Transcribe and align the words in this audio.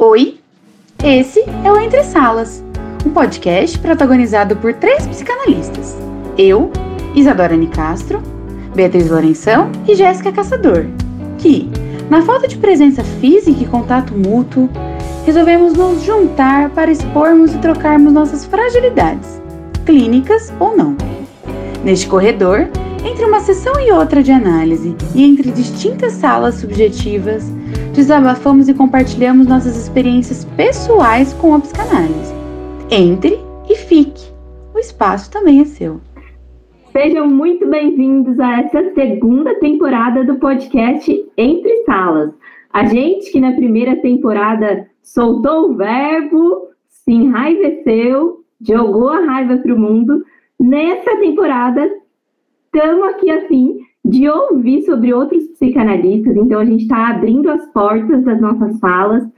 Oi, 0.00 0.38
esse 1.02 1.40
é 1.64 1.72
o 1.72 1.76
Entre 1.76 2.04
Salas, 2.04 2.62
um 3.04 3.10
podcast 3.10 3.76
protagonizado 3.80 4.54
por 4.54 4.72
três 4.72 5.04
psicanalistas. 5.04 5.96
Eu, 6.38 6.70
Isadora 7.16 7.56
Nicastro, 7.56 8.22
Beatriz 8.76 9.10
Lourenção 9.10 9.72
e 9.88 9.96
Jéssica 9.96 10.30
Caçador, 10.30 10.86
que, 11.38 11.68
na 12.08 12.22
falta 12.22 12.46
de 12.46 12.56
presença 12.58 13.02
física 13.02 13.60
e 13.60 13.66
contato 13.66 14.14
mútuo, 14.14 14.70
resolvemos 15.26 15.72
nos 15.72 16.04
juntar 16.04 16.70
para 16.70 16.92
expormos 16.92 17.52
e 17.52 17.58
trocarmos 17.58 18.12
nossas 18.12 18.44
fragilidades, 18.44 19.42
clínicas 19.84 20.52
ou 20.60 20.76
não. 20.76 20.96
Neste 21.82 22.06
corredor, 22.06 22.68
entre 23.04 23.24
uma 23.24 23.40
sessão 23.40 23.80
e 23.80 23.90
outra 23.90 24.22
de 24.22 24.30
análise 24.30 24.94
e 25.12 25.24
entre 25.24 25.50
distintas 25.50 26.12
salas 26.12 26.54
subjetivas, 26.54 27.57
desabafamos 27.98 28.68
e 28.68 28.74
compartilhamos 28.74 29.48
nossas 29.48 29.76
experiências 29.76 30.44
pessoais 30.56 31.32
com 31.32 31.52
a 31.52 31.58
psicanálise. 31.58 32.32
Entre 32.92 33.40
e 33.68 33.74
fique, 33.74 34.30
o 34.72 34.78
espaço 34.78 35.28
também 35.32 35.62
é 35.62 35.64
seu. 35.64 36.00
Sejam 36.92 37.26
muito 37.26 37.66
bem-vindos 37.66 38.38
a 38.38 38.60
essa 38.60 38.94
segunda 38.94 39.52
temporada 39.58 40.22
do 40.22 40.36
podcast 40.36 41.28
Entre 41.36 41.84
Salas. 41.86 42.32
A 42.72 42.84
gente 42.84 43.32
que 43.32 43.40
na 43.40 43.54
primeira 43.54 43.96
temporada 43.96 44.86
soltou 45.02 45.72
o 45.72 45.74
verbo, 45.74 46.68
se 46.86 47.10
enraiveceu, 47.10 48.44
jogou 48.60 49.08
a 49.08 49.24
raiva 49.24 49.56
para 49.56 49.74
o 49.74 49.80
mundo, 49.80 50.24
nessa 50.56 51.16
temporada 51.16 51.90
estamos 52.72 53.08
aqui 53.08 53.28
assim 53.28 53.87
de 54.04 54.28
ouvir 54.28 54.82
sobre 54.82 55.12
outros 55.12 55.46
psicanalistas, 55.48 56.36
então 56.36 56.60
a 56.60 56.64
gente 56.64 56.82
está 56.82 57.08
abrindo 57.08 57.50
as 57.50 57.66
portas 57.72 58.24
das 58.24 58.40
nossas 58.40 58.78
falas, 58.80 59.28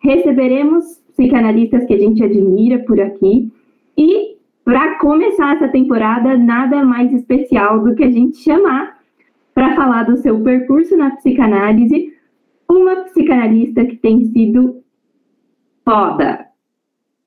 receberemos 0.00 1.02
psicanalistas 1.08 1.84
que 1.86 1.94
a 1.94 1.98
gente 1.98 2.22
admira 2.22 2.78
por 2.80 3.00
aqui, 3.00 3.50
e 3.96 4.36
para 4.64 4.98
começar 4.98 5.56
essa 5.56 5.68
temporada, 5.68 6.36
nada 6.36 6.84
mais 6.84 7.12
especial 7.12 7.82
do 7.82 7.94
que 7.94 8.04
a 8.04 8.10
gente 8.10 8.36
chamar 8.36 8.98
para 9.54 9.74
falar 9.74 10.04
do 10.04 10.16
seu 10.18 10.40
percurso 10.42 10.96
na 10.96 11.10
psicanálise, 11.16 12.12
uma 12.70 12.96
psicanalista 12.96 13.84
que 13.84 13.96
tem 13.96 14.26
sido 14.26 14.82
foda. 15.84 16.46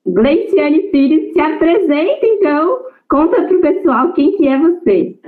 Gleiciane 0.05 0.91
Pires, 0.91 1.33
se 1.33 1.39
apresenta 1.39 2.25
então, 2.25 2.85
conta 3.09 3.43
para 3.43 3.57
o 3.57 3.61
pessoal 3.61 4.13
quem 4.13 4.37
que 4.37 4.47
é 4.47 4.57
você. 4.57 5.19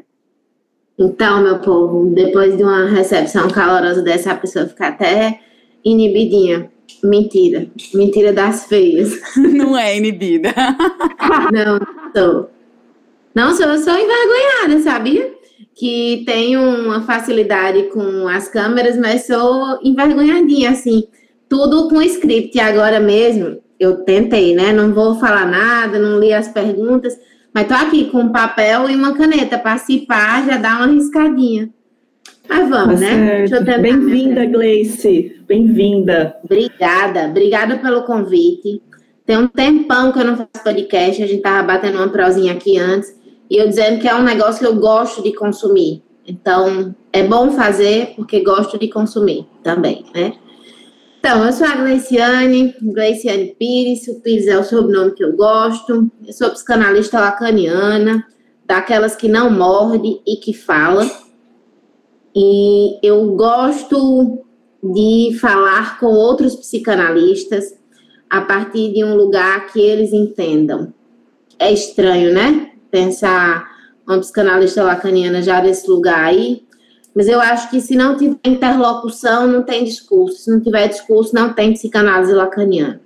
Então, 0.97 1.41
meu 1.41 1.59
povo, 1.59 2.13
depois 2.13 2.55
de 2.55 2.63
uma 2.63 2.85
recepção 2.85 3.47
calorosa 3.49 4.01
dessa, 4.01 4.31
a 4.31 4.37
pessoa 4.37 4.67
fica 4.67 4.87
até 4.87 5.39
inibidinha. 5.83 6.71
Mentira. 7.03 7.67
Mentira 7.93 8.31
das 8.31 8.65
feias. 8.65 9.19
Não 9.35 9.77
é 9.77 9.97
inibida. 9.97 10.53
Não, 11.51 11.79
sou. 12.15 12.49
Não, 13.33 13.55
sou, 13.55 13.65
eu 13.65 13.77
sou 13.79 13.93
envergonhada, 13.93 14.79
sabia? 14.83 15.33
Que 15.75 16.23
tenho 16.25 16.61
uma 16.61 17.01
facilidade 17.01 17.83
com 17.89 18.27
as 18.27 18.47
câmeras, 18.47 18.95
mas 18.95 19.25
sou 19.25 19.79
envergonhadinha, 19.83 20.69
assim. 20.69 21.07
Tudo 21.49 21.89
com 21.89 22.01
script. 22.03 22.59
Agora 22.59 22.99
mesmo, 22.99 23.57
eu 23.79 24.03
tentei, 24.03 24.53
né? 24.53 24.71
Não 24.71 24.93
vou 24.93 25.15
falar 25.15 25.47
nada, 25.47 25.97
não 25.97 26.19
li 26.19 26.31
as 26.31 26.47
perguntas 26.47 27.17
mas 27.53 27.67
tô 27.67 27.73
aqui 27.73 28.05
com 28.05 28.19
um 28.19 28.31
papel 28.31 28.89
e 28.89 28.95
uma 28.95 29.13
caneta 29.13 29.57
para 29.59 29.77
cipar, 29.77 30.45
já 30.45 30.57
dá 30.57 30.77
uma 30.77 30.87
riscadinha. 30.87 31.69
Mas 32.49 32.69
vamos, 32.69 32.99
tá 32.99 33.05
né? 33.05 33.45
Bem-vinda, 33.79 34.45
Gleice. 34.45 35.41
Bem-vinda. 35.47 36.35
Obrigada, 36.43 37.27
obrigada 37.27 37.77
pelo 37.77 38.03
convite. 38.03 38.81
Tem 39.25 39.37
um 39.37 39.47
tempão 39.47 40.11
que 40.11 40.19
eu 40.19 40.25
não 40.25 40.35
faço 40.35 40.63
podcast, 40.63 41.23
a 41.23 41.27
gente 41.27 41.41
tava 41.41 41.63
batendo 41.63 41.97
uma 41.97 42.09
prosinha 42.09 42.53
aqui 42.53 42.77
antes, 42.77 43.15
e 43.49 43.57
eu 43.57 43.67
dizendo 43.67 44.01
que 44.01 44.07
é 44.07 44.15
um 44.15 44.23
negócio 44.23 44.59
que 44.59 44.65
eu 44.65 44.75
gosto 44.75 45.23
de 45.23 45.33
consumir. 45.33 46.03
Então, 46.27 46.93
é 47.11 47.23
bom 47.23 47.51
fazer 47.51 48.13
porque 48.15 48.41
gosto 48.41 48.77
de 48.77 48.87
consumir 48.87 49.45
também, 49.61 50.05
né? 50.13 50.33
Então, 51.25 51.45
eu 51.45 51.53
sou 51.53 51.65
a 51.65 51.77
Gleiciane, 51.77 52.75
Gleiciane 52.81 53.55
Pires, 53.57 54.05
o 54.09 54.19
Pires 54.19 54.45
é 54.45 54.59
o 54.59 54.63
sobrenome 54.65 55.13
que 55.13 55.23
eu 55.23 55.31
gosto. 55.37 56.11
Eu 56.27 56.33
sou 56.33 56.49
psicanalista 56.49 57.17
lacaniana, 57.17 58.27
daquelas 58.65 59.15
que 59.15 59.29
não 59.29 59.49
morde 59.49 60.19
e 60.27 60.35
que 60.35 60.53
fala. 60.53 61.09
E 62.35 62.99
eu 63.01 63.37
gosto 63.37 64.43
de 64.83 65.37
falar 65.39 65.97
com 65.97 66.07
outros 66.07 66.57
psicanalistas 66.57 67.73
a 68.29 68.41
partir 68.41 68.91
de 68.91 69.05
um 69.05 69.15
lugar 69.15 69.67
que 69.67 69.79
eles 69.79 70.11
entendam. 70.11 70.93
É 71.57 71.71
estranho, 71.71 72.33
né? 72.33 72.71
Pensar 72.91 73.65
uma 74.05 74.19
psicanalista 74.19 74.83
lacaniana 74.83 75.41
já 75.41 75.61
desse 75.61 75.89
lugar 75.89 76.25
aí, 76.25 76.67
mas 77.15 77.27
eu 77.27 77.39
acho 77.39 77.69
que 77.69 77.79
se 77.79 77.95
não 77.95 78.17
tiver 78.17 78.37
interlocução, 78.43 79.47
não 79.47 79.61
tem 79.61 79.83
discurso. 79.83 80.37
Se 80.37 80.51
não 80.51 80.59
tiver 80.59 80.87
discurso, 80.87 81.33
não 81.33 81.53
tem 81.53 81.73
psicanálise 81.73 82.33
lacaniana. 82.33 83.01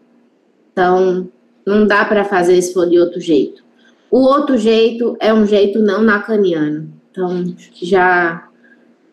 Então, 0.71 1.27
não 1.65 1.85
dá 1.85 2.05
para 2.05 2.23
fazer 2.23 2.61
for 2.71 2.87
de 2.89 2.97
outro 2.99 3.19
jeito. 3.19 3.63
O 4.09 4.19
outro 4.19 4.57
jeito 4.57 5.17
é 5.19 5.33
um 5.33 5.45
jeito 5.45 5.79
não 5.79 6.03
lacaniano. 6.03 6.93
Então, 7.11 7.43
já, 7.81 8.47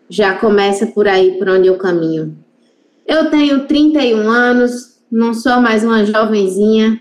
já 0.08 0.34
começa 0.38 0.86
por 0.86 1.08
aí, 1.08 1.32
por 1.38 1.48
onde 1.48 1.66
eu 1.66 1.76
caminho. 1.76 2.36
Eu 3.04 3.30
tenho 3.30 3.66
31 3.66 4.28
anos, 4.28 5.00
não 5.10 5.34
sou 5.34 5.60
mais 5.60 5.82
uma 5.82 6.04
jovenzinha. 6.04 7.00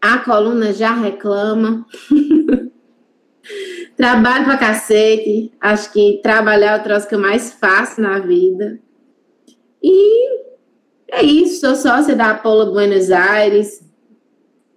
A 0.00 0.18
coluna 0.18 0.72
já 0.72 0.94
reclama. 0.94 1.84
Trabalho 3.96 4.44
pra 4.44 4.58
cacete. 4.58 5.50
Acho 5.60 5.92
que 5.92 6.20
trabalhar 6.22 6.76
é 6.76 6.80
o 6.80 6.82
troço 6.82 7.08
que 7.08 7.14
eu 7.14 7.18
mais 7.18 7.52
faço 7.52 8.00
na 8.00 8.18
vida. 8.18 8.78
E 9.82 10.28
é 11.10 11.22
isso. 11.22 11.60
Sou 11.60 11.74
sócia 11.74 12.14
da 12.14 12.32
Apolo 12.32 12.72
Buenos 12.72 13.10
Aires. 13.10 13.82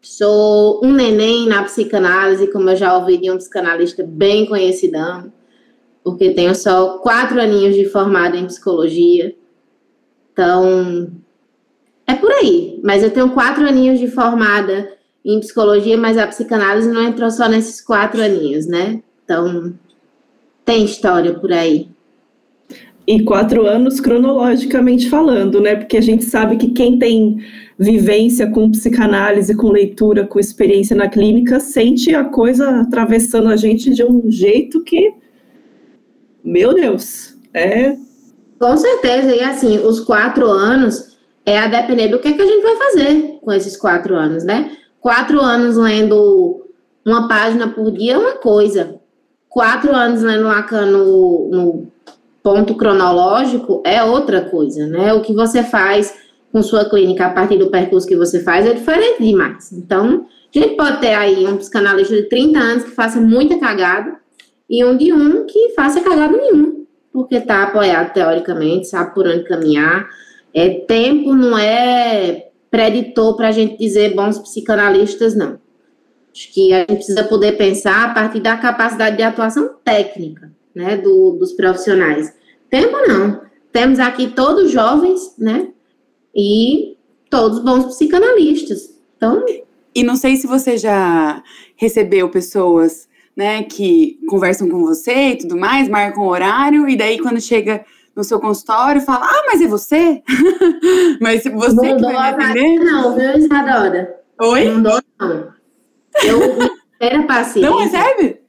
Sou 0.01 0.79
um 0.83 0.93
neném 0.93 1.47
na 1.47 1.63
psicanálise, 1.63 2.49
como 2.51 2.69
eu 2.69 2.77
já 2.77 2.97
ouvi 2.97 3.17
de 3.17 3.29
um 3.29 3.37
psicanalista 3.37 4.03
bem 4.07 4.45
conhecidão. 4.45 5.33
Porque 6.01 6.31
tenho 6.31 6.55
só 6.55 6.99
quatro 6.99 7.41
aninhos 7.41 7.75
de 7.75 7.85
formada 7.85 8.37
em 8.37 8.45
psicologia. 8.45 9.35
Então, 10.31 11.11
é 12.07 12.15
por 12.15 12.31
aí. 12.31 12.79
Mas 12.81 13.03
eu 13.03 13.11
tenho 13.11 13.31
quatro 13.31 13.67
aninhos 13.67 13.99
de 13.99 14.07
formada 14.07 14.97
em 15.25 15.41
psicologia, 15.41 15.97
mas 15.97 16.17
a 16.17 16.25
psicanálise 16.25 16.89
não 16.89 17.03
entrou 17.03 17.29
só 17.29 17.49
nesses 17.49 17.81
quatro 17.81 18.21
aninhos, 18.21 18.65
né? 18.65 19.03
Então, 19.29 19.75
tem 20.65 20.83
história 20.83 21.35
por 21.35 21.53
aí. 21.53 21.87
E 23.05 23.23
quatro 23.23 23.67
anos 23.67 23.99
cronologicamente 23.99 25.07
falando, 25.07 25.61
né? 25.61 25.75
Porque 25.75 25.97
a 25.97 26.01
gente 26.01 26.25
sabe 26.25 26.57
que 26.57 26.71
quem 26.71 26.97
tem 26.97 27.37
vivência 27.77 28.49
com 28.49 28.71
psicanálise, 28.71 29.55
com 29.55 29.69
leitura, 29.69 30.25
com 30.25 30.39
experiência 30.39 30.95
na 30.95 31.07
clínica, 31.07 31.59
sente 31.59 32.15
a 32.15 32.23
coisa 32.23 32.81
atravessando 32.81 33.49
a 33.49 33.55
gente 33.55 33.91
de 33.91 34.03
um 34.03 34.31
jeito 34.31 34.83
que, 34.83 35.13
meu 36.43 36.73
Deus, 36.73 37.37
é. 37.53 37.95
Com 38.59 38.77
certeza, 38.77 39.35
e 39.35 39.41
assim, 39.41 39.77
os 39.77 39.99
quatro 39.99 40.47
anos 40.47 41.19
é 41.45 41.57
a 41.59 41.67
depender 41.67 42.07
do 42.07 42.17
que, 42.17 42.29
é 42.29 42.33
que 42.33 42.41
a 42.41 42.47
gente 42.47 42.63
vai 42.63 42.75
fazer 42.75 43.37
com 43.41 43.53
esses 43.53 43.77
quatro 43.77 44.15
anos, 44.15 44.43
né? 44.43 44.75
Quatro 44.99 45.39
anos 45.39 45.77
lendo 45.77 46.65
uma 47.05 47.27
página 47.27 47.67
por 47.69 47.91
dia 47.91 48.13
é 48.13 48.17
uma 48.17 48.35
coisa, 48.35 48.98
quatro 49.49 49.93
anos 49.93 50.21
lendo 50.21 50.43
Lacan 50.43 50.85
no, 50.85 51.49
no 51.51 51.91
ponto 52.41 52.75
cronológico 52.75 53.81
é 53.85 54.03
outra 54.03 54.41
coisa, 54.41 54.87
né? 54.87 55.13
O 55.13 55.21
que 55.21 55.33
você 55.33 55.63
faz 55.63 56.13
com 56.51 56.63
sua 56.63 56.89
clínica 56.89 57.25
a 57.25 57.29
partir 57.29 57.57
do 57.57 57.69
percurso 57.69 58.07
que 58.07 58.15
você 58.15 58.41
faz 58.41 58.65
é 58.65 58.73
diferente 58.73 59.21
demais. 59.21 59.71
Então, 59.71 60.25
a 60.55 60.59
gente 60.59 60.75
pode 60.75 60.99
ter 60.99 61.13
aí 61.13 61.45
um 61.45 61.57
psicanalista 61.57 62.15
de 62.15 62.23
30 62.23 62.59
anos 62.59 62.83
que 62.83 62.91
faça 62.91 63.19
muita 63.19 63.59
cagada 63.59 64.17
e 64.69 64.83
um 64.83 64.95
de 64.95 65.11
um 65.11 65.45
que 65.45 65.69
faça 65.75 66.01
cagada 66.01 66.35
nenhuma, 66.35 66.73
porque 67.11 67.35
está 67.35 67.63
apoiado 67.63 68.13
teoricamente, 68.13 68.87
sabe 68.87 69.13
por 69.13 69.27
onde 69.27 69.43
caminhar. 69.43 70.07
É, 70.53 70.69
tempo 70.87 71.33
não 71.35 71.57
é 71.57 72.47
preditor 72.71 73.35
para 73.35 73.49
a 73.49 73.51
gente 73.51 73.77
dizer 73.77 74.15
bons 74.15 74.39
psicanalistas, 74.39 75.35
não. 75.35 75.59
Acho 76.33 76.53
que 76.53 76.73
a 76.73 76.79
gente 76.79 76.95
precisa 76.95 77.23
poder 77.23 77.57
pensar 77.57 78.05
a 78.05 78.13
partir 78.13 78.39
da 78.39 78.57
capacidade 78.57 79.17
de 79.17 79.23
atuação 79.23 79.75
técnica, 79.83 80.51
né, 80.73 80.97
do, 80.97 81.31
dos 81.31 81.53
profissionais. 81.53 82.33
Tempo 82.69 82.97
não. 83.07 83.41
Temos 83.71 83.99
aqui 83.99 84.27
todos 84.27 84.71
jovens, 84.71 85.35
né, 85.37 85.69
e 86.35 86.97
todos 87.29 87.59
bons 87.59 87.85
psicanalistas. 87.85 88.95
Então. 89.17 89.43
E 89.93 90.03
não 90.03 90.15
sei 90.15 90.35
se 90.35 90.47
você 90.47 90.77
já 90.77 91.43
recebeu 91.75 92.29
pessoas, 92.29 93.07
né, 93.35 93.63
que 93.63 94.19
conversam 94.27 94.69
com 94.69 94.79
você 94.79 95.31
e 95.31 95.37
tudo 95.37 95.57
mais, 95.57 95.89
marcam 95.89 96.27
horário, 96.27 96.87
e 96.87 96.95
daí 96.95 97.19
quando 97.19 97.41
chega 97.41 97.83
no 98.15 98.23
seu 98.23 98.39
consultório 98.39 99.01
fala, 99.01 99.25
ah, 99.25 99.43
mas 99.47 99.61
é 99.61 99.67
você? 99.67 100.21
mas 101.21 101.43
você 101.43 101.93
não 101.93 101.97
que 101.97 102.13
vai 102.13 102.35
me 102.35 102.43
atender? 102.43 102.79
Não, 102.79 103.15
viu, 103.15 103.37
Isadora? 103.37 104.19
Oi? 104.41 104.65
Não 104.65 104.83
dou, 104.83 105.01
não. 105.19 105.58
Eu, 106.25 106.69
era 106.99 107.23
paciente. 107.23 107.65
Não 107.65 107.77
recebe? 107.77 108.39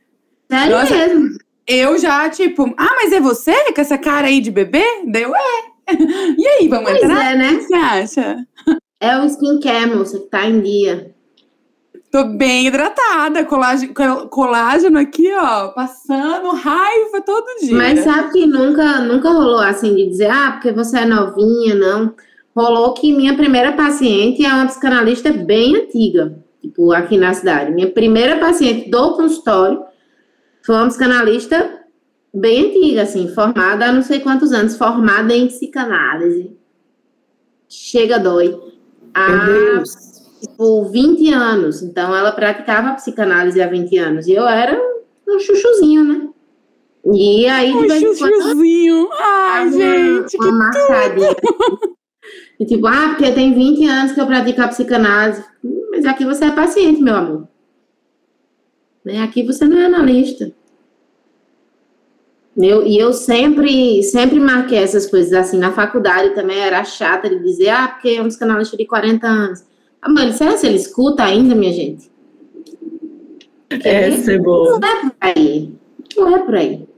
Sério 0.51 0.77
Nossa. 0.79 0.95
mesmo. 0.95 1.29
Eu 1.67 1.99
já, 1.99 2.29
tipo, 2.29 2.75
ah, 2.77 2.95
mas 2.97 3.13
é 3.13 3.21
você 3.21 3.73
com 3.73 3.81
essa 3.81 3.97
cara 3.97 4.27
aí 4.27 4.41
de 4.41 4.51
bebê? 4.51 4.85
Daí 5.07 5.23
eu, 5.23 5.35
é. 5.35 5.71
E 6.39 6.47
aí, 6.47 6.69
vamos 6.69 6.91
Pois 6.91 7.03
entrar? 7.03 7.33
é, 7.33 7.37
né? 7.37 7.53
O 7.53 7.59
que 7.59 7.63
você 7.65 7.75
acha? 7.75 8.37
É 9.01 9.19
o 9.19 9.25
skincare, 9.27 9.95
moça, 9.95 10.19
que 10.19 10.27
tá 10.27 10.47
em 10.47 10.61
dia. 10.61 11.15
Tô 12.11 12.25
bem 12.25 12.67
hidratada, 12.67 13.45
colágeno, 13.45 13.95
col- 13.95 14.29
colágeno 14.29 14.99
aqui, 14.99 15.33
ó, 15.33 15.69
passando 15.69 16.51
raiva 16.51 17.21
todo 17.25 17.61
dia. 17.61 17.77
Mas 17.77 18.01
sabe 18.01 18.33
que 18.33 18.47
nunca, 18.47 18.99
nunca 19.01 19.31
rolou 19.31 19.61
assim 19.61 19.95
de 19.95 20.09
dizer, 20.09 20.29
ah, 20.29 20.53
porque 20.53 20.73
você 20.73 20.99
é 20.99 21.05
novinha, 21.05 21.77
não. 21.77 22.13
Rolou 22.55 22.95
que 22.95 23.13
minha 23.13 23.37
primeira 23.37 23.73
paciente 23.73 24.45
é 24.45 24.53
uma 24.53 24.67
psicanalista 24.67 25.33
bem 25.33 25.77
antiga, 25.77 26.37
tipo, 26.61 26.93
aqui 26.93 27.17
na 27.17 27.33
cidade. 27.35 27.73
Minha 27.73 27.91
primeira 27.91 28.39
paciente 28.39 28.91
do 28.91 29.15
consultório 29.17 29.83
foi 30.65 30.75
uma 30.75 30.89
psicanalista 30.89 31.81
bem 32.33 32.67
antiga, 32.71 33.03
assim, 33.03 33.29
formada 33.29 33.87
há 33.87 33.93
não 33.93 34.03
sei 34.03 34.21
quantos 34.21 34.53
anos, 34.53 34.77
formada 34.77 35.35
em 35.35 35.47
psicanálise. 35.49 36.57
Chega 37.69 38.19
dói. 38.19 38.59
Há, 39.15 39.83
tipo, 40.41 40.85
20 40.85 41.33
anos. 41.33 41.83
Então, 41.83 42.15
ela 42.15 42.33
praticava 42.33 42.95
psicanálise 42.95 43.61
há 43.61 43.67
20 43.67 43.99
anos. 43.99 44.27
E 44.27 44.33
eu 44.33 44.47
era 44.47 44.79
um 45.29 45.39
chuchuzinho, 45.39 46.05
né? 46.05 46.29
E 47.13 47.47
aí, 47.49 47.73
de 47.73 47.79
Um 47.79 47.87
vez 47.89 48.03
em 48.03 48.17
quando, 48.19 48.35
chuchuzinho. 48.43 49.09
Ai, 49.13 49.67
uma- 49.69 49.73
gente, 49.73 50.37
que 50.39 50.45
uma 50.45 50.53
massadinha. 50.59 51.37
E 52.61 52.67
tipo, 52.67 52.87
ah, 52.87 53.15
porque 53.17 53.33
tem 53.33 53.55
20 53.55 53.87
anos 53.87 54.13
que 54.13 54.21
eu 54.21 54.27
pratico 54.27 54.61
a 54.61 54.69
psicanálise. 54.69 55.43
Mas 56.01 56.07
aqui 56.07 56.25
você 56.25 56.47
é 56.47 56.51
paciente, 56.51 57.03
meu 57.03 57.15
amor. 57.15 57.47
Né? 59.05 59.21
Aqui 59.21 59.43
você 59.43 59.67
não 59.67 59.77
é 59.79 59.85
analista. 59.85 60.51
Eu, 62.57 62.87
e 62.87 62.97
eu 62.99 63.13
sempre, 63.13 64.03
sempre 64.03 64.41
marquei 64.41 64.79
essas 64.79 65.07
coisas 65.07 65.35
assim. 65.35 65.59
Na 65.59 65.73
faculdade 65.73 66.35
também 66.35 66.59
era 66.59 66.83
chata 66.85 67.29
de 67.29 67.39
dizer, 67.41 67.69
ah, 67.69 67.89
porque 67.89 68.09
é 68.09 68.23
um 68.23 68.29
psicanalista 68.29 68.79
de 68.79 68.87
40 68.87 69.27
anos. 69.27 69.63
Ah, 70.01 70.11
mãe, 70.11 70.33
será 70.33 70.57
que 70.57 70.67
ele 70.67 70.77
escuta 70.77 71.23
ainda, 71.23 71.55
minha 71.55 71.73
gente? 71.73 72.11
Essa 73.69 74.33
é 74.33 74.39
boa. 74.39 74.79
Não 74.81 74.89
é 74.89 75.01
por 75.03 75.15
aí. 75.21 75.75
Não 76.17 76.35
é 76.35 76.39
por 76.39 76.55
aí. 76.55 76.89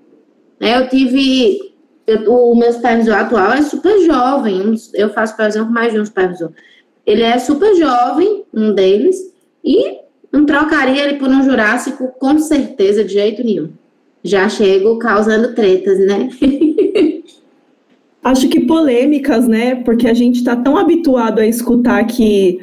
Né, 0.60 0.78
Eu 0.78 0.88
tive. 0.88 1.74
eu- 2.06 2.32
o 2.32 2.54
meu 2.56 2.72
supervisor 2.72 3.14
atual 3.16 3.52
é 3.52 3.62
super 3.62 3.98
jovem. 4.06 4.76
Eu 4.94 5.10
faço 5.12 5.32
supervisão 5.32 5.66
com 5.66 5.72
mais 5.72 5.92
de 5.92 5.98
um 6.00 6.06
supervisor. 6.06 6.52
Ele 7.06 7.22
é 7.22 7.38
super 7.38 7.74
jovem, 7.74 8.44
um 8.52 8.72
deles, 8.72 9.32
e 9.64 9.98
não 10.32 10.46
trocaria 10.46 11.04
ele 11.04 11.18
por 11.18 11.28
um 11.28 11.42
jurássico 11.42 12.08
com 12.18 12.38
certeza, 12.38 13.04
de 13.04 13.12
jeito 13.12 13.44
nenhum. 13.44 13.70
Já 14.24 14.48
chego 14.48 14.98
causando 14.98 15.54
tretas, 15.54 15.98
né? 15.98 16.28
Acho 18.22 18.48
que 18.48 18.60
polêmicas, 18.60 19.48
né? 19.48 19.74
Porque 19.74 20.06
a 20.06 20.14
gente 20.14 20.36
está 20.36 20.54
tão 20.54 20.76
habituado 20.76 21.40
a 21.40 21.46
escutar 21.46 22.04
que 22.06 22.60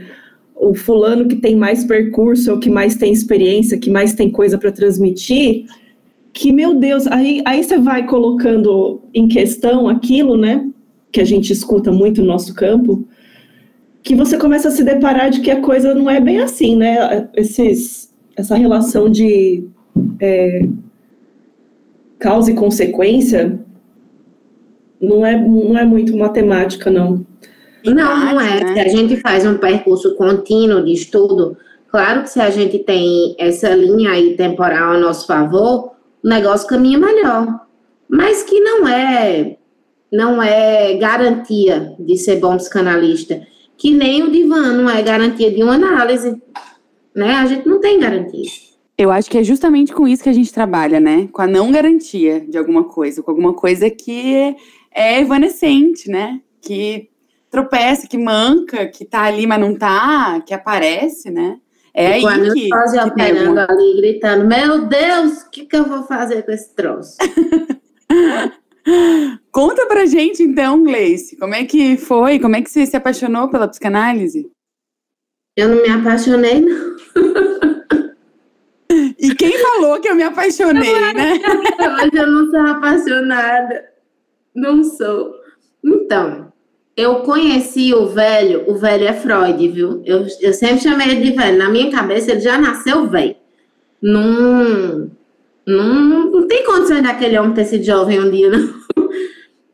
o 0.55 0.73
fulano 0.73 1.27
que 1.27 1.35
tem 1.35 1.55
mais 1.55 1.83
percurso, 1.83 2.51
ou 2.51 2.59
que 2.59 2.69
mais 2.69 2.95
tem 2.95 3.11
experiência, 3.11 3.77
que 3.77 3.89
mais 3.89 4.13
tem 4.13 4.29
coisa 4.29 4.57
para 4.57 4.71
transmitir, 4.71 5.65
que, 6.31 6.51
meu 6.51 6.75
Deus, 6.75 7.07
aí, 7.07 7.41
aí 7.45 7.63
você 7.63 7.77
vai 7.77 8.05
colocando 8.05 9.01
em 9.13 9.27
questão 9.27 9.89
aquilo, 9.89 10.37
né? 10.37 10.65
Que 11.11 11.19
a 11.21 11.25
gente 11.25 11.51
escuta 11.51 11.91
muito 11.91 12.21
no 12.21 12.27
nosso 12.27 12.53
campo, 12.53 13.05
que 14.03 14.15
você 14.15 14.37
começa 14.37 14.69
a 14.69 14.71
se 14.71 14.83
deparar 14.83 15.29
de 15.29 15.41
que 15.41 15.51
a 15.51 15.61
coisa 15.61 15.93
não 15.93 16.09
é 16.09 16.19
bem 16.19 16.39
assim, 16.39 16.75
né? 16.75 17.27
Esses, 17.35 18.13
essa 18.35 18.55
relação 18.55 19.09
de 19.09 19.67
é, 20.19 20.61
causa 22.17 22.51
e 22.51 22.55
consequência 22.55 23.59
não 25.01 25.25
é, 25.25 25.37
não 25.37 25.77
é 25.77 25.85
muito 25.85 26.15
matemática, 26.17 26.89
não. 26.89 27.25
Não, 27.85 27.93
não 27.93 28.41
é. 28.41 28.63
né? 28.63 28.73
Se 28.73 28.79
a 28.79 28.87
gente 28.89 29.17
faz 29.17 29.45
um 29.45 29.57
percurso 29.57 30.15
contínuo 30.15 30.83
de 30.83 30.93
estudo, 30.93 31.57
claro 31.89 32.23
que 32.23 32.29
se 32.29 32.41
a 32.41 32.49
gente 32.49 32.79
tem 32.79 33.35
essa 33.37 33.69
linha 33.73 34.11
aí 34.11 34.35
temporal 34.35 34.93
a 34.93 34.99
nosso 34.99 35.25
favor, 35.25 35.91
o 36.23 36.27
negócio 36.27 36.67
caminha 36.67 36.99
melhor. 36.99 37.61
Mas 38.09 38.43
que 38.43 38.59
não 38.59 38.87
é 38.87 39.55
não 40.11 40.41
é 40.41 40.95
garantia 40.95 41.95
de 41.99 42.17
ser 42.17 42.37
bom 42.37 42.57
psicanalista, 42.57 43.41
que 43.79 43.91
nem 43.91 44.21
o 44.21 44.29
divã 44.29 44.73
não 44.73 44.89
é 44.89 45.01
garantia 45.01 45.49
de 45.49 45.63
uma 45.63 45.75
análise, 45.75 46.39
né? 47.15 47.31
A 47.35 47.45
gente 47.45 47.65
não 47.65 47.79
tem 47.79 47.97
garantia. 47.97 48.51
Eu 48.97 49.09
acho 49.09 49.31
que 49.31 49.37
é 49.37 49.43
justamente 49.43 49.93
com 49.93 50.05
isso 50.05 50.21
que 50.21 50.29
a 50.29 50.33
gente 50.33 50.53
trabalha, 50.53 50.99
né? 50.99 51.29
Com 51.31 51.41
a 51.41 51.47
não 51.47 51.71
garantia 51.71 52.41
de 52.41 52.57
alguma 52.57 52.83
coisa, 52.83 53.23
com 53.23 53.31
alguma 53.31 53.53
coisa 53.53 53.89
que 53.89 54.53
é 54.93 55.21
evanescente, 55.21 56.09
né? 56.09 56.41
Que 56.61 57.09
tropeça, 57.49 58.05
que 58.05 58.17
manca, 58.17 58.85
que 58.85 59.05
tá 59.05 59.21
ali, 59.21 59.47
mas 59.47 59.61
não 59.61 59.73
tá, 59.73 60.41
que 60.45 60.53
aparece, 60.53 61.31
né? 61.31 61.57
É 61.93 62.07
aí 62.07 62.21
com 62.21 62.27
a 62.27 62.37
que, 62.37 62.53
que 62.53 62.69
operando 62.75 63.59
alguma... 63.61 63.67
ali, 63.69 63.95
gritando, 63.95 64.45
meu 64.45 64.85
Deus, 64.87 65.41
o 65.43 65.49
que, 65.49 65.65
que 65.65 65.75
eu 65.75 65.85
vou 65.85 66.03
fazer 66.03 66.43
com 66.43 66.51
esse 66.51 66.75
troço? 66.75 67.15
Conta 69.51 69.85
pra 69.87 70.05
gente, 70.05 70.43
então, 70.43 70.83
Gleice, 70.83 71.37
como 71.37 71.53
é 71.53 71.65
que 71.65 71.97
foi? 71.97 72.39
Como 72.39 72.55
é 72.55 72.61
que 72.61 72.69
você 72.69 72.85
se 72.85 72.95
apaixonou 72.95 73.49
pela 73.49 73.67
psicanálise? 73.67 74.49
Eu 75.55 75.69
não 75.69 75.81
me 75.81 75.89
apaixonei, 75.89 76.61
não. 76.61 76.95
E 79.19 79.35
quem 79.35 79.57
falou 79.57 79.99
que 79.99 80.07
eu 80.07 80.15
me 80.15 80.23
apaixonei, 80.23 80.93
né? 81.13 81.39
Mas 81.77 82.09
eu 82.13 82.25
não 82.25 82.49
sou 82.49 82.59
apaixonada. 82.61 83.85
Não 84.55 84.83
sou. 84.83 85.35
Então, 85.83 86.51
eu 86.95 87.17
conheci 87.17 87.93
o 87.93 88.07
velho, 88.07 88.63
o 88.69 88.75
velho 88.77 89.07
é 89.07 89.13
Freud, 89.13 89.67
viu? 89.67 90.01
Eu, 90.05 90.25
eu 90.41 90.53
sempre 90.53 90.81
chamei 90.81 91.09
ele 91.09 91.31
de 91.31 91.37
velho. 91.37 91.57
Na 91.57 91.69
minha 91.69 91.91
cabeça, 91.91 92.31
ele 92.31 92.39
já 92.39 92.57
nasceu 92.57 93.07
velho. 93.07 93.35
Não, 94.01 95.11
não, 95.65 96.31
não 96.31 96.47
tem 96.47 96.65
condições 96.65 97.03
daquele 97.03 97.37
homem 97.37 97.53
ter 97.53 97.65
sido 97.65 97.83
jovem 97.83 98.19
um 98.19 98.31
dia, 98.31 98.49
não. 98.49 98.78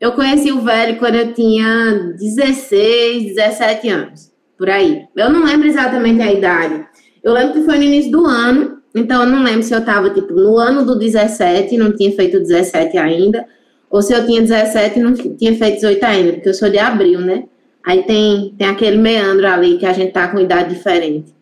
Eu 0.00 0.12
conheci 0.12 0.52
o 0.52 0.60
velho 0.60 0.98
quando 0.98 1.14
eu 1.14 1.32
tinha 1.32 2.14
16, 2.18 3.34
17 3.34 3.88
anos, 3.88 4.32
por 4.58 4.68
aí. 4.68 5.04
Eu 5.16 5.30
não 5.30 5.44
lembro 5.44 5.66
exatamente 5.66 6.20
a 6.20 6.32
idade. 6.32 6.86
Eu 7.22 7.32
lembro 7.32 7.54
que 7.54 7.62
foi 7.62 7.78
no 7.78 7.84
início 7.84 8.10
do 8.10 8.26
ano, 8.26 8.78
então 8.94 9.22
eu 9.22 9.28
não 9.28 9.42
lembro 9.42 9.62
se 9.62 9.74
eu 9.74 9.84
tava, 9.84 10.10
tipo, 10.10 10.34
no 10.34 10.58
ano 10.58 10.84
do 10.84 10.98
17, 10.98 11.76
não 11.78 11.96
tinha 11.96 12.12
feito 12.12 12.38
17 12.38 12.98
ainda, 12.98 13.46
ou 13.90 14.02
se 14.02 14.12
eu 14.12 14.26
tinha 14.26 14.42
17 14.42 14.98
e 14.98 15.02
não 15.02 15.14
tinha 15.14 15.56
feito 15.56 15.76
18 15.76 16.04
ainda, 16.04 16.32
porque 16.34 16.48
eu 16.50 16.54
sou 16.54 16.68
de 16.68 16.78
abril, 16.78 17.20
né? 17.20 17.44
Aí 17.84 18.02
tem, 18.02 18.54
tem 18.58 18.68
aquele 18.68 18.98
meandro 18.98 19.46
ali 19.46 19.78
que 19.78 19.86
a 19.86 19.92
gente 19.92 20.12
tá 20.12 20.28
com 20.28 20.40
idade 20.40 20.74
diferente. 20.74 21.34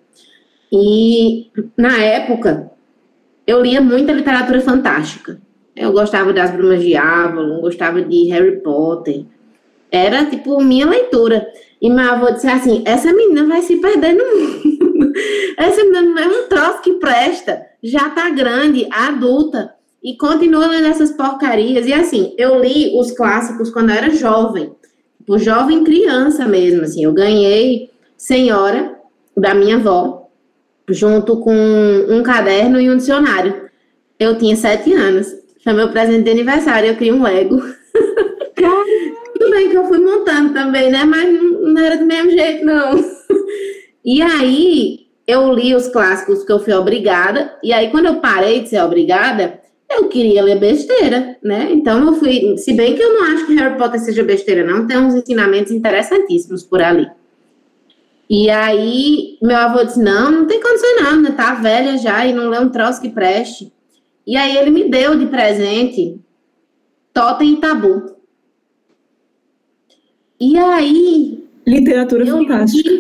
E 0.71 1.51
na 1.77 1.99
época, 1.99 2.71
eu 3.47 3.63
lia 3.63 3.81
muita 3.81 4.13
literatura 4.13 4.61
fantástica. 4.61 5.41
Eu 5.77 5.93
gostava 5.93 6.33
das 6.33 6.51
Brumas 6.53 6.81
de 6.81 6.97
Avalon, 6.97 7.61
gostava 7.61 8.01
de 8.01 8.29
Harry 8.31 8.61
Potter. 8.61 9.25
Era, 9.91 10.25
tipo, 10.25 10.63
minha 10.63 10.87
leitura. 10.87 11.47
E 11.81 11.91
meu 11.91 12.11
avô 12.11 12.31
disse 12.31 12.47
assim: 12.47 12.83
essa 12.87 13.13
menina 13.13 13.45
vai 13.47 13.63
se 13.63 13.77
perder 13.77 14.15
no 14.15 14.25
mundo. 14.25 15.13
essa 15.59 15.85
menina 15.85 16.23
é 16.23 16.29
um 16.29 16.49
troço 16.49 16.83
que 16.83 16.93
presta. 16.95 17.67
Já 17.83 18.11
tá 18.11 18.31
grande, 18.31 18.87
adulta. 18.91 19.75
E 20.03 20.17
continua 20.17 20.67
lendo 20.67 20.87
essas 20.87 21.13
porcarias. 21.13 21.87
E 21.87 21.93
assim, 21.93 22.35
eu 22.37 22.61
li 22.61 22.93
os 22.99 23.13
clássicos 23.13 23.71
quando 23.71 23.91
eu 23.91 23.97
era 23.97 24.11
jovem. 24.11 24.73
Tipo, 25.19 25.39
jovem 25.39 25.83
criança 25.83 26.47
mesmo, 26.47 26.83
assim. 26.83 27.05
Eu 27.05 27.13
ganhei 27.13 27.91
Senhora, 28.17 28.97
da 29.37 29.55
minha 29.55 29.77
avó, 29.77 30.29
junto 30.89 31.39
com 31.41 31.55
um 32.09 32.23
caderno 32.23 32.81
e 32.81 32.91
um 32.91 32.97
dicionário. 32.97 33.69
Eu 34.19 34.39
tinha 34.39 34.57
sete 34.57 34.93
anos. 34.93 35.44
Foi 35.65 35.73
meu 35.73 35.89
presente 35.89 36.25
de 36.25 36.31
aniversário. 36.31 36.91
Eu 36.91 36.97
criei 36.97 37.13
um 37.13 37.23
Lego. 37.23 37.61
Tudo 39.35 39.51
bem 39.51 39.71
que 39.71 39.77
eu 39.77 39.87
fui 39.87 39.99
montando 39.99 40.53
também, 40.53 40.91
né? 40.91 41.05
Mas 41.05 41.27
não, 41.33 41.83
era 41.83 41.97
do 41.97 42.05
mesmo 42.05 42.31
jeito, 42.31 42.65
não. 42.65 43.03
E 44.05 44.21
aí, 44.21 45.07
eu 45.27 45.51
li 45.55 45.75
os 45.75 45.89
clássicos 45.89 46.45
que 46.45 46.53
eu 46.53 46.59
fui 46.59 46.75
obrigada. 46.75 47.57
E 47.63 47.73
aí, 47.73 47.91
quando 47.91 48.05
eu 48.05 48.17
parei 48.17 48.61
de 48.61 48.69
ser 48.69 48.83
obrigada, 48.83 49.59
eu 49.91 50.09
queria 50.09 50.45
ler 50.45 50.59
besteira, 50.59 51.39
né? 51.43 51.69
Então, 51.71 52.05
eu 52.05 52.13
fui. 52.13 52.59
Se 52.59 52.75
bem 52.75 52.95
que 52.95 53.03
eu 53.03 53.15
não 53.15 53.23
acho 53.33 53.47
que 53.47 53.55
Harry 53.55 53.79
Potter 53.79 54.01
seja 54.01 54.23
besteira, 54.23 54.63
não. 54.63 54.87
Tem 54.87 54.99
uns 54.99 55.15
ensinamentos 55.15 55.73
interessantíssimos 55.73 56.63
por 56.63 56.83
ali. 56.83 57.09
E 58.29 58.51
aí, 58.51 59.39
meu 59.41 59.57
avô 59.57 59.83
disse: 59.83 60.03
Não, 60.03 60.31
não 60.31 60.47
tem 60.47 60.61
condição, 60.61 61.03
não, 61.03 61.23
né? 61.23 61.31
Tá 61.31 61.55
velha 61.55 61.97
já 61.97 62.27
e 62.27 62.35
não 62.35 62.51
lê 62.51 62.59
um 62.59 62.69
troço 62.69 63.01
que 63.01 63.09
preste. 63.09 63.73
E 64.27 64.37
aí, 64.37 64.57
ele 64.57 64.71
me 64.71 64.89
deu 64.89 65.19
de 65.19 65.27
presente 65.27 66.21
Totem 67.13 67.55
e 67.55 67.57
Tabu. 67.57 68.17
E 70.41 70.59
aí. 70.59 71.45
Literatura 71.67 72.27
fantástica. 72.27 72.91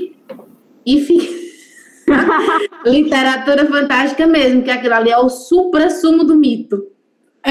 E 0.87 1.00
fiquei. 1.00 1.45
Literatura 2.87 3.66
fantástica 3.66 4.26
mesmo, 4.26 4.62
que 4.62 4.71
aquilo 4.71 4.95
ali 4.95 5.11
é 5.11 5.19
o 5.19 5.28
supra-sumo 5.28 6.25
do 6.25 6.37
mito. 6.37 6.87
É. 7.45 7.50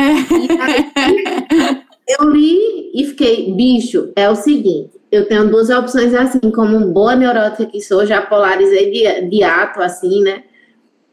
Aí, 0.96 1.84
eu 2.08 2.30
li 2.30 2.92
e 2.94 3.06
fiquei, 3.06 3.54
bicho, 3.54 4.12
é 4.16 4.30
o 4.30 4.36
seguinte, 4.36 4.92
eu 5.12 5.28
tenho 5.28 5.50
duas 5.50 5.70
opções 5.70 6.14
assim, 6.14 6.40
como 6.52 6.92
boa 6.92 7.16
neurótica 7.16 7.66
que 7.66 7.82
sou, 7.82 8.06
já 8.06 8.22
polarizei 8.22 8.92
de, 8.92 9.30
de 9.30 9.44
ato, 9.44 9.82
assim, 9.82 10.22
né? 10.22 10.44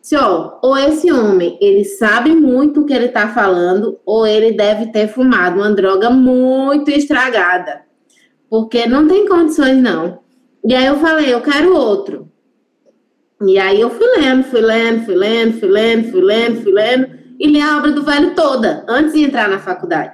Se, 0.01 0.17
ó, 0.17 0.59
ou 0.63 0.77
esse 0.79 1.13
homem, 1.13 1.59
ele 1.61 1.85
sabe 1.85 2.35
muito 2.35 2.81
o 2.81 2.87
que 2.87 2.93
ele 2.93 3.09
tá 3.09 3.29
falando, 3.29 3.99
ou 4.05 4.27
ele 4.27 4.53
deve 4.53 4.87
ter 4.87 5.09
fumado 5.09 5.61
uma 5.61 5.73
droga 5.73 6.09
muito 6.09 6.91
estragada. 6.91 7.83
Porque 8.49 8.87
não 8.87 9.07
tem 9.07 9.29
condições, 9.29 9.77
não. 9.77 10.21
E 10.65 10.75
aí 10.75 10.87
eu 10.87 10.99
falei, 10.99 11.33
eu 11.33 11.41
quero 11.41 11.77
outro. 11.77 12.29
E 13.43 13.59
aí 13.59 13.81
eu 13.81 13.91
fui 13.91 14.07
lendo, 14.17 14.45
fui 14.45 14.61
lendo, 14.61 15.05
fui 15.05 15.15
lendo, 15.15 15.59
fui 15.59 15.69
lendo, 15.69 16.11
fui 16.11 16.21
lendo, 16.21 16.63
fui 16.63 16.73
lendo, 16.73 17.09
e 17.39 17.47
li 17.47 17.61
a 17.61 17.79
obra 17.79 17.93
do 17.93 18.03
velho 18.03 18.35
toda, 18.35 18.85
antes 18.87 19.15
de 19.15 19.23
entrar 19.25 19.49
na 19.49 19.59
faculdade. 19.59 20.13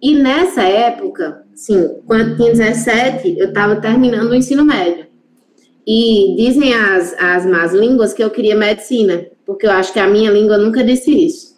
E 0.00 0.14
nessa 0.14 0.62
época, 0.62 1.44
sim, 1.54 2.00
quando 2.06 2.36
tinha 2.36 2.52
17, 2.52 3.36
eu 3.38 3.48
estava 3.48 3.76
terminando 3.76 4.30
o 4.30 4.34
ensino 4.34 4.64
médio. 4.64 5.05
E 5.86 6.34
dizem 6.36 6.74
as, 6.74 7.14
as 7.18 7.46
más 7.46 7.72
línguas 7.72 8.12
que 8.12 8.22
eu 8.22 8.30
queria 8.30 8.56
medicina, 8.56 9.26
porque 9.44 9.66
eu 9.66 9.70
acho 9.70 9.92
que 9.92 10.00
a 10.00 10.08
minha 10.08 10.30
língua 10.30 10.58
nunca 10.58 10.82
disse 10.82 11.12
isso. 11.12 11.56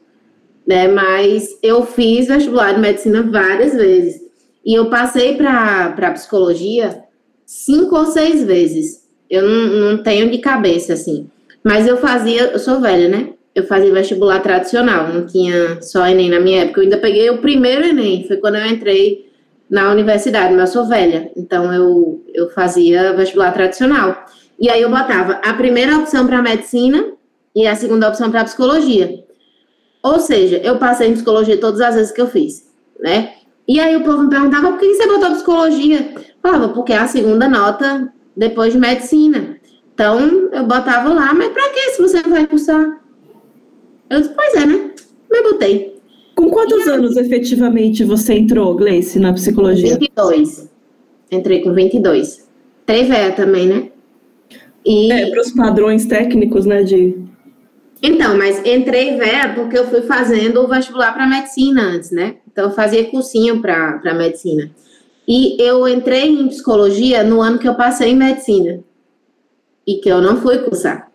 Né? 0.66 0.86
Mas 0.86 1.58
eu 1.62 1.86
fiz 1.86 2.28
vestibular 2.28 2.74
de 2.74 2.80
medicina 2.80 3.22
várias 3.22 3.74
vezes. 3.74 4.20
E 4.64 4.74
eu 4.74 4.90
passei 4.90 5.34
para 5.34 6.10
psicologia 6.12 7.04
cinco 7.46 7.96
ou 7.96 8.04
seis 8.04 8.44
vezes. 8.44 9.08
Eu 9.30 9.48
não, 9.48 9.66
não 9.92 10.02
tenho 10.02 10.30
de 10.30 10.38
cabeça, 10.38 10.92
assim. 10.92 11.30
Mas 11.64 11.86
eu 11.86 11.96
fazia, 11.96 12.50
eu 12.52 12.58
sou 12.58 12.80
velha, 12.80 13.08
né? 13.08 13.30
Eu 13.54 13.64
fazia 13.64 13.92
vestibular 13.92 14.40
tradicional, 14.40 15.12
não 15.12 15.26
tinha 15.26 15.80
só 15.80 16.06
Enem 16.06 16.28
na 16.28 16.38
minha 16.38 16.62
época. 16.62 16.80
Eu 16.80 16.84
ainda 16.84 16.98
peguei 16.98 17.30
o 17.30 17.38
primeiro 17.38 17.86
Enem, 17.86 18.26
foi 18.28 18.36
quando 18.36 18.56
eu 18.56 18.66
entrei 18.66 19.27
na 19.70 19.90
universidade, 19.90 20.54
mas 20.54 20.70
eu 20.74 20.80
sou 20.80 20.88
velha, 20.88 21.30
então 21.36 21.72
eu, 21.72 22.24
eu 22.32 22.50
fazia 22.50 23.12
vestibular 23.12 23.52
tradicional. 23.52 24.24
E 24.58 24.68
aí 24.68 24.82
eu 24.82 24.90
botava 24.90 25.34
a 25.44 25.52
primeira 25.54 25.98
opção 25.98 26.26
para 26.26 26.42
medicina 26.42 27.12
e 27.54 27.66
a 27.66 27.76
segunda 27.76 28.08
opção 28.08 28.30
para 28.30 28.44
psicologia. 28.44 29.24
Ou 30.02 30.18
seja, 30.18 30.58
eu 30.58 30.78
passei 30.78 31.08
em 31.08 31.12
psicologia 31.12 31.58
todas 31.58 31.80
as 31.80 31.94
vezes 31.94 32.12
que 32.12 32.20
eu 32.20 32.28
fiz, 32.28 32.68
né? 32.98 33.34
E 33.66 33.78
aí 33.78 33.94
o 33.94 34.02
povo 34.02 34.22
me 34.22 34.30
perguntava 34.30 34.70
por 34.70 34.78
que 34.78 34.94
você 34.94 35.06
botou 35.06 35.32
psicologia? 35.32 36.12
Eu 36.16 36.22
falava, 36.42 36.68
porque 36.70 36.92
é 36.92 36.98
a 36.98 37.06
segunda 37.06 37.48
nota 37.48 38.12
depois 38.34 38.72
de 38.72 38.78
medicina. 38.78 39.58
Então 39.92 40.18
eu 40.52 40.64
botava 40.64 41.12
lá, 41.12 41.34
mas 41.34 41.52
para 41.52 41.68
que 41.70 41.90
se 41.90 42.00
você 42.00 42.22
não 42.22 42.30
vai 42.30 42.46
cursar? 42.46 43.00
Eu 44.08 44.20
disse, 44.20 44.32
pois 44.34 44.54
é, 44.54 44.64
né? 44.64 44.90
Mas 45.30 45.42
botei. 45.42 45.97
Com 46.38 46.50
quantos 46.50 46.86
e 46.86 46.90
anos 46.90 47.16
aí? 47.16 47.26
efetivamente 47.26 48.04
você 48.04 48.34
entrou, 48.34 48.72
Gleice, 48.76 49.18
na 49.18 49.32
psicologia? 49.32 49.98
22. 49.98 50.70
Entrei 51.32 51.62
com 51.62 51.74
22. 51.74 52.48
Trevéia 52.86 53.32
também, 53.32 53.66
né? 53.66 53.88
E... 54.86 55.10
É, 55.10 55.30
para 55.30 55.40
os 55.40 55.50
padrões 55.50 56.06
técnicos, 56.06 56.64
né, 56.64 56.84
de... 56.84 57.18
Então, 58.00 58.38
mas 58.38 58.64
entrei 58.64 59.16
véia 59.16 59.52
porque 59.52 59.76
eu 59.76 59.88
fui 59.88 60.02
fazendo 60.02 60.60
o 60.60 60.68
vestibular 60.68 61.12
para 61.12 61.26
medicina 61.26 61.82
antes, 61.82 62.12
né? 62.12 62.36
Então, 62.46 62.66
eu 62.66 62.70
fazia 62.70 63.10
cursinho 63.10 63.60
para 63.60 64.14
medicina. 64.14 64.70
E 65.26 65.60
eu 65.60 65.88
entrei 65.88 66.28
em 66.28 66.46
psicologia 66.46 67.24
no 67.24 67.42
ano 67.42 67.58
que 67.58 67.66
eu 67.66 67.74
passei 67.74 68.12
em 68.12 68.16
medicina. 68.16 68.78
E 69.84 69.96
que 69.96 70.08
eu 70.08 70.22
não 70.22 70.40
fui 70.40 70.58
cursar. 70.58 71.10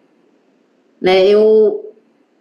Né? 1.00 1.26
Eu 1.30 1.94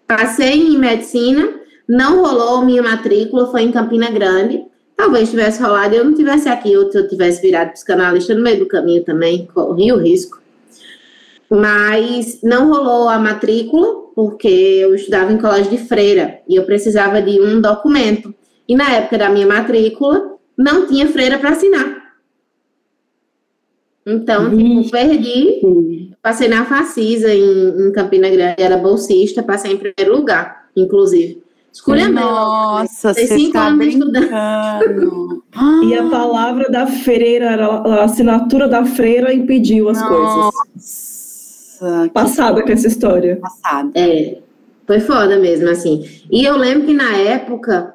passei 0.04 0.54
em 0.54 0.76
medicina 0.76 1.61
não 1.92 2.22
rolou 2.22 2.64
minha 2.64 2.82
matrícula, 2.82 3.50
foi 3.50 3.64
em 3.64 3.70
Campina 3.70 4.10
Grande. 4.10 4.64
Talvez 4.96 5.28
tivesse 5.28 5.62
rolado 5.62 5.94
e 5.94 5.98
eu 5.98 6.04
não 6.06 6.14
tivesse 6.14 6.48
aqui, 6.48 6.74
ou 6.74 6.90
se 6.90 6.96
eu 6.96 7.06
tivesse 7.06 7.42
virado 7.42 7.72
psicanalista 7.72 8.34
no 8.34 8.42
meio 8.42 8.60
do 8.60 8.66
caminho 8.66 9.04
também, 9.04 9.46
corri 9.52 9.92
o 9.92 9.98
risco. 9.98 10.40
Mas 11.50 12.40
não 12.42 12.70
rolou 12.70 13.10
a 13.10 13.18
matrícula, 13.18 14.06
porque 14.14 14.48
eu 14.48 14.94
estudava 14.94 15.30
em 15.34 15.36
colégio 15.36 15.70
de 15.70 15.76
freira 15.76 16.40
e 16.48 16.56
eu 16.56 16.64
precisava 16.64 17.20
de 17.20 17.38
um 17.38 17.60
documento. 17.60 18.34
E 18.66 18.74
na 18.74 18.90
época 18.90 19.18
da 19.18 19.28
minha 19.28 19.46
matrícula, 19.46 20.38
não 20.56 20.86
tinha 20.86 21.06
freira 21.08 21.38
para 21.38 21.50
assinar. 21.50 22.14
Então, 24.06 24.48
tipo, 24.48 24.90
perdi. 24.90 26.10
Passei 26.22 26.48
na 26.48 26.64
Facisa, 26.64 27.34
em, 27.34 27.88
em 27.88 27.92
Campina 27.92 28.30
Grande, 28.30 28.62
era 28.62 28.78
bolsista, 28.78 29.42
passei 29.42 29.72
em 29.72 29.76
primeiro 29.76 30.16
lugar, 30.16 30.70
inclusive. 30.74 31.42
Escolha 31.72 32.08
Nossa, 32.10 33.14
você 33.14 33.34
está 33.34 33.70
brincando. 33.70 34.12
e 35.84 35.94
a 35.94 36.08
palavra 36.10 36.70
da 36.70 36.86
freira, 36.86 37.54
a 37.54 38.04
assinatura 38.04 38.68
da 38.68 38.84
freira 38.84 39.32
impediu 39.32 39.88
as 39.88 39.98
Nossa, 39.98 40.52
coisas. 40.60 42.10
Passada 42.12 42.62
com 42.62 42.70
essa 42.70 42.86
história. 42.86 43.36
Passada. 43.36 43.90
É, 43.94 44.38
foi 44.86 45.00
foda 45.00 45.38
mesmo, 45.38 45.70
assim. 45.70 46.04
E 46.30 46.44
eu 46.44 46.58
lembro 46.58 46.86
que 46.86 46.92
na 46.92 47.16
época, 47.16 47.94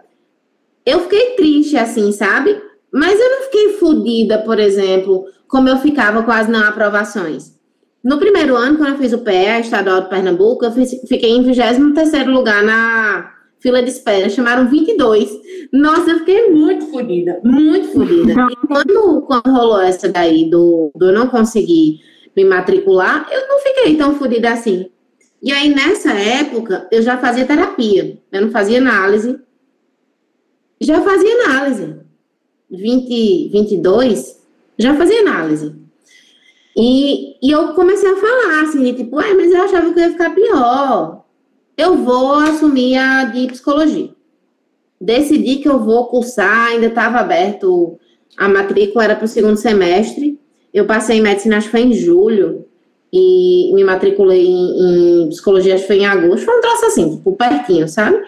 eu 0.84 1.02
fiquei 1.02 1.36
triste, 1.36 1.78
assim, 1.78 2.12
sabe? 2.12 2.60
Mas 2.92 3.20
eu 3.20 3.30
não 3.30 3.44
fiquei 3.44 3.74
fodida, 3.74 4.40
por 4.40 4.58
exemplo, 4.60 5.26
como 5.48 5.70
eu 5.70 5.78
ficava 5.78 6.24
com 6.24 6.32
as 6.32 6.48
não 6.48 6.64
aprovações. 6.64 7.56
No 8.04 8.18
primeiro 8.18 8.56
ano, 8.56 8.78
quando 8.78 8.94
eu 8.94 8.98
fiz 8.98 9.14
o 9.14 9.20
PE, 9.20 9.62
Estadual 9.62 10.02
de 10.02 10.10
Pernambuco, 10.10 10.66
eu 10.66 10.72
fiquei 10.72 11.30
em 11.30 11.44
23º 11.44 12.28
lugar 12.32 12.64
na 12.64 13.37
fila 13.60 13.82
de 13.82 13.90
espera, 13.90 14.30
chamaram 14.30 14.70
22. 14.70 15.30
Nossa, 15.72 16.12
eu 16.12 16.20
fiquei 16.20 16.50
muito 16.50 16.88
fodida, 16.88 17.40
muito 17.44 17.90
fodida. 17.90 18.34
E 18.34 18.56
quando, 18.68 19.22
quando 19.22 19.50
rolou 19.50 19.82
essa 19.82 20.10
daí 20.10 20.50
do, 20.50 20.92
do 20.96 21.08
eu 21.08 21.14
não 21.14 21.28
conseguir 21.28 22.02
me 22.36 22.44
matricular, 22.46 23.28
eu 23.32 23.48
não 23.48 23.60
fiquei 23.60 23.96
tão 23.96 24.16
fodida 24.16 24.52
assim. 24.52 24.90
E 25.42 25.52
aí, 25.52 25.74
nessa 25.74 26.14
época, 26.14 26.88
eu 26.92 27.02
já 27.02 27.18
fazia 27.18 27.46
terapia, 27.46 28.20
eu 28.32 28.42
não 28.42 28.52
fazia 28.52 28.80
análise. 28.80 29.40
Já 30.80 31.02
fazia 31.02 31.46
análise. 31.46 31.96
20, 32.70 33.50
22, 33.50 34.44
já 34.78 34.96
fazia 34.96 35.22
análise. 35.22 35.76
E, 36.76 37.36
e 37.42 37.52
eu 37.52 37.74
comecei 37.74 38.10
a 38.10 38.18
falar 38.18 38.62
assim, 38.62 38.94
tipo, 38.94 39.20
é, 39.20 39.34
mas 39.34 39.52
eu 39.52 39.62
achava 39.64 39.94
que 39.94 40.00
ia 40.00 40.12
ficar 40.12 40.36
pior 40.36 41.17
eu 41.78 41.96
vou 41.98 42.34
assumir 42.34 42.98
a 42.98 43.26
de 43.26 43.48
psicologia. 43.48 44.10
Decidi 45.00 45.58
que 45.58 45.70
eu 45.70 45.80
vou 45.80 46.08
cursar, 46.08 46.70
ainda 46.70 46.88
estava 46.88 47.20
aberto, 47.20 48.00
a 48.36 48.50
matrícula 48.50 49.04
era 49.04 49.16
para 49.16 49.26
o 49.26 49.28
segundo 49.28 49.58
semestre. 49.58 50.40
Eu 50.74 50.86
passei 50.86 51.18
em 51.18 51.22
medicina, 51.22 51.58
acho 51.58 51.68
que 51.68 51.72
foi 51.72 51.82
em 51.82 51.94
julho, 51.94 52.66
e 53.14 53.72
me 53.74 53.84
matriculei 53.84 54.46
em, 54.46 55.24
em 55.24 55.30
psicologia, 55.30 55.76
acho 55.76 55.84
que 55.84 55.88
foi 55.88 56.00
em 56.00 56.06
agosto. 56.06 56.46
Foi 56.46 56.58
um 56.58 56.62
troço 56.62 56.86
assim, 56.86 57.16
tipo, 57.16 57.34
pertinho, 57.34 57.88
sabe? 57.88 58.22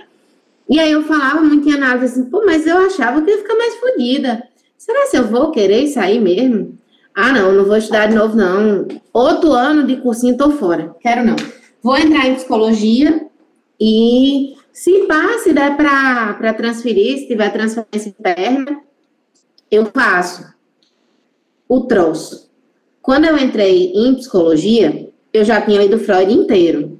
E 0.69 0.79
aí 0.79 0.91
eu 0.91 1.03
falava 1.03 1.41
muito 1.41 1.67
em 1.67 1.73
análise 1.73 2.05
assim, 2.05 2.29
pô, 2.29 2.43
mas 2.45 2.67
eu 2.67 2.77
achava 2.77 3.21
que 3.23 3.31
ia 3.31 3.37
ficar 3.39 3.55
mais 3.55 3.75
fodida. 3.75 4.43
Será 4.77 5.09
que 5.09 5.17
eu 5.17 5.25
vou 5.25 5.51
querer 5.51 5.87
sair 5.87 6.21
mesmo? 6.21 6.77
Ah, 7.15 7.33
não, 7.33 7.51
não 7.51 7.65
vou 7.65 7.75
estudar 7.75 8.05
de 8.05 8.15
novo, 8.15 8.37
não. 8.37 8.87
Outro 9.11 9.51
ano 9.51 9.85
de 9.85 9.97
cursinho, 9.97 10.37
tô 10.37 10.51
fora. 10.51 10.95
Quero 11.01 11.25
não. 11.25 11.35
Vou 11.81 11.97
entrar 11.97 12.27
em 12.27 12.35
psicologia, 12.35 13.28
e 13.79 14.55
se 14.71 15.05
pá, 15.07 15.37
se 15.39 15.53
der 15.53 15.77
para 15.77 16.53
transferir, 16.53 17.19
se 17.19 17.27
tiver 17.27 17.51
transferência 17.51 18.09
interna, 18.09 18.81
eu 19.71 19.85
faço 19.85 20.53
o 21.67 21.81
troço. 21.81 22.49
Quando 23.01 23.25
eu 23.25 23.37
entrei 23.37 23.91
em 23.93 24.15
psicologia, 24.15 25.09
eu 25.31 25.45
já 25.45 25.61
tinha 25.61 25.81
lido 25.81 25.99
Freud 25.99 26.31
inteiro. 26.31 26.99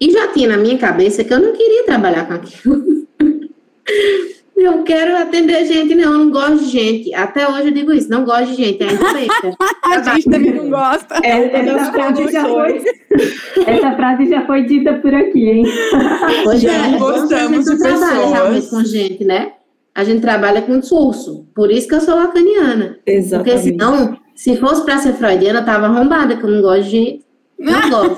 E 0.00 0.10
já 0.10 0.28
tinha 0.32 0.48
na 0.48 0.56
minha 0.56 0.78
cabeça 0.78 1.24
que 1.24 1.32
eu 1.32 1.40
não 1.40 1.52
queria 1.52 1.84
trabalhar 1.84 2.26
com 2.26 2.34
aquilo. 2.34 3.06
Eu 4.58 4.82
quero 4.82 5.16
atender 5.16 5.64
gente, 5.66 5.94
não, 5.94 6.12
eu 6.12 6.18
não 6.18 6.30
gosto 6.30 6.58
de 6.58 6.70
gente. 6.70 7.14
Até 7.14 7.48
hoje 7.48 7.68
eu 7.68 7.70
digo 7.70 7.92
isso, 7.92 8.10
não 8.10 8.24
gosto 8.24 8.46
de 8.46 8.56
gente. 8.56 8.82
É 8.82 8.88
a 9.86 10.02
gente 10.02 10.28
também 10.28 10.52
não 10.52 10.68
gosta. 10.68 11.20
É, 11.22 11.60
essa, 11.60 11.92
frase 11.92 12.32
já 12.32 12.44
foi, 12.44 12.82
essa 13.66 13.96
frase 13.96 14.26
já 14.28 14.46
foi 14.46 14.62
dita 14.64 14.94
por 14.94 15.14
aqui, 15.14 15.48
hein? 15.48 15.64
Hoje 16.46 16.66
é, 16.66 16.78
não 16.88 16.98
gostamos 16.98 17.64
de 17.64 17.78
pessoas. 17.78 18.70
com 18.70 18.84
gente, 18.84 19.24
né? 19.24 19.52
A 19.94 20.04
gente 20.04 20.20
trabalha 20.20 20.62
com 20.62 20.78
discurso. 20.80 21.46
Por 21.54 21.70
isso 21.70 21.88
que 21.88 21.94
eu 21.94 22.00
sou 22.00 22.16
lacaniana. 22.16 22.98
Exatamente. 23.06 23.50
Porque 23.50 23.70
senão, 23.70 24.18
se 24.34 24.56
fosse 24.56 24.84
para 24.84 24.98
ser 24.98 25.14
freudiana, 25.14 25.60
eu 25.60 25.64
tava 25.64 25.86
arrombada, 25.86 26.36
que 26.36 26.44
eu 26.44 26.50
não 26.50 26.62
gosto 26.62 26.84
de 26.84 26.90
gente. 26.90 27.24
Não 27.58 27.90
gosto. 27.90 28.16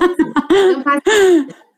Eu 0.51 0.81
faço... 0.81 1.01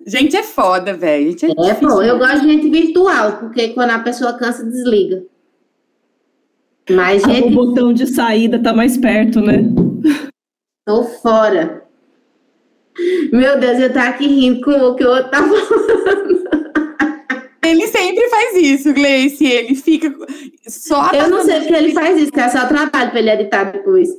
Gente 0.06 0.36
é 0.36 0.44
foda, 0.44 0.94
velho. 0.94 1.36
É, 1.42 1.70
é 1.70 1.74
pô, 1.76 2.02
eu 2.02 2.18
gosto 2.18 2.42
de 2.42 2.52
gente 2.52 2.70
virtual, 2.70 3.38
porque 3.38 3.70
quando 3.70 3.92
a 3.92 4.00
pessoa 4.00 4.34
cansa, 4.34 4.66
desliga. 4.66 5.24
Mas, 6.90 7.24
gente, 7.24 7.48
O 7.48 7.52
botão 7.52 7.94
de 7.94 8.06
saída 8.08 8.60
tá 8.60 8.74
mais 8.74 8.98
perto, 8.98 9.40
né? 9.40 9.64
tô 10.86 11.04
fora. 11.04 11.84
Meu 13.32 13.60
Deus, 13.60 13.80
eu 13.80 13.94
tô 13.94 14.00
aqui 14.00 14.28
rindo 14.28 14.62
com 14.62 14.72
o 14.72 14.96
que 14.96 15.06
o 15.06 15.10
outro 15.10 15.32
tá 15.32 15.38
falando. 15.42 16.44
Ele 17.66 17.88
sempre 17.88 18.30
faz 18.30 18.56
isso, 18.58 18.94
Gleice. 18.94 19.46
Ele 19.46 19.74
fica 19.74 20.14
só. 20.68 21.12
Eu 21.12 21.30
não 21.30 21.44
sei 21.44 21.62
porque 21.62 21.74
ele 21.74 21.94
faz 21.94 22.20
isso, 22.20 22.32
que 22.32 22.40
é 22.40 22.50
só 22.50 22.68
trabalho 22.68 23.10
pra 23.10 23.20
ele 23.20 23.32
editar 23.32 23.64
depois. 23.64 24.10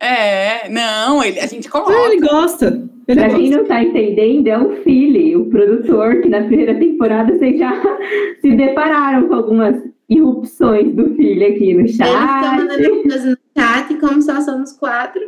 É, 0.00 0.68
não, 0.68 1.22
ele, 1.22 1.38
a 1.38 1.46
gente 1.46 1.68
coloca. 1.68 1.92
Ah, 1.92 2.06
ele 2.12 2.20
gosta. 2.20 2.82
Ele 3.12 3.20
Pra 3.20 3.30
quem 3.30 3.50
não 3.50 3.64
tá 3.64 3.82
entendendo, 3.82 4.48
é 4.48 4.58
o 4.58 4.82
Philly, 4.82 5.36
o 5.36 5.46
produtor, 5.46 6.20
que 6.20 6.28
na 6.28 6.42
primeira 6.44 6.74
temporada 6.78 7.36
vocês 7.36 7.58
já 7.58 7.72
se 8.40 8.54
depararam 8.56 9.28
com 9.28 9.34
algumas 9.34 9.76
irrupções 10.08 10.94
do 10.94 11.14
Philly 11.14 11.44
aqui 11.44 11.74
no 11.74 11.80
Eles 11.80 11.92
estão 11.92 12.06
chat. 12.06 12.56
mandando 12.58 13.02
coisas 13.02 13.24
no 13.24 13.36
chat, 13.56 13.94
como 14.00 14.20
só 14.22 14.40
somos 14.40 14.72
quatro, 14.72 15.20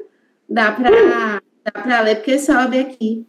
dá 0.48 0.72
pra, 0.72 0.90
dá 1.64 1.82
pra 1.82 2.00
ler, 2.00 2.16
porque 2.16 2.38
sobe 2.38 2.78
aqui. 2.78 3.26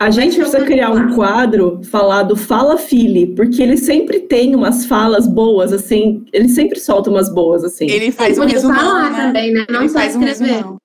A 0.00 0.10
gente 0.10 0.36
precisa 0.36 0.64
criar 0.64 0.90
um 0.92 1.14
quadro 1.14 1.80
falado 1.82 2.36
Fala 2.36 2.76
Fili, 2.76 3.34
porque 3.34 3.60
ele 3.60 3.76
sempre 3.76 4.20
tem 4.20 4.54
umas 4.54 4.84
falas 4.86 5.26
boas, 5.26 5.72
assim. 5.72 6.24
Ele 6.32 6.48
sempre 6.48 6.78
solta 6.78 7.10
umas 7.10 7.32
boas, 7.34 7.64
assim. 7.64 7.90
Ele 7.90 8.12
faz 8.12 8.38
um 8.38 8.42
Podia 8.42 8.56
resumão, 8.58 8.78
falar 8.78 9.10
né? 9.10 9.26
também, 9.26 9.52
né? 9.52 9.66
Não 9.68 9.80
ele 9.80 9.88
só 9.88 9.98
faz 9.98 10.14
um 10.14 10.22
escrever. 10.22 10.52
resumão. 10.52 10.76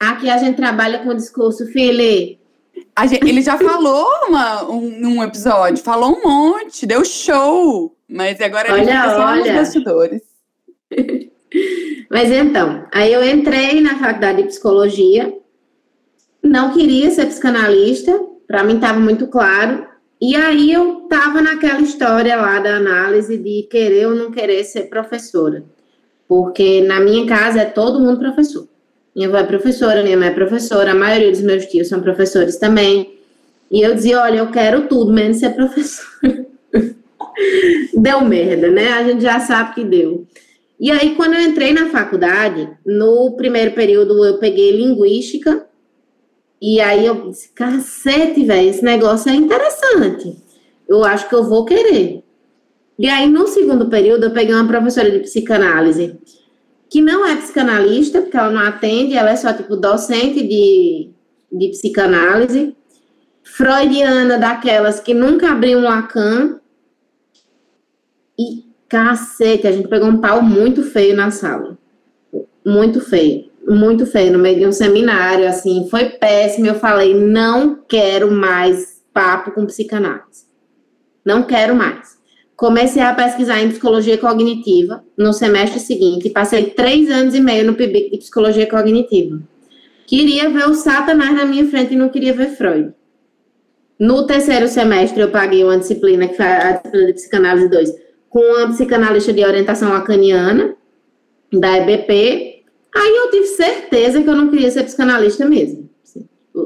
Aqui 0.00 0.30
a 0.30 0.36
gente 0.38 0.56
trabalha 0.56 1.00
com 1.00 1.08
o 1.10 1.14
discurso, 1.14 1.66
Fili. 1.66 2.38
Gente- 3.08 3.26
ele 3.28 3.42
já 3.42 3.56
falou 3.58 4.06
uma, 4.28 4.64
um, 4.70 5.00
num 5.00 5.22
episódio, 5.22 5.82
falou 5.82 6.16
um 6.18 6.22
monte, 6.22 6.86
deu 6.86 7.04
show. 7.04 7.96
Mas 8.08 8.40
agora 8.40 8.68
ele 8.68 8.82
Olha, 8.82 9.02
fica 9.02 9.14
só 9.14 9.34
nos 9.36 9.40
olha. 9.46 9.54
bastidores. 9.54 10.22
Mas 12.10 12.30
então, 12.30 12.86
aí 12.92 13.12
eu 13.12 13.24
entrei 13.24 13.80
na 13.80 13.98
faculdade 13.98 14.42
de 14.42 14.48
psicologia, 14.48 15.34
não 16.42 16.72
queria 16.72 17.10
ser 17.10 17.26
psicanalista, 17.26 18.18
para 18.46 18.62
mim 18.64 18.74
estava 18.74 18.98
muito 18.98 19.26
claro. 19.28 19.86
E 20.20 20.36
aí 20.36 20.72
eu 20.72 21.04
estava 21.04 21.40
naquela 21.40 21.80
história 21.80 22.36
lá 22.36 22.58
da 22.60 22.76
análise 22.76 23.36
de 23.36 23.62
querer 23.70 24.06
ou 24.06 24.14
não 24.14 24.30
querer 24.30 24.62
ser 24.64 24.82
professora. 24.88 25.64
Porque 26.28 26.80
na 26.82 27.00
minha 27.00 27.26
casa 27.26 27.60
é 27.60 27.64
todo 27.64 28.00
mundo 28.00 28.18
professor. 28.18 28.68
Minha 29.14 29.28
avó 29.28 29.38
é 29.38 29.44
professora, 29.44 30.02
minha 30.02 30.16
mãe 30.16 30.28
é 30.28 30.32
professora, 30.32 30.92
a 30.92 30.94
maioria 30.94 31.30
dos 31.30 31.42
meus 31.42 31.66
tios 31.66 31.88
são 31.88 32.00
professores 32.00 32.56
também. 32.56 33.18
E 33.70 33.80
eu 33.80 33.94
dizia, 33.94 34.20
olha, 34.20 34.38
eu 34.38 34.50
quero 34.50 34.88
tudo, 34.88 35.12
menos 35.12 35.38
ser 35.38 35.50
professora. 35.56 36.46
deu 37.94 38.20
merda, 38.22 38.70
né? 38.70 38.92
A 38.92 39.04
gente 39.04 39.22
já 39.22 39.40
sabe 39.40 39.74
que 39.74 39.84
deu. 39.84 40.26
E 40.80 40.90
aí, 40.90 41.14
quando 41.14 41.34
eu 41.34 41.42
entrei 41.42 41.72
na 41.72 41.90
faculdade, 41.90 42.68
no 42.84 43.36
primeiro 43.36 43.72
período 43.72 44.24
eu 44.24 44.38
peguei 44.38 44.72
linguística, 44.72 45.66
e 46.60 46.80
aí 46.80 47.06
eu 47.06 47.28
disse, 47.28 47.50
cacete, 47.54 48.44
velho, 48.44 48.68
esse 48.68 48.84
negócio 48.84 49.30
é 49.30 49.34
interessante. 49.34 50.36
Eu 50.88 51.04
acho 51.04 51.28
que 51.28 51.34
eu 51.34 51.44
vou 51.44 51.64
querer. 51.64 52.22
E 52.98 53.08
aí, 53.08 53.28
no 53.28 53.46
segundo 53.48 53.88
período, 53.88 54.24
eu 54.24 54.30
peguei 54.30 54.54
uma 54.54 54.66
professora 54.66 55.10
de 55.10 55.20
psicanálise, 55.20 56.18
que 56.92 57.00
não 57.00 57.26
é 57.26 57.34
psicanalista, 57.36 58.20
porque 58.20 58.36
ela 58.36 58.50
não 58.50 58.60
atende, 58.60 59.16
ela 59.16 59.30
é 59.30 59.36
só, 59.36 59.50
tipo, 59.50 59.76
docente 59.76 60.46
de, 60.46 61.08
de 61.50 61.68
psicanálise, 61.70 62.76
freudiana 63.42 64.36
daquelas 64.36 65.00
que 65.00 65.14
nunca 65.14 65.50
abriu 65.50 65.78
um 65.78 65.84
Lacan, 65.84 66.60
e 68.38 68.66
cacete, 68.90 69.66
a 69.66 69.72
gente 69.72 69.88
pegou 69.88 70.06
um 70.06 70.20
pau 70.20 70.42
muito 70.42 70.82
feio 70.82 71.16
na 71.16 71.30
sala. 71.30 71.78
Muito 72.62 73.00
feio, 73.00 73.50
muito 73.66 74.04
feio, 74.04 74.34
no 74.34 74.38
meio 74.38 74.58
de 74.58 74.66
um 74.66 74.72
seminário, 74.72 75.48
assim, 75.48 75.88
foi 75.90 76.10
péssimo. 76.10 76.66
Eu 76.66 76.74
falei, 76.74 77.14
não 77.14 77.74
quero 77.88 78.30
mais 78.30 79.02
papo 79.14 79.52
com 79.52 79.64
psicanálise. 79.64 80.44
Não 81.24 81.42
quero 81.44 81.74
mais. 81.74 82.18
Comecei 82.62 83.02
a 83.02 83.12
pesquisar 83.12 83.60
em 83.60 83.70
psicologia 83.70 84.16
cognitiva 84.16 85.02
no 85.18 85.32
semestre 85.32 85.80
seguinte, 85.80 86.30
passei 86.30 86.66
três 86.66 87.10
anos 87.10 87.34
e 87.34 87.40
meio 87.40 87.66
no 87.66 87.74
PIBIC 87.74 88.12
de 88.12 88.18
psicologia 88.18 88.68
cognitiva. 88.68 89.42
Queria 90.06 90.48
ver 90.48 90.68
o 90.68 90.74
Satanás 90.74 91.34
na 91.34 91.44
minha 91.44 91.66
frente 91.66 91.94
e 91.94 91.96
não 91.96 92.08
queria 92.08 92.32
ver 92.32 92.50
Freud. 92.50 92.92
No 93.98 94.28
terceiro 94.28 94.68
semestre, 94.68 95.22
eu 95.22 95.30
paguei 95.32 95.64
uma 95.64 95.76
disciplina, 95.76 96.28
que 96.28 96.36
foi 96.36 96.46
a 96.46 96.74
disciplina 96.74 97.06
de 97.08 97.12
psicanálise 97.14 97.68
2, 97.68 97.94
com 98.30 98.38
uma 98.38 98.68
psicanalista 98.68 99.32
de 99.32 99.44
orientação 99.44 99.88
lacaniana, 99.88 100.76
da 101.52 101.78
EBP. 101.78 102.62
Aí 102.94 103.16
eu 103.16 103.30
tive 103.32 103.46
certeza 103.46 104.22
que 104.22 104.30
eu 104.30 104.36
não 104.36 104.48
queria 104.50 104.70
ser 104.70 104.84
psicanalista 104.84 105.44
mesmo. 105.44 105.81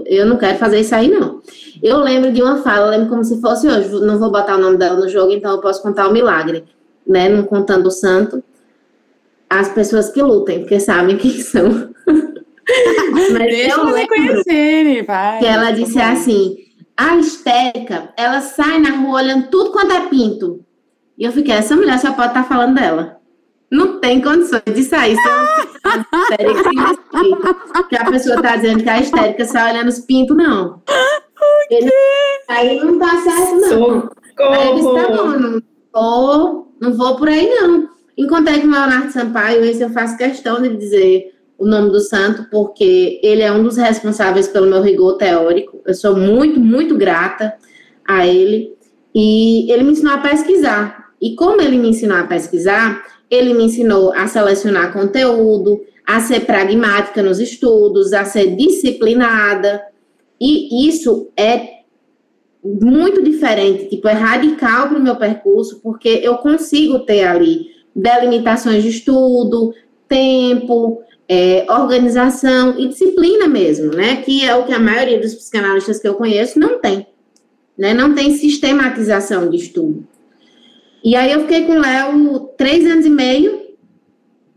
Eu 0.06 0.26
não 0.26 0.36
quero 0.36 0.58
fazer 0.58 0.80
isso 0.80 0.94
aí, 0.94 1.08
não. 1.08 1.40
Eu 1.82 1.98
lembro 1.98 2.32
de 2.32 2.42
uma 2.42 2.62
fala, 2.62 2.90
lembro 2.90 3.08
como 3.08 3.24
se 3.24 3.40
fosse 3.40 3.68
hoje, 3.68 3.88
não 4.00 4.18
vou 4.18 4.30
botar 4.30 4.56
o 4.56 4.60
nome 4.60 4.76
dela 4.76 4.98
no 4.98 5.08
jogo, 5.08 5.32
então 5.32 5.52
eu 5.52 5.60
posso 5.60 5.82
contar 5.82 6.08
o 6.08 6.12
milagre, 6.12 6.64
né? 7.06 7.28
Não 7.28 7.44
contando 7.44 7.86
o 7.86 7.90
santo. 7.90 8.42
As 9.48 9.68
pessoas 9.68 10.10
que 10.10 10.20
lutem, 10.20 10.60
porque 10.60 10.80
sabem 10.80 11.16
quem 11.16 11.30
são. 11.40 11.90
Mas 13.12 13.32
Deixa 13.32 13.76
eu 13.76 13.84
lembro 13.84 13.94
reconhecerem, 13.94 15.04
vai. 15.04 15.38
que 15.38 15.46
ela 15.46 15.70
disse 15.70 16.00
assim: 16.00 16.56
a 16.96 17.16
histérica, 17.16 18.12
ela 18.16 18.40
sai 18.40 18.80
na 18.80 18.90
rua 18.90 19.20
olhando 19.20 19.48
tudo 19.48 19.70
quanto 19.70 19.92
é 19.92 20.08
pinto. 20.08 20.64
E 21.16 21.24
eu 21.24 21.32
fiquei, 21.32 21.54
essa 21.54 21.76
mulher 21.76 21.98
só 21.98 22.12
pode 22.12 22.28
estar 22.28 22.44
falando 22.44 22.74
dela. 22.74 23.20
Não 23.70 24.00
tem 24.00 24.20
condições 24.20 24.62
de 24.66 24.82
sair 24.82 25.16
sem 25.16 25.32
uma 25.32 25.66
histérica 25.88 26.62
sem 26.62 26.78
respeito. 26.78 27.56
Porque 27.72 27.96
a 27.96 28.04
pessoa 28.10 28.42
tá 28.42 28.56
dizendo 28.56 28.82
que 28.82 28.88
a 28.88 29.00
histérica 29.00 29.44
sai 29.44 29.72
olhando 29.72 29.88
os 29.88 30.00
pintos, 30.00 30.36
não. 30.36 30.82
Ele- 31.70 31.90
aí 32.48 32.80
não 32.84 32.98
tá 32.98 33.10
certo, 33.22 33.56
não. 33.60 34.10
Aí 34.38 34.68
eu 34.68 34.74
disse, 34.74 34.94
tá 34.94 35.08
bom, 35.08 35.16
Socorro! 35.16 35.38
não 35.40 35.62
vou, 35.94 36.72
não 36.80 36.92
vou 36.94 37.16
por 37.16 37.28
aí, 37.28 37.48
não. 37.60 37.88
Encontrei 38.18 38.60
com 38.60 38.68
o 38.68 38.70
Leonardo 38.70 39.12
Sampaio, 39.12 39.64
esse 39.64 39.82
eu 39.82 39.90
faço 39.90 40.16
questão 40.16 40.60
de 40.62 40.74
dizer 40.76 41.32
o 41.58 41.66
nome 41.66 41.90
do 41.90 42.00
santo, 42.00 42.46
porque 42.50 43.18
ele 43.22 43.42
é 43.42 43.50
um 43.50 43.62
dos 43.62 43.76
responsáveis 43.76 44.46
pelo 44.48 44.66
meu 44.66 44.82
rigor 44.82 45.16
teórico. 45.16 45.80
Eu 45.86 45.94
sou 45.94 46.14
muito, 46.16 46.60
muito 46.60 46.96
grata 46.96 47.54
a 48.06 48.26
ele. 48.26 48.74
E 49.14 49.70
ele 49.72 49.82
me 49.82 49.92
ensinou 49.92 50.12
a 50.14 50.18
pesquisar. 50.18 51.06
E 51.20 51.34
como 51.34 51.60
ele 51.62 51.78
me 51.78 51.88
ensinou 51.88 52.18
a 52.18 52.24
pesquisar, 52.24 53.02
ele 53.30 53.54
me 53.54 53.64
ensinou 53.64 54.12
a 54.12 54.26
selecionar 54.26 54.92
conteúdo, 54.92 55.82
a 56.06 56.20
ser 56.20 56.40
pragmática 56.40 57.22
nos 57.22 57.40
estudos, 57.40 58.12
a 58.12 58.24
ser 58.24 58.54
disciplinada. 58.54 59.82
E 60.40 60.88
isso 60.88 61.28
é 61.36 61.76
muito 62.62 63.22
diferente, 63.22 63.88
tipo, 63.88 64.08
é 64.08 64.12
radical 64.12 64.88
para 64.88 64.98
o 64.98 65.02
meu 65.02 65.16
percurso, 65.16 65.80
porque 65.82 66.20
eu 66.22 66.36
consigo 66.38 67.00
ter 67.00 67.24
ali 67.24 67.70
delimitações 67.94 68.82
de 68.82 68.90
estudo, 68.90 69.72
tempo, 70.08 71.00
é, 71.28 71.66
organização 71.68 72.78
e 72.78 72.88
disciplina 72.88 73.48
mesmo, 73.48 73.92
né? 73.92 74.16
Que 74.16 74.44
é 74.44 74.54
o 74.54 74.64
que 74.64 74.72
a 74.72 74.78
maioria 74.78 75.20
dos 75.20 75.34
psicanalistas 75.34 75.98
que 75.98 76.06
eu 76.06 76.14
conheço 76.14 76.58
não 76.58 76.80
tem, 76.80 77.06
né? 77.76 77.94
Não 77.94 78.14
tem 78.14 78.36
sistematização 78.36 79.48
de 79.48 79.56
estudo. 79.56 80.06
E 81.06 81.14
aí 81.14 81.30
eu 81.30 81.42
fiquei 81.42 81.64
com 81.64 81.74
o 81.74 81.80
Léo 81.80 82.48
três 82.58 82.84
anos 82.84 83.06
e 83.06 83.10
meio. 83.10 83.64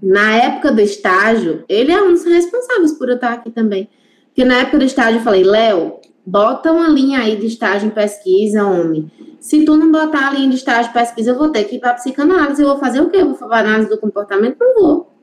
Na 0.02 0.36
época 0.36 0.72
do 0.72 0.82
estágio, 0.82 1.64
ele 1.70 1.92
é 1.92 2.02
um 2.02 2.12
dos 2.12 2.26
responsáveis 2.26 2.94
por 2.94 3.08
eu 3.08 3.14
estar 3.14 3.34
aqui 3.34 3.52
também. 3.52 3.88
Porque 4.26 4.44
na 4.44 4.62
época 4.62 4.80
do 4.80 4.84
estágio 4.84 5.20
eu 5.20 5.24
falei, 5.24 5.44
Léo, 5.44 6.00
bota 6.26 6.72
uma 6.72 6.90
linha 6.90 7.20
aí 7.20 7.36
de 7.36 7.46
estágio 7.46 7.86
em 7.86 7.92
pesquisa, 7.92 8.66
homem. 8.66 9.12
Se 9.40 9.64
tu 9.64 9.78
não 9.78 9.92
botar 9.92 10.30
a 10.30 10.32
linha 10.32 10.50
de 10.50 10.56
estágio 10.56 10.90
em 10.90 10.94
pesquisa, 10.94 11.30
eu 11.30 11.38
vou 11.38 11.50
ter 11.50 11.66
que 11.66 11.76
ir 11.76 11.80
para 11.80 11.94
psicanálise. 11.94 12.64
Eu 12.64 12.70
vou 12.70 12.80
fazer 12.80 13.02
o 13.02 13.12
quê? 13.12 13.18
Eu 13.18 13.28
vou 13.28 13.36
fazer 13.36 13.54
análise 13.54 13.90
do 13.92 14.00
comportamento? 14.00 14.58
Não 14.60 14.74
vou. 14.74 15.14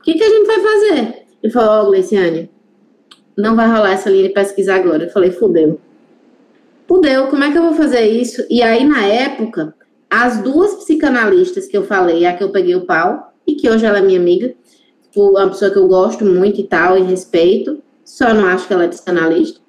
O 0.00 0.02
que, 0.02 0.14
que 0.14 0.24
a 0.24 0.28
gente 0.28 0.46
vai 0.48 0.60
fazer? 0.60 1.26
Ele 1.44 1.52
falou, 1.52 1.70
ó, 1.70 1.82
oh, 1.82 1.86
Gleiciane, 1.86 2.50
não 3.38 3.54
vai 3.54 3.68
rolar 3.68 3.92
essa 3.92 4.10
linha 4.10 4.24
de 4.24 4.34
pesquisa 4.34 4.74
agora. 4.74 5.04
Eu 5.04 5.10
falei, 5.10 5.30
fudeu. 5.30 5.80
Fudeu, 6.88 7.28
como 7.28 7.44
é 7.44 7.52
que 7.52 7.58
eu 7.58 7.62
vou 7.62 7.74
fazer 7.74 8.04
isso? 8.04 8.44
E 8.50 8.64
aí, 8.64 8.84
na 8.84 9.06
época, 9.06 9.75
as 10.10 10.42
duas 10.42 10.74
psicanalistas 10.74 11.66
que 11.66 11.76
eu 11.76 11.84
falei, 11.84 12.24
a 12.26 12.36
que 12.36 12.42
eu 12.42 12.50
peguei 12.50 12.74
o 12.74 12.86
pau, 12.86 13.32
e 13.46 13.54
que 13.54 13.68
hoje 13.68 13.84
ela 13.84 13.98
é 13.98 14.02
minha 14.02 14.18
amiga, 14.18 14.54
uma 15.14 15.48
pessoa 15.48 15.70
que 15.70 15.78
eu 15.78 15.88
gosto 15.88 16.24
muito 16.24 16.60
e 16.60 16.64
tal, 16.64 16.98
e 16.98 17.02
respeito, 17.02 17.82
só 18.04 18.34
não 18.34 18.46
acho 18.46 18.66
que 18.66 18.72
ela 18.72 18.84
é 18.84 18.88
psicanalista. 18.88 19.60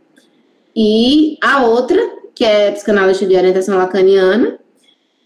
E 0.76 1.38
a 1.42 1.64
outra, 1.66 1.98
que 2.36 2.44
é 2.44 2.72
psicanalista 2.72 3.26
de 3.26 3.36
orientação 3.36 3.78
lacaniana, 3.78 4.60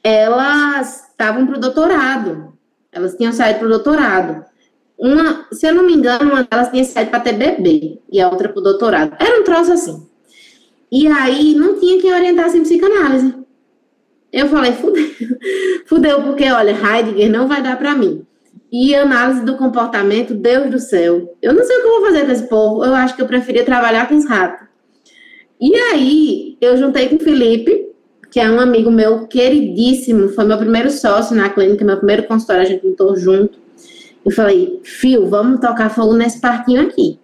elas 0.03 1.09
estavam 1.09 1.45
para 1.45 1.57
o 1.57 1.59
doutorado. 1.59 2.53
Elas 2.91 3.15
tinham 3.15 3.33
saído 3.33 3.59
para 3.59 3.67
o 3.67 3.71
doutorado. 3.71 4.45
Uma, 4.97 5.47
se 5.51 5.67
eu 5.67 5.73
não 5.73 5.83
me 5.83 5.93
engano, 5.93 6.31
uma 6.31 6.43
delas 6.43 6.69
tinha 6.69 6.83
saído 6.83 7.11
para 7.11 7.19
bebê 7.33 7.99
e 8.11 8.21
a 8.21 8.29
outra 8.29 8.49
para 8.49 8.59
o 8.59 8.63
doutorado. 8.63 9.15
Era 9.19 9.39
um 9.39 9.43
troço 9.43 9.71
assim. 9.71 10.07
E 10.91 11.07
aí 11.07 11.55
não 11.55 11.79
tinha 11.79 11.99
quem 11.99 12.13
orientasse 12.13 12.57
em 12.57 12.63
psicanálise. 12.63 13.40
Eu 14.31 14.47
falei, 14.47 14.73
fudeu. 14.73 15.11
Fudeu, 15.85 16.23
porque 16.23 16.49
olha, 16.49 16.71
Heidegger 16.71 17.29
não 17.29 17.47
vai 17.47 17.61
dar 17.61 17.77
para 17.77 17.95
mim. 17.95 18.25
E 18.71 18.95
análise 18.95 19.43
do 19.43 19.57
comportamento, 19.57 20.33
Deus 20.33 20.69
do 20.69 20.79
céu. 20.79 21.35
Eu 21.41 21.53
não 21.53 21.63
sei 21.65 21.77
o 21.77 21.81
que 21.81 21.87
eu 21.87 21.91
vou 21.99 22.05
fazer 22.05 22.25
com 22.25 22.31
esse 22.31 22.47
povo. 22.47 22.85
Eu 22.85 22.95
acho 22.95 23.15
que 23.15 23.21
eu 23.21 23.27
preferia 23.27 23.65
trabalhar 23.65 24.07
com 24.07 24.15
os 24.15 24.25
ratos. 24.25 24.67
E 25.59 25.75
aí, 25.75 26.57
eu 26.61 26.77
juntei 26.77 27.09
com 27.09 27.17
o 27.17 27.19
Felipe, 27.19 27.89
que 28.31 28.39
é 28.39 28.49
um 28.49 28.59
amigo 28.59 28.89
meu 28.89 29.27
queridíssimo, 29.27 30.29
foi 30.29 30.45
meu 30.45 30.57
primeiro 30.57 30.89
sócio 30.89 31.35
na 31.35 31.49
clínica, 31.49 31.83
meu 31.83 31.97
primeiro 31.97 32.23
consultório, 32.23 32.63
a 32.63 32.65
gente 32.65 32.87
lutou 32.87 33.15
junto. 33.17 33.59
Eu 34.25 34.31
falei, 34.31 34.79
Fio, 34.83 35.27
vamos 35.27 35.59
tocar 35.59 35.89
fogo 35.89 36.13
nesse 36.13 36.39
parquinho 36.39 36.81
aqui. 36.81 37.19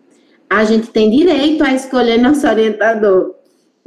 A 0.49 0.65
gente 0.65 0.87
tem 0.89 1.09
direito 1.09 1.63
a 1.63 1.73
escolher 1.73 2.17
nosso 2.17 2.45
orientador. 2.45 3.36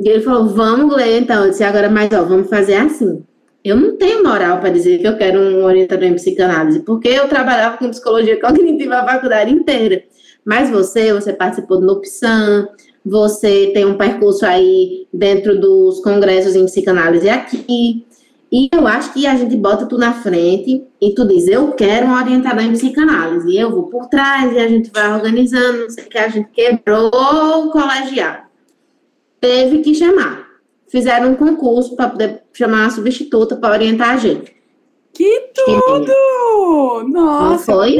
E 0.00 0.08
ele 0.08 0.22
falou, 0.22 0.48
vamos 0.48 0.96
ler 0.96 1.20
então. 1.20 1.44
Eu 1.44 1.50
disse, 1.50 1.62
agora, 1.62 1.90
mas 1.90 2.10
ó, 2.12 2.24
vamos 2.24 2.48
fazer 2.48 2.76
assim. 2.76 3.22
Eu 3.62 3.76
não 3.76 3.98
tenho 3.98 4.24
moral 4.24 4.58
para 4.58 4.70
dizer 4.70 4.98
que 4.98 5.06
eu 5.06 5.18
quero 5.18 5.38
um 5.38 5.62
orientador 5.62 6.06
em 6.06 6.14
psicanálise, 6.14 6.80
porque 6.80 7.08
eu 7.08 7.28
trabalhava 7.28 7.76
com 7.76 7.90
psicologia 7.90 8.40
cognitiva 8.40 8.96
a 8.96 9.06
faculdade 9.06 9.52
inteira. 9.52 10.02
Mas 10.42 10.70
você, 10.70 11.12
você 11.12 11.34
participou 11.34 11.78
do 11.78 11.86
NUPSAM, 11.86 12.66
você 13.04 13.70
tem 13.74 13.84
um 13.84 13.98
percurso 13.98 14.46
aí 14.46 15.06
dentro 15.12 15.60
dos 15.60 16.00
congressos 16.00 16.56
em 16.56 16.64
psicanálise 16.64 17.28
aqui. 17.28 18.06
E 18.50 18.70
eu 18.72 18.86
acho 18.86 19.12
que 19.12 19.26
a 19.26 19.36
gente 19.36 19.54
bota 19.54 19.84
tu 19.84 19.98
na 19.98 20.14
frente 20.14 20.82
e 20.98 21.14
tu 21.14 21.28
diz, 21.28 21.46
eu 21.46 21.72
quero 21.72 22.06
um 22.06 22.14
orientador 22.14 22.64
em 22.64 22.72
psicanálise. 22.72 23.50
E 23.50 23.58
eu 23.58 23.70
vou 23.70 23.84
por 23.84 24.06
trás 24.08 24.50
e 24.54 24.58
a 24.58 24.66
gente 24.66 24.90
vai 24.90 25.12
organizando, 25.12 25.82
não 25.82 25.90
sei 25.90 26.04
o 26.04 26.08
que, 26.08 26.18
a 26.18 26.28
gente 26.28 26.48
quebrou 26.50 27.10
o 27.10 27.70
colegiado. 27.70 28.49
Teve 29.40 29.78
que 29.78 29.94
chamar 29.94 30.50
fizeram 30.90 31.30
um 31.30 31.34
concurso 31.36 31.94
para 31.96 32.10
poder 32.10 32.42
chamar 32.52 32.82
uma 32.82 32.90
substituta 32.90 33.56
para 33.56 33.72
orientar 33.72 34.10
a 34.10 34.16
gente. 34.16 34.52
Que 35.12 35.50
tudo! 35.54 37.08
Nossa, 37.08 37.50
não 37.50 37.58
foi? 37.58 37.98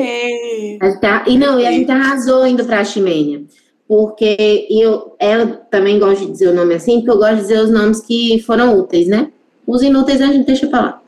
Tá, 1.00 1.24
e 1.26 1.38
não, 1.38 1.58
e 1.58 1.66
a 1.66 1.72
gente 1.72 1.90
arrasou 1.90 2.46
indo 2.46 2.64
para 2.64 2.80
a 2.80 2.84
Ximênia. 2.84 3.42
Porque 3.86 4.68
eu, 4.70 5.16
ela 5.18 5.46
também 5.70 5.98
gosta 5.98 6.24
de 6.24 6.30
dizer 6.30 6.48
o 6.48 6.54
nome 6.54 6.74
assim, 6.74 6.96
porque 6.98 7.10
eu 7.10 7.18
gosto 7.18 7.36
de 7.36 7.40
dizer 7.40 7.60
os 7.60 7.70
nomes 7.70 8.00
que 8.00 8.40
foram 8.46 8.78
úteis, 8.78 9.08
né? 9.08 9.30
Os 9.66 9.82
inúteis 9.82 10.20
a 10.20 10.26
gente 10.26 10.46
deixa 10.46 10.66
para 10.68 10.80
lá. 10.80 11.02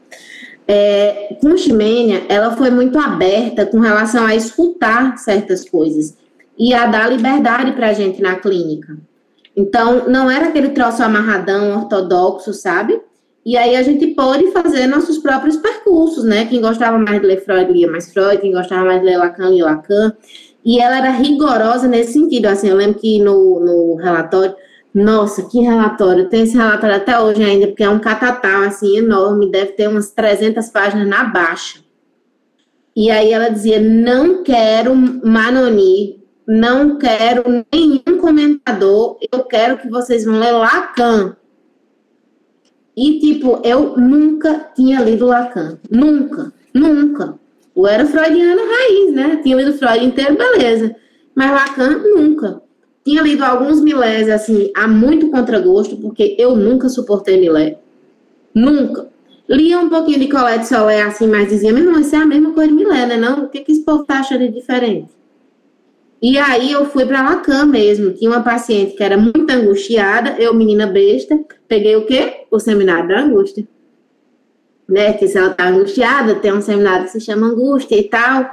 É, 0.66 1.36
com 1.40 1.56
Ximênia, 1.56 2.22
ela 2.28 2.56
foi 2.56 2.70
muito 2.70 2.98
aberta 2.98 3.66
com 3.66 3.78
relação 3.78 4.24
a 4.26 4.34
escutar 4.34 5.16
certas 5.18 5.68
coisas 5.68 6.16
e 6.58 6.72
a 6.74 6.86
dar 6.86 7.10
liberdade 7.10 7.72
para 7.72 7.88
a 7.88 7.92
gente 7.92 8.20
na 8.20 8.36
clínica. 8.36 8.96
Então, 9.56 10.08
não 10.08 10.30
era 10.30 10.48
aquele 10.48 10.70
troço 10.70 11.02
amarradão, 11.02 11.76
ortodoxo, 11.76 12.52
sabe? 12.52 13.00
E 13.44 13.56
aí 13.56 13.74
a 13.74 13.82
gente 13.82 14.06
pôde 14.08 14.50
fazer 14.52 14.86
nossos 14.86 15.18
próprios 15.18 15.56
percursos, 15.56 16.24
né? 16.24 16.46
Quem 16.46 16.60
gostava 16.60 16.98
mais 16.98 17.20
de 17.20 17.26
ler 17.26 17.44
Freud, 17.44 17.72
lia 17.72 17.90
mais 17.90 18.12
Freud. 18.12 18.40
Quem 18.40 18.52
gostava 18.52 18.84
mais 18.84 19.00
de 19.00 19.06
ler 19.06 19.18
Lacan, 19.18 19.50
lia 19.50 19.64
Lacan. 19.64 20.14
E 20.64 20.78
ela 20.78 20.98
era 20.98 21.10
rigorosa 21.10 21.88
nesse 21.88 22.12
sentido. 22.12 22.46
Assim, 22.46 22.68
eu 22.68 22.76
lembro 22.76 23.00
que 23.00 23.18
no, 23.20 23.60
no 23.60 23.96
relatório... 23.96 24.54
Nossa, 24.94 25.42
que 25.48 25.60
relatório! 25.60 26.28
Tem 26.28 26.42
esse 26.42 26.56
relatório 26.56 26.96
até 26.96 27.18
hoje 27.18 27.42
ainda, 27.42 27.66
porque 27.66 27.82
é 27.82 27.88
um 27.88 27.98
catatal, 27.98 28.62
assim, 28.62 28.98
enorme. 28.98 29.50
Deve 29.50 29.72
ter 29.72 29.88
umas 29.88 30.10
300 30.10 30.68
páginas 30.68 31.08
na 31.08 31.24
baixa. 31.24 31.80
E 32.94 33.10
aí 33.10 33.32
ela 33.32 33.48
dizia, 33.48 33.80
não 33.80 34.44
quero 34.44 34.94
Manoni 34.94 36.21
não 36.46 36.98
quero 36.98 37.64
nenhum 37.72 38.18
comentador, 38.18 39.18
eu 39.32 39.44
quero 39.44 39.78
que 39.78 39.88
vocês 39.88 40.24
vão 40.24 40.38
ler 40.38 40.52
Lacan. 40.52 41.36
E, 42.96 43.18
tipo, 43.20 43.60
eu 43.64 43.96
nunca 43.96 44.70
tinha 44.74 45.00
lido 45.00 45.26
Lacan. 45.26 45.78
Nunca, 45.90 46.52
nunca. 46.74 47.38
Eu 47.74 47.86
era 47.86 48.06
freudiana 48.06 48.60
raiz, 48.62 49.14
né? 49.14 49.40
Tinha 49.42 49.56
lido 49.56 49.78
Freud 49.78 50.04
inteiro, 50.04 50.36
beleza. 50.36 50.94
Mas 51.34 51.50
Lacan, 51.50 51.98
nunca. 51.98 52.60
Tinha 53.04 53.22
lido 53.22 53.42
alguns 53.42 53.80
milés, 53.80 54.28
assim, 54.28 54.70
a 54.76 54.86
muito 54.86 55.30
contragosto, 55.30 55.96
porque 55.96 56.36
eu 56.38 56.54
nunca 56.54 56.88
suportei 56.88 57.40
milé. 57.40 57.78
Nunca. 58.54 59.08
Lia 59.48 59.78
um 59.78 59.88
pouquinho 59.88 60.20
de 60.20 60.28
Colette 60.28 60.68
Solé, 60.68 61.02
assim, 61.02 61.26
mas 61.26 61.48
dizia, 61.48 61.72
mas 61.72 61.84
não, 61.84 61.98
isso 61.98 62.14
é 62.14 62.18
a 62.18 62.26
mesma 62.26 62.52
coisa 62.52 62.68
de 62.68 62.76
milé, 62.76 63.06
né? 63.06 63.16
Não? 63.16 63.44
O 63.44 63.48
que, 63.48 63.60
que 63.60 63.72
esse 63.72 63.84
povo 63.84 64.04
tá 64.04 64.20
achando 64.20 64.40
de 64.40 64.52
diferente? 64.52 65.08
E 66.22 66.38
aí 66.38 66.70
eu 66.70 66.86
fui 66.86 67.04
para 67.04 67.22
Lacan 67.22 67.66
mesmo. 67.66 68.12
Tinha 68.12 68.30
uma 68.30 68.44
paciente 68.44 68.94
que 68.94 69.02
era 69.02 69.16
muito 69.18 69.50
angustiada, 69.50 70.36
eu, 70.38 70.54
menina 70.54 70.86
besta, 70.86 71.36
peguei 71.66 71.96
o 71.96 72.06
quê? 72.06 72.44
O 72.48 72.60
seminário 72.60 73.08
da 73.08 73.22
angústia. 73.22 73.66
Né? 74.88 75.14
Que 75.14 75.26
se 75.26 75.36
ela 75.36 75.50
tá 75.50 75.66
angustiada, 75.68 76.36
tem 76.36 76.52
um 76.52 76.62
seminário 76.62 77.06
que 77.06 77.12
se 77.12 77.20
chama 77.20 77.48
angústia 77.48 77.96
e 77.96 78.04
tal. 78.04 78.48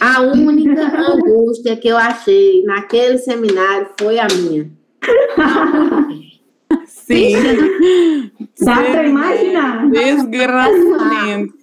A 0.00 0.20
única 0.20 0.82
angústia 1.12 1.76
que 1.76 1.86
eu 1.86 1.96
achei 1.96 2.64
naquele 2.64 3.18
seminário 3.18 3.88
foi 4.00 4.18
a 4.18 4.26
minha. 4.26 4.68
Sim. 6.86 7.34
Dá 8.60 8.76
para 8.82 9.06
imaginar. 9.06 9.90
Desgraçamento. 9.90 11.61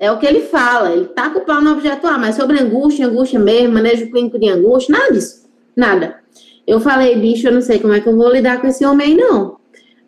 É 0.00 0.10
o 0.10 0.18
que 0.18 0.24
ele 0.24 0.40
fala, 0.40 0.92
ele 0.92 1.04
tá 1.04 1.28
com 1.28 1.40
o 1.40 1.44
pau 1.44 1.60
no 1.60 1.72
objeto 1.72 2.06
A, 2.06 2.16
mas 2.16 2.34
sobre 2.34 2.58
angústia, 2.58 3.06
angústia 3.06 3.38
mesmo, 3.38 3.74
manejo 3.74 4.10
clínico 4.10 4.38
de 4.38 4.48
angústia, 4.48 4.96
nada 4.98 5.12
disso, 5.12 5.46
nada. 5.76 6.20
Eu 6.66 6.80
falei, 6.80 7.16
bicho, 7.16 7.46
eu 7.46 7.52
não 7.52 7.60
sei 7.60 7.78
como 7.78 7.92
é 7.92 8.00
que 8.00 8.08
eu 8.08 8.16
vou 8.16 8.32
lidar 8.32 8.62
com 8.62 8.66
esse 8.66 8.82
homem, 8.82 9.14
não. 9.14 9.58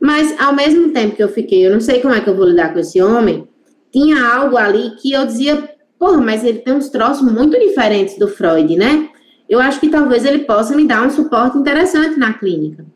Mas, 0.00 0.34
ao 0.40 0.54
mesmo 0.54 0.94
tempo 0.94 1.14
que 1.14 1.22
eu 1.22 1.28
fiquei, 1.28 1.66
eu 1.66 1.70
não 1.70 1.80
sei 1.80 2.00
como 2.00 2.14
é 2.14 2.22
que 2.22 2.30
eu 2.30 2.34
vou 2.34 2.46
lidar 2.46 2.72
com 2.72 2.78
esse 2.78 3.02
homem, 3.02 3.46
tinha 3.92 4.24
algo 4.24 4.56
ali 4.56 4.96
que 4.96 5.12
eu 5.12 5.26
dizia, 5.26 5.68
porra, 5.98 6.22
mas 6.22 6.42
ele 6.42 6.60
tem 6.60 6.72
uns 6.72 6.88
troços 6.88 7.30
muito 7.30 7.58
diferentes 7.60 8.18
do 8.18 8.28
Freud, 8.28 8.74
né? 8.74 9.10
Eu 9.46 9.60
acho 9.60 9.78
que 9.78 9.90
talvez 9.90 10.24
ele 10.24 10.40
possa 10.44 10.74
me 10.74 10.86
dar 10.86 11.06
um 11.06 11.10
suporte 11.10 11.58
interessante 11.58 12.18
na 12.18 12.32
clínica. 12.32 12.86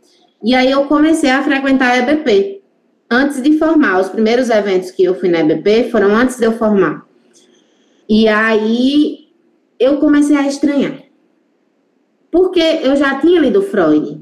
E 0.42 0.54
aí 0.54 0.70
eu 0.70 0.84
comecei 0.86 1.28
a 1.28 1.42
frequentar 1.42 1.90
a 1.90 1.98
EBP 1.98 2.62
antes 3.10 3.42
de 3.42 3.58
formar. 3.58 4.00
Os 4.00 4.08
primeiros 4.08 4.50
eventos 4.50 4.90
que 4.90 5.04
eu 5.04 5.14
fui 5.14 5.28
na 5.28 5.40
EBP 5.40 5.90
foram 5.90 6.14
antes 6.14 6.36
de 6.36 6.44
eu 6.44 6.52
formar. 6.52 7.04
E 8.08 8.28
aí 8.28 9.28
eu 9.78 9.98
comecei 9.98 10.36
a 10.36 10.46
estranhar. 10.46 11.02
Porque 12.30 12.60
eu 12.60 12.96
já 12.96 13.18
tinha 13.20 13.40
lido 13.40 13.62
Freud. 13.62 14.20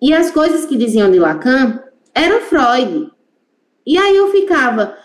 E 0.00 0.12
as 0.12 0.30
coisas 0.30 0.64
que 0.64 0.76
diziam 0.76 1.10
de 1.10 1.18
Lacan 1.18 1.80
eram 2.14 2.40
Freud. 2.40 3.10
E 3.86 3.98
aí 3.98 4.16
eu 4.16 4.30
ficava, 4.30 4.96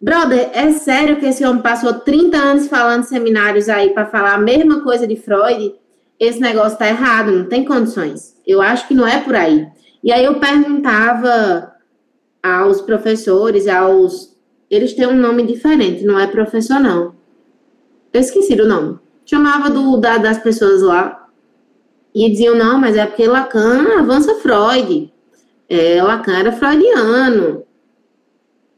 brother, 0.00 0.50
é 0.52 0.72
sério 0.72 1.16
que 1.16 1.26
esse 1.26 1.44
homem 1.44 1.62
passou 1.62 1.94
30 1.94 2.36
anos 2.36 2.68
falando 2.68 3.04
seminários 3.04 3.68
aí 3.68 3.90
para 3.90 4.06
falar 4.06 4.34
a 4.34 4.38
mesma 4.38 4.82
coisa 4.82 5.06
de 5.06 5.16
Freud? 5.16 5.74
Esse 6.18 6.40
negócio 6.40 6.78
tá 6.78 6.88
errado, 6.88 7.30
não 7.30 7.44
tem 7.46 7.64
condições. 7.64 8.36
Eu 8.46 8.62
acho 8.62 8.86
que 8.88 8.94
não 8.94 9.06
é 9.06 9.20
por 9.20 9.34
aí. 9.34 9.66
E 10.02 10.12
aí 10.12 10.24
eu 10.24 10.38
perguntava 10.38 11.75
aos 12.46 12.80
professores, 12.80 13.66
aos. 13.66 14.36
Eles 14.70 14.94
têm 14.94 15.06
um 15.06 15.16
nome 15.16 15.46
diferente, 15.46 16.04
não 16.04 16.18
é 16.18 16.26
professor, 16.26 16.80
não. 16.80 17.14
Eu 18.12 18.20
esqueci 18.20 18.54
o 18.54 18.66
nome. 18.66 18.98
Chamava 19.24 19.70
do, 19.70 19.96
da, 19.96 20.18
das 20.18 20.38
pessoas 20.38 20.82
lá 20.82 21.28
e 22.14 22.30
diziam: 22.30 22.54
não, 22.56 22.78
mas 22.78 22.96
é 22.96 23.06
porque 23.06 23.26
Lacan 23.26 23.98
avança 23.98 24.34
Freud. 24.36 25.12
É, 25.68 26.02
Lacan 26.02 26.38
era 26.38 26.52
freudiano. 26.52 27.64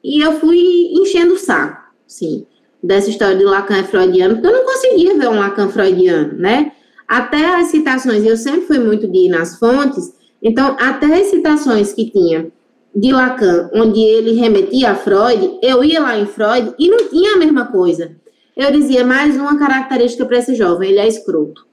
E 0.02 0.20
eu 0.20 0.32
fui 0.40 0.58
enchendo 0.92 1.34
o 1.34 1.38
saco, 1.38 1.92
sim, 2.06 2.46
dessa 2.82 3.10
história 3.10 3.36
de 3.36 3.44
Lacan 3.44 3.78
é 3.78 3.82
freudiano, 3.82 4.34
porque 4.34 4.46
eu 4.46 4.52
não 4.52 4.64
conseguia 4.64 5.18
ver 5.18 5.28
um 5.28 5.38
Lacan 5.38 5.68
freudiano, 5.68 6.34
né? 6.34 6.72
Até 7.06 7.56
as 7.56 7.68
citações, 7.68 8.24
eu 8.24 8.36
sempre 8.36 8.62
fui 8.62 8.78
muito 8.78 9.08
de 9.08 9.26
ir 9.26 9.28
nas 9.28 9.58
fontes, 9.58 10.14
então, 10.42 10.76
até 10.78 11.06
as 11.20 11.28
citações 11.28 11.92
que 11.92 12.10
tinha 12.10 12.50
de 12.98 13.12
Lacan, 13.12 13.70
onde 13.72 14.00
ele 14.00 14.32
remetia 14.32 14.90
a 14.90 14.94
Freud, 14.96 15.60
eu 15.62 15.84
ia 15.84 16.00
lá 16.00 16.18
em 16.18 16.26
Freud 16.26 16.74
e 16.76 16.90
não 16.90 17.08
tinha 17.08 17.34
a 17.34 17.38
mesma 17.38 17.66
coisa. 17.66 18.16
Eu 18.56 18.72
dizia 18.72 19.06
mais 19.06 19.36
uma 19.36 19.56
característica 19.56 20.26
para 20.26 20.38
esse 20.38 20.56
jovem, 20.56 20.90
ele 20.90 20.98
é 20.98 21.06
escroto, 21.06 21.64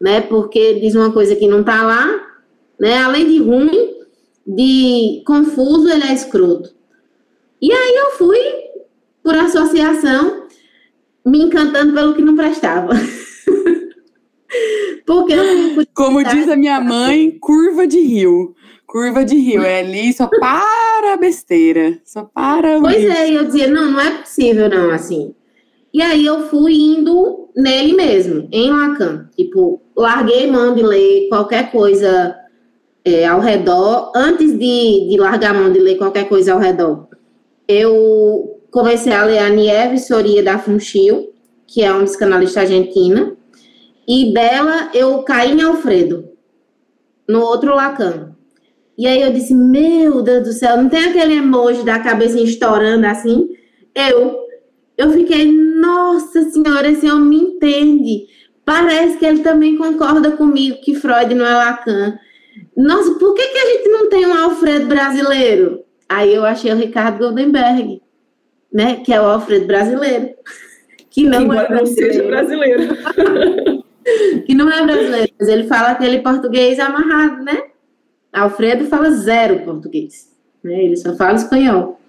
né? 0.00 0.20
Porque 0.22 0.80
diz 0.80 0.96
uma 0.96 1.12
coisa 1.12 1.36
que 1.36 1.46
não 1.46 1.60
está 1.60 1.84
lá, 1.84 2.10
né? 2.78 2.98
Além 2.98 3.28
de 3.28 3.38
ruim, 3.38 3.94
de 4.44 5.22
confuso, 5.24 5.88
ele 5.88 6.02
é 6.02 6.12
escroto. 6.12 6.74
E 7.62 7.70
aí 7.70 7.94
eu 7.94 8.10
fui, 8.10 8.38
por 9.22 9.36
associação, 9.36 10.48
me 11.24 11.40
encantando 11.40 11.94
pelo 11.94 12.14
que 12.14 12.22
não 12.22 12.34
prestava. 12.34 12.94
Porque 15.06 15.34
Como 15.94 16.24
diz 16.24 16.48
a 16.48 16.56
minha 16.56 16.80
mãe, 16.80 17.30
curva 17.40 17.86
de 17.86 18.00
rio 18.00 18.54
curva 18.94 19.24
de 19.24 19.34
rio. 19.34 19.60
É 19.60 19.80
ali 19.80 20.12
só 20.12 20.28
para 20.28 21.16
besteira. 21.16 21.98
Só 22.04 22.30
para. 22.32 22.80
Pois 22.80 23.04
é, 23.04 23.36
eu 23.36 23.44
dizia, 23.44 23.66
não, 23.66 23.90
não 23.90 24.00
é 24.00 24.18
possível, 24.18 24.68
não, 24.68 24.92
assim. 24.92 25.34
E 25.92 26.00
aí 26.00 26.24
eu 26.24 26.48
fui 26.48 26.74
indo 26.74 27.50
nele 27.56 27.92
mesmo, 27.94 28.48
em 28.52 28.70
Lacan. 28.70 29.28
Tipo, 29.36 29.82
larguei 29.96 30.48
mão 30.48 30.74
de 30.76 30.82
ler 30.82 31.28
qualquer 31.28 31.72
coisa 31.72 32.36
é, 33.04 33.26
ao 33.26 33.40
redor. 33.40 34.12
Antes 34.14 34.52
de, 34.56 35.08
de 35.10 35.16
largar 35.18 35.52
mão 35.54 35.72
de 35.72 35.80
ler 35.80 35.96
qualquer 35.96 36.28
coisa 36.28 36.52
ao 36.52 36.60
redor, 36.60 37.08
eu 37.66 38.60
comecei 38.70 39.12
a 39.12 39.24
ler 39.24 39.38
a 39.38 39.48
Nieve 39.48 39.98
Soria 39.98 40.42
da 40.42 40.58
Funchil, 40.58 41.32
que 41.66 41.82
é 41.82 41.92
uma 41.92 42.04
psicanalista 42.04 42.60
argentina, 42.60 43.36
e 44.06 44.32
dela 44.32 44.90
eu 44.94 45.22
caí 45.22 45.52
em 45.52 45.62
Alfredo, 45.62 46.28
no 47.28 47.40
outro 47.40 47.74
Lacan. 47.74 48.34
E 48.96 49.06
aí 49.06 49.22
eu 49.22 49.32
disse, 49.32 49.54
meu 49.54 50.22
Deus 50.22 50.44
do 50.44 50.52
céu, 50.52 50.76
não 50.76 50.88
tem 50.88 51.06
aquele 51.06 51.34
emoji 51.34 51.82
da 51.82 51.98
cabeça 51.98 52.38
estourando 52.40 53.06
assim? 53.06 53.48
Eu, 53.94 54.38
eu 54.96 55.10
fiquei, 55.10 55.50
nossa 55.50 56.48
senhora, 56.50 56.88
esse 56.88 57.10
homem 57.10 57.28
me 57.28 57.36
entende. 57.36 58.26
Parece 58.64 59.18
que 59.18 59.26
ele 59.26 59.40
também 59.40 59.76
concorda 59.76 60.30
comigo 60.30 60.80
que 60.80 60.94
Freud 60.94 61.34
não 61.34 61.44
é 61.44 61.54
Lacan. 61.54 62.18
Nossa, 62.76 63.14
por 63.18 63.34
que, 63.34 63.46
que 63.46 63.58
a 63.58 63.66
gente 63.72 63.88
não 63.88 64.08
tem 64.08 64.26
um 64.26 64.44
Alfredo 64.44 64.86
brasileiro? 64.86 65.84
Aí 66.08 66.32
eu 66.32 66.44
achei 66.44 66.72
o 66.72 66.76
Ricardo 66.76 67.18
Goldenberg, 67.18 68.00
né? 68.72 68.96
Que 69.04 69.12
é 69.12 69.20
o 69.20 69.24
Alfredo 69.24 69.66
brasileiro. 69.66 70.30
Que 71.10 71.22
não 71.28 71.48
que 71.48 71.56
é 71.56 71.68
brasileiro. 71.68 71.78
não 71.78 71.86
seja 71.86 72.22
brasileiro. 72.24 72.82
que 74.46 74.54
não 74.54 74.70
é 74.70 74.84
brasileiro, 74.84 75.32
mas 75.38 75.48
ele 75.48 75.64
fala 75.64 75.90
aquele 75.90 76.20
português 76.20 76.78
amarrado, 76.78 77.42
né? 77.42 77.64
Alfredo 78.32 78.86
fala 78.86 79.10
zero 79.10 79.60
português, 79.60 80.30
né? 80.62 80.84
Ele 80.84 80.96
só 80.96 81.14
fala 81.14 81.36
espanhol. 81.36 82.00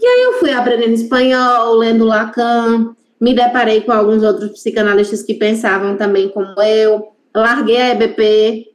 E 0.00 0.06
aí 0.06 0.22
eu 0.22 0.32
fui 0.34 0.50
aprendendo 0.50 0.94
espanhol, 0.94 1.74
lendo 1.76 2.04
Lacan, 2.04 2.94
me 3.20 3.34
deparei 3.34 3.82
com 3.82 3.92
alguns 3.92 4.22
outros 4.22 4.52
psicanalistas 4.52 5.22
que 5.22 5.34
pensavam 5.34 5.96
também 5.96 6.30
como 6.30 6.60
eu, 6.62 7.12
larguei 7.34 7.76
a 7.76 7.90
EBP, 7.90 8.66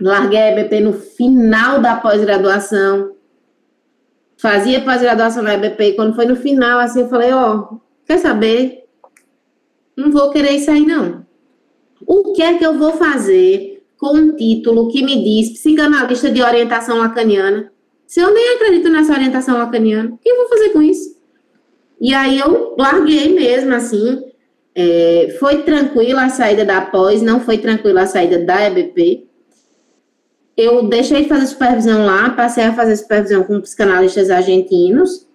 larguei 0.00 0.38
a 0.38 0.50
EBP 0.52 0.80
no 0.80 0.94
final 0.94 1.80
da 1.80 1.96
pós-graduação, 1.96 3.14
fazia 4.38 4.80
pós-graduação 4.80 5.42
na 5.42 5.54
EBP, 5.54 5.84
e 5.84 5.92
quando 5.92 6.14
foi 6.14 6.24
no 6.24 6.34
final, 6.34 6.80
assim, 6.80 7.02
eu 7.02 7.08
falei, 7.08 7.32
ó, 7.32 7.56
oh, 7.56 7.80
quer 8.06 8.18
saber? 8.18 8.84
Não 9.94 10.10
vou 10.10 10.30
querer 10.30 10.48
aí, 10.48 10.86
não. 10.86 11.26
O 12.06 12.32
que 12.32 12.42
é 12.42 12.58
que 12.58 12.64
eu 12.64 12.78
vou 12.78 12.92
fazer 12.92 13.82
com 13.98 14.16
um 14.16 14.34
título 14.34 14.88
que 14.88 15.02
me 15.04 15.22
diz 15.22 15.50
psicanalista 15.50 16.30
de 16.30 16.42
orientação 16.42 16.98
lacaniana? 16.98 17.72
Se 18.06 18.20
eu 18.20 18.32
nem 18.34 18.56
acredito 18.56 18.88
nessa 18.88 19.12
orientação 19.12 19.56
lacaniana, 19.56 20.10
o 20.12 20.18
que 20.18 20.28
eu 20.28 20.36
vou 20.36 20.48
fazer 20.48 20.70
com 20.70 20.82
isso? 20.82 21.16
E 22.00 22.12
aí 22.12 22.38
eu 22.38 22.74
larguei 22.76 23.32
mesmo, 23.32 23.74
assim. 23.74 24.24
É, 24.74 25.36
foi 25.38 25.62
tranquila 25.62 26.24
a 26.24 26.30
saída 26.30 26.64
da 26.64 26.80
pós, 26.80 27.22
não 27.22 27.40
foi 27.40 27.58
tranquila 27.58 28.02
a 28.02 28.06
saída 28.06 28.38
da 28.38 28.66
EBP. 28.66 29.28
Eu 30.56 30.88
deixei 30.88 31.22
de 31.22 31.28
fazer 31.28 31.46
supervisão 31.46 32.04
lá, 32.04 32.30
passei 32.30 32.64
a 32.64 32.74
fazer 32.74 32.96
supervisão 32.96 33.44
com 33.44 33.60
psicanalistas 33.60 34.30
argentinos. 34.30 35.26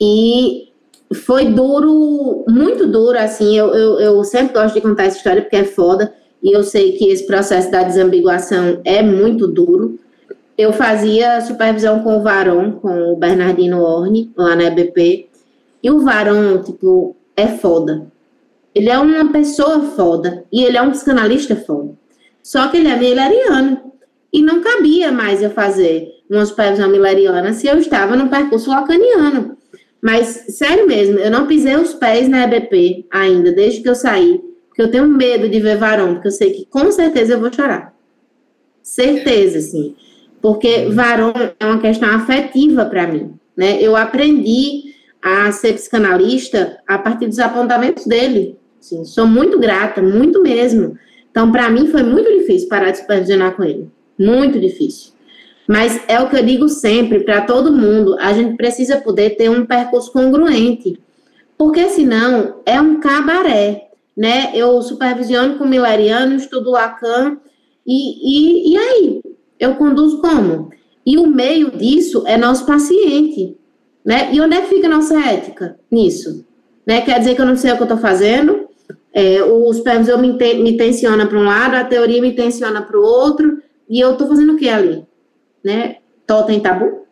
E 0.00 0.67
foi 1.14 1.46
duro, 1.46 2.44
muito 2.48 2.86
duro, 2.86 3.18
assim. 3.18 3.56
Eu, 3.56 3.74
eu, 3.74 4.00
eu 4.00 4.24
sempre 4.24 4.54
gosto 4.54 4.74
de 4.74 4.80
contar 4.80 5.04
essa 5.04 5.16
história 5.16 5.42
porque 5.42 5.56
é 5.56 5.64
foda. 5.64 6.12
E 6.42 6.54
eu 6.56 6.62
sei 6.62 6.92
que 6.92 7.08
esse 7.08 7.26
processo 7.26 7.70
da 7.70 7.82
desambiguação 7.82 8.80
é 8.84 9.02
muito 9.02 9.48
duro 9.48 9.98
eu 10.58 10.72
fazia 10.72 11.40
supervisão 11.40 12.02
com 12.02 12.18
o 12.18 12.22
Varão, 12.22 12.72
com 12.72 13.12
o 13.12 13.16
Bernardino 13.16 13.80
Orne, 13.80 14.32
lá 14.36 14.56
na 14.56 14.64
EBP. 14.64 15.28
E 15.80 15.88
o 15.88 16.00
Varão, 16.00 16.60
tipo, 16.60 17.14
é 17.36 17.46
foda. 17.46 18.08
Ele 18.74 18.90
é 18.90 18.98
uma 18.98 19.30
pessoa 19.30 19.80
foda. 19.82 20.44
E 20.52 20.64
ele 20.64 20.76
é 20.76 20.82
um 20.82 20.90
psicanalista 20.90 21.54
foda. 21.54 21.92
Só 22.42 22.66
que 22.66 22.76
ele 22.76 22.88
é 22.88 22.96
mileriano. 22.96 23.92
E 24.32 24.42
não 24.42 24.60
cabia 24.60 25.12
mais 25.12 25.40
eu 25.40 25.50
fazer 25.50 26.08
uma 26.28 26.44
supervisão 26.44 26.90
mileriana 26.90 27.52
se 27.52 27.68
eu 27.68 27.78
estava 27.78 28.16
no 28.16 28.28
percurso 28.28 28.68
lacaniano. 28.68 29.56
Mas, 30.00 30.44
sério 30.48 30.86
mesmo, 30.86 31.18
eu 31.18 31.30
não 31.30 31.46
pisei 31.46 31.76
os 31.76 31.94
pés 31.94 32.28
na 32.28 32.44
EBP 32.44 33.06
ainda, 33.10 33.52
desde 33.52 33.80
que 33.82 33.88
eu 33.88 33.94
saí. 33.94 34.40
Porque 34.68 34.82
eu 34.82 34.90
tenho 34.90 35.08
medo 35.08 35.48
de 35.48 35.58
ver 35.58 35.76
Varão, 35.76 36.14
porque 36.14 36.28
eu 36.28 36.32
sei 36.32 36.52
que 36.52 36.66
com 36.66 36.90
certeza 36.92 37.34
eu 37.34 37.40
vou 37.40 37.52
chorar. 37.52 37.94
Certeza, 38.82 39.60
sim 39.60 39.94
porque 40.40 40.86
varão 40.90 41.32
é 41.58 41.66
uma 41.66 41.80
questão 41.80 42.08
afetiva 42.10 42.84
para 42.84 43.06
mim, 43.06 43.34
né? 43.56 43.78
Eu 43.80 43.96
aprendi 43.96 44.94
a 45.22 45.50
ser 45.50 45.74
psicanalista 45.74 46.78
a 46.86 46.98
partir 46.98 47.26
dos 47.26 47.38
apontamentos 47.38 48.06
dele. 48.06 48.56
Assim, 48.80 49.04
sou 49.04 49.26
muito 49.26 49.58
grata, 49.58 50.00
muito 50.00 50.40
mesmo. 50.42 50.96
Então, 51.30 51.50
para 51.50 51.68
mim 51.70 51.88
foi 51.88 52.02
muito 52.02 52.30
difícil 52.38 52.68
parar 52.68 52.90
de 52.90 52.98
supervisionar 52.98 53.56
com 53.56 53.64
ele, 53.64 53.90
muito 54.18 54.60
difícil. 54.60 55.12
Mas 55.68 56.00
é 56.08 56.18
o 56.18 56.28
que 56.28 56.36
eu 56.36 56.44
digo 56.44 56.68
sempre 56.68 57.20
para 57.20 57.42
todo 57.42 57.70
mundo, 57.70 58.16
a 58.18 58.32
gente 58.32 58.56
precisa 58.56 58.96
poder 58.96 59.36
ter 59.36 59.50
um 59.50 59.66
percurso 59.66 60.10
congruente, 60.10 60.98
porque 61.56 61.88
senão 61.90 62.56
é 62.64 62.80
um 62.80 62.98
cabaré, 62.98 63.88
né? 64.16 64.50
Eu 64.54 64.80
supervisiono 64.82 65.58
com 65.58 65.66
Milariano, 65.66 66.34
estudo 66.34 66.70
Lacan, 66.70 67.36
e, 67.86 68.70
e, 68.70 68.72
e 68.72 68.76
aí? 68.76 69.22
eu 69.58 69.74
conduzo 69.74 70.20
como? 70.20 70.70
E 71.04 71.18
o 71.18 71.26
meio 71.26 71.70
disso 71.70 72.22
é 72.26 72.36
nosso 72.36 72.64
paciente, 72.66 73.56
né? 74.04 74.30
E 74.32 74.40
onde 74.40 74.56
é 74.56 74.60
que 74.60 74.74
fica 74.74 74.86
a 74.86 74.90
nossa 74.90 75.18
ética 75.18 75.78
nisso? 75.90 76.44
Né? 76.86 77.00
Quer 77.00 77.18
dizer 77.18 77.34
que 77.34 77.40
eu 77.40 77.46
não 77.46 77.56
sei 77.56 77.72
o 77.72 77.76
que 77.76 77.82
eu 77.82 77.86
estou 77.86 77.98
fazendo, 77.98 78.68
é, 79.12 79.42
o 79.42 79.72
supervisor 79.72 80.18
me, 80.18 80.36
te, 80.36 80.54
me 80.54 80.76
tensiona 80.76 81.26
para 81.26 81.38
um 81.38 81.44
lado, 81.44 81.74
a 81.74 81.84
teoria 81.84 82.20
me 82.20 82.34
tensiona 82.34 82.82
para 82.82 82.98
o 82.98 83.02
outro, 83.02 83.60
e 83.88 84.00
eu 84.00 84.12
estou 84.12 84.28
fazendo 84.28 84.52
o 84.52 84.56
que 84.56 84.68
ali? 84.68 85.04
Né? 85.68 85.96
Totem 86.26 86.60
tabu? 86.60 87.06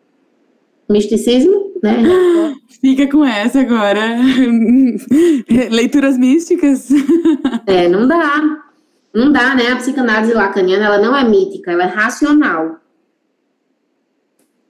Misticismo? 0.89 1.73
Né? 1.83 1.95
Fica 2.81 3.07
com 3.07 3.23
essa 3.23 3.59
agora. 3.61 4.01
Leituras 5.69 6.17
místicas. 6.17 6.89
É, 7.67 7.89
não 7.89 8.07
dá. 8.07 8.63
Não 9.13 9.29
dá, 9.29 9.53
né? 9.53 9.73
A 9.73 9.75
psicanálise 9.75 10.33
lacaniana, 10.33 10.85
ela 10.85 10.97
não 10.99 11.13
é 11.13 11.23
mítica, 11.27 11.71
ela 11.71 11.83
é 11.83 11.87
racional. 11.87 12.77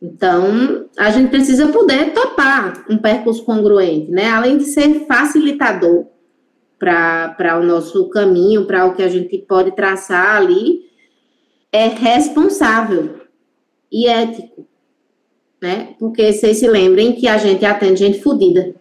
Então, 0.02 0.88
a 0.98 1.12
gente 1.12 1.30
precisa 1.30 1.68
poder 1.68 2.12
topar 2.12 2.84
um 2.90 2.98
percurso 2.98 3.46
congruente, 3.46 4.10
né? 4.10 4.32
Além 4.32 4.58
de 4.58 4.66
ser 4.66 5.06
facilitador 5.06 6.08
para 6.80 7.60
o 7.62 7.64
nosso 7.64 8.10
caminho, 8.10 8.66
para 8.66 8.86
o 8.86 8.96
que 8.96 9.04
a 9.04 9.10
gente 9.10 9.38
pode 9.38 9.76
traçar 9.76 10.38
ali, 10.38 10.82
é 11.72 11.88
responsável 11.88 13.17
e 13.92 14.08
ético, 14.08 14.66
né? 15.62 15.96
Porque 16.00 16.32
vocês 16.32 16.58
se 16.58 16.68
lembrem 16.68 17.14
que 17.14 17.28
a 17.28 17.38
gente 17.38 17.66
atende 17.66 18.00
gente 18.00 18.22
fodida, 18.22 18.76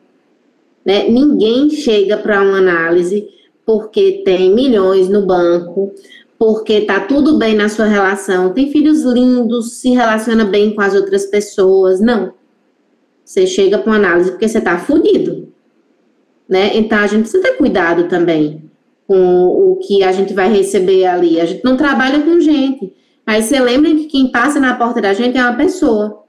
né? 0.85 1.09
Ninguém 1.09 1.71
chega 1.71 2.17
para 2.17 2.43
uma 2.43 2.59
análise 2.59 3.29
porque 3.65 4.23
tem 4.25 4.55
milhões 4.55 5.09
no 5.09 5.27
banco, 5.27 5.93
porque 6.39 6.83
tá 6.83 7.01
tudo 7.01 7.39
bem 7.39 7.55
na 7.55 7.69
sua 7.69 7.87
relação, 7.87 8.53
tem 8.53 8.71
filhos 8.71 9.03
lindos, 9.03 9.79
se 9.79 9.91
relaciona 9.91 10.45
bem 10.45 10.75
com 10.75 10.81
as 10.81 10.95
outras 10.95 11.27
pessoas. 11.27 12.01
Não. 12.01 12.33
Você 13.25 13.47
chega 13.47 13.79
para 13.79 13.91
uma 13.91 13.97
análise 13.97 14.31
porque 14.31 14.49
você 14.49 14.61
tá 14.61 14.79
fudido. 14.79 15.49
Né? 16.49 16.77
Então 16.77 16.99
a 16.99 17.07
gente 17.07 17.23
precisa 17.23 17.43
ter 17.43 17.57
cuidado 17.57 18.09
também 18.09 18.71
com 19.07 19.47
o 19.47 19.77
que 19.77 20.03
a 20.05 20.13
gente 20.13 20.33
vai 20.33 20.53
receber 20.53 21.07
ali. 21.07 21.41
A 21.41 21.45
gente 21.45 21.65
não 21.65 21.77
trabalha 21.77 22.23
com 22.23 22.39
gente. 22.39 22.93
Mas 23.27 23.47
você 23.47 23.59
lembra 23.59 23.91
que 23.91 24.05
quem 24.05 24.31
passa 24.31 24.61
na 24.61 24.77
porta 24.77 25.01
da 25.01 25.13
gente 25.13 25.37
é 25.37 25.43
uma 25.43 25.57
pessoa. 25.57 26.23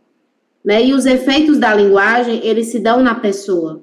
Né? 0.66 0.86
E 0.86 0.94
os 0.94 1.06
efeitos 1.06 1.60
da 1.60 1.74
linguagem, 1.74 2.42
eles 2.44 2.68
se 2.68 2.80
dão 2.80 3.02
na 3.02 3.16
pessoa. 3.16 3.82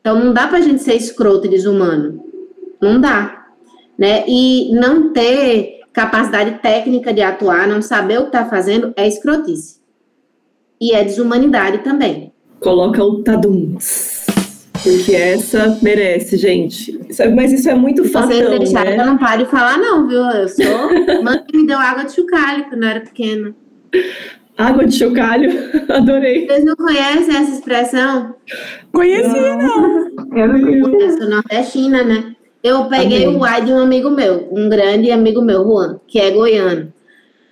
Então 0.00 0.18
não 0.18 0.32
dá 0.32 0.48
para 0.48 0.58
a 0.58 0.62
gente 0.62 0.82
ser 0.82 0.94
escroto 0.94 1.46
e 1.46 1.50
desumano. 1.50 2.24
Não 2.80 3.00
dá. 3.00 3.46
Né? 3.98 4.24
E 4.26 4.74
não 4.74 5.12
ter 5.12 5.82
capacidade 5.92 6.58
técnica 6.60 7.12
de 7.12 7.22
atuar, 7.22 7.68
não 7.68 7.80
saber 7.80 8.18
o 8.18 8.22
que 8.22 8.28
está 8.28 8.46
fazendo, 8.46 8.92
é 8.96 9.06
escrotice. 9.06 9.78
E 10.80 10.92
é 10.92 11.04
desumanidade 11.04 11.78
também. 11.78 12.32
Coloca 12.60 13.04
o 13.04 13.22
tadum. 13.22 13.76
Porque 14.84 15.14
essa 15.14 15.78
merece, 15.80 16.36
gente. 16.36 17.00
É, 17.18 17.28
mas 17.30 17.50
isso 17.50 17.70
é 17.70 17.74
muito 17.74 18.04
fácil. 18.10 18.36
Você 18.36 18.58
deixar, 18.58 18.84
né? 18.84 19.00
eu 19.00 19.06
não 19.06 19.16
paro 19.16 19.44
de 19.44 19.50
falar, 19.50 19.78
não, 19.78 20.06
viu? 20.06 20.20
Eu 20.20 20.46
sou. 20.46 21.22
Mãe 21.24 21.42
me 21.54 21.66
deu 21.66 21.78
água 21.78 22.04
de 22.04 22.14
chocalho 22.14 22.66
quando 22.68 22.82
eu 22.82 22.88
era 22.90 23.00
pequena. 23.00 23.54
Água 24.58 24.84
de 24.84 24.94
chocalho, 24.94 25.50
adorei. 25.88 26.46
Vocês 26.46 26.64
não 26.66 26.76
conhecem 26.76 27.34
essa 27.34 27.50
expressão? 27.50 28.34
Conhecia, 28.92 29.56
não. 29.56 30.10
não. 30.10 30.38
Eu 30.38 30.48
não. 30.48 31.00
Eu 31.00 31.16
sou 31.16 31.30
nordestina, 31.30 32.04
né? 32.04 32.36
Eu 32.62 32.84
peguei 32.84 33.24
Amém. 33.24 33.36
o 33.36 33.40
uai 33.40 33.64
de 33.64 33.72
um 33.72 33.78
amigo 33.78 34.10
meu, 34.10 34.48
um 34.52 34.68
grande 34.68 35.10
amigo 35.10 35.42
meu, 35.42 35.64
Juan, 35.64 35.98
que 36.06 36.20
é 36.20 36.30
goiano. 36.30 36.92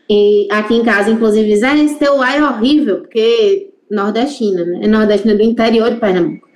E 0.08 0.48
aqui 0.50 0.74
em 0.74 0.84
casa, 0.84 1.10
inclusive, 1.10 1.56
Zé, 1.56 1.74
esse 1.76 1.98
teu 1.98 2.16
uai 2.16 2.38
é 2.38 2.44
horrível, 2.44 3.00
porque 3.00 3.70
nordestina, 3.90 4.64
né? 4.64 4.80
É 4.82 4.86
nordestina 4.86 5.34
do 5.34 5.42
interior 5.42 5.90
de 5.90 5.96
Pernambuco. 5.96 6.51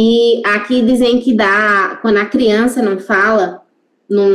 E 0.00 0.40
aqui 0.46 0.80
dizem 0.80 1.18
que 1.18 1.34
dá, 1.34 1.98
quando 2.00 2.18
a 2.18 2.24
criança 2.24 2.80
não 2.80 3.00
fala, 3.00 3.62
não, 4.08 4.28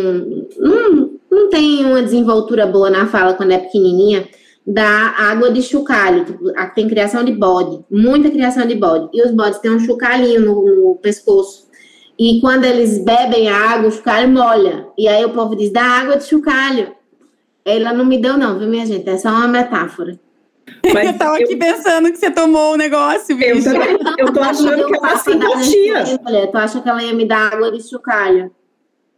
não, 0.57 1.11
não 1.31 1.49
tem 1.49 1.85
uma 1.85 2.03
desenvoltura 2.03 2.67
boa 2.67 2.89
na 2.89 3.07
fala 3.07 3.33
quando 3.33 3.53
é 3.53 3.57
pequenininha, 3.57 4.27
dá 4.67 5.15
água 5.17 5.49
de 5.49 5.61
chocalho. 5.61 6.25
Tipo, 6.25 6.51
tem 6.75 6.89
criação 6.89 7.23
de 7.23 7.31
bode, 7.31 7.79
muita 7.89 8.29
criação 8.29 8.67
de 8.67 8.75
bode. 8.75 9.07
E 9.13 9.23
os 9.23 9.31
bodes 9.31 9.59
têm 9.59 9.71
um 9.71 9.79
chocalhinho 9.79 10.41
no, 10.41 10.65
no 10.65 10.95
pescoço. 10.95 11.69
E 12.19 12.41
quando 12.41 12.65
eles 12.65 13.01
bebem 13.01 13.47
a 13.47 13.55
água, 13.55 13.87
o 13.87 13.91
chocalho 13.93 14.27
molha. 14.27 14.85
E 14.97 15.07
aí 15.07 15.23
o 15.23 15.29
povo 15.29 15.55
diz, 15.55 15.71
dá 15.71 15.81
água 15.81 16.17
de 16.17 16.25
chocalho. 16.25 16.93
Ela 17.63 17.93
não 17.93 18.03
me 18.03 18.17
deu 18.17 18.37
não, 18.37 18.59
viu, 18.59 18.67
minha 18.67 18.85
gente? 18.85 19.09
É 19.09 19.17
só 19.17 19.29
uma 19.29 19.47
metáfora. 19.47 20.19
Mas 20.93 21.07
eu 21.07 21.17
tava 21.17 21.39
eu... 21.39 21.45
aqui 21.45 21.55
pensando 21.55 22.11
que 22.11 22.17
você 22.17 22.31
tomou 22.31 22.71
o 22.71 22.73
um 22.73 22.77
negócio, 22.77 23.35
bicho. 23.35 23.69
Eu, 23.69 24.27
eu 24.27 24.33
tô 24.33 24.41
achando 24.41 24.85
que 24.85 24.95
é 24.95 24.99
uma 24.99 25.17
simpatia. 25.17 26.19
Mulher, 26.23 26.51
tu 26.51 26.57
acha 26.57 26.81
que 26.81 26.89
ela 26.89 27.03
ia 27.03 27.13
me 27.13 27.25
dar 27.25 27.53
água 27.53 27.71
de 27.71 27.81
chocalho? 27.81 28.51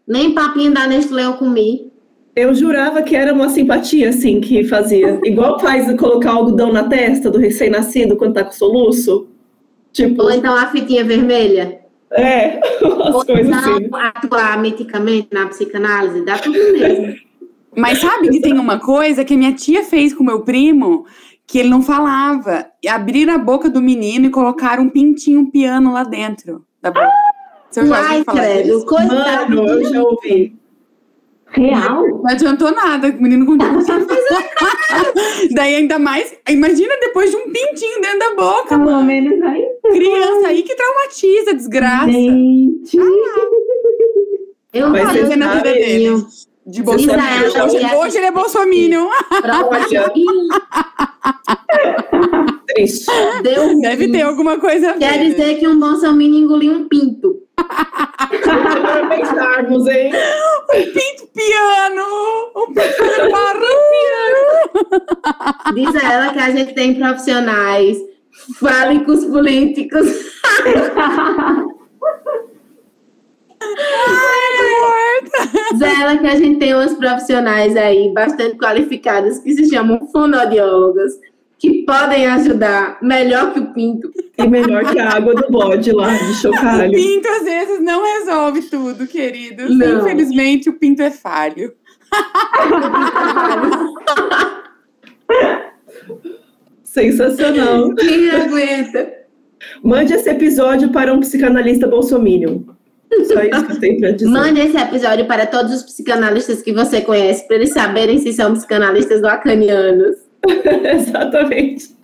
Nem 0.08 0.34
papinho 0.34 0.74
da 0.74 0.88
Nestlé 0.88 1.26
eu 1.26 1.34
comi. 1.34 1.92
Eu 2.36 2.54
jurava 2.54 3.02
que 3.02 3.16
era 3.16 3.34
uma 3.34 3.50
simpatia, 3.50 4.10
assim, 4.10 4.42
que 4.42 4.64
fazia. 4.66 5.20
Igual 5.24 5.60
faz 5.60 5.92
colocar 5.98 6.32
algodão 6.32 6.72
na 6.72 6.84
testa 6.84 7.32
do 7.32 7.40
recém-nascido 7.40 8.18
quando 8.18 8.34
tá 8.34 8.44
com 8.44 8.52
soluço. 8.52 9.28
Tipo... 9.94 10.24
Ou 10.24 10.32
então 10.32 10.54
a 10.54 10.68
fitinha 10.68 11.04
vermelha. 11.04 11.80
É, 12.12 12.60
as 12.84 13.16
Ou 13.16 13.26
coisas 13.26 13.48
então, 13.48 13.78
assim. 13.78 13.90
atuar 13.92 14.62
miticamente 14.62 15.30
na 15.32 15.48
psicanálise, 15.48 16.24
dá 16.24 16.38
tudo 16.38 16.58
mesmo. 16.74 17.16
Mas 17.76 18.00
sabe 18.00 18.30
que 18.30 18.40
tem 18.40 18.58
uma 18.58 18.80
coisa 18.80 19.26
que 19.26 19.36
minha 19.36 19.54
tia 19.54 19.84
fez 19.84 20.14
com 20.14 20.24
meu 20.24 20.42
primo, 20.42 21.06
que 21.48 21.60
ele 21.60 21.70
não 21.70 21.82
falava. 21.82 22.68
Abriram 22.88 23.34
a 23.34 23.38
boca 23.38 23.70
do 23.70 23.82
menino 23.82 24.26
e 24.26 24.30
colocaram 24.30 24.84
um 24.84 24.90
pintinho 24.90 25.42
um 25.42 25.50
piano 25.50 25.94
lá 25.94 26.04
dentro 26.04 26.66
da 26.82 26.92
boca. 26.92 27.12
Você 27.70 27.86
já 27.86 28.10
Ai, 28.10 28.24
credo, 28.24 28.86
coitado. 28.86 29.56
Mano, 29.56 29.68
eu 29.68 29.84
já 29.94 30.02
ouvi. 30.02 30.56
Real? 31.48 32.08
Não 32.08 32.28
adiantou 32.28 32.72
nada, 32.72 33.08
o 33.10 33.22
menino 33.22 33.46
continua 33.46 33.82
Daí 35.54 35.76
ainda 35.76 36.00
mais, 36.00 36.36
imagina 36.50 36.96
depois 37.00 37.30
de 37.32 37.38
um 37.38 37.52
pintinho 37.52 38.02
dentro 38.02 38.20
da 38.20 38.36
boca, 38.36 38.78
Pelo 38.78 38.86
mano. 38.86 39.06
menos 39.06 39.42
aí. 39.44 39.66
Criança 39.92 40.48
aí 40.48 40.64
que 40.64 40.76
traumatiza, 40.76 41.54
desgraça. 41.54 42.12
Gente. 42.12 43.00
Ah, 43.00 43.04
eu 44.74 44.90
não 44.90 45.10
sei 45.10 45.36
na 45.36 45.56
vida 45.56 45.74
dele. 45.74 46.26
De 46.66 46.82
Bolsonaro. 46.82 47.46
Hoje, 47.46 47.96
hoje 47.96 48.18
ele 48.18 48.26
é 48.26 48.32
Bolsonaro. 48.32 49.10
Triste. 52.68 53.12
Deus 53.44 53.80
Deve 53.82 54.12
ter 54.12 54.22
alguma 54.22 54.60
coisa 54.60 54.90
a 54.90 54.94
ver. 54.94 55.00
Quer 55.00 55.20
dizer 55.20 55.60
que 55.60 55.68
um 55.68 55.80
Bolsonaro 55.80 56.24
engoliu 56.24 56.74
um 56.74 56.88
pinto. 56.88 57.36
pensarmos, 59.10 59.88
hein? 59.88 60.12
Um 60.14 60.68
pinto 60.92 61.28
piano! 61.34 62.04
Um 62.56 62.74
pinto 62.74 62.96
piano! 62.96 63.68
Diz 65.76 65.96
a 65.96 66.14
ela 66.14 66.34
que 66.34 66.40
a 66.40 66.50
gente 66.50 66.74
tem 66.74 66.96
profissionais 66.96 67.98
fálicos 68.60 69.24
políticos. 69.26 70.08
Zela 75.78 76.18
que 76.18 76.28
a 76.28 76.36
gente 76.36 76.60
tem 76.60 76.74
umas 76.74 76.94
profissionais 76.94 77.76
aí 77.76 78.12
bastante 78.14 78.58
qualificadas 78.58 79.40
que 79.40 79.54
se 79.54 79.70
chamam 79.70 80.08
fonoaudiólogas, 80.12 81.14
que 81.58 81.84
podem 81.84 82.28
ajudar 82.28 82.98
melhor 83.02 83.54
que 83.54 83.60
o 83.60 83.74
pinto. 83.74 84.12
E 84.38 84.48
melhor 84.48 84.86
que 84.92 85.00
a 85.00 85.16
água 85.16 85.34
do 85.34 85.50
bode 85.50 85.92
lá 85.92 86.14
de 86.14 86.34
chocalho. 86.36 86.92
O 86.92 86.96
pinto 86.96 87.28
às 87.28 87.44
vezes 87.44 87.82
não 87.82 88.04
resolve 88.04 88.62
tudo, 88.64 89.08
queridos. 89.08 89.76
Não. 89.76 90.02
Infelizmente 90.02 90.70
o 90.70 90.74
pinto 90.74 91.02
é 91.02 91.12
falho. 91.12 91.74
Sensacional. 96.84 97.94
Quem 97.96 98.30
aguenta? 98.30 99.26
Mande 99.84 100.14
esse 100.14 100.30
episódio 100.30 100.92
para 100.92 101.14
um 101.14 101.20
psicanalista 101.20 101.88
bolsominion. 101.88 102.75
Só 103.26 103.42
isso 103.42 103.66
que 103.66 103.72
eu 103.72 103.80
tenho 103.80 104.00
para 104.00 104.12
dizer. 104.12 104.30
Mande 104.30 104.60
esse 104.60 104.78
episódio 104.78 105.26
para 105.26 105.46
todos 105.46 105.74
os 105.74 105.84
psicanalistas 105.84 106.62
que 106.62 106.74
você 106.74 107.02
conhece, 107.02 107.48
para 107.48 107.58
eles 107.58 107.72
saberem 107.72 108.20
se 108.20 108.34
são 108.34 108.54
psicanalistas 108.54 109.22
lacanianos. 109.22 110.16
Exatamente. 110.46 111.96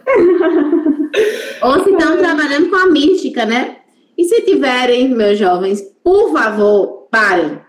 Ou 1.62 1.84
se 1.84 1.90
estão 1.92 2.18
trabalhando 2.18 2.70
com 2.70 2.76
a 2.76 2.90
mística, 2.90 3.46
né? 3.46 3.78
E 4.18 4.24
se 4.26 4.42
tiverem, 4.42 5.10
meus 5.10 5.38
jovens, 5.38 5.82
por 6.04 6.32
favor, 6.32 7.08
parem, 7.12 7.60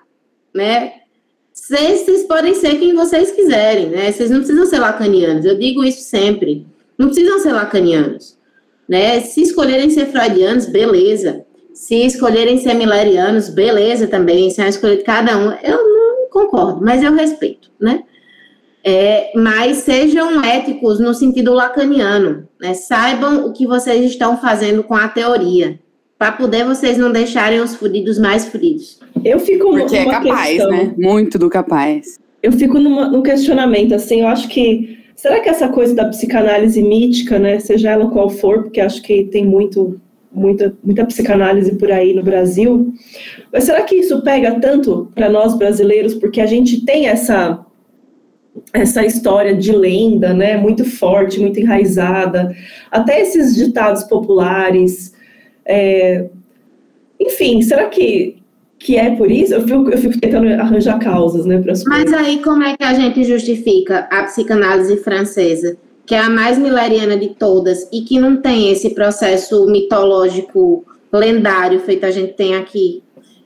né? 0.54 0.92
Vocês, 1.52 2.00
vocês 2.00 2.24
podem 2.24 2.54
ser 2.54 2.78
quem 2.78 2.94
vocês 2.94 3.30
quiserem, 3.30 3.90
né? 3.90 4.10
Vocês 4.10 4.30
não 4.30 4.38
precisam 4.38 4.66
ser 4.66 4.78
lacanianos. 4.78 5.44
Eu 5.44 5.58
digo 5.58 5.84
isso 5.84 6.02
sempre. 6.02 6.66
Não 6.96 7.08
precisam 7.08 7.38
ser 7.40 7.52
lacanianos, 7.52 8.38
né? 8.88 9.20
Se 9.20 9.42
escolherem 9.42 9.90
ser 9.90 10.06
freudianos, 10.06 10.66
beleza. 10.66 11.44
Se 11.74 11.94
escolherem 12.06 12.58
ser 12.58 12.74
milerianos, 12.74 13.48
beleza 13.48 14.06
também. 14.06 14.50
Se 14.50 14.60
é 14.60 14.68
escolher 14.68 14.98
de 14.98 15.04
cada 15.04 15.36
um, 15.36 15.52
eu 15.62 15.76
não 15.76 16.28
concordo, 16.30 16.84
mas 16.84 17.02
eu 17.02 17.12
respeito, 17.12 17.70
né? 17.80 18.02
É, 18.84 19.30
mas 19.36 19.78
sejam 19.78 20.44
éticos 20.44 20.98
no 20.98 21.14
sentido 21.14 21.54
lacaniano, 21.54 22.48
né? 22.60 22.74
Saibam 22.74 23.46
o 23.46 23.52
que 23.52 23.66
vocês 23.66 24.10
estão 24.10 24.36
fazendo 24.38 24.82
com 24.82 24.94
a 24.94 25.08
teoria, 25.08 25.78
para 26.18 26.32
poder 26.32 26.64
vocês 26.64 26.98
não 26.98 27.10
deixarem 27.10 27.60
os 27.60 27.74
furidos 27.76 28.18
mais 28.18 28.46
furidos. 28.46 29.00
Eu 29.24 29.38
fico 29.38 29.70
Porque 29.70 29.96
é 29.96 30.04
capaz, 30.04 30.48
questão, 30.48 30.70
né? 30.70 30.94
Muito 30.96 31.38
do 31.38 31.48
capaz. 31.48 32.18
Eu 32.42 32.52
fico 32.52 32.78
numa, 32.80 33.08
num 33.08 33.22
questionamento, 33.22 33.94
assim, 33.94 34.22
eu 34.22 34.26
acho 34.26 34.48
que 34.48 34.98
será 35.14 35.38
que 35.40 35.48
essa 35.48 35.68
coisa 35.68 35.94
da 35.94 36.08
psicanálise 36.08 36.82
mítica, 36.82 37.38
né, 37.38 37.60
seja 37.60 37.90
ela 37.90 38.10
qual 38.10 38.28
for, 38.28 38.64
porque 38.64 38.80
acho 38.80 39.00
que 39.00 39.24
tem 39.24 39.46
muito 39.46 40.00
muita, 40.34 40.74
muita 40.82 41.04
psicanálise 41.04 41.76
por 41.76 41.90
aí 41.90 42.14
no 42.14 42.22
Brasil, 42.22 42.92
mas 43.52 43.64
será 43.64 43.82
que 43.82 43.96
isso 43.96 44.22
pega 44.22 44.58
tanto 44.60 45.10
para 45.14 45.28
nós 45.28 45.56
brasileiros, 45.56 46.14
porque 46.14 46.40
a 46.40 46.46
gente 46.46 46.84
tem 46.84 47.06
essa 47.06 47.64
essa 48.72 49.04
história 49.04 49.56
de 49.56 49.72
lenda, 49.72 50.34
né, 50.34 50.58
muito 50.58 50.84
forte, 50.84 51.40
muito 51.40 51.58
enraizada, 51.58 52.54
até 52.90 53.20
esses 53.20 53.54
ditados 53.54 54.04
populares, 54.04 55.14
é, 55.64 56.26
enfim, 57.18 57.62
será 57.62 57.88
que 57.88 58.36
que 58.78 58.96
é 58.96 59.14
por 59.14 59.30
isso? 59.30 59.54
Eu 59.54 59.62
fico, 59.62 59.90
eu 59.90 59.98
fico 59.98 60.20
tentando 60.20 60.48
arranjar 60.48 60.98
causas, 60.98 61.46
né, 61.46 61.60
para 61.60 61.72
Mas 61.86 62.12
aí 62.12 62.42
como 62.42 62.64
é 62.64 62.76
que 62.76 62.82
a 62.82 62.94
gente 62.94 63.22
justifica 63.22 64.08
a 64.10 64.24
psicanálise 64.24 64.96
francesa, 64.98 65.76
que 66.06 66.14
é 66.14 66.20
a 66.20 66.28
mais 66.28 66.58
mileriana 66.58 67.16
de 67.16 67.28
todas 67.30 67.88
e 67.92 68.02
que 68.02 68.18
não 68.18 68.36
tem 68.36 68.70
esse 68.70 68.90
processo 68.90 69.66
mitológico 69.66 70.84
lendário 71.12 71.80
feito 71.80 72.04
a 72.04 72.10
gente 72.10 72.32
tem 72.34 72.56
aqui? 72.56 73.02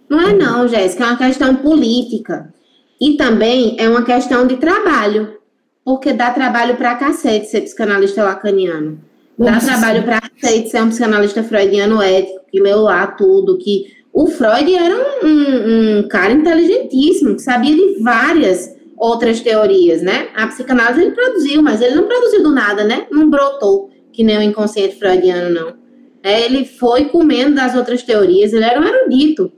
Não 0.09 0.21
é 0.21 0.33
não, 0.33 0.69
Jéssica, 0.69 1.05
é 1.05 1.07
uma 1.09 1.17
questão 1.17 1.55
política. 1.57 2.53
E 3.01 3.17
também 3.17 3.77
é 3.79 3.89
uma 3.89 4.03
questão 4.03 4.47
de 4.47 4.57
trabalho, 4.57 5.37
porque 5.85 6.13
dá 6.13 6.31
trabalho 6.31 6.77
pra 6.77 6.95
cacete 6.95 7.47
ser 7.47 7.63
psicanalista 7.63 8.25
lacaniano. 8.25 8.99
Dá 9.39 9.53
Nossa. 9.53 9.67
trabalho 9.67 10.03
pra 10.03 10.21
cacete 10.21 10.71
ser 10.71 10.83
um 10.83 10.89
psicanalista 10.89 11.43
freudiano 11.43 12.01
ético, 12.01 12.41
que 12.51 12.61
leu 12.61 12.83
lá 12.83 13.07
tudo, 13.07 13.59
que 13.59 13.95
o 14.13 14.29
Freud 14.29 14.75
era 14.75 14.95
um, 14.97 15.27
um, 15.27 15.99
um, 15.99 16.09
cara 16.09 16.33
inteligentíssimo, 16.33 17.35
que 17.37 17.43
sabia 17.43 17.75
de 17.75 18.03
várias 18.03 18.75
outras 18.97 19.41
teorias, 19.41 20.03
né? 20.03 20.29
A 20.35 20.47
psicanálise 20.47 21.03
ele 21.03 21.13
produziu, 21.13 21.63
mas 21.63 21.81
ele 21.81 21.95
não 21.95 22.05
produziu 22.05 22.43
do 22.43 22.51
nada, 22.51 22.85
né? 22.85 23.07
Não 23.11 23.29
brotou, 23.29 23.91
que 24.13 24.25
nem 24.25 24.39
o 24.39 24.43
inconsciente 24.43 24.99
freudiano, 24.99 25.55
não. 25.55 25.75
É, 26.23 26.45
ele 26.45 26.65
foi 26.65 27.05
comendo 27.07 27.55
das 27.55 27.75
outras 27.77 28.03
teorias, 28.03 28.53
ele 28.53 28.65
era 28.65 28.81
um 28.81 28.85
erudito. 28.85 29.53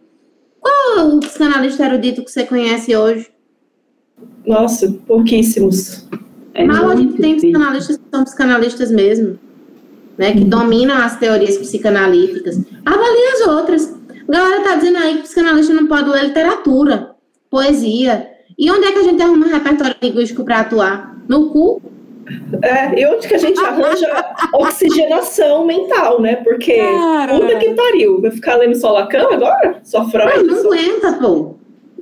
Qual 0.61 0.99
é 0.99 1.03
o 1.05 1.21
psicanalista 1.21 1.85
erudito 1.85 2.25
que 2.25 2.31
você 2.31 2.45
conhece 2.45 2.95
hoje? 2.95 3.31
Nossa, 4.47 4.91
pouquíssimos. 5.07 6.07
É 6.55 6.65
Mal 6.65 6.91
a 6.91 6.97
gente 6.97 7.15
tem 7.15 7.37
psicanalistas 7.37 7.97
que 7.97 8.03
são 8.11 8.25
psicanalistas 8.25 8.91
mesmo, 8.91 9.39
né? 10.17 10.33
Que 10.33 10.45
dominam 10.45 10.97
as 10.97 11.17
teorias 11.17 11.57
psicanalíticas. 11.57 12.61
Avalie 12.85 13.27
as 13.35 13.47
outras. 13.47 13.95
A 14.29 14.33
galera 14.33 14.65
tá 14.65 14.75
dizendo 14.75 14.99
aí 14.99 15.17
que 15.17 15.23
psicanalista 15.23 15.73
não 15.73 15.87
pode 15.87 16.11
ler 16.11 16.25
literatura, 16.25 17.15
poesia. 17.49 18.38
E 18.59 18.69
onde 18.73 18.87
é 18.87 18.93
que 18.93 18.99
a 18.99 19.03
gente 19.05 19.23
arruma 19.23 19.47
um 19.47 19.51
repertório 19.51 19.95
linguístico 20.03 20.45
para 20.45 20.61
atuar? 20.61 21.17
No 21.29 21.51
cu? 21.51 21.81
É, 22.63 23.01
e 23.01 23.07
onde 23.07 23.29
que 23.29 23.35
a 23.35 23.39
gente 23.39 23.59
arranja 23.61 24.35
oxigenação 24.53 25.65
mental, 25.65 26.21
né? 26.21 26.37
Porque 26.37 26.77
Cara. 26.77 27.39
puta 27.39 27.57
que 27.57 27.73
pariu. 27.73 28.21
Vai 28.21 28.33
ficar 28.33 28.57
lendo 28.57 28.75
só 28.75 28.91
Lacan 28.91 29.29
agora? 29.33 29.81
Só 29.85 30.05
Freud? 30.09 30.43
Não, 30.43 30.57
não 30.57 30.61
aguenta, 30.61 31.13
pô. 31.13 31.55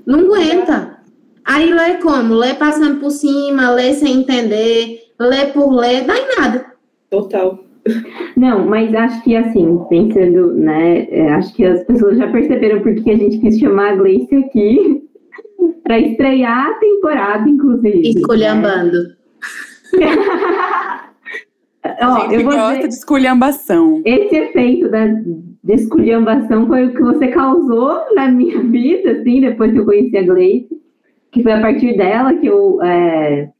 Não 0.06 0.20
aguenta. 0.20 0.96
Aí 1.44 1.72
lê 1.72 1.98
como? 1.98 2.34
Lê 2.34 2.54
passando 2.54 3.00
por 3.00 3.10
cima, 3.10 3.70
lê 3.70 3.92
sem 3.92 4.20
entender, 4.20 5.00
lê 5.20 5.46
por 5.52 5.70
ler, 5.70 6.04
dá 6.04 6.14
em 6.16 6.40
nada. 6.40 6.66
Total. 7.10 7.58
Não, 8.36 8.66
mas 8.66 8.92
acho 8.94 9.22
que 9.22 9.36
assim, 9.36 9.78
pensando, 9.88 10.54
né? 10.54 11.06
É, 11.08 11.28
acho 11.34 11.54
que 11.54 11.64
as 11.64 11.84
pessoas 11.84 12.18
já 12.18 12.26
perceberam 12.32 12.80
porque 12.80 13.10
a 13.10 13.16
gente 13.16 13.38
quis 13.38 13.58
chamar 13.58 13.92
a 13.92 13.96
Gleice 13.96 14.34
aqui 14.34 15.06
para 15.82 15.98
estrear 15.98 16.70
a 16.70 16.74
temporada, 16.74 17.48
inclusive. 17.48 18.10
Escolhambando. 18.10 18.98
Né? 19.94 20.06
ó, 22.02 22.30
eu 22.30 22.42
vou 22.42 22.52
gosta 22.52 22.74
dizer, 22.76 22.88
de 22.88 22.94
esculhambação. 22.94 24.02
esse 24.04 24.34
efeito 24.34 24.88
da 24.88 25.06
de 25.66 25.74
esculhambação 25.74 26.66
foi 26.68 26.86
o 26.86 26.94
que 26.94 27.02
você 27.02 27.26
causou 27.28 28.14
na 28.14 28.28
minha 28.30 28.62
vida, 28.62 29.12
assim, 29.12 29.40
depois 29.40 29.72
que 29.72 29.78
eu 29.78 29.84
conheci 29.84 30.16
a 30.16 30.22
Gleice, 30.22 30.80
que 31.32 31.42
foi 31.42 31.52
a 31.52 31.60
partir 31.60 31.96
dela 31.96 32.34
que 32.34 32.46
eu 32.46 32.80
é, 32.82 33.50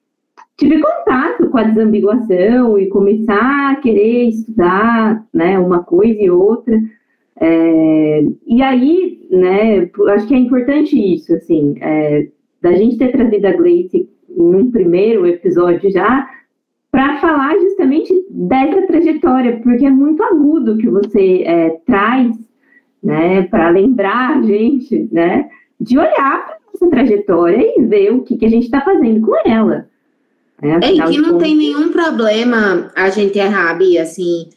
tive 0.56 0.80
contato 0.80 1.48
com 1.50 1.58
a 1.58 1.64
desambiguação 1.64 2.78
e 2.78 2.88
começar 2.88 3.72
a 3.72 3.76
querer 3.76 4.28
estudar, 4.28 5.26
né, 5.34 5.58
uma 5.58 5.82
coisa 5.82 6.20
e 6.20 6.30
outra. 6.30 6.80
É, 7.38 8.24
e 8.46 8.62
aí, 8.62 9.26
né, 9.30 9.90
acho 10.08 10.26
que 10.26 10.34
é 10.34 10.38
importante 10.38 10.96
isso, 10.96 11.34
assim, 11.34 11.74
é, 11.80 12.28
da 12.62 12.72
gente 12.72 12.96
ter 12.96 13.12
trazido 13.12 13.46
a 13.46 13.52
Gleice 13.52 14.08
em 14.28 14.54
um 14.54 14.70
primeiro 14.70 15.26
episódio 15.26 15.90
já, 15.90 16.28
para 16.90 17.18
falar 17.18 17.54
justamente 17.58 18.12
dessa 18.30 18.86
trajetória, 18.86 19.60
porque 19.62 19.84
é 19.84 19.90
muito 19.90 20.22
agudo 20.22 20.78
que 20.78 20.88
você 20.88 21.42
é, 21.44 21.70
traz, 21.84 22.34
né, 23.02 23.42
para 23.42 23.68
lembrar 23.68 24.38
a 24.38 24.42
gente, 24.42 25.08
né, 25.12 25.48
de 25.78 25.98
olhar 25.98 26.46
para 26.46 26.56
essa 26.74 26.88
trajetória 26.88 27.74
e 27.76 27.84
ver 27.84 28.12
o 28.12 28.22
que, 28.22 28.36
que 28.36 28.46
a 28.46 28.50
gente 28.50 28.64
está 28.64 28.80
fazendo 28.80 29.20
com 29.20 29.36
ela. 29.46 29.88
Né? 30.62 30.80
É, 30.82 30.92
e 30.94 31.02
que 31.02 31.18
não 31.18 31.36
tem 31.36 31.54
nenhum 31.54 31.92
problema 31.92 32.90
a 32.96 33.10
gente 33.10 33.38
errar, 33.38 33.74
Bia, 33.74 34.02
assim, 34.02 34.48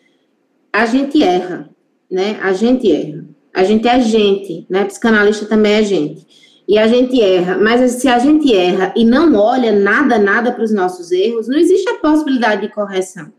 a 0.72 0.86
gente 0.86 1.22
erra, 1.22 1.70
né, 2.10 2.40
a 2.42 2.54
gente 2.54 2.92
erra. 2.92 3.26
A 3.54 3.64
gente 3.64 3.88
é 3.88 4.00
gente, 4.00 4.66
né, 4.70 4.86
psicanalista 4.86 5.46
também 5.46 5.74
é 5.74 5.84
gente 5.84 6.30
e 6.70 6.78
a 6.78 6.88
gente 6.88 7.20
erra, 7.20 7.58
mas 7.58 7.94
se 7.94 8.08
a 8.08 8.20
gente 8.20 8.56
erra 8.56 8.94
e 8.96 9.04
não 9.04 9.34
olha 9.34 9.72
nada, 9.72 10.20
nada 10.20 10.52
para 10.52 10.64
os 10.64 10.72
nossos 10.72 11.12
erros, 11.12 11.48
não 11.48 11.58
existe 11.58 11.90
a 11.90 11.96
possibilidade 11.96 12.62
de 12.62 12.72
correção. 12.72 13.34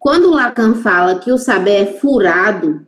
Quando 0.00 0.32
Lacan 0.32 0.74
fala 0.74 1.20
que 1.20 1.30
o 1.30 1.38
saber 1.38 1.82
é 1.82 1.86
furado, 1.86 2.84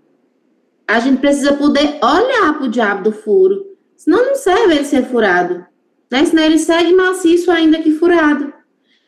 a 0.85 0.99
gente 0.99 1.21
precisa 1.21 1.53
poder 1.53 1.97
olhar 2.03 2.55
para 2.55 2.65
o 2.65 2.69
diabo 2.69 3.05
do 3.05 3.13
furo, 3.13 3.67
senão 3.97 4.27
não 4.27 4.35
serve 4.35 4.75
ele 4.75 4.85
ser 4.85 5.05
furado, 5.05 5.65
né? 6.11 6.25
senão 6.25 6.43
ele 6.43 6.59
segue 6.59 6.93
maciço 6.93 7.49
ainda 7.49 7.81
que 7.81 7.93
furado. 7.93 8.53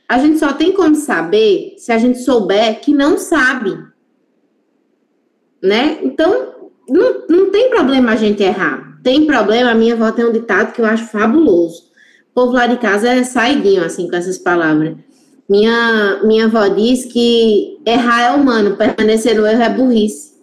A 0.09 0.21
gente 0.21 0.39
só 0.39 0.53
tem 0.53 0.71
como 0.71 0.95
saber 0.95 1.75
se 1.79 1.91
a 1.91 1.99
gente 1.99 2.21
souber 2.21 2.81
que 2.81 2.95
não 2.95 3.19
sabe, 3.19 3.77
né? 5.63 5.99
Então, 6.03 6.55
não, 6.89 7.27
não 7.29 7.51
tem 7.51 7.71
problema 7.71 8.13
a 8.13 8.17
gente 8.17 8.43
errar 8.43 8.91
tem 9.03 9.27
problema, 9.27 9.71
a 9.71 9.75
minha 9.75 9.95
avó 9.95 10.13
tem 10.13 10.25
um 10.25 10.33
ditado 10.33 10.73
que 10.73 10.81
eu 10.81 10.87
acho 10.87 11.07
fabuloso. 11.07 11.91
O 12.31 12.35
povo 12.35 12.53
lá 12.53 12.67
de 12.67 12.77
casa 12.77 13.09
é 13.09 13.25
saidinho, 13.25 13.85
assim, 13.85 14.09
com 14.09 14.17
essas 14.17 14.39
palavras. 14.39 14.97
Minha, 15.49 16.21
minha 16.25 16.45
avó 16.45 16.69
diz 16.69 17.07
que 17.07 17.79
errar 17.85 18.23
é 18.23 18.31
humano, 18.31 18.77
permanecer 18.77 19.35
no 19.35 19.47
erro 19.47 19.63
é 19.63 19.69
burrice. 19.69 20.35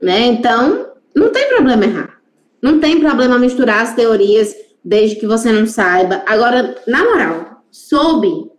Né? 0.00 0.26
Então, 0.26 0.86
não 1.14 1.30
tem 1.30 1.48
problema 1.48 1.84
errar. 1.84 2.18
Não 2.62 2.78
tem 2.78 3.00
problema 3.00 3.38
misturar 3.38 3.82
as 3.82 3.94
teorias 3.94 4.54
desde 4.84 5.16
que 5.16 5.26
você 5.26 5.50
não 5.50 5.66
saiba. 5.66 6.22
Agora, 6.26 6.76
na 6.86 7.04
moral, 7.04 7.62
soube, 7.70 8.50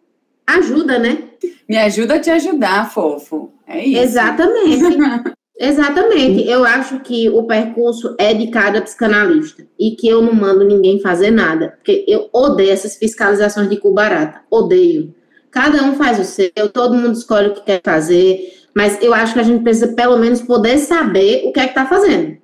ajuda, 0.45 0.99
né? 0.99 1.23
Me 1.67 1.77
ajuda 1.77 2.15
a 2.15 2.19
te 2.19 2.29
ajudar, 2.29 2.91
fofo. 2.91 3.53
É 3.67 3.85
isso. 3.85 4.01
Exatamente. 4.01 5.29
Exatamente. 5.59 6.47
Eu 6.47 6.63
acho 6.63 7.01
que 7.01 7.29
o 7.29 7.43
percurso 7.43 8.15
é 8.17 8.33
de 8.33 8.47
cada 8.47 8.81
psicanalista 8.81 9.67
e 9.77 9.91
que 9.91 10.07
eu 10.07 10.21
não 10.21 10.33
mando 10.33 10.63
ninguém 10.63 11.01
fazer 11.01 11.31
nada, 11.31 11.73
porque 11.75 12.05
eu 12.07 12.29
odeio 12.31 12.71
essas 12.71 12.95
fiscalizações 12.95 13.69
de 13.69 13.75
cu 13.75 13.93
barata. 13.93 14.41
Odeio. 14.49 15.13
Cada 15.51 15.83
um 15.83 15.95
faz 15.95 16.17
o 16.17 16.23
seu, 16.23 16.69
todo 16.71 16.95
mundo 16.95 17.11
escolhe 17.11 17.49
o 17.49 17.53
que 17.55 17.65
quer 17.65 17.81
fazer, 17.83 18.39
mas 18.73 19.01
eu 19.01 19.13
acho 19.13 19.33
que 19.33 19.39
a 19.39 19.43
gente 19.43 19.61
precisa 19.61 19.89
pelo 19.89 20.17
menos 20.17 20.41
poder 20.41 20.77
saber 20.77 21.43
o 21.45 21.51
que 21.51 21.59
é 21.59 21.63
que 21.63 21.69
está 21.69 21.85
fazendo. 21.85 22.37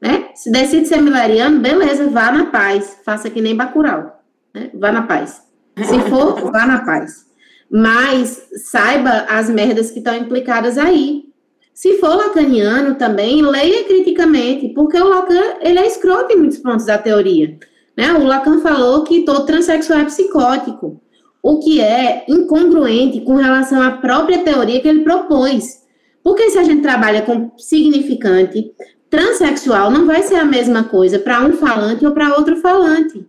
Né? 0.00 0.30
Se 0.34 0.50
decide 0.50 0.88
ser 0.88 1.00
milariano, 1.00 1.60
beleza, 1.60 2.08
vá 2.08 2.32
na 2.32 2.46
paz. 2.46 2.98
Faça 3.04 3.30
que 3.30 3.40
nem 3.40 3.54
Bacurau. 3.54 4.20
Né? 4.52 4.68
Vá 4.74 4.90
na 4.90 5.02
paz. 5.02 5.42
Se 5.76 6.00
for, 6.10 6.50
vá 6.50 6.66
na 6.66 6.84
paz. 6.84 7.24
Mas 7.70 8.48
saiba 8.64 9.26
as 9.28 9.48
merdas 9.48 9.92
que 9.92 9.98
estão 9.98 10.16
implicadas 10.16 10.76
aí 10.76 11.31
se 11.74 11.98
for 11.98 12.14
lacaniano 12.14 12.96
também, 12.96 13.42
leia 13.42 13.84
criticamente, 13.84 14.68
porque 14.70 14.96
o 14.98 15.08
Lacan 15.08 15.56
ele 15.60 15.78
é 15.78 15.86
escroto 15.86 16.32
em 16.32 16.36
muitos 16.36 16.58
pontos 16.58 16.86
da 16.86 16.98
teoria. 16.98 17.58
Né? 17.96 18.12
O 18.12 18.24
Lacan 18.24 18.60
falou 18.60 19.04
que 19.04 19.24
todo 19.24 19.46
transexual 19.46 20.00
é 20.00 20.04
psicótico, 20.04 21.00
o 21.42 21.58
que 21.58 21.80
é 21.80 22.24
incongruente 22.28 23.20
com 23.22 23.36
relação 23.36 23.82
à 23.82 23.92
própria 23.92 24.44
teoria 24.44 24.80
que 24.80 24.88
ele 24.88 25.02
propôs. 25.02 25.82
Porque 26.22 26.50
se 26.50 26.58
a 26.58 26.62
gente 26.62 26.82
trabalha 26.82 27.22
com 27.22 27.50
significante, 27.58 28.72
transexual 29.10 29.90
não 29.90 30.06
vai 30.06 30.22
ser 30.22 30.36
a 30.36 30.44
mesma 30.44 30.84
coisa 30.84 31.18
para 31.18 31.44
um 31.44 31.52
falante 31.54 32.06
ou 32.06 32.12
para 32.12 32.36
outro 32.36 32.56
falante. 32.56 33.26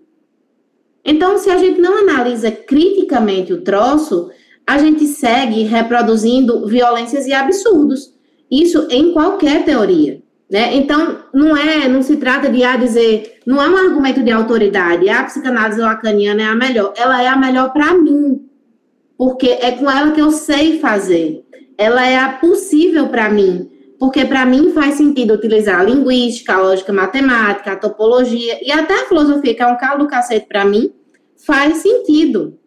Então, 1.04 1.38
se 1.38 1.50
a 1.50 1.58
gente 1.58 1.82
não 1.82 1.98
analisa 1.98 2.50
criticamente 2.52 3.52
o 3.52 3.62
troço, 3.62 4.30
a 4.66 4.78
gente 4.78 5.06
segue 5.06 5.64
reproduzindo 5.64 6.66
violências 6.68 7.26
e 7.26 7.34
absurdos. 7.34 8.12
Isso 8.54 8.88
em 8.91 9.12
qualquer 9.12 9.66
teoria. 9.66 10.22
Né? 10.47 10.76
Então, 10.76 11.24
não 11.34 11.58
é, 11.58 11.88
não 11.88 12.04
se 12.04 12.18
trata 12.18 12.47
de 12.47 12.64
a 12.64 12.78
dizer, 12.78 13.39
não 13.47 13.60
é 13.60 13.68
um 13.68 13.76
argumento 13.76 14.22
de 14.22 14.30
autoridade, 14.30 15.10
a 15.10 15.24
psicanálise 15.24 15.82
lacaniana 15.82 16.43
é 16.43 16.45
a 16.45 16.54
melhor. 16.54 16.93
Ela 16.95 17.24
é 17.24 17.28
a 17.28 17.36
melhor 17.36 17.74
para 17.74 17.95
mim, 17.95 18.47
porque 19.18 19.47
é 19.47 19.72
com 19.72 19.89
ela 19.89 20.12
que 20.12 20.22
eu 20.22 20.30
sei 20.30 20.78
fazer. 20.78 21.43
Ela 21.76 22.06
é 22.06 22.16
a 22.16 22.34
possível 22.34 23.08
para 23.08 23.28
mim, 23.28 23.72
porque 23.97 24.24
para 24.26 24.45
mim 24.45 24.70
faz 24.70 24.93
sentido 24.93 25.34
utilizar 25.34 25.80
a 25.80 25.84
linguística, 25.84 26.54
a 26.54 26.62
lógica 26.62 26.93
matemática, 26.93 27.72
a 27.72 27.76
topologia 27.76 28.60
e 28.64 28.72
até 28.72 28.93
a 28.93 29.06
filosofia, 29.08 29.56
que 29.56 29.64
é 29.64 29.66
um 29.66 29.78
calo 29.78 30.04
do 30.04 30.08
cacete 30.08 30.45
para 30.45 30.64
mim, 30.64 30.93
faz 31.36 31.78
sentido 31.78 32.60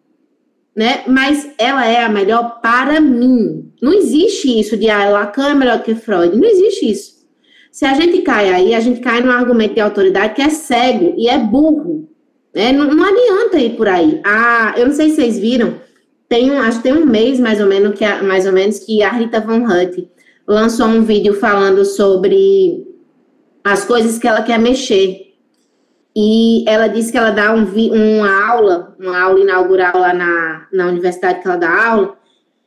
né? 0.77 1.03
Mas 1.07 1.49
ela 1.57 1.87
é 1.87 2.03
a 2.03 2.09
melhor 2.09 2.61
para 2.61 3.01
mim. 3.01 3.73
Não 3.81 3.91
existe 3.91 4.59
isso 4.59 4.77
de 4.77 4.87
ah, 4.87 5.09
Lacan 5.09 5.49
é 5.49 5.55
melhor 5.55 5.81
que 5.81 5.95
Freud. 5.95 6.37
Não 6.37 6.47
existe 6.47 6.91
isso. 6.91 7.17
Se 7.71 7.83
a 7.83 7.95
gente 7.95 8.21
cai 8.21 8.53
aí, 8.53 8.75
a 8.75 8.79
gente 8.79 9.01
cai 9.01 9.19
num 9.19 9.31
argumento 9.31 9.73
de 9.73 9.81
autoridade 9.81 10.35
que 10.35 10.41
é 10.41 10.49
cego 10.49 11.15
e 11.17 11.27
é 11.27 11.39
burro. 11.39 12.07
Né? 12.53 12.71
Não, 12.71 12.93
não 12.93 13.03
adianta 13.03 13.57
ir 13.57 13.75
por 13.75 13.87
aí. 13.87 14.21
Ah, 14.23 14.75
eu 14.77 14.85
não 14.85 14.93
sei 14.93 15.09
se 15.09 15.15
vocês 15.15 15.39
viram, 15.39 15.81
tem 16.29 16.51
um, 16.51 16.59
acho 16.59 16.77
que 16.77 16.83
tem 16.83 16.93
um 16.93 17.07
mês 17.07 17.39
mais 17.39 17.59
ou 17.59 17.65
menos 17.65 17.97
que 17.97 18.05
a, 18.05 18.21
mais 18.21 18.45
ou 18.45 18.53
menos 18.53 18.77
que 18.79 19.01
a 19.01 19.11
Rita 19.11 19.41
Von 19.41 19.63
Hutt 19.65 20.07
lançou 20.47 20.85
um 20.85 21.01
vídeo 21.01 21.33
falando 21.33 21.83
sobre 21.85 22.85
as 23.63 23.83
coisas 23.83 24.19
que 24.19 24.27
ela 24.27 24.43
quer 24.43 24.59
mexer 24.59 25.26
e 26.19 26.67
ela 26.67 26.87
disse 26.87 27.11
que 27.11 27.17
ela 27.19 27.29
dá 27.29 27.53
um, 27.53 27.63
uma 27.63 28.49
aula, 28.49 28.95
uma 28.99 29.21
aula 29.21 29.39
inaugural 29.39 29.99
lá 29.99 30.15
na, 30.15 30.67
na 30.73 30.87
universidade 30.87 31.41
que 31.41 31.47
ela 31.47 31.57
dá 31.57 31.89
aula, 31.89 32.17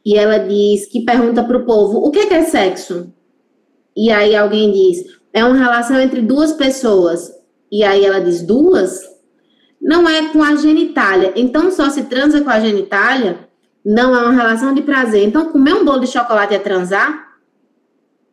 e 0.07 0.17
ela 0.17 0.39
diz 0.39 0.87
que 0.87 1.05
pergunta 1.05 1.43
para 1.43 1.59
o 1.59 1.67
povo, 1.67 1.99
o 1.99 2.13
que 2.13 2.21
é, 2.21 2.27
que 2.27 2.35
é 2.35 2.45
sexo? 2.45 3.13
E 3.97 4.09
aí 4.09 4.37
alguém 4.37 4.71
diz, 4.71 5.05
é 5.33 5.45
uma 5.45 5.57
relação 5.57 5.99
entre 6.01 6.23
duas 6.23 6.53
pessoas. 6.53 7.29
E 7.73 7.83
aí 7.83 8.05
ela 8.05 8.21
diz, 8.21 8.41
duas? 8.41 9.01
Não 9.83 10.09
é 10.09 10.29
com 10.29 10.45
a 10.45 10.55
genitália. 10.55 11.33
Então, 11.35 11.73
só 11.73 11.91
se 11.91 12.05
transa 12.05 12.43
com 12.43 12.51
a 12.51 12.61
genitália, 12.61 13.49
não 13.85 14.15
é 14.15 14.23
uma 14.23 14.33
relação 14.33 14.73
de 14.73 14.83
prazer. 14.83 15.25
Então, 15.25 15.51
comer 15.51 15.75
um 15.75 15.85
bolo 15.85 15.99
de 15.99 16.07
chocolate 16.07 16.55
é 16.55 16.59
transar? 16.61 17.31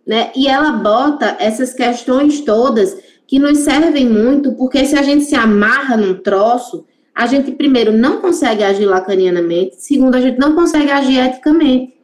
Né? 0.05 0.31
E 0.35 0.47
ela 0.47 0.73
bota 0.73 1.37
essas 1.39 1.73
questões 1.73 2.41
todas 2.41 3.06
que 3.27 3.37
nos 3.37 3.59
servem 3.59 4.09
muito, 4.09 4.53
porque 4.53 4.85
se 4.85 4.97
a 4.97 5.03
gente 5.03 5.25
se 5.25 5.35
amarra 5.35 5.97
num 5.97 6.15
troço, 6.15 6.85
a 7.13 7.27
gente, 7.27 7.51
primeiro, 7.51 7.91
não 7.91 8.21
consegue 8.21 8.63
agir 8.63 8.85
lacanianamente, 8.85 9.75
segundo, 9.83 10.15
a 10.15 10.21
gente 10.21 10.39
não 10.39 10.55
consegue 10.55 10.89
agir 10.89 11.19
eticamente. 11.19 11.97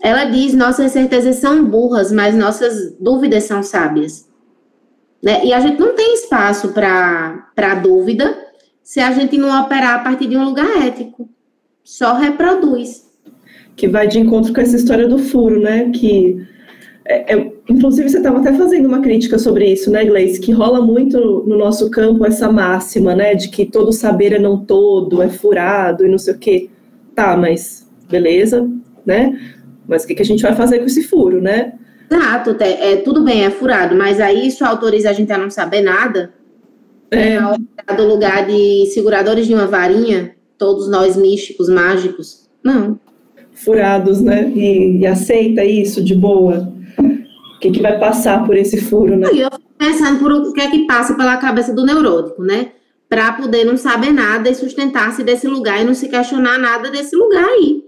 Ela 0.00 0.24
diz: 0.24 0.54
nossas 0.54 0.92
certezas 0.92 1.36
são 1.36 1.64
burras, 1.64 2.10
mas 2.10 2.34
nossas 2.34 2.96
dúvidas 2.98 3.44
são 3.44 3.62
sábias. 3.62 4.26
Né? 5.22 5.44
E 5.44 5.52
a 5.52 5.60
gente 5.60 5.78
não 5.78 5.94
tem 5.94 6.14
espaço 6.14 6.72
para 6.72 7.74
dúvida 7.82 8.48
se 8.82 9.00
a 9.00 9.12
gente 9.12 9.36
não 9.36 9.60
operar 9.62 9.96
a 9.96 9.98
partir 9.98 10.26
de 10.26 10.36
um 10.36 10.44
lugar 10.44 10.86
ético. 10.86 11.28
Só 11.84 12.14
reproduz. 12.14 13.10
Que 13.76 13.86
vai 13.86 14.08
de 14.08 14.18
encontro 14.18 14.54
com 14.54 14.60
essa 14.60 14.76
história 14.76 15.06
do 15.06 15.18
furo, 15.18 15.60
né? 15.60 15.90
Que 15.90 16.46
é, 17.04 17.34
é, 17.34 17.52
inclusive, 17.70 18.08
você 18.08 18.18
estava 18.18 18.38
até 18.38 18.52
fazendo 18.52 18.86
uma 18.86 19.00
crítica 19.00 19.38
sobre 19.38 19.72
isso, 19.72 19.90
né, 19.90 20.04
Gleice? 20.04 20.40
Que 20.40 20.52
rola 20.52 20.80
muito 20.84 21.44
no 21.46 21.56
nosso 21.56 21.88
campo 21.90 22.26
essa 22.26 22.50
máxima, 22.50 23.14
né? 23.14 23.34
De 23.34 23.48
que 23.48 23.64
todo 23.64 23.92
saber 23.92 24.32
é 24.32 24.38
não 24.38 24.58
todo, 24.58 25.22
é 25.22 25.28
furado 25.28 26.04
e 26.04 26.08
não 26.08 26.18
sei 26.18 26.34
o 26.34 26.38
quê. 26.38 26.68
Tá, 27.14 27.36
mas 27.36 27.88
beleza, 28.10 28.68
né? 29.06 29.38
Mas 29.86 30.04
o 30.04 30.06
que, 30.06 30.14
que 30.16 30.22
a 30.22 30.26
gente 30.26 30.42
vai 30.42 30.54
fazer 30.54 30.80
com 30.80 30.86
esse 30.86 31.04
furo, 31.04 31.40
né? 31.40 31.74
Exato, 32.10 32.56
é, 32.60 32.96
tudo 32.96 33.22
bem, 33.22 33.44
é 33.44 33.50
furado, 33.50 33.94
mas 33.94 34.20
aí 34.20 34.48
isso 34.48 34.64
autoriza 34.64 35.10
a 35.10 35.12
gente 35.12 35.32
a 35.32 35.38
não 35.38 35.48
saber 35.48 35.80
nada? 35.80 36.34
É. 37.10 37.36
é 37.36 37.94
do 37.96 38.06
lugar 38.06 38.46
de 38.46 38.86
seguradores 38.86 39.46
de 39.46 39.54
uma 39.54 39.66
varinha, 39.66 40.34
todos 40.58 40.90
nós 40.90 41.16
místicos, 41.16 41.68
mágicos? 41.68 42.48
Não. 42.64 42.98
furados, 43.54 44.20
né? 44.20 44.50
E, 44.54 44.98
e 44.98 45.06
aceita 45.06 45.64
isso 45.64 46.02
de 46.02 46.14
boa. 46.14 46.79
O 47.60 47.62
que, 47.62 47.72
que 47.72 47.82
vai 47.82 48.00
passar 48.00 48.46
por 48.46 48.56
esse 48.56 48.80
furo, 48.80 49.18
né? 49.18 49.28
Eu 49.34 49.50
fico 49.50 49.74
pensando 49.76 50.18
por 50.18 50.32
o 50.32 50.50
que 50.54 50.62
é 50.62 50.70
que 50.70 50.86
passa 50.86 51.14
pela 51.14 51.36
cabeça 51.36 51.74
do 51.74 51.84
neurótico, 51.84 52.42
né? 52.42 52.72
Para 53.06 53.34
poder 53.34 53.64
não 53.64 53.76
saber 53.76 54.14
nada 54.14 54.48
e 54.48 54.54
sustentar-se 54.54 55.22
desse 55.22 55.46
lugar 55.46 55.78
e 55.78 55.84
não 55.84 55.92
se 55.92 56.08
questionar 56.08 56.58
nada 56.58 56.90
desse 56.90 57.14
lugar 57.14 57.44
aí. 57.44 57.84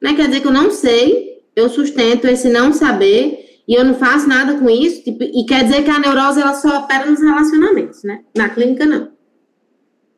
Né? 0.00 0.14
Quer 0.14 0.28
dizer 0.28 0.40
que 0.40 0.46
eu 0.46 0.52
não 0.52 0.70
sei, 0.70 1.42
eu 1.54 1.68
sustento 1.68 2.26
esse 2.26 2.48
não 2.48 2.72
saber 2.72 3.60
e 3.68 3.74
eu 3.74 3.84
não 3.84 3.94
faço 3.94 4.26
nada 4.26 4.54
com 4.54 4.70
isso. 4.70 5.04
Tipo, 5.04 5.22
e 5.22 5.44
quer 5.46 5.64
dizer 5.64 5.84
que 5.84 5.90
a 5.90 5.98
neurose 5.98 6.40
ela 6.40 6.54
só 6.54 6.78
opera 6.78 7.04
nos 7.04 7.20
relacionamentos, 7.20 8.02
né? 8.02 8.20
Na 8.34 8.48
clínica, 8.48 8.86
não. 8.86 9.10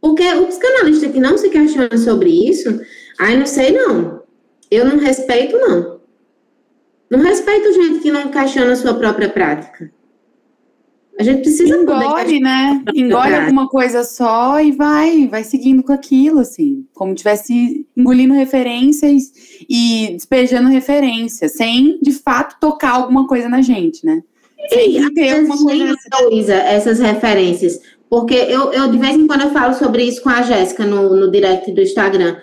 Porque 0.00 0.32
o 0.34 0.46
psicanalista 0.46 1.09
que 1.09 1.18
não 1.18 1.36
se 1.36 1.48
questiona 1.48 1.98
sobre 1.98 2.30
isso, 2.30 2.80
ai, 3.18 3.36
não 3.36 3.46
sei 3.46 3.72
não. 3.72 4.22
Eu 4.70 4.84
não 4.84 4.96
respeito, 4.96 5.59
não. 5.59 6.01
Não 7.12 7.20
respeito 7.20 7.74
gente 7.74 7.98
que 7.98 8.10
não 8.10 8.30
questiona 8.30 8.72
a 8.72 8.76
sua 8.76 8.94
própria 8.94 9.28
prática. 9.28 9.92
A 11.20 11.22
gente 11.22 11.42
precisa 11.42 11.76
Engole, 11.76 12.40
né? 12.40 12.82
Engole 12.94 13.34
alguma 13.34 13.68
coisa 13.68 14.02
só 14.02 14.58
e 14.58 14.72
vai, 14.72 15.28
vai 15.28 15.44
seguindo 15.44 15.82
com 15.82 15.92
aquilo, 15.92 16.40
assim. 16.40 16.86
Como 16.94 17.14
tivesse 17.14 17.86
engolindo 17.94 18.32
referências 18.32 19.30
e 19.68 20.14
despejando 20.14 20.70
referências, 20.70 21.52
sem 21.52 21.98
de 22.00 22.12
fato 22.12 22.56
tocar 22.58 22.92
alguma 22.92 23.26
coisa 23.26 23.46
na 23.46 23.60
gente, 23.60 24.06
né? 24.06 24.22
Sem 24.70 24.96
e, 24.96 25.12
ter 25.12 25.34
alguma 25.34 25.58
coisa. 25.58 25.94
Luísa, 26.22 26.54
essas 26.54 26.98
referências. 26.98 27.78
Porque 28.08 28.34
eu, 28.34 28.72
eu, 28.72 28.90
de 28.90 28.96
vez 28.96 29.16
em 29.16 29.26
quando, 29.26 29.42
eu 29.42 29.50
falo 29.50 29.74
sobre 29.74 30.02
isso 30.02 30.22
com 30.22 30.30
a 30.30 30.40
Jéssica 30.40 30.86
no, 30.86 31.14
no 31.14 31.30
direct 31.30 31.70
do 31.72 31.82
Instagram. 31.82 32.38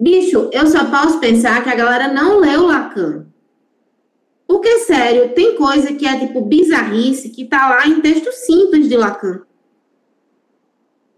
Bicho, 0.00 0.50
eu 0.52 0.66
só 0.66 0.86
posso 0.86 1.20
pensar 1.20 1.62
que 1.62 1.70
a 1.70 1.76
galera 1.76 2.12
não 2.12 2.40
leu 2.40 2.66
Lacan. 2.66 3.27
Porque, 4.48 4.78
sério, 4.78 5.34
tem 5.34 5.54
coisa 5.54 5.92
que 5.92 6.06
é 6.06 6.18
tipo 6.18 6.40
bizarrice 6.40 7.28
que 7.28 7.44
tá 7.44 7.68
lá 7.68 7.86
em 7.86 8.00
texto 8.00 8.32
simples 8.32 8.88
de 8.88 8.96
Lacan. 8.96 9.42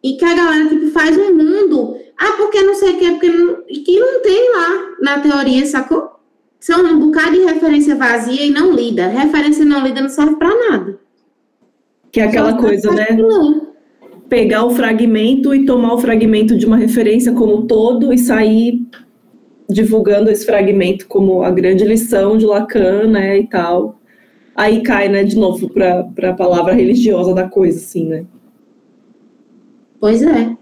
E 0.02 0.14
que 0.16 0.24
a 0.24 0.34
galera 0.34 0.68
tipo, 0.68 0.90
faz 0.90 1.16
um 1.16 1.32
mundo. 1.32 1.96
Ah, 2.18 2.32
porque 2.36 2.60
não 2.60 2.74
sei 2.74 2.90
o 2.94 2.98
que, 2.98 3.10
porque 3.12 3.28
não, 3.28 3.62
e 3.68 3.78
que 3.78 4.00
não 4.00 4.20
tem 4.20 4.52
lá 4.52 4.96
na 5.00 5.20
teoria, 5.20 5.64
sacou? 5.64 6.10
São 6.58 6.84
um 6.84 6.98
bocado 6.98 7.32
de 7.32 7.44
referência 7.44 7.94
vazia 7.94 8.44
e 8.44 8.50
não 8.50 8.72
lida. 8.72 9.06
Referência 9.06 9.64
não 9.64 9.86
lida 9.86 10.00
não 10.00 10.08
serve 10.08 10.34
para 10.34 10.68
nada. 10.68 10.98
Que 12.10 12.20
é 12.20 12.24
aquela 12.24 12.58
coisa, 12.58 12.90
né? 12.90 13.06
Pegar 14.28 14.64
o 14.64 14.70
fragmento 14.70 15.54
e 15.54 15.64
tomar 15.64 15.94
o 15.94 15.98
fragmento 15.98 16.58
de 16.58 16.66
uma 16.66 16.76
referência 16.76 17.32
como 17.32 17.66
todo 17.66 18.12
e 18.12 18.18
sair 18.18 18.82
divulgando 19.70 20.30
esse 20.30 20.44
fragmento 20.44 21.06
como 21.06 21.42
a 21.42 21.50
grande 21.50 21.84
lição 21.84 22.36
de 22.36 22.44
Lacan, 22.46 23.06
né, 23.06 23.38
e 23.38 23.46
tal. 23.46 23.98
Aí 24.54 24.82
cai, 24.82 25.08
né, 25.08 25.24
de 25.24 25.36
novo 25.36 25.70
para 25.70 26.30
a 26.30 26.34
palavra 26.34 26.74
religiosa 26.74 27.34
da 27.34 27.48
coisa, 27.48 27.78
assim, 27.78 28.06
né? 28.06 28.24
Pois 30.00 30.22
é. 30.22 30.56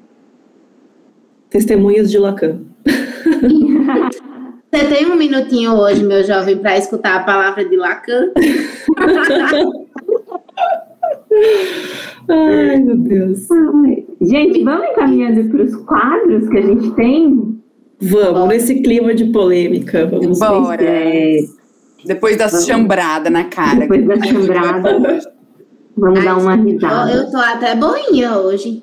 Testemunhas 1.50 2.10
de 2.10 2.18
Lacan. 2.18 2.60
Você 4.70 4.84
tem 4.84 5.06
um 5.06 5.16
minutinho 5.16 5.72
hoje, 5.72 6.04
meu 6.04 6.22
jovem, 6.22 6.58
para 6.58 6.76
escutar 6.76 7.16
a 7.16 7.24
palavra 7.24 7.64
de 7.64 7.74
Lacan? 7.74 8.30
Ai, 12.28 12.76
meu 12.78 12.96
Deus. 12.98 13.48
Gente, 14.20 14.62
vamos 14.62 14.88
encaminhando 14.90 15.48
para 15.48 15.62
os 15.62 15.74
quadros 15.76 16.48
que 16.50 16.58
a 16.58 16.62
gente 16.62 16.90
tem 16.94 17.57
Vamos, 18.00 18.32
Bora. 18.32 18.46
nesse 18.46 18.80
clima 18.80 19.14
de 19.14 19.26
polêmica. 19.26 20.06
Vamos 20.06 20.38
Bora. 20.38 20.82
É... 20.82 21.40
Depois 22.04 22.36
da 22.36 22.46
vamos. 22.46 22.64
chambrada 22.64 23.28
na 23.28 23.44
cara. 23.44 23.80
Depois 23.80 24.06
da 24.06 24.22
chambrada. 24.24 25.20
vamos 25.96 26.18
Ai, 26.20 26.24
dar 26.24 26.36
uma 26.38 26.54
risada. 26.54 27.10
Eu, 27.10 27.22
eu 27.22 27.30
tô 27.30 27.38
até 27.38 27.74
boinha 27.74 28.36
hoje. 28.38 28.82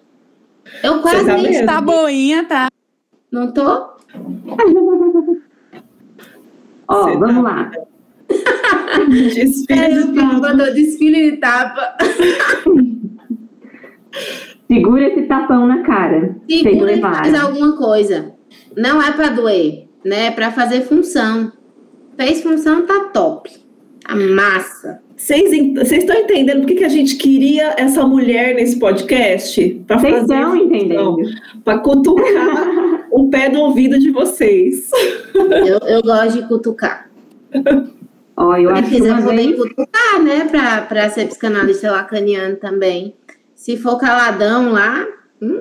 Eu 0.83 1.01
quase 1.01 1.25
tá 1.25 1.37
nem 1.37 1.65
tá 1.65 1.79
boinha, 1.79 2.43
tá? 2.43 2.67
Não 3.31 3.51
tô? 3.51 3.63
Ó, 6.87 7.03
Você 7.03 7.17
vamos 7.17 7.35
tá... 7.35 7.41
lá. 7.41 7.71
desfile 9.09 9.79
é, 9.79 9.89
de 9.89 10.13
tapa. 10.13 10.53
desfile 10.71 11.31
de 11.31 11.37
tapa. 11.37 11.95
Segura 14.67 15.07
esse 15.07 15.21
tapão 15.23 15.67
na 15.67 15.83
cara. 15.83 16.35
Segura 16.49 16.93
e 16.93 17.01
faz 17.01 17.33
alguma 17.33 17.77
coisa. 17.77 18.34
Não 18.75 19.01
é 19.01 19.11
para 19.11 19.29
doer, 19.29 19.87
né? 20.03 20.27
É 20.27 20.31
para 20.31 20.51
fazer 20.51 20.81
função. 20.81 21.51
Fez 22.17 22.41
função, 22.41 22.85
tá 22.85 23.09
top. 23.13 23.51
A 24.05 24.15
massa. 24.15 25.01
Vocês 25.17 25.51
estão 25.51 26.15
entendendo 26.15 26.59
por 26.59 26.67
que, 26.67 26.75
que 26.75 26.83
a 26.83 26.89
gente 26.89 27.15
queria 27.15 27.73
essa 27.77 28.05
mulher 28.05 28.53
nesse 28.53 28.77
podcast? 28.77 29.83
Vocês 29.87 30.21
estão 30.21 30.55
entendendo. 30.55 31.17
Para 31.63 31.79
cutucar 31.79 33.07
o 33.11 33.29
pé 33.29 33.49
do 33.49 33.59
ouvido 33.61 33.97
de 33.97 34.11
vocês. 34.11 34.89
Eu, 35.33 35.79
eu 35.87 36.01
gosto 36.03 36.41
de 36.41 36.47
cutucar. 36.47 37.09
Ó, 38.37 38.49
oh, 38.49 38.55
eu 38.57 38.69
acho 38.71 38.89
que 38.89 38.95
quiser 38.97 39.23
poder 39.23 39.35
vez... 39.35 39.55
cutucar, 39.55 40.21
né? 40.21 40.49
Para 40.87 41.09
ser 41.09 41.27
psicanalista 41.27 41.91
lacaniano 41.91 42.57
também. 42.57 43.15
Se 43.55 43.77
for 43.77 43.97
caladão 43.97 44.73
lá, 44.73 45.07
hum, 45.41 45.59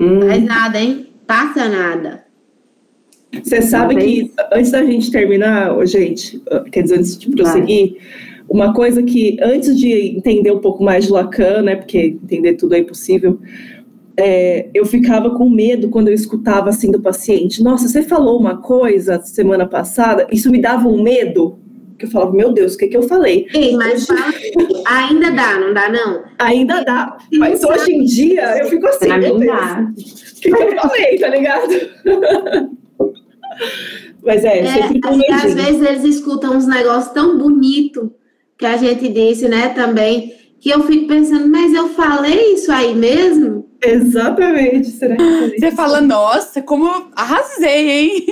hum. 0.00 0.20
faz 0.22 0.44
nada, 0.44 0.80
hein? 0.80 1.07
Passa 1.28 1.68
nada. 1.68 2.24
Você 3.44 3.60
sabe 3.60 3.94
que 3.96 4.32
antes 4.52 4.70
da 4.70 4.82
gente 4.82 5.10
terminar, 5.10 5.70
gente, 5.86 6.42
quer 6.72 6.82
dizer, 6.82 6.98
antes 6.98 7.18
de 7.18 7.30
prosseguir, 7.30 7.92
Vai. 7.92 8.00
uma 8.48 8.72
coisa 8.72 9.02
que 9.02 9.36
antes 9.42 9.78
de 9.78 10.16
entender 10.16 10.50
um 10.50 10.60
pouco 10.60 10.82
mais 10.82 11.04
de 11.04 11.12
Lacan, 11.12 11.62
né, 11.62 11.76
porque 11.76 12.16
entender 12.24 12.54
tudo 12.54 12.74
é 12.74 12.78
impossível, 12.78 13.38
é, 14.16 14.68
eu 14.72 14.86
ficava 14.86 15.30
com 15.30 15.48
medo 15.48 15.90
quando 15.90 16.08
eu 16.08 16.14
escutava 16.14 16.70
assim 16.70 16.90
do 16.90 17.00
paciente. 17.00 17.62
Nossa, 17.62 17.86
você 17.86 18.02
falou 18.02 18.40
uma 18.40 18.56
coisa 18.56 19.20
semana 19.20 19.66
passada, 19.66 20.26
isso 20.32 20.50
me 20.50 20.60
dava 20.60 20.88
um 20.88 21.02
medo 21.02 21.58
que 21.98 22.06
eu 22.06 22.10
falava, 22.10 22.32
meu 22.32 22.52
Deus, 22.52 22.74
o 22.74 22.78
que, 22.78 22.86
que 22.86 22.96
eu 22.96 23.02
falei? 23.02 23.46
Ei, 23.52 23.76
mas 23.76 24.06
ainda 24.86 25.32
dá, 25.32 25.58
não 25.58 25.74
dá, 25.74 25.88
não? 25.90 26.22
Ainda 26.38 26.82
dá. 26.84 27.18
Mas 27.34 27.62
hoje 27.64 27.92
em 27.92 28.04
dia 28.04 28.58
eu 28.58 28.66
fico 28.66 28.86
assim, 28.86 29.08
meu 29.08 29.38
Deus. 29.38 30.27
Que, 30.40 30.50
que 30.50 30.62
eu 30.62 30.76
falei, 30.76 31.18
tá 31.18 31.28
ligado? 31.28 31.74
mas 34.22 34.44
é, 34.44 34.60
é 34.60 34.88
sempre 34.88 35.32
às 35.32 35.54
vezes 35.54 35.82
eles 35.82 36.04
escutam 36.04 36.56
uns 36.56 36.66
negócios 36.66 37.12
tão 37.12 37.38
bonitos 37.38 38.10
que 38.56 38.66
a 38.66 38.76
gente 38.76 39.08
disse, 39.08 39.48
né, 39.48 39.68
também, 39.68 40.34
que 40.60 40.70
eu 40.70 40.82
fico 40.82 41.06
pensando, 41.06 41.48
mas 41.48 41.72
eu 41.72 41.88
falei 41.90 42.54
isso 42.54 42.72
aí 42.72 42.94
mesmo? 42.94 43.67
Exatamente. 43.80 44.88
Será 44.90 45.16
que 45.16 45.58
Você 45.60 45.70
fala, 45.70 46.00
nossa, 46.00 46.60
como 46.60 46.88
eu 46.88 47.06
arrasei, 47.14 47.90
hein? 47.90 48.26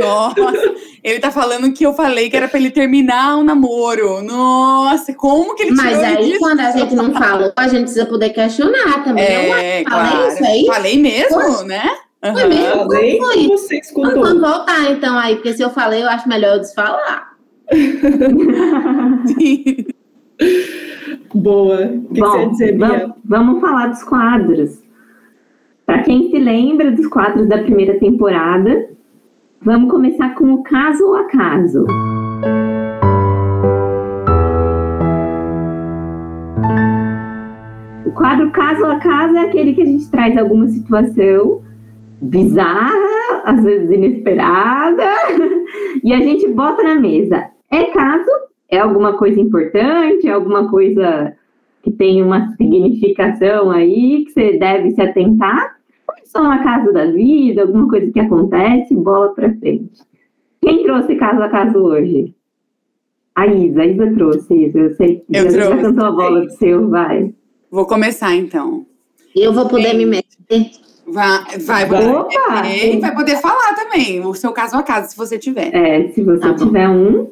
nossa, 0.00 0.74
ele 1.04 1.20
tá 1.20 1.30
falando 1.30 1.72
que 1.72 1.84
eu 1.84 1.92
falei 1.92 2.30
que 2.30 2.36
era 2.36 2.48
pra 2.48 2.58
ele 2.58 2.70
terminar 2.70 3.36
o 3.36 3.44
namoro. 3.44 4.22
Nossa, 4.22 5.12
como 5.12 5.54
que 5.54 5.64
ele 5.64 5.72
Mas 5.72 6.02
aí, 6.02 6.30
isso? 6.30 6.38
quando 6.38 6.60
a 6.60 6.70
gente 6.70 6.94
não 6.94 7.12
falou, 7.12 7.52
a 7.54 7.68
gente 7.68 7.82
precisa 7.82 8.06
poder 8.06 8.30
questionar 8.30 9.04
também. 9.04 9.24
É, 9.24 9.44
eu 9.46 9.50
falei 9.50 9.84
claro. 9.84 10.28
isso 10.28 10.44
aí? 10.44 10.66
Falei 10.66 10.98
mesmo, 10.98 11.40
Poxa. 11.40 11.64
né? 11.64 11.90
Uhum. 12.24 12.32
Foi 12.32 12.48
mesmo? 12.48 12.76
Falei, 12.76 13.18
foi? 13.18 13.48
Você 13.48 13.78
escutou. 13.78 14.22
Vamos 14.22 14.40
voltar 14.40 14.90
então 14.90 15.18
aí, 15.18 15.36
porque 15.36 15.52
se 15.54 15.62
eu 15.62 15.70
falei, 15.70 16.02
eu 16.02 16.08
acho 16.08 16.26
melhor 16.28 16.54
eu 16.54 16.60
desfalar. 16.60 17.36
Sim. 19.26 19.86
Boa. 21.36 21.84
O 21.84 22.14
que, 22.14 22.20
Bom, 22.20 22.30
você 22.30 22.46
dizer, 22.48 22.78
Bia? 22.78 23.14
Vamos 23.24 23.60
falar 23.60 23.88
dos 23.88 24.02
quadros. 24.02 24.82
Para 25.84 26.02
quem 26.02 26.30
se 26.30 26.38
lembra 26.38 26.90
dos 26.90 27.06
quadros 27.06 27.46
da 27.46 27.58
primeira 27.58 27.98
temporada, 27.98 28.88
vamos 29.60 29.90
começar 29.90 30.34
com 30.34 30.54
o 30.54 30.62
caso 30.62 31.04
ou 31.04 31.14
acaso. 31.14 31.84
O 38.06 38.10
quadro 38.12 38.50
caso 38.50 38.82
ou 38.82 38.90
acaso 38.92 39.36
é 39.36 39.40
aquele 39.40 39.74
que 39.74 39.82
a 39.82 39.86
gente 39.86 40.10
traz 40.10 40.36
alguma 40.38 40.68
situação 40.68 41.60
bizarra, 42.20 43.42
às 43.44 43.62
vezes 43.62 43.90
inesperada, 43.90 45.04
e 46.02 46.14
a 46.14 46.18
gente 46.18 46.48
bota 46.48 46.82
na 46.82 46.94
mesa. 46.94 47.50
É 47.70 47.84
caso 47.92 48.45
é 48.70 48.78
alguma 48.78 49.14
coisa 49.16 49.40
importante, 49.40 50.26
é 50.26 50.30
alguma 50.32 50.68
coisa 50.70 51.34
que 51.82 51.90
tem 51.90 52.22
uma 52.22 52.48
significação 52.56 53.70
aí 53.70 54.24
que 54.24 54.32
você 54.32 54.58
deve 54.58 54.90
se 54.92 55.00
atentar? 55.00 55.76
Ou 56.08 56.14
é 56.16 56.24
só 56.24 56.40
uma 56.42 56.62
casa 56.62 56.92
da 56.92 57.06
vida, 57.06 57.62
alguma 57.62 57.88
coisa 57.88 58.10
que 58.10 58.20
acontece, 58.20 58.94
bola 58.94 59.34
para 59.34 59.54
frente? 59.56 60.00
Quem 60.60 60.82
trouxe 60.82 61.14
caso 61.16 61.42
a 61.42 61.48
caso 61.48 61.78
hoje? 61.78 62.34
A 63.34 63.46
Isa, 63.46 63.82
a 63.82 63.86
Isa 63.86 64.12
trouxe, 64.14 64.54
Isa, 64.54 64.78
eu 64.78 64.94
sei. 64.94 65.22
Eu 65.32 65.44
já, 65.44 65.50
trouxe. 65.50 65.68
Já 65.68 65.76
cantou 65.82 66.06
a 66.06 66.10
bola 66.12 66.40
do 66.40 66.50
seu, 66.52 66.88
vai. 66.88 67.32
Vou 67.70 67.86
começar 67.86 68.34
então. 68.34 68.86
Eu 69.34 69.52
vou 69.52 69.68
poder 69.68 69.92
me 69.94 70.06
meter. 70.06 70.26
Vai, 71.06 71.58
vai, 71.60 71.86
Vai. 71.86 72.00
poder 72.02 72.16
Opa! 72.16 72.66
e 72.66 72.98
vai 72.98 73.14
poder 73.14 73.36
falar 73.36 73.74
também, 73.76 74.24
o 74.24 74.34
seu 74.34 74.50
caso 74.52 74.76
a 74.76 74.82
caso, 74.82 75.10
se 75.10 75.16
você 75.16 75.38
tiver. 75.38 75.72
É, 75.72 76.08
se 76.08 76.20
você 76.24 76.40
Tá 76.40 76.48
bom. 76.48 76.66
tiver 76.66 76.88
um, 76.88 77.28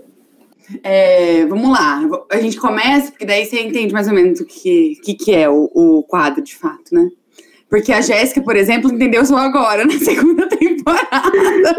É, 0.83 1.45
vamos 1.47 1.71
lá, 1.71 2.01
a 2.31 2.41
gente 2.41 2.57
começa, 2.57 3.11
porque 3.11 3.27
daí 3.27 3.45
você 3.45 3.61
entende 3.61 3.93
mais 3.93 4.09
ou 4.09 4.15
menos 4.15 4.41
o 4.41 4.47
que, 4.47 4.97
que, 5.03 5.15
que 5.15 5.35
é 5.35 5.49
o, 5.49 5.71
o 5.75 6.03
quadro 6.05 6.43
de 6.43 6.57
fato, 6.57 6.95
né? 6.95 7.09
Porque 7.71 7.93
a 7.93 8.01
Jéssica, 8.01 8.41
por 8.41 8.55
exemplo, 8.57 8.93
entendeu 8.93 9.25
só 9.25 9.37
agora, 9.37 9.85
na 9.85 9.93
segunda 9.99 10.47
temporada. 10.47 11.23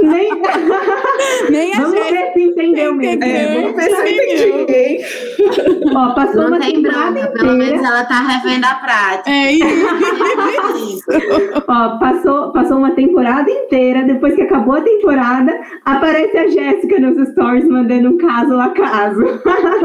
nem. 0.01 0.29
Nem 1.49 1.73
a 1.73 1.77
Vamos 1.81 1.91
Jéssica. 1.97 2.11
ver 2.15 2.33
se 2.33 2.41
entendeu 2.41 2.95
mesmo. 2.95 3.23
É, 3.23 3.61
vamos 3.61 3.75
ver 3.75 3.83
se 3.83 4.43
eu 4.43 4.61
entendi? 4.63 5.95
Ó, 5.95 6.13
passou 6.15 6.41
Não 6.41 6.47
uma 6.49 6.59
tem 6.59 6.73
temporada 6.75 7.11
bronca, 7.11 7.31
pelo 7.33 7.51
menos 7.53 7.73
inteira. 7.73 7.87
ela 7.87 8.05
tá 8.05 8.19
revendo 8.21 8.65
a 8.65 8.75
prática. 8.75 9.29
É 9.31 9.51
isso. 9.53 11.05
Ó, 11.67 11.97
passou, 11.99 12.51
passou 12.51 12.77
uma 12.77 12.91
temporada 12.91 13.49
inteira. 13.49 14.03
Depois 14.03 14.35
que 14.35 14.41
acabou 14.41 14.75
a 14.75 14.81
temporada, 14.81 15.53
aparece 15.85 16.37
a 16.37 16.47
Jéssica 16.47 16.99
nos 16.99 17.29
stories 17.29 17.67
mandando 17.67 18.09
um 18.09 18.17
caso 18.17 18.59
a 18.59 18.69
caso. 18.69 19.21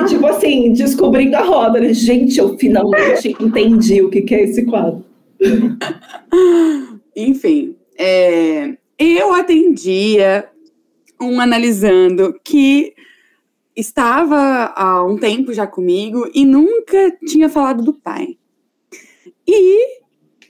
Tipo 0.09 0.27
assim, 0.27 0.73
descobrindo 0.73 1.37
a 1.37 1.43
roda, 1.43 1.81
né? 1.81 1.93
Gente, 1.93 2.39
eu 2.39 2.57
finalmente 2.59 3.37
entendi 3.41 4.03
o 4.03 4.11
que, 4.11 4.23
que 4.23 4.35
é 4.35 4.45
esse 4.45 4.65
quadro. 4.65 5.05
Enfim, 7.17 7.77
é, 7.99 8.77
eu 8.99 9.33
atendia 9.33 10.49
um 11.21 11.41
analisando 11.41 12.39
que 12.45 12.95
estava 13.77 14.73
há 14.77 15.05
um 15.05 15.17
tempo 15.17 15.53
já 15.53 15.67
comigo 15.67 16.31
e 16.35 16.45
nunca 16.45 17.11
tinha 17.27 17.49
falado 17.49 17.83
do 17.83 17.93
pai. 17.95 18.39
E 19.47 20.00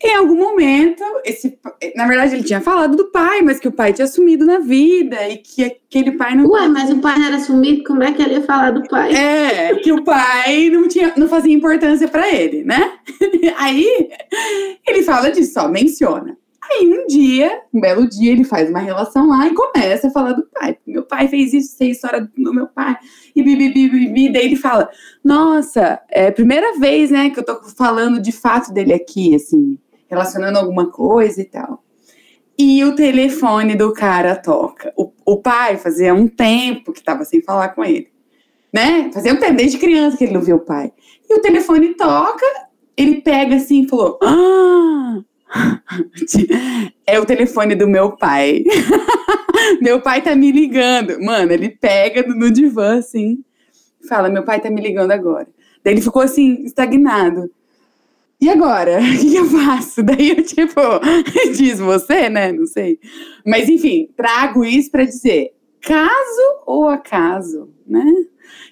em 0.03 0.15
algum 0.15 0.37
momento, 0.37 1.05
esse, 1.27 1.59
na 1.95 2.07
verdade, 2.07 2.35
ele 2.35 2.43
tinha 2.43 2.61
falado 2.61 2.97
do 2.97 3.11
pai, 3.11 3.43
mas 3.43 3.61
que 3.61 3.69
o 3.69 3.73
pai 3.73 3.93
tinha 3.93 4.07
sumido 4.07 4.47
na 4.47 4.59
vida 4.59 5.29
e 5.29 5.37
que 5.37 5.63
aquele 5.63 6.13
pai 6.13 6.35
não 6.35 6.51
Ué, 6.51 6.69
mas 6.69 6.91
o 6.91 7.01
pai 7.01 7.19
não 7.19 7.27
era 7.27 7.39
sumido, 7.39 7.85
como 7.85 8.03
é 8.03 8.11
que 8.11 8.23
ele 8.23 8.35
ia 8.35 8.43
falar 8.43 8.71
do 8.71 8.83
pai? 8.89 9.15
É, 9.15 9.75
que 9.75 9.93
o 9.93 10.03
pai 10.03 10.71
não, 10.71 10.89
tinha, 10.89 11.13
não 11.19 11.29
fazia 11.29 11.55
importância 11.55 12.09
pra 12.09 12.33
ele, 12.33 12.65
né? 12.65 12.95
Aí 13.59 14.09
ele 14.89 15.03
fala 15.03 15.31
disso, 15.31 15.53
só 15.53 15.69
menciona. 15.69 16.35
Aí 16.63 16.87
um 16.87 17.07
dia, 17.07 17.63
um 17.75 17.81
belo 17.81 18.09
dia, 18.09 18.33
ele 18.33 18.45
faz 18.45 18.71
uma 18.71 18.79
relação 18.79 19.29
lá 19.29 19.47
e 19.47 19.55
começa 19.55 20.09
a 20.09 20.11
falar 20.11 20.33
do 20.33 20.47
pai. 20.47 20.79
Meu 20.87 21.03
pai 21.03 21.29
fez 21.29 21.53
isso, 21.53 21.77
sei 21.77 21.89
a 21.89 21.91
história 21.91 22.31
do 22.39 22.55
meu 22.55 22.69
pai, 22.69 22.97
e 23.35 23.43
bibi, 23.43 23.69
bibi, 23.69 24.33
daí 24.33 24.47
ele 24.47 24.57
fala: 24.57 24.89
Nossa, 25.23 26.01
é 26.11 26.29
a 26.29 26.33
primeira 26.33 26.79
vez, 26.79 27.11
né, 27.11 27.29
que 27.29 27.41
eu 27.41 27.45
tô 27.45 27.61
falando 27.77 28.21
de 28.21 28.33
fato 28.33 28.73
dele 28.73 28.95
aqui, 28.95 29.35
assim, 29.35 29.77
relacionando 30.11 30.59
alguma 30.59 30.91
coisa 30.91 31.41
e 31.41 31.45
tal. 31.45 31.85
E 32.59 32.85
o 32.85 32.95
telefone 32.95 33.75
do 33.75 33.93
cara 33.95 34.37
toca. 34.37 34.93
O, 34.97 35.13
o 35.25 35.37
pai 35.39 35.77
fazia 35.79 36.13
um 36.13 36.29
tempo 36.29 36.93
que 36.93 37.03
tava 37.03 37.25
sem 37.25 37.41
falar 37.41 37.71
com 37.71 37.85
ele 37.85 38.11
né? 38.73 39.11
Fazia 39.13 39.33
um 39.33 39.37
tempo, 39.37 39.57
desde 39.57 39.79
criança 39.79 40.17
que 40.17 40.25
ele 40.25 40.33
não 40.33 40.41
viu 40.41 40.57
o 40.57 40.65
pai. 40.65 40.93
E 41.29 41.35
o 41.35 41.41
telefone 41.41 41.95
toca, 41.95 42.47
ele 42.97 43.21
pega 43.21 43.57
assim 43.57 43.83
e 43.83 43.89
falou: 43.89 44.19
Ah! 44.23 45.21
É 47.05 47.19
o 47.19 47.27
telefone 47.27 47.75
do 47.75 47.89
meu 47.89 48.17
pai. 48.17 48.63
meu 49.83 50.01
pai 50.01 50.23
tá 50.23 50.33
me 50.37 50.53
ligando. 50.53 51.21
Mano, 51.21 51.51
ele 51.51 51.69
pega 51.69 52.23
no 52.23 52.51
divã 52.53 52.99
assim, 52.99 53.43
fala: 54.09 54.29
Meu 54.29 54.45
pai 54.45 54.61
tá 54.61 54.71
me 54.71 54.81
ligando 54.81 55.11
agora. 55.11 55.49
Daí 55.83 55.95
ele 55.95 56.01
ficou 56.01 56.23
assim, 56.23 56.63
estagnado. 56.63 57.51
E 58.41 58.49
agora? 58.49 58.99
O 59.01 59.19
que, 59.21 59.35
eu 59.37 59.45
faço? 59.47 60.03
Daí 60.05 60.31
eu, 60.31 60.43
tipo, 60.43 60.81
diz 61.57 61.79
você, 61.79 62.29
né? 62.29 62.53
Não 62.53 62.67
sei. 62.67 62.99
Mas 63.47 63.69
enfim, 63.69 64.09
trago 64.17 64.65
isso 64.65 64.91
pra 64.91 65.05
dizer: 65.05 65.53
caso 65.81 66.63
ou 66.67 66.89
acaso, 66.89 67.73
né? 67.87 68.05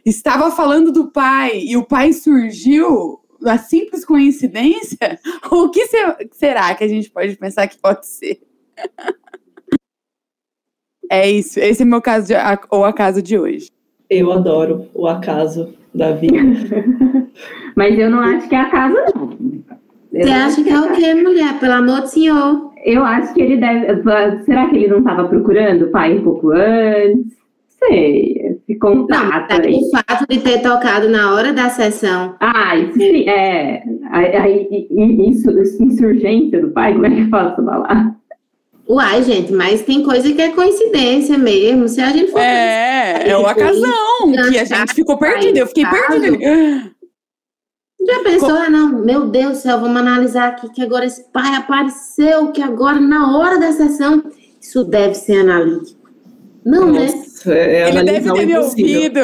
estava 0.05 0.51
falando 0.51 0.91
do 0.91 1.11
pai 1.11 1.61
e 1.61 1.77
o 1.77 1.85
pai 1.85 2.13
surgiu 2.13 3.21
a 3.45 3.59
simples 3.59 4.05
coincidência? 4.05 5.21
O 5.53 5.71
que 5.71 5.87
se- 5.87 6.29
será 6.33 6.75
que 6.75 6.83
a 6.83 6.89
gente 6.89 7.11
pode 7.11 7.37
pensar 7.37 7.69
que 7.69 7.79
pode 7.79 8.07
ser? 8.07 8.41
É 11.11 11.31
isso. 11.31 11.59
Esse 11.61 11.83
é 11.83 11.85
meu 11.85 12.03
caso 12.03 12.27
de, 12.27 12.35
ou 12.71 12.85
acaso 12.85 13.23
de 13.23 13.39
hoje. 13.39 13.71
Eu 14.11 14.33
adoro 14.33 14.87
o 14.95 15.07
acaso 15.07 15.75
da 15.95 16.13
vida. 16.13 16.39
Mas 17.77 17.99
eu 17.99 18.11
não 18.11 18.21
acho 18.21 18.49
que 18.49 18.55
é 18.55 18.61
acaso, 18.61 18.95
não. 18.95 19.33
Eu 20.13 20.23
Você 20.23 20.31
não 20.31 20.47
acha 20.47 20.63
que 20.65 20.71
é 20.71 20.81
o 20.81 20.93
quê, 20.93 21.15
mulher? 21.15 21.61
Pelo 21.61 21.75
amor 21.75 22.01
do 22.01 22.07
senhor. 22.07 22.73
Eu 22.85 23.05
acho 23.05 23.35
que 23.35 23.43
ele 23.43 23.59
deve. 23.59 24.03
Será 24.45 24.69
que 24.69 24.77
ele 24.77 24.89
não 24.89 24.99
estava 24.99 25.29
procurando 25.29 25.87
o 25.87 25.91
pai 25.91 26.19
um 26.19 26.23
pouco 26.23 26.51
antes? 26.53 27.37
Sei, 27.69 28.33
esse 28.33 28.73
Não, 28.73 28.79
contato 28.79 29.49
tá, 29.49 29.63
aí. 29.63 29.75
o 29.75 29.91
fato 29.91 30.27
de 30.29 30.41
ter 30.41 30.61
tocado 30.63 31.09
na 31.09 31.33
hora 31.35 31.53
da 31.53 31.69
sessão. 31.69 32.35
Ah, 32.41 32.77
isso 32.77 32.95
sim, 32.95 33.29
é. 33.29 33.85
Aí, 34.11 34.37
aí, 34.37 34.89
isso, 35.31 35.51
insurgência 35.81 36.61
do 36.61 36.71
pai, 36.71 36.93
como 36.95 37.07
é 37.07 37.11
que 37.11 37.29
fala 37.29 37.53
essa 37.53 37.63
palavra? 37.63 38.17
Uai, 38.89 39.23
gente, 39.23 39.53
mas 39.53 39.83
tem 39.83 40.03
coisa 40.03 40.33
que 40.33 40.41
é 40.41 40.49
coincidência 40.49 41.37
mesmo. 41.37 41.87
Se 41.89 42.01
a 42.01 42.11
gente 42.11 42.33
for. 42.33 42.41
É, 42.41 43.29
é 43.29 43.37
o 43.37 43.47
acasão 43.47 44.33
que 44.49 44.59
a 44.59 44.65
gente 44.65 44.95
ficou 44.95 45.19
perdido. 45.19 45.59
Eu 45.59 45.67
fiquei 45.67 45.85
perdida. 45.85 46.91
Já 48.01 48.23
pensou, 48.23 48.57
ah, 48.57 48.71
não, 48.71 49.05
meu 49.05 49.27
Deus 49.27 49.59
do 49.59 49.59
céu, 49.59 49.81
vamos 49.81 49.99
analisar 49.99 50.49
aqui 50.49 50.71
que 50.71 50.81
agora 50.81 51.05
esse 51.05 51.31
pai 51.31 51.55
apareceu, 51.57 52.51
que 52.53 52.63
agora 52.63 52.99
na 52.99 53.37
hora 53.37 53.59
da 53.59 53.73
sessão, 53.73 54.23
isso 54.59 54.83
deve 54.85 55.15
ser 55.15 55.41
analítico. 55.41 56.09
Não, 56.65 56.93
né? 56.93 57.07
Nossa, 57.07 57.55
é 57.55 57.89
Ele 57.91 58.05
deve 58.05 58.31
o 58.31 58.35
ter 58.35 58.47
me 58.47 58.57
ouvido. 58.57 59.21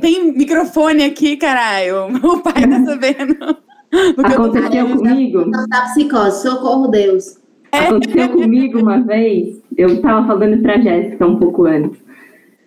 Tem 0.00 0.32
microfone 0.32 1.04
aqui, 1.04 1.36
caralho. 1.36 2.08
Meu 2.12 2.40
pai 2.40 2.66
tá 2.66 2.84
sabendo. 2.86 3.34
do 3.34 4.24
que 4.24 4.32
eu 4.32 4.36
tô 4.36 4.42
Aconteceu 4.44 4.88
falando. 4.88 4.98
comigo. 4.98 5.44
Não 5.44 5.68
tá 5.68 5.82
psicose, 5.82 6.42
socorro 6.42 6.88
Deus. 6.88 7.41
Aconteceu 7.86 8.28
comigo 8.28 8.78
uma 8.80 9.00
vez, 9.00 9.62
eu 9.78 9.94
estava 9.94 10.26
falando 10.26 10.60
para 10.60 10.78
Jéssica 10.78 11.26
um 11.26 11.38
pouco 11.38 11.64
antes, 11.64 11.98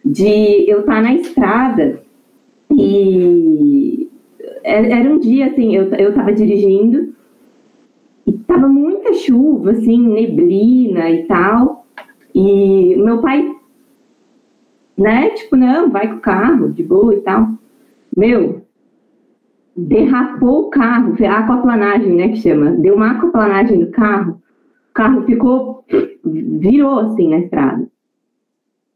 de 0.03 0.67
eu 0.67 0.79
estar 0.79 1.01
na 1.01 1.13
estrada 1.13 2.01
e 2.71 4.09
é- 4.63 4.91
era 4.91 5.07
um 5.07 5.19
dia 5.19 5.45
assim, 5.45 5.75
eu, 5.75 5.85
eu 5.93 6.13
tava 6.13 6.33
dirigindo 6.33 7.13
e 8.25 8.33
tava 8.33 8.67
muita 8.67 9.13
chuva, 9.13 9.71
assim, 9.71 10.07
neblina 10.07 11.07
e 11.11 11.23
tal, 11.27 11.85
e 12.33 12.95
meu 12.95 13.21
pai, 13.21 13.55
né, 14.97 15.29
tipo, 15.29 15.55
não, 15.55 15.91
vai 15.91 16.07
com 16.07 16.15
o 16.15 16.21
carro, 16.21 16.73
de 16.73 16.81
boa 16.81 17.13
e 17.13 17.21
tal. 17.21 17.49
Meu, 18.17 18.63
derrapou 19.77 20.61
o 20.67 20.69
carro, 20.69 21.13
a 21.23 21.37
aquaplanagem, 21.37 22.13
né, 22.13 22.29
que 22.29 22.37
chama, 22.37 22.71
deu 22.71 22.95
uma 22.95 23.11
aquaplanagem 23.11 23.77
no 23.77 23.91
carro, 23.91 24.41
carro 24.95 25.23
ficou, 25.23 25.85
virou 26.23 26.99
assim 26.99 27.29
na 27.29 27.39
estrada. 27.39 27.87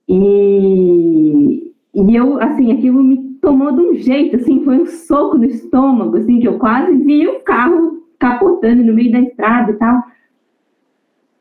E, 0.08 1.72
e 1.94 2.16
eu, 2.16 2.42
assim, 2.42 2.72
aquilo 2.72 3.04
me 3.04 3.36
tomou 3.42 3.72
de 3.72 3.82
um 3.82 3.94
jeito, 3.96 4.38
assim, 4.38 4.64
foi 4.64 4.80
um 4.80 4.86
soco 4.88 5.38
no 5.38 5.46
estômago, 5.46 6.18
assim, 6.18 6.40
que 6.40 6.48
eu 6.48 6.58
quase 6.58 6.96
vi 6.96 7.28
o 7.28 7.42
carro 7.42 8.02
capotando 8.18 8.84
no 8.84 8.94
meio 8.94 9.12
da 9.12 9.20
estrada 9.20 9.72
e 9.72 9.76
tal. 9.76 10.02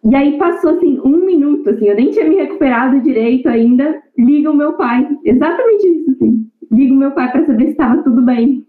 E 0.04 0.14
aí 0.14 0.36
passou, 0.38 0.72
assim, 0.72 1.00
um 1.04 1.24
minuto, 1.24 1.70
assim, 1.70 1.86
eu 1.86 1.96
nem 1.96 2.10
tinha 2.10 2.28
me 2.28 2.36
recuperado 2.36 3.00
direito 3.00 3.48
ainda, 3.48 4.02
liga 4.16 4.50
o 4.50 4.56
meu 4.56 4.74
pai, 4.74 5.08
exatamente 5.24 5.88
isso, 5.88 6.10
assim, 6.10 6.46
liga 6.70 6.92
o 6.92 6.96
meu 6.96 7.12
pai 7.12 7.30
para 7.30 7.46
saber 7.46 7.64
se 7.66 7.70
estava 7.70 8.02
tudo 8.02 8.22
bem. 8.22 8.66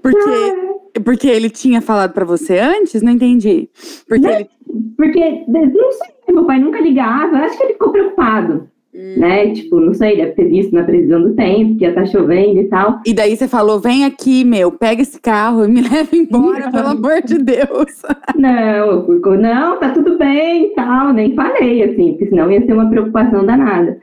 Porque, 0.00 0.87
porque 1.00 1.28
ele 1.28 1.50
tinha 1.50 1.80
falado 1.80 2.12
pra 2.12 2.24
você 2.24 2.58
antes? 2.58 3.02
Não 3.02 3.12
entendi. 3.12 3.68
Porque 4.08 4.26
Não. 4.26 4.32
ele. 4.32 4.48
Porque, 4.96 5.44
não 5.48 5.92
sei, 5.92 6.34
meu 6.34 6.44
pai 6.44 6.58
nunca 6.58 6.80
ligava, 6.80 7.38
acho 7.38 7.56
que 7.56 7.64
ele 7.64 7.72
ficou 7.74 7.90
preocupado, 7.90 8.68
né? 8.92 9.50
Tipo, 9.52 9.80
não 9.80 9.94
sei, 9.94 10.16
deve 10.16 10.32
ter 10.32 10.48
visto 10.48 10.74
na 10.74 10.82
previsão 10.82 11.22
do 11.22 11.34
tempo, 11.34 11.76
que 11.76 11.84
ia 11.84 11.90
estar 11.90 12.04
chovendo 12.06 12.60
e 12.60 12.64
tal. 12.64 13.00
E 13.06 13.14
daí 13.14 13.36
você 13.36 13.48
falou: 13.48 13.80
vem 13.80 14.04
aqui, 14.04 14.44
meu, 14.44 14.70
pega 14.70 15.00
esse 15.00 15.20
carro 15.20 15.64
e 15.64 15.68
me 15.68 15.80
leva 15.88 16.14
embora, 16.14 16.70
pelo 16.70 16.88
amor 16.88 17.22
de 17.22 17.38
Deus. 17.38 18.02
Não, 18.36 19.04
fui, 19.06 19.20
não, 19.38 19.78
tá 19.78 19.90
tudo 19.90 20.16
bem 20.16 20.66
e 20.66 20.74
tal, 20.74 21.12
nem 21.12 21.34
falei, 21.34 21.82
assim, 21.82 22.10
porque 22.10 22.26
senão 22.26 22.50
ia 22.50 22.64
ser 22.64 22.72
uma 22.72 22.88
preocupação 22.88 23.44
danada. 23.44 23.98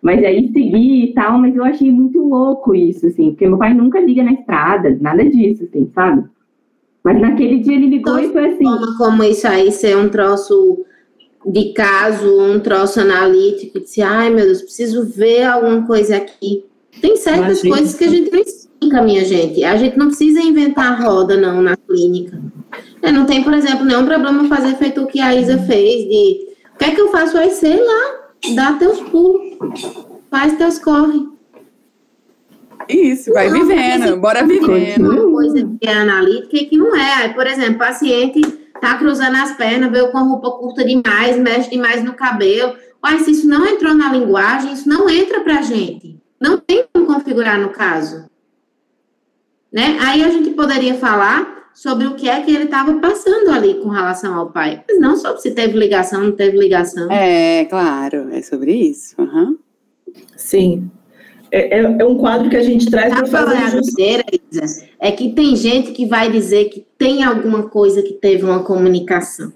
Mas 0.00 0.22
aí 0.24 0.50
segui 0.52 1.04
e 1.04 1.14
tal, 1.14 1.38
mas 1.38 1.54
eu 1.54 1.64
achei 1.64 1.90
muito 1.90 2.20
louco 2.20 2.74
isso, 2.74 3.06
assim, 3.06 3.30
porque 3.30 3.46
meu 3.46 3.56
pai 3.56 3.72
nunca 3.72 4.00
liga 4.00 4.22
na 4.22 4.32
estrada, 4.32 4.96
nada 5.00 5.24
disso, 5.24 5.64
assim, 5.64 5.90
sabe? 5.94 6.24
Mas 7.04 7.20
naquele 7.20 7.58
dia 7.58 7.74
ele 7.74 7.88
ligou 7.88 8.18
e 8.18 8.32
foi 8.32 8.46
assim, 8.46 8.64
Como, 8.64 8.96
como 8.96 9.24
isso 9.24 9.46
aí 9.46 9.72
ser 9.72 9.96
um 9.96 10.08
troço 10.08 10.84
de 11.44 11.72
caso, 11.72 12.40
um 12.40 12.60
troço 12.60 13.00
analítico, 13.00 13.80
disse, 13.80 14.00
ai 14.00 14.30
meu 14.30 14.44
Deus, 14.44 14.62
preciso 14.62 15.04
ver 15.04 15.44
alguma 15.44 15.84
coisa 15.86 16.16
aqui. 16.16 16.64
Tem 17.00 17.16
certas 17.16 17.64
Imagina. 17.64 17.76
coisas 17.76 17.94
que 17.94 18.04
a 18.04 18.08
gente 18.08 18.30
não 18.30 18.44
clínica, 18.82 19.02
minha 19.02 19.24
gente. 19.24 19.64
A 19.64 19.76
gente 19.76 19.96
não 19.96 20.06
precisa 20.06 20.40
inventar 20.40 21.02
roda, 21.02 21.36
não, 21.36 21.62
na 21.62 21.76
clínica. 21.76 22.40
É, 23.00 23.10
não 23.10 23.26
tem, 23.26 23.42
por 23.42 23.54
exemplo, 23.54 23.84
nenhum 23.84 24.04
problema 24.04 24.44
fazer 24.48 24.76
feito 24.76 25.02
o 25.02 25.06
que 25.06 25.20
a 25.20 25.34
Isa 25.34 25.58
fez, 25.58 26.08
de 26.08 26.52
o 26.74 26.78
que 26.78 26.84
é 26.84 26.90
que 26.94 27.00
eu 27.00 27.08
faço 27.08 27.36
aí? 27.38 27.50
Sei 27.50 27.76
lá, 27.76 28.54
dá 28.54 28.72
teus 28.74 29.00
pulos, 29.00 29.58
faz 30.30 30.56
teus 30.56 30.78
corre. 30.78 31.31
Isso, 32.88 33.32
vai 33.32 33.48
não, 33.48 33.60
vivendo, 33.60 34.16
bora 34.16 34.44
vivendo. 34.44 35.10
Uma 35.10 35.32
coisa 35.32 35.70
que 35.80 35.88
é 35.88 35.94
analítica 35.94 36.56
e 36.56 36.66
que 36.66 36.76
não 36.76 36.94
é. 36.94 37.14
Aí, 37.22 37.34
por 37.34 37.46
exemplo, 37.46 37.78
paciente 37.78 38.40
tá 38.80 38.96
cruzando 38.98 39.36
as 39.36 39.52
pernas, 39.56 39.90
veio 39.90 40.10
com 40.10 40.18
a 40.18 40.22
roupa 40.22 40.50
curta 40.52 40.84
demais, 40.84 41.38
mexe 41.38 41.70
demais 41.70 42.02
no 42.02 42.14
cabelo. 42.14 42.74
Uai, 43.04 43.18
se 43.20 43.30
isso 43.30 43.48
não 43.48 43.66
entrou 43.66 43.94
na 43.94 44.12
linguagem, 44.12 44.72
isso 44.72 44.88
não 44.88 45.08
entra 45.08 45.40
pra 45.40 45.62
gente. 45.62 46.20
Não 46.40 46.58
tem 46.58 46.84
como 46.92 47.06
configurar 47.06 47.60
no 47.60 47.70
caso. 47.70 48.24
Né? 49.72 49.96
Aí 50.00 50.22
a 50.22 50.28
gente 50.28 50.50
poderia 50.50 50.94
falar 50.94 51.70
sobre 51.74 52.06
o 52.06 52.14
que 52.14 52.28
é 52.28 52.40
que 52.42 52.50
ele 52.50 52.64
estava 52.64 52.94
passando 52.98 53.50
ali 53.50 53.74
com 53.74 53.88
relação 53.88 54.34
ao 54.34 54.50
pai. 54.50 54.84
Mas 54.88 55.00
não 55.00 55.16
sobre 55.16 55.40
se 55.40 55.52
teve 55.52 55.78
ligação, 55.78 56.24
não 56.24 56.32
teve 56.32 56.58
ligação. 56.58 57.10
É, 57.10 57.64
claro, 57.64 58.28
é 58.30 58.42
sobre 58.42 58.74
isso. 58.74 59.14
Uhum. 59.18 59.56
Sim. 60.36 60.90
É, 61.54 61.80
é, 61.80 61.82
é, 61.82 62.04
um 62.06 62.16
quadro 62.16 62.48
que 62.48 62.56
a 62.56 62.62
gente 62.62 62.90
traz 62.90 63.12
para 63.12 63.26
fazer. 63.26 63.56
A 63.56 63.70
besteira, 63.70 64.24
Isa, 64.50 64.86
é 64.98 65.12
que 65.12 65.34
tem 65.34 65.54
gente 65.54 65.92
que 65.92 66.06
vai 66.06 66.32
dizer 66.32 66.70
que 66.70 66.86
tem 66.96 67.22
alguma 67.22 67.68
coisa 67.68 68.02
que 68.02 68.14
teve 68.14 68.42
uma 68.42 68.64
comunicação. 68.64 69.52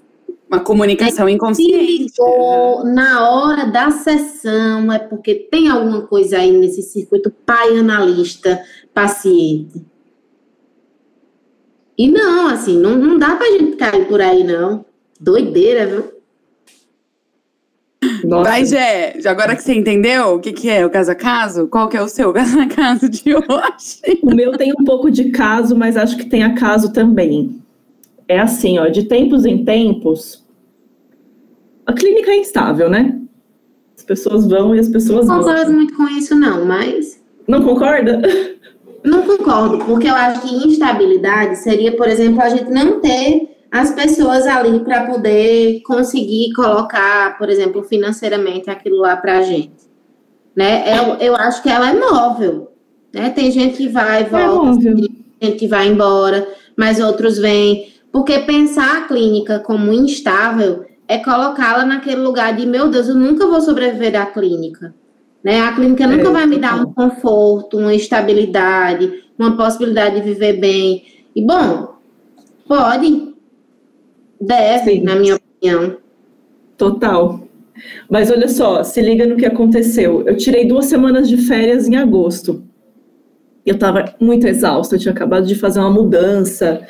Uma 0.47 0.59
comunicação 0.59 1.27
é 1.27 1.31
inconsciente. 1.31 2.13
Ou 2.19 2.85
na 2.85 3.27
hora 3.31 3.65
da 3.65 3.89
sessão, 3.89 4.91
é 4.93 4.99
porque 4.99 5.33
tem 5.33 5.69
alguma 5.69 6.03
coisa 6.03 6.37
aí 6.37 6.51
nesse 6.51 6.83
circuito 6.83 7.31
pai 7.43 7.75
analista 7.79 8.61
paciente. 8.93 9.83
E 11.97 12.07
não, 12.11 12.47
assim, 12.47 12.77
não, 12.77 12.95
não 12.95 13.17
dá 13.17 13.35
pra 13.35 13.47
gente 13.47 13.75
cair 13.75 14.07
por 14.07 14.21
aí, 14.21 14.43
não. 14.43 14.85
Doideira, 15.19 15.87
viu? 15.87 16.16
Nossa. 18.27 18.49
Vai, 18.49 18.65
Gé, 18.65 19.17
agora 19.25 19.55
que 19.55 19.63
você 19.63 19.73
entendeu 19.73 20.33
o 20.33 20.39
que, 20.41 20.51
que 20.51 20.69
é 20.69 20.85
o 20.85 20.89
caso 20.89 21.11
a 21.11 21.15
caso, 21.15 21.65
qual 21.69 21.87
que 21.87 21.95
é 21.95 22.01
o 22.01 22.09
seu 22.09 22.33
caso 22.33 22.59
a 22.59 22.67
caso 22.67 23.07
de 23.07 23.33
hoje? 23.33 24.19
O 24.21 24.35
meu 24.35 24.51
tem 24.57 24.73
um 24.77 24.83
pouco 24.83 25.09
de 25.09 25.29
caso, 25.29 25.77
mas 25.77 25.95
acho 25.95 26.17
que 26.17 26.25
tem 26.25 26.43
a 26.43 26.53
caso 26.53 26.91
também. 26.91 27.61
É 28.27 28.37
assim, 28.37 28.79
ó, 28.79 28.89
de 28.89 29.03
tempos 29.03 29.45
em 29.45 29.63
tempos, 29.63 30.45
a 31.85 31.93
clínica 31.93 32.31
é 32.31 32.39
instável, 32.39 32.89
né? 32.89 33.17
As 33.97 34.03
pessoas 34.03 34.45
vão 34.45 34.75
e 34.75 34.79
as 34.79 34.89
pessoas 34.89 35.25
não 35.25 35.41
vão. 35.41 35.45
Não 35.45 35.55
concordo 35.55 35.73
muito 35.73 35.95
com 35.95 36.07
isso, 36.09 36.35
não, 36.35 36.65
mas. 36.65 37.23
Não 37.47 37.63
concorda? 37.63 38.21
Não 39.05 39.21
concordo, 39.21 39.77
porque 39.85 40.09
eu 40.09 40.15
acho 40.15 40.41
que 40.41 40.67
instabilidade 40.67 41.59
seria, 41.59 41.95
por 41.95 42.09
exemplo, 42.09 42.41
a 42.41 42.49
gente 42.49 42.69
não 42.69 42.99
ter 42.99 43.56
as 43.71 43.91
pessoas 43.91 44.47
ali 44.47 44.79
para 44.79 45.05
poder 45.05 45.81
conseguir 45.81 46.53
colocar, 46.53 47.37
por 47.37 47.49
exemplo, 47.49 47.83
financeiramente 47.83 48.69
aquilo 48.69 48.97
lá 48.97 49.17
para 49.17 49.39
a 49.39 49.41
gente. 49.41 49.87
Né? 50.55 50.83
Eu, 50.97 51.15
eu 51.15 51.35
acho 51.35 51.61
que 51.61 51.69
ela 51.69 51.89
é 51.89 51.93
móvel. 51.93 52.71
Né? 53.13 53.29
Tem 53.29 53.51
gente 53.51 53.77
que 53.77 53.87
vai 53.87 54.21
e 54.21 54.25
é 54.25 54.29
volta, 54.29 54.89
é 54.89 54.93
tem 54.93 55.09
gente 55.41 55.59
que 55.59 55.67
vai 55.67 55.87
embora, 55.87 56.47
mas 56.75 56.99
outros 56.99 57.37
vêm. 57.37 57.93
Porque 58.11 58.39
pensar 58.39 58.97
a 58.97 59.01
clínica 59.07 59.59
como 59.59 59.93
instável 59.93 60.85
é 61.07 61.17
colocá-la 61.17 61.85
naquele 61.85 62.21
lugar 62.21 62.55
de, 62.55 62.65
meu 62.65 62.89
Deus, 62.89 63.07
eu 63.07 63.15
nunca 63.15 63.45
vou 63.47 63.61
sobreviver 63.61 64.11
da 64.11 64.25
clínica. 64.25 64.93
Né? 65.43 65.61
A 65.61 65.73
clínica 65.73 66.03
é, 66.03 66.07
nunca 66.07 66.31
vai 66.31 66.45
me 66.45 66.57
dar 66.57 66.81
um 66.81 66.91
conforto, 66.93 67.77
uma 67.77 67.93
estabilidade, 67.93 69.23
uma 69.37 69.55
possibilidade 69.55 70.15
de 70.15 70.21
viver 70.21 70.53
bem. 70.53 71.05
E, 71.35 71.41
bom, 71.41 71.95
pode, 72.67 73.35
deve, 74.39 74.91
Sim. 74.91 75.03
na 75.03 75.15
minha 75.15 75.35
opinião. 75.35 75.97
Total. 76.77 77.47
Mas 78.09 78.31
olha 78.31 78.47
só, 78.47 78.83
se 78.83 79.01
liga 79.01 79.25
no 79.25 79.35
que 79.35 79.45
aconteceu. 79.45 80.23
Eu 80.27 80.35
tirei 80.37 80.65
duas 80.67 80.85
semanas 80.85 81.27
de 81.27 81.37
férias 81.37 81.87
em 81.87 81.95
agosto. 81.95 82.63
Eu 83.65 83.75
estava 83.75 84.15
muito 84.19 84.47
exausta, 84.47 84.95
eu 84.95 84.99
tinha 84.99 85.11
acabado 85.11 85.45
de 85.45 85.55
fazer 85.55 85.79
uma 85.79 85.89
mudança, 85.89 86.81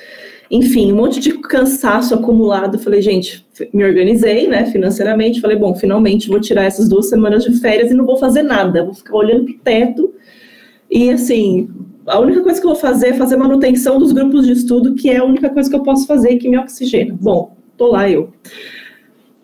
enfim, 0.49 0.91
um 0.91 0.95
monte 0.95 1.19
de 1.19 1.33
cansaço 1.39 2.13
acumulado. 2.13 2.79
Falei, 2.79 3.01
gente, 3.01 3.45
me 3.73 3.83
organizei, 3.83 4.47
né, 4.47 4.65
financeiramente. 4.67 5.41
Falei, 5.41 5.57
bom, 5.57 5.75
finalmente 5.75 6.29
vou 6.29 6.39
tirar 6.39 6.63
essas 6.63 6.87
duas 6.87 7.09
semanas 7.09 7.43
de 7.43 7.59
férias 7.59 7.91
e 7.91 7.93
não 7.93 8.05
vou 8.05 8.17
fazer 8.17 8.43
nada. 8.43 8.83
Vou 8.83 8.93
ficar 8.93 9.15
olhando 9.15 9.45
pro 9.45 9.59
teto. 9.59 10.13
E 10.89 11.09
assim, 11.09 11.69
a 12.07 12.19
única 12.19 12.41
coisa 12.41 12.59
que 12.59 12.65
eu 12.65 12.71
vou 12.71 12.79
fazer 12.79 13.09
é 13.09 13.13
fazer 13.13 13.35
manutenção 13.35 13.99
dos 13.99 14.13
grupos 14.13 14.45
de 14.45 14.53
estudo, 14.53 14.95
que 14.95 15.09
é 15.09 15.17
a 15.17 15.25
única 15.25 15.49
coisa 15.49 15.69
que 15.69 15.75
eu 15.75 15.83
posso 15.83 16.07
fazer 16.07 16.37
que 16.37 16.49
me 16.49 16.57
oxigena. 16.57 17.15
Bom, 17.19 17.55
tô 17.75 17.87
lá 17.87 18.09
eu. 18.09 18.29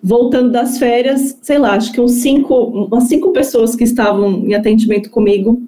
Voltando 0.02 0.52
das 0.52 0.78
férias, 0.78 1.38
sei 1.42 1.58
lá, 1.58 1.74
acho 1.76 1.92
que 1.92 2.00
uns 2.00 2.14
cinco, 2.14 2.56
umas 2.56 3.06
cinco 3.06 3.32
pessoas 3.32 3.76
que 3.76 3.84
estavam 3.84 4.46
em 4.46 4.54
atendimento 4.54 5.10
comigo 5.10 5.62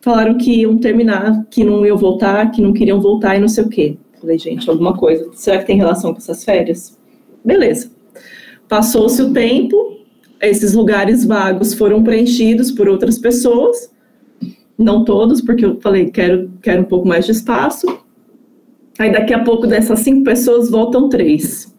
falaram 0.00 0.38
que 0.38 0.60
iam 0.60 0.78
terminar, 0.78 1.46
que 1.50 1.64
não 1.64 1.84
iam 1.84 1.96
voltar, 1.96 2.50
que 2.50 2.62
não 2.62 2.72
queriam 2.72 3.00
voltar 3.00 3.36
e 3.36 3.40
não 3.40 3.48
sei 3.48 3.64
o 3.64 3.68
quê. 3.68 3.96
Falei, 4.20 4.38
gente, 4.38 4.68
alguma 4.70 4.96
coisa. 4.96 5.28
Será 5.34 5.58
que 5.58 5.66
tem 5.66 5.76
relação 5.76 6.12
com 6.12 6.18
essas 6.18 6.44
férias? 6.44 6.98
Beleza. 7.44 7.90
Passou-se 8.68 9.20
o 9.22 9.32
tempo, 9.32 9.98
esses 10.40 10.74
lugares 10.74 11.24
vagos 11.24 11.74
foram 11.74 12.02
preenchidos 12.02 12.70
por 12.70 12.88
outras 12.88 13.18
pessoas, 13.18 13.90
não 14.78 15.04
todos, 15.04 15.40
porque 15.40 15.64
eu 15.64 15.80
falei, 15.80 16.10
quero, 16.10 16.50
quero 16.62 16.82
um 16.82 16.86
pouco 16.86 17.06
mais 17.06 17.24
de 17.24 17.32
espaço. 17.32 17.86
Aí 18.98 19.12
daqui 19.12 19.34
a 19.34 19.42
pouco 19.42 19.66
dessas 19.66 20.00
cinco 20.00 20.24
pessoas 20.24 20.70
voltam 20.70 21.08
três. 21.08 21.74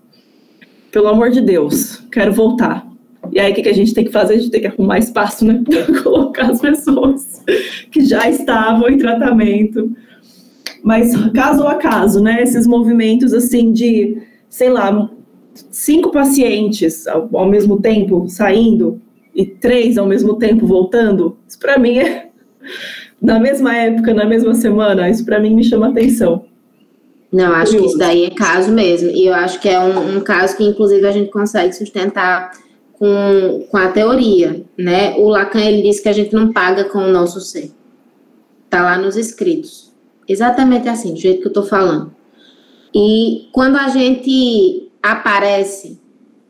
Pelo 0.92 1.08
amor 1.08 1.32
de 1.32 1.42
Deus, 1.42 1.98
quero 2.12 2.32
voltar. 2.34 2.88
E 3.32 3.40
aí 3.40 3.52
o 3.52 3.56
que, 3.56 3.64
que 3.64 3.70
a 3.70 3.74
gente 3.74 3.94
tem 3.94 4.06
que 4.06 4.12
fazer? 4.12 4.36
A 4.36 4.38
gente 4.38 4.52
tem 4.52 4.62
que 4.62 4.68
arrumar 4.68 5.00
espaço, 5.00 5.46
né? 5.46 5.62
Para 5.66 6.02
colocar 6.02 6.52
as 6.52 6.62
pessoas 6.62 7.44
que 7.92 8.06
já 8.06 8.30
estavam 8.30 8.88
em 8.90 8.98
tratamento 8.98 9.96
mas 10.88 11.14
caso 11.32 11.68
a 11.68 11.76
caso, 11.76 12.22
né? 12.22 12.42
Esses 12.42 12.66
movimentos 12.66 13.34
assim 13.34 13.74
de, 13.74 14.22
sei 14.50 14.70
lá, 14.70 15.10
cinco 15.70 16.12
pacientes 16.12 17.06
ao, 17.08 17.30
ao 17.34 17.46
mesmo 17.46 17.82
tempo 17.82 18.30
saindo 18.30 19.02
e 19.36 19.46
três 19.46 19.98
ao 19.98 20.06
mesmo 20.06 20.36
tempo 20.36 20.66
voltando, 20.66 21.38
isso 21.46 21.60
para 21.60 21.78
mim 21.78 21.98
é 21.98 22.27
na 23.22 23.40
mesma 23.40 23.76
época, 23.76 24.14
na 24.14 24.26
mesma 24.26 24.54
semana, 24.54 25.10
isso 25.10 25.26
para 25.26 25.40
mim 25.40 25.54
me 25.54 25.64
chama 25.64 25.90
atenção. 25.90 26.46
Não, 27.32 27.54
acho 27.54 27.74
Curioso. 27.74 27.78
que 27.82 27.90
isso 27.90 27.98
daí 27.98 28.26
é 28.26 28.30
caso 28.30 28.72
mesmo. 28.72 29.10
E 29.10 29.28
eu 29.28 29.34
acho 29.34 29.60
que 29.60 29.68
é 29.68 29.80
um, 29.80 30.18
um, 30.18 30.22
caso 30.22 30.56
que, 30.56 30.64
inclusive, 30.64 31.06
a 31.06 31.12
gente 31.12 31.30
consegue 31.30 31.74
sustentar 31.74 32.52
com, 32.94 33.68
com 33.70 33.78
a 33.78 33.90
teoria, 33.90 34.64
né? 34.78 35.16
O 35.18 35.28
Lacan, 35.28 35.62
ele 35.62 35.82
disse 35.82 36.02
que 36.02 36.10
a 36.10 36.14
gente 36.14 36.34
não 36.34 36.54
paga 36.54 36.86
com 36.86 37.00
o 37.00 37.12
nosso 37.12 37.42
ser. 37.42 37.72
Tá 38.70 38.82
lá 38.82 38.98
nos 38.98 39.18
escritos. 39.18 39.92
Exatamente 40.28 40.88
assim, 40.88 41.14
do 41.14 41.20
jeito 41.20 41.42
que 41.42 41.48
eu 41.48 41.52
estou 41.52 41.64
falando. 41.64 42.16
E 42.94 43.50
quando 43.52 43.78
a 43.78 43.90
gente 43.90 44.90
aparece 45.02 46.00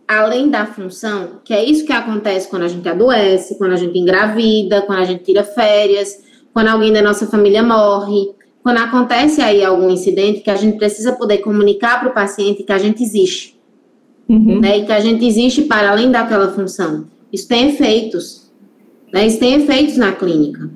além 0.07 0.49
da 0.49 0.65
função, 0.65 1.41
que 1.43 1.53
é 1.53 1.63
isso 1.63 1.86
que 1.86 1.91
acontece 1.91 2.49
quando 2.49 2.63
a 2.63 2.68
gente 2.68 2.88
adoece, 2.88 3.57
quando 3.57 3.74
a 3.74 3.76
gente 3.76 3.97
engravida, 3.97 4.82
quando 4.84 4.99
a 4.99 5.05
gente 5.05 5.24
tira 5.24 5.43
férias, 5.43 6.24
quando 6.58 6.70
alguém 6.70 6.91
da 6.91 7.03
nossa 7.03 7.28
família 7.28 7.62
morre, 7.62 8.32
quando 8.64 8.78
acontece 8.78 9.41
aí 9.41 9.64
algum 9.64 9.91
incidente 9.91 10.41
que 10.41 10.49
a 10.49 10.55
gente 10.55 10.76
precisa 10.76 11.14
poder 11.14 11.38
comunicar 11.38 11.99
para 11.99 12.10
o 12.10 12.14
paciente 12.16 12.64
que 12.64 12.72
a 12.72 12.80
gente 12.80 13.03
existe. 13.03 13.55
Uhum. 14.28 14.60
Né, 14.60 14.80
e 14.80 14.86
que 14.88 14.91
a 14.91 14.99
gente 14.99 15.24
existe 15.24 15.62
para 15.62 15.91
além 15.91 16.10
daquela 16.10 16.51
função. 16.51 17.05
Isso 17.32 17.47
tem 17.47 17.70
efeitos. 17.70 18.51
Né, 19.14 19.28
isso 19.28 19.38
tem 19.38 19.53
efeitos 19.53 19.97
na 19.97 20.14
clínica. 20.14 20.68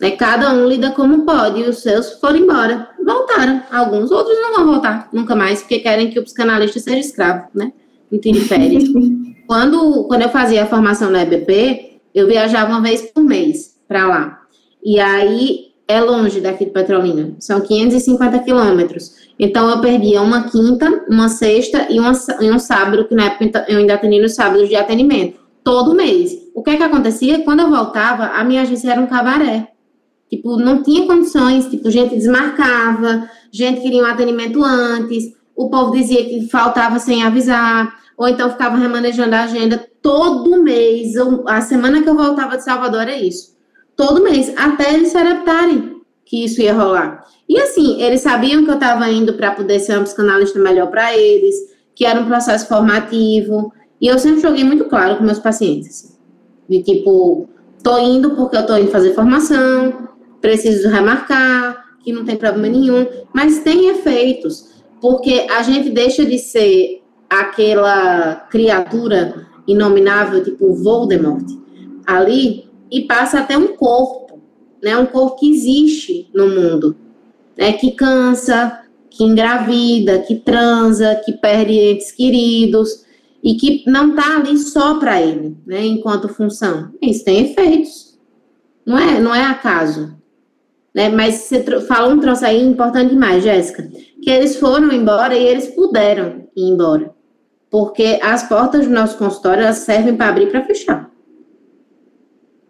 Né? 0.00 0.10
Cada 0.10 0.52
um 0.52 0.66
lida 0.66 0.90
como 0.90 1.24
pode, 1.24 1.60
e 1.60 1.68
os 1.68 1.78
seus 1.78 2.14
foram 2.14 2.38
embora, 2.38 2.88
voltaram. 3.06 3.62
Alguns, 3.70 4.10
outros 4.10 4.36
não 4.36 4.56
vão 4.56 4.66
voltar 4.66 5.08
nunca 5.12 5.36
mais, 5.36 5.60
porque 5.60 5.78
querem 5.78 6.10
que 6.10 6.18
o 6.18 6.24
psicanalista 6.24 6.80
seja 6.80 6.98
escravo, 6.98 7.46
né? 7.54 7.72
Não 8.10 8.20
férias. 8.34 8.82
quando, 9.46 10.08
quando 10.08 10.22
eu 10.22 10.28
fazia 10.28 10.64
a 10.64 10.66
formação 10.66 11.08
na 11.08 11.22
EBP, 11.22 12.00
eu 12.12 12.26
viajava 12.26 12.72
uma 12.72 12.82
vez 12.82 13.02
por 13.02 13.22
mês 13.22 13.78
para 13.86 14.08
lá. 14.08 14.39
E 14.82 14.98
aí 14.98 15.70
é 15.86 16.00
longe 16.00 16.40
daqui 16.40 16.64
de 16.64 16.70
Petrolina, 16.70 17.34
são 17.40 17.60
550 17.60 18.38
quilômetros. 18.40 19.12
Então 19.38 19.68
eu 19.68 19.80
perdia 19.80 20.22
uma 20.22 20.44
quinta, 20.44 21.04
uma 21.08 21.28
sexta 21.28 21.86
e, 21.90 21.98
uma, 21.98 22.12
e 22.40 22.50
um 22.50 22.58
sábado, 22.58 23.06
que 23.08 23.14
na 23.14 23.24
época 23.24 23.64
eu 23.68 23.78
ainda 23.78 23.94
atendia 23.94 24.22
nos 24.22 24.34
sábados 24.34 24.68
de 24.68 24.76
atendimento, 24.76 25.40
todo 25.64 25.94
mês. 25.94 26.32
O 26.54 26.62
que 26.62 26.70
é 26.70 26.76
que 26.76 26.82
acontecia? 26.82 27.42
Quando 27.42 27.60
eu 27.60 27.70
voltava, 27.70 28.26
a 28.26 28.44
minha 28.44 28.62
agência 28.62 28.92
era 28.92 29.00
um 29.00 29.06
cabaré. 29.06 29.72
Tipo, 30.28 30.56
não 30.58 30.80
tinha 30.82 31.06
condições, 31.06 31.66
tipo, 31.66 31.90
gente 31.90 32.14
desmarcava, 32.14 33.28
gente 33.50 33.80
queria 33.80 34.02
um 34.04 34.06
atendimento 34.06 34.62
antes, 34.62 35.34
o 35.56 35.68
povo 35.68 35.90
dizia 35.90 36.24
que 36.24 36.48
faltava 36.48 37.00
sem 37.00 37.24
avisar, 37.24 37.98
ou 38.16 38.28
então 38.28 38.48
ficava 38.48 38.76
remanejando 38.76 39.34
a 39.34 39.42
agenda 39.42 39.84
todo 40.00 40.62
mês. 40.62 41.14
a 41.48 41.60
semana 41.62 42.00
que 42.00 42.08
eu 42.08 42.14
voltava 42.14 42.56
de 42.56 42.62
Salvador 42.62 43.02
era 43.02 43.16
isso. 43.16 43.58
Todo 44.00 44.22
mês, 44.22 44.50
até 44.56 44.94
eles 44.94 45.08
se 45.08 45.18
adaptarem. 45.18 46.00
que 46.24 46.44
isso 46.44 46.62
ia 46.62 46.72
rolar. 46.72 47.26
E 47.46 47.60
assim, 47.60 48.00
eles 48.00 48.22
sabiam 48.22 48.64
que 48.64 48.70
eu 48.70 48.74
estava 48.74 49.06
indo 49.10 49.34
para 49.34 49.50
poder 49.50 49.78
ser 49.78 49.94
uma 49.94 50.04
psicanalista 50.04 50.58
melhor 50.58 50.86
para 50.86 51.14
eles, 51.14 51.54
que 51.94 52.06
era 52.06 52.18
um 52.18 52.24
processo 52.24 52.66
formativo. 52.66 53.70
E 54.00 54.06
eu 54.06 54.18
sempre 54.18 54.40
joguei 54.40 54.64
muito 54.64 54.86
claro 54.86 55.16
com 55.16 55.24
meus 55.24 55.38
pacientes. 55.38 55.88
Assim, 55.90 56.14
de 56.66 56.82
tipo, 56.82 57.46
tô 57.82 57.98
indo 57.98 58.30
porque 58.30 58.56
eu 58.56 58.64
tô 58.64 58.74
indo 58.76 58.90
fazer 58.90 59.12
formação, 59.12 60.08
preciso 60.40 60.88
remarcar, 60.88 61.84
que 62.02 62.10
não 62.10 62.24
tem 62.24 62.36
problema 62.36 62.68
nenhum, 62.68 63.06
mas 63.34 63.58
tem 63.58 63.88
efeitos, 63.88 64.82
porque 64.98 65.46
a 65.50 65.62
gente 65.62 65.90
deixa 65.90 66.24
de 66.24 66.38
ser 66.38 67.02
aquela 67.28 68.46
criatura 68.50 69.46
inominável, 69.66 70.42
tipo 70.42 70.72
Voldemort, 70.72 71.44
ali, 72.06 72.69
e 72.90 73.02
passa 73.02 73.40
até 73.40 73.56
um 73.56 73.76
corpo, 73.76 74.40
né? 74.82 74.96
Um 74.98 75.06
corpo 75.06 75.36
que 75.36 75.50
existe 75.50 76.28
no 76.34 76.48
mundo, 76.48 76.96
né? 77.56 77.72
Que 77.74 77.92
cansa, 77.92 78.80
que 79.08 79.22
engravida, 79.24 80.18
que 80.20 80.36
transa, 80.36 81.20
que 81.24 81.32
perde 81.32 81.72
entes 81.72 82.10
queridos 82.10 83.04
e 83.42 83.54
que 83.54 83.84
não 83.86 84.10
está 84.10 84.36
ali 84.36 84.58
só 84.58 84.98
para 84.98 85.22
ele, 85.22 85.56
né? 85.66 85.86
Enquanto 85.86 86.28
função. 86.28 86.90
Isso 87.00 87.24
tem 87.24 87.50
efeitos. 87.50 88.18
Não 88.84 88.98
é, 88.98 89.20
não 89.20 89.34
é 89.34 89.44
acaso. 89.44 90.16
Né? 90.92 91.08
Mas 91.08 91.34
você 91.34 91.62
falou 91.82 92.12
um 92.12 92.20
troço 92.20 92.44
aí 92.44 92.60
importante 92.60 93.10
demais, 93.10 93.44
Jéssica, 93.44 93.88
que 94.20 94.28
eles 94.28 94.56
foram 94.56 94.90
embora 94.90 95.36
e 95.36 95.46
eles 95.46 95.68
puderam 95.68 96.48
ir 96.56 96.64
embora. 96.64 97.14
Porque 97.70 98.18
as 98.20 98.42
portas 98.48 98.86
do 98.86 98.92
nosso 98.92 99.16
consultório 99.16 99.72
servem 99.72 100.16
para 100.16 100.30
abrir 100.30 100.48
e 100.48 100.50
para 100.50 100.64
fechar 100.64 101.10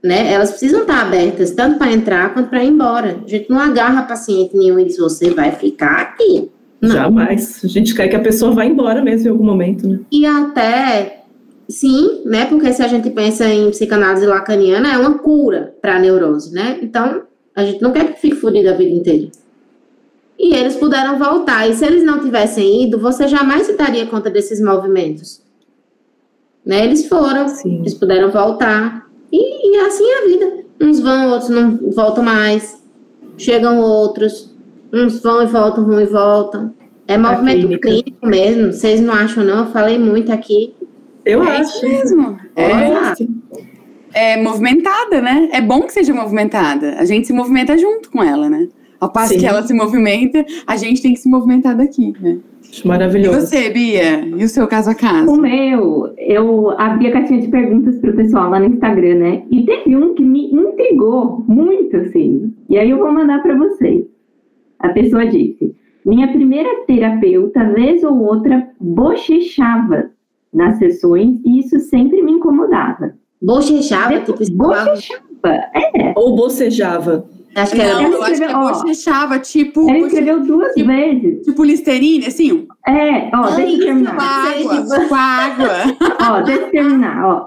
né? 0.02 0.32
Elas 0.32 0.50
precisam 0.50 0.82
estar 0.82 1.02
abertas, 1.02 1.50
tanto 1.50 1.78
para 1.78 1.92
entrar 1.92 2.32
quanto 2.32 2.48
para 2.48 2.64
ir 2.64 2.68
embora. 2.68 3.20
A 3.24 3.28
gente 3.28 3.50
não 3.50 3.58
agarra 3.58 4.02
paciente 4.02 4.56
nenhum 4.56 4.78
e 4.78 4.84
diz, 4.86 4.96
você 4.96 5.30
vai 5.30 5.52
ficar 5.52 6.00
aqui. 6.00 6.50
Não. 6.80 6.90
Jamais. 6.90 7.62
A 7.62 7.68
gente 7.68 7.94
quer 7.94 8.08
que 8.08 8.16
a 8.16 8.20
pessoa 8.20 8.52
vá 8.52 8.64
embora 8.64 9.02
mesmo 9.02 9.28
em 9.28 9.30
algum 9.30 9.44
momento, 9.44 9.86
né? 9.86 10.00
E 10.10 10.24
até, 10.24 11.24
sim, 11.68 12.22
né? 12.24 12.46
Porque 12.46 12.72
se 12.72 12.82
a 12.82 12.88
gente 12.88 13.10
pensa 13.10 13.46
em 13.46 13.70
psicanálise 13.70 14.26
lacaniana, 14.26 14.92
é 14.92 14.96
uma 14.96 15.18
cura 15.18 15.74
para 15.82 15.96
a 15.96 15.98
neurose, 15.98 16.54
né? 16.54 16.78
Então, 16.80 17.22
a 17.54 17.64
gente 17.64 17.82
não 17.82 17.92
quer 17.92 18.14
que 18.14 18.20
fique 18.20 18.36
fodido 18.36 18.70
a 18.70 18.72
vida 18.72 18.94
inteira. 18.94 19.28
E 20.38 20.54
eles 20.54 20.74
puderam 20.76 21.18
voltar. 21.18 21.68
E 21.68 21.74
se 21.74 21.84
eles 21.84 22.02
não 22.02 22.20
tivessem 22.20 22.84
ido, 22.84 22.98
você 22.98 23.28
jamais 23.28 23.66
se 23.66 23.76
daria 23.76 24.06
conta 24.06 24.30
desses 24.30 24.58
movimentos. 24.58 25.42
Né? 26.64 26.84
Eles 26.84 27.06
foram, 27.06 27.46
sim. 27.48 27.80
eles 27.80 27.92
puderam 27.92 28.30
voltar. 28.30 29.09
E, 29.32 29.72
e 29.72 29.76
assim 29.80 30.04
é 30.04 30.18
a 30.18 30.26
vida. 30.26 30.64
Uns 30.80 31.00
vão, 31.00 31.30
outros 31.30 31.50
não 31.50 31.78
voltam 31.92 32.24
mais. 32.24 32.82
Chegam 33.36 33.80
outros. 33.80 34.54
Uns 34.92 35.22
vão 35.22 35.42
e 35.42 35.46
voltam, 35.46 35.86
vão 35.86 36.00
e 36.00 36.06
voltam. 36.06 36.74
É 37.06 37.18
movimento 37.18 37.78
clínico 37.80 38.26
mesmo. 38.26 38.72
Vocês 38.72 39.00
não 39.00 39.14
acham, 39.14 39.44
não? 39.44 39.66
Eu 39.66 39.72
falei 39.72 39.98
muito 39.98 40.32
aqui. 40.32 40.74
Eu 41.24 41.42
é 41.44 41.58
acho. 41.58 41.86
mesmo. 41.86 42.38
É. 42.56 44.34
é 44.34 44.42
movimentada, 44.42 45.20
né? 45.20 45.48
É 45.52 45.60
bom 45.60 45.82
que 45.82 45.92
seja 45.92 46.14
movimentada. 46.14 46.94
A 46.98 47.04
gente 47.04 47.26
se 47.26 47.32
movimenta 47.32 47.76
junto 47.76 48.10
com 48.10 48.22
ela, 48.22 48.48
né? 48.48 48.68
Ao 49.00 49.10
passo 49.10 49.32
Sim. 49.32 49.40
que 49.40 49.46
ela 49.46 49.62
se 49.62 49.72
movimenta, 49.72 50.44
a 50.66 50.76
gente 50.76 51.00
tem 51.00 51.14
que 51.14 51.20
se 51.20 51.28
movimentar 51.28 51.74
daqui, 51.74 52.12
né? 52.20 52.38
Maravilhoso. 52.84 53.38
E 53.38 53.40
você, 53.40 53.70
Bia? 53.70 54.20
E 54.20 54.44
o 54.44 54.48
seu 54.48 54.66
caso 54.68 54.90
a 54.90 54.94
caso? 54.94 55.32
O 55.32 55.40
meu, 55.40 56.12
eu 56.18 56.70
abri 56.78 57.08
a 57.08 57.12
caixinha 57.12 57.40
de 57.40 57.48
perguntas 57.48 57.98
pro 57.98 58.14
pessoal 58.14 58.50
lá 58.50 58.60
no 58.60 58.66
Instagram, 58.66 59.14
né? 59.16 59.42
E 59.50 59.64
teve 59.64 59.96
um 59.96 60.14
que 60.14 60.22
me 60.22 60.52
intrigou 60.52 61.44
muito, 61.48 61.96
assim. 61.96 62.54
E 62.68 62.78
aí 62.78 62.90
eu 62.90 62.98
vou 62.98 63.10
mandar 63.12 63.42
para 63.42 63.56
vocês. 63.56 64.04
A 64.78 64.90
pessoa 64.90 65.26
disse: 65.26 65.74
Minha 66.04 66.28
primeira 66.28 66.68
terapeuta, 66.86 67.64
vez 67.72 68.04
ou 68.04 68.18
outra, 68.22 68.68
bochechava 68.78 70.10
nas 70.52 70.78
sessões 70.78 71.40
e 71.44 71.58
isso 71.58 71.78
sempre 71.80 72.22
me 72.22 72.32
incomodava. 72.32 73.14
Bochechava? 73.42 74.20
Depois, 74.20 74.48
tipo, 74.48 74.58
bochechava, 74.58 75.24
é. 75.94 76.12
Ou 76.16 76.36
bocejava? 76.36 77.26
Acho 77.54 77.74
que 77.74 77.80
era, 77.80 78.02
eu 78.02 78.22
acho 78.22 78.40
que 78.40 78.54
bochechava, 78.54 79.38
tipo. 79.38 79.90
Ela 79.90 80.06
escreveu 80.06 80.40
duas 80.40 80.72
tipo, 80.72 80.86
vezes. 80.86 81.44
Tipo 81.44 81.64
Listerine, 81.64 82.26
assim? 82.26 82.68
É, 82.86 83.28
ó, 83.34 83.44
Ai, 83.44 83.56
deixa 83.56 83.72
eu 83.72 83.86
terminar. 83.86 84.16
Com 84.16 84.22
água, 84.22 85.08
com 85.08 85.14
água. 85.14 85.68
ó, 86.30 86.42
deixa 86.42 86.62
eu 86.62 86.70
terminar, 86.70 87.24
ó. 87.24 87.46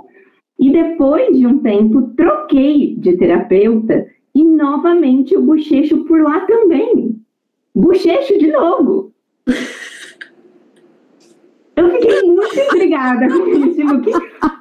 E 0.60 0.72
depois 0.72 1.38
de 1.38 1.48
um 1.48 1.60
tempo, 1.60 2.14
troquei 2.16 2.96
de 2.98 3.18
terapeuta 3.18 4.06
e 4.36 4.44
novamente 4.44 5.36
o 5.38 5.42
bochecho 5.42 6.04
por 6.06 6.22
lá 6.22 6.42
também. 6.42 7.20
Bochecho 7.74 8.38
de 8.38 8.52
novo. 8.52 9.14
Eu 11.76 11.90
fiquei 11.90 12.22
muito 12.22 12.60
intrigada 12.60 13.28
com 13.28 13.48
isso, 13.48 13.76
tipo, 13.76 14.02
que 14.02 14.12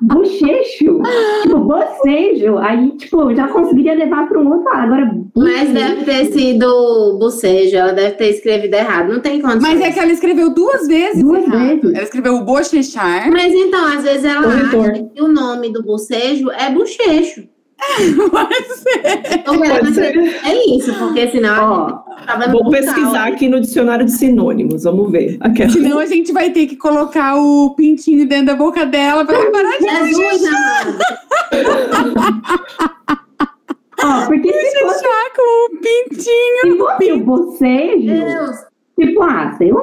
bochecho, 0.01 1.03
tipo, 1.43 1.59
bocejo, 1.59 2.59
aí, 2.59 2.91
tipo, 2.97 3.35
já 3.35 3.49
conseguiria 3.49 3.95
levar 3.95 4.27
para 4.29 4.39
um 4.39 4.51
outro 4.51 4.65
lado, 4.65 4.95
agora... 4.95 5.15
Mas 5.37 5.71
deve 5.71 6.05
ter 6.05 6.25
sido 6.33 7.19
bocejo, 7.19 7.77
ela 7.77 7.93
deve 7.93 8.13
ter 8.13 8.31
escrevido 8.31 8.75
errado, 8.77 9.13
não 9.13 9.21
tem 9.21 9.43
condição. 9.43 9.61
Mas 9.61 9.81
é 9.83 9.91
que 9.91 10.01
ela 10.01 10.13
escreveu 10.13 10.55
duas 10.55 10.87
vezes 10.87 11.23
Duas 11.23 11.45
errado. 11.45 11.59
vezes. 11.59 11.95
Ela 11.95 12.05
escreveu 12.05 12.35
o 12.35 12.45
bochechar. 12.45 13.31
Mas 13.31 13.53
então, 13.53 13.85
às 13.85 14.03
vezes 14.03 14.25
ela 14.25 14.47
acha 14.49 15.05
que 15.15 15.23
o 15.23 15.29
nome 15.29 15.71
do 15.71 15.83
bocejo 15.83 16.51
é 16.51 16.71
bochecho. 16.71 17.52
Pode 18.31 18.75
ser. 18.75 19.39
Então, 19.39 19.59
Pode 19.59 19.95
ser. 19.95 20.17
É 20.45 20.77
isso, 20.77 20.95
porque 20.95 21.31
senão. 21.31 22.05
Ó, 22.27 22.51
vou 22.51 22.71
pesquisar 22.71 23.29
aqui 23.29 23.49
no 23.49 23.61
dicionário 23.61 24.05
de 24.05 24.13
sinônimos, 24.13 24.85
vamos 24.85 25.11
ver. 25.11 25.37
Aquela. 25.41 25.71
Senão 25.71 25.99
a 25.99 26.07
gente 26.07 26.33
vai 26.33 26.51
ter 26.51 26.67
que 26.67 26.77
colocar 26.77 27.37
o 27.37 27.75
pintinho 27.75 28.27
dentro 28.27 28.47
da 28.47 28.55
boca 28.55 28.87
dela 28.87 29.25
para 29.25 29.51
parar 29.51 29.79
de 29.79 29.85
Jesus, 30.09 30.43
Ó, 34.05 34.27
porque 34.27 34.53
se 34.53 34.81
fosse... 34.81 35.05
com 35.37 35.67
o 35.67 35.79
pintinho. 35.79 36.63
Se 36.63 36.77
fosse 36.79 37.13
o 37.13 37.21
bocejo, 37.21 38.25
Deus. 38.25 38.57
tipo, 38.99 39.23
ah, 39.23 39.55
sei 39.57 39.73
lá, 39.73 39.83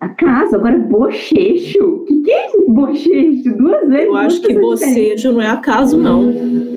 a 0.00 0.08
casa, 0.08 0.56
agora 0.56 0.76
bochecho. 0.78 1.84
O 1.84 2.04
que, 2.04 2.22
que 2.22 2.30
é 2.30 2.46
esse 2.46 2.70
bochecho? 2.70 3.56
Duas 3.56 3.88
vezes. 3.88 4.06
Eu 4.06 4.16
acho 4.16 4.40
que 4.40 4.58
bocejo 4.58 5.32
não 5.32 5.40
é 5.40 5.48
acaso, 5.48 5.96
não. 5.96 6.73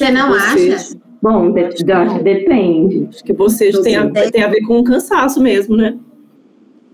Você 0.00 0.10
não 0.10 0.30
bocejo. 0.30 0.74
acha? 0.74 1.00
Bom, 1.20 1.52
de, 1.52 1.68
de, 1.68 2.22
depende. 2.22 3.06
Acho 3.10 3.22
que 3.22 3.34
bocejo 3.34 3.82
tem 3.82 3.96
a, 3.96 4.08
tem 4.10 4.42
a 4.42 4.48
ver 4.48 4.62
com 4.62 4.82
cansaço 4.82 5.42
mesmo, 5.42 5.76
né? 5.76 5.98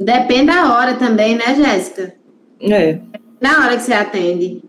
Depende 0.01 0.47
da 0.47 0.75
hora 0.75 0.95
também, 0.95 1.37
né, 1.37 1.55
Jéssica? 1.55 2.15
É. 2.61 2.99
Na 3.41 3.65
hora 3.65 3.77
que 3.77 3.85
você 3.85 3.93
atende. 3.93 4.65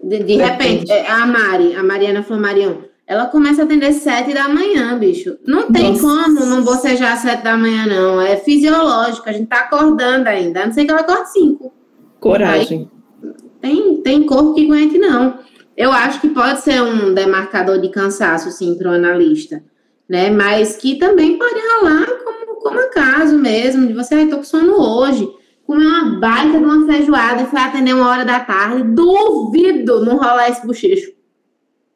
De, 0.00 0.22
de 0.22 0.36
repente, 0.36 0.92
é, 0.92 1.10
a 1.10 1.26
Mari, 1.26 1.74
a 1.74 1.82
Mariana 1.82 2.22
Flamarion, 2.22 2.74
ela 3.08 3.26
começa 3.26 3.62
a 3.62 3.64
atender 3.64 3.92
sete 3.92 4.32
da 4.32 4.48
manhã, 4.48 4.96
bicho. 4.96 5.36
Não 5.44 5.70
tem 5.72 5.90
Nossa. 5.90 6.00
como 6.02 6.46
não 6.46 6.62
bocejar 6.62 7.14
às 7.14 7.20
sete 7.20 7.42
da 7.42 7.56
manhã, 7.56 7.86
não. 7.86 8.20
É 8.20 8.36
fisiológico, 8.36 9.28
a 9.28 9.32
gente 9.32 9.48
tá 9.48 9.62
acordando 9.62 10.28
ainda. 10.28 10.62
A 10.62 10.66
não 10.66 10.72
sei 10.72 10.84
que 10.84 10.92
ela 10.92 11.00
acorde 11.00 11.32
cinco. 11.32 11.72
Coragem. 12.20 12.88
Aí, 13.20 13.28
tem, 13.60 13.96
tem 14.02 14.22
corpo 14.22 14.54
que 14.54 14.64
aguente, 14.64 14.96
não. 14.96 15.44
Eu 15.76 15.92
acho 15.92 16.20
que 16.20 16.28
pode 16.28 16.60
ser 16.62 16.82
um 16.82 17.12
demarcador 17.12 17.78
de 17.78 17.90
cansaço, 17.90 18.50
sim, 18.50 18.76
para 18.76 18.90
o 18.90 18.94
analista, 18.94 19.62
né? 20.08 20.30
Mas 20.30 20.76
que 20.76 20.96
também 20.96 21.38
pode 21.38 21.54
rolar 21.54 22.06
como, 22.24 22.60
como 22.60 22.78
acaso 22.80 23.36
mesmo, 23.38 23.86
de 23.86 23.92
você, 23.92 24.14
ai, 24.14 24.26
tô 24.26 24.38
com 24.38 24.44
sono 24.44 24.80
hoje, 24.80 25.28
comer 25.66 25.84
uma 25.84 26.18
baita 26.18 26.58
de 26.58 26.64
uma 26.64 26.86
feijoada 26.86 27.42
e 27.42 27.46
foi 27.46 27.60
atender 27.60 27.94
uma 27.94 28.08
hora 28.08 28.24
da 28.24 28.40
tarde, 28.40 28.84
duvido 28.84 30.04
não 30.04 30.16
rolar 30.16 30.48
esse 30.48 30.66
bochecho. 30.66 31.12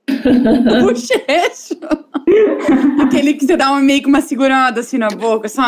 bochecho. 0.82 1.78
Aquele 3.00 3.34
que 3.34 3.46
você 3.46 3.56
dá 3.56 3.70
uma, 3.70 3.80
meio 3.80 4.02
que 4.02 4.08
uma 4.08 4.20
segurada 4.20 4.80
assim 4.80 4.98
na 4.98 5.08
boca, 5.08 5.48
só. 5.48 5.62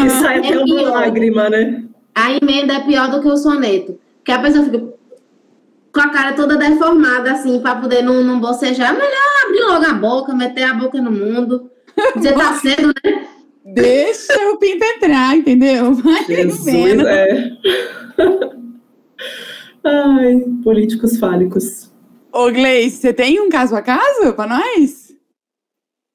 Que 0.00 0.10
sai 0.10 0.38
até 0.38 0.52
é 0.52 0.58
uma 0.58 0.82
lágrima, 0.82 1.50
né? 1.50 1.84
A 2.14 2.32
emenda 2.32 2.74
é 2.74 2.80
pior 2.80 3.10
do 3.10 3.20
que 3.20 3.28
o 3.28 3.36
soneto. 3.36 3.98
Porque 4.18 4.32
a 4.32 4.38
pessoa 4.38 4.64
fica 4.64 4.95
com 5.96 6.02
a 6.02 6.10
cara 6.10 6.34
toda 6.34 6.58
deformada, 6.58 7.32
assim, 7.32 7.58
para 7.58 7.80
poder 7.80 8.02
não, 8.02 8.22
não 8.22 8.38
bocejar. 8.38 8.94
É 8.94 8.98
melhor 8.98 9.46
abrir 9.46 9.60
logo 9.62 9.84
a 9.86 9.94
boca, 9.94 10.34
meter 10.34 10.64
a 10.64 10.74
boca 10.74 11.00
no 11.00 11.10
mundo. 11.10 11.70
Você 12.14 12.32
tá 12.34 12.52
cedo, 12.60 12.92
né? 13.02 13.26
Deixa 13.64 14.34
o 14.50 14.58
pinto 14.58 14.84
entrar, 14.84 15.34
entendeu? 15.34 15.94
Vai 15.94 16.22
Jesus, 16.26 17.00
é. 17.00 17.50
Ai, 19.82 20.44
políticos 20.62 21.18
fálicos. 21.18 21.90
Ô, 22.30 22.50
Gleice, 22.50 22.98
você 22.98 23.14
tem 23.14 23.40
um 23.40 23.48
caso 23.48 23.74
a 23.74 23.80
caso 23.80 24.34
para 24.34 24.58
nós? 24.58 25.14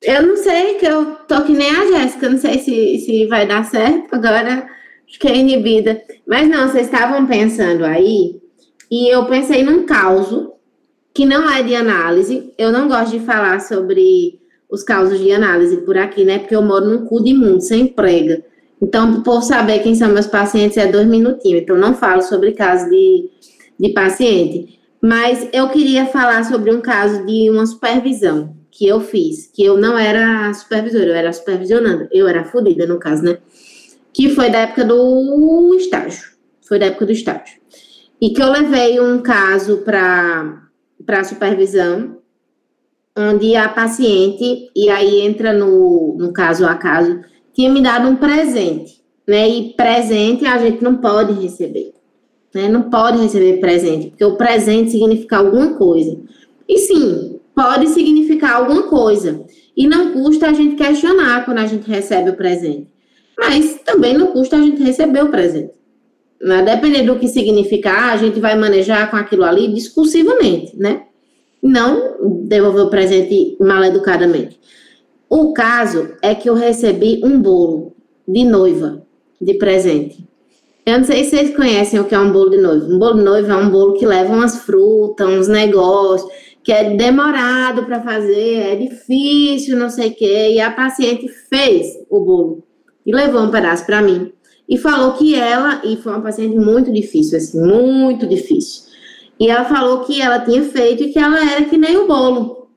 Eu 0.04 0.28
não 0.28 0.38
sei, 0.38 0.76
que 0.76 0.86
eu 0.86 1.16
tô 1.28 1.42
que 1.44 1.54
nem 1.54 1.72
a 1.72 1.88
Jéssica, 1.88 2.30
não 2.30 2.38
sei 2.38 2.60
se, 2.60 3.00
se 3.00 3.26
vai 3.26 3.48
dar 3.48 3.66
certo, 3.66 4.14
agora 4.14 4.68
fiquei 5.12 5.38
inibida. 5.38 6.04
Mas 6.28 6.48
não, 6.48 6.68
vocês 6.68 6.86
estavam 6.86 7.26
pensando 7.26 7.84
aí, 7.84 8.41
e 8.92 9.08
eu 9.08 9.26
pensei 9.26 9.64
num 9.64 9.86
caso 9.86 10.52
que 11.14 11.26
não 11.26 11.50
é 11.50 11.64
de 11.64 11.74
análise, 11.74 12.54
eu 12.58 12.74
não 12.74 12.90
gosto 12.90 13.12
de 13.12 13.20
falar 13.22 13.62
sobre 13.62 14.42
os 14.70 14.84
casos 14.84 15.18
de 15.18 15.32
análise 15.32 15.78
por 15.78 15.98
aqui, 15.98 16.26
né? 16.26 16.40
Porque 16.40 16.56
eu 16.56 16.62
moro 16.62 16.86
num 16.86 17.06
cu 17.06 17.24
de 17.24 17.34
mundo, 17.34 17.62
sem 17.62 17.88
prega. 17.88 18.44
Então, 18.82 19.22
por 19.22 19.44
saber 19.44 19.80
quem 19.80 19.96
são 19.96 20.10
meus 20.10 20.28
pacientes, 20.28 20.78
é 20.78 20.88
dois 20.88 21.08
minutinhos. 21.08 21.62
Então, 21.62 21.78
não 21.78 21.94
falo 21.94 22.22
sobre 22.22 22.52
caso 22.52 22.90
de, 22.90 23.30
de 23.80 23.90
paciente. 23.94 24.80
Mas 25.02 25.48
eu 25.54 25.70
queria 25.70 26.06
falar 26.06 26.44
sobre 26.44 26.74
um 26.74 26.82
caso 26.82 27.26
de 27.26 27.50
uma 27.50 27.66
supervisão 27.66 28.56
que 28.72 28.88
eu 28.88 29.00
fiz, 29.02 29.48
que 29.54 29.64
eu 29.64 29.78
não 29.78 29.98
era 29.98 30.54
supervisora, 30.54 31.06
eu 31.06 31.16
era 31.16 31.34
supervisionando. 31.34 32.08
Eu 32.12 32.28
era 32.28 32.44
fodida, 32.44 32.88
no 32.88 33.00
caso, 33.00 33.24
né? 33.24 33.38
Que 34.14 34.30
foi 34.30 34.50
da 34.50 34.60
época 34.60 34.84
do 34.84 35.76
estágio. 35.76 36.32
Foi 36.62 36.80
da 36.80 36.88
época 36.88 37.06
do 37.06 37.12
estágio. 37.12 37.61
E 38.22 38.30
que 38.30 38.42
eu 38.42 38.52
levei 38.52 39.00
um 39.00 39.20
caso 39.20 39.80
para 39.80 41.24
supervisão, 41.24 42.18
onde 43.18 43.56
a 43.56 43.68
paciente, 43.68 44.70
e 44.76 44.90
aí 44.90 45.22
entra 45.22 45.52
no, 45.52 46.16
no 46.20 46.32
caso 46.32 46.66
a 46.66 46.76
caso, 46.76 47.20
tinha 47.52 47.70
me 47.70 47.82
dado 47.82 48.08
um 48.08 48.16
presente, 48.16 49.02
né? 49.28 49.50
E 49.50 49.74
presente 49.74 50.46
a 50.46 50.60
gente 50.60 50.84
não 50.84 50.98
pode 50.98 51.34
receber, 51.34 51.94
né? 52.54 52.70
Não 52.70 52.92
pode 52.92 53.18
receber 53.18 53.60
presente, 53.60 54.10
porque 54.10 54.24
o 54.24 54.38
presente 54.38 54.92
significa 54.92 55.38
alguma 55.38 55.74
coisa. 55.74 56.20
E 56.70 56.78
sim, 56.78 57.40
pode 57.56 57.88
significar 57.88 58.58
alguma 58.58 58.84
coisa. 58.84 59.44
E 59.76 59.88
não 59.88 60.12
custa 60.12 60.48
a 60.50 60.54
gente 60.54 60.76
questionar 60.76 61.44
quando 61.44 61.58
a 61.58 61.66
gente 61.66 61.90
recebe 61.90 62.30
o 62.30 62.38
presente. 62.38 62.88
Mas 63.38 63.80
também 63.84 64.16
não 64.16 64.28
custa 64.28 64.58
a 64.58 64.62
gente 64.62 64.82
receber 64.84 65.24
o 65.24 65.30
presente. 65.30 65.81
Né? 66.42 66.64
Dependendo 66.64 67.14
do 67.14 67.20
que 67.20 67.28
significar, 67.28 68.14
a 68.14 68.18
gente 68.18 68.40
vai 68.40 68.58
manejar 68.58 69.10
com 69.12 69.18
aquilo 69.18 69.44
ali 69.44 69.72
discursivamente, 69.74 70.76
né? 70.76 71.04
Não 71.62 72.46
devolver 72.48 72.86
o 72.86 72.90
presente 72.90 73.56
mal 73.60 73.84
educadamente. 73.84 74.60
O 75.30 75.54
caso 75.54 76.16
é 76.22 76.34
que 76.34 76.50
eu 76.50 76.56
recebi 76.56 77.22
um 77.24 77.40
bolo 77.40 77.94
de 78.28 78.44
noiva 78.44 79.04
de 79.40 79.54
presente. 79.54 80.28
Eu 80.86 80.98
não 80.98 81.06
sei 81.06 81.24
se 81.24 81.30
vocês 81.30 81.56
conhecem 81.56 82.00
o 82.00 82.06
que 82.06 82.16
é 82.16 82.20
um 82.20 82.32
bolo 82.32 82.50
de 82.50 82.58
noiva. 82.58 82.86
Um 82.86 82.98
bolo 82.98 83.18
de 83.20 83.24
noiva 83.24 83.54
é 83.54 83.56
um 83.56 83.70
bolo 83.70 83.94
que 83.94 84.06
leva 84.06 84.34
umas 84.34 84.58
frutas, 84.64 85.30
uns 85.30 85.48
negócios, 85.48 86.30
que 86.64 86.72
é 86.72 86.96
demorado 86.96 87.86
para 87.86 88.02
fazer, 88.02 88.56
é 88.56 88.76
difícil, 88.76 89.78
não 89.78 89.90
sei 89.90 90.10
o 90.10 90.16
quê. 90.16 90.54
E 90.54 90.60
a 90.60 90.72
paciente 90.72 91.28
fez 91.50 91.88
o 92.10 92.20
bolo 92.20 92.64
e 93.06 93.14
levou 93.14 93.42
um 93.42 93.52
pedaço 93.52 93.86
para 93.86 94.02
mim. 94.02 94.32
E 94.68 94.78
falou 94.78 95.14
que 95.14 95.36
ela, 95.36 95.82
e 95.84 95.98
foi 95.98 96.14
uma 96.14 96.22
paciente 96.22 96.56
muito 96.56 96.92
difícil, 96.92 97.38
assim, 97.38 97.60
muito 97.60 98.26
difícil. 98.28 98.84
E 99.40 99.50
ela 99.50 99.66
falou 99.66 100.02
que 100.02 100.22
ela 100.22 100.40
tinha 100.40 100.64
feito 100.64 101.04
e 101.04 101.12
que 101.12 101.20
ela 101.20 101.40
era 101.40 101.66
que 101.66 101.78
nem 101.78 101.98
o 101.98 102.08
bolo. 102.08 102.70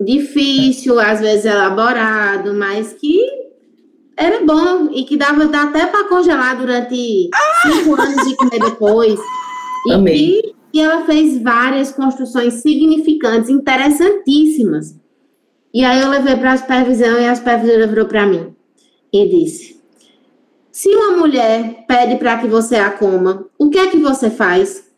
Difícil, 0.00 0.98
às 0.98 1.20
vezes 1.20 1.44
elaborado, 1.44 2.54
mas 2.54 2.92
que 2.92 3.20
era 4.16 4.44
bom 4.44 4.90
e 4.92 5.04
que 5.04 5.16
dava 5.16 5.44
até 5.44 5.86
para 5.86 6.08
congelar 6.08 6.56
durante 6.56 7.30
cinco 7.62 8.00
anos 8.00 8.26
e 8.26 8.36
comer 8.36 8.60
depois. 8.60 9.20
E 9.86 9.92
Amei. 9.92 10.42
que 10.42 10.58
e 10.72 10.80
ela 10.80 11.04
fez 11.04 11.40
várias 11.42 11.92
construções 11.92 12.54
significantes, 12.54 13.48
interessantíssimas. 13.48 14.94
E 15.72 15.84
aí 15.84 16.00
eu 16.00 16.08
levei 16.08 16.36
para 16.36 16.52
a 16.52 16.56
supervisão 16.56 17.18
e 17.18 17.26
a 17.26 17.34
supervisora 17.34 17.86
virou 17.86 18.06
para 18.06 18.26
mim 18.26 18.54
e 19.12 19.28
disse: 19.28 19.77
Se 20.78 20.88
uma 20.90 21.16
mulher 21.16 21.86
pede 21.88 22.14
para 22.18 22.38
que 22.38 22.46
você 22.46 22.76
a 22.76 22.88
coma, 22.88 23.46
o 23.58 23.68
que 23.68 23.78
é 23.80 23.88
que 23.88 23.98
você 23.98 24.30
faz? 24.30 24.88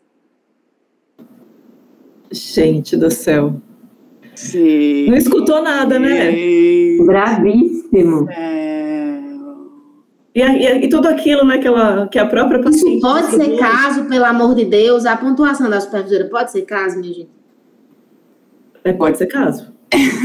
Gente 2.31 2.95
do 2.95 3.09
céu. 3.09 3.59
Sim. 4.35 5.09
Não 5.09 5.17
escutou 5.17 5.59
nada, 5.59 5.97
né? 5.97 6.33
Bravíssimo. 7.03 8.29
É. 8.29 9.23
E, 10.35 10.41
e, 10.43 10.85
e 10.85 10.87
tudo 10.87 11.07
aquilo, 11.07 11.43
né, 11.43 11.57
que, 11.57 11.67
ela, 11.67 12.07
que 12.07 12.19
a 12.19 12.27
própria 12.27 12.59
Isso 12.59 12.69
paciente. 12.69 13.01
pode 13.01 13.31
ser 13.31 13.57
caso, 13.57 14.05
pelo 14.05 14.25
amor 14.25 14.53
de 14.53 14.65
Deus. 14.65 15.07
A 15.07 15.17
pontuação 15.17 15.67
da 15.67 15.81
supervisora 15.81 16.25
pode 16.25 16.51
ser 16.51 16.61
caso, 16.61 16.99
minha 16.99 17.11
gente? 17.11 17.31
É, 18.83 18.93
pode 18.93 19.17
ser 19.17 19.25
caso. 19.25 19.73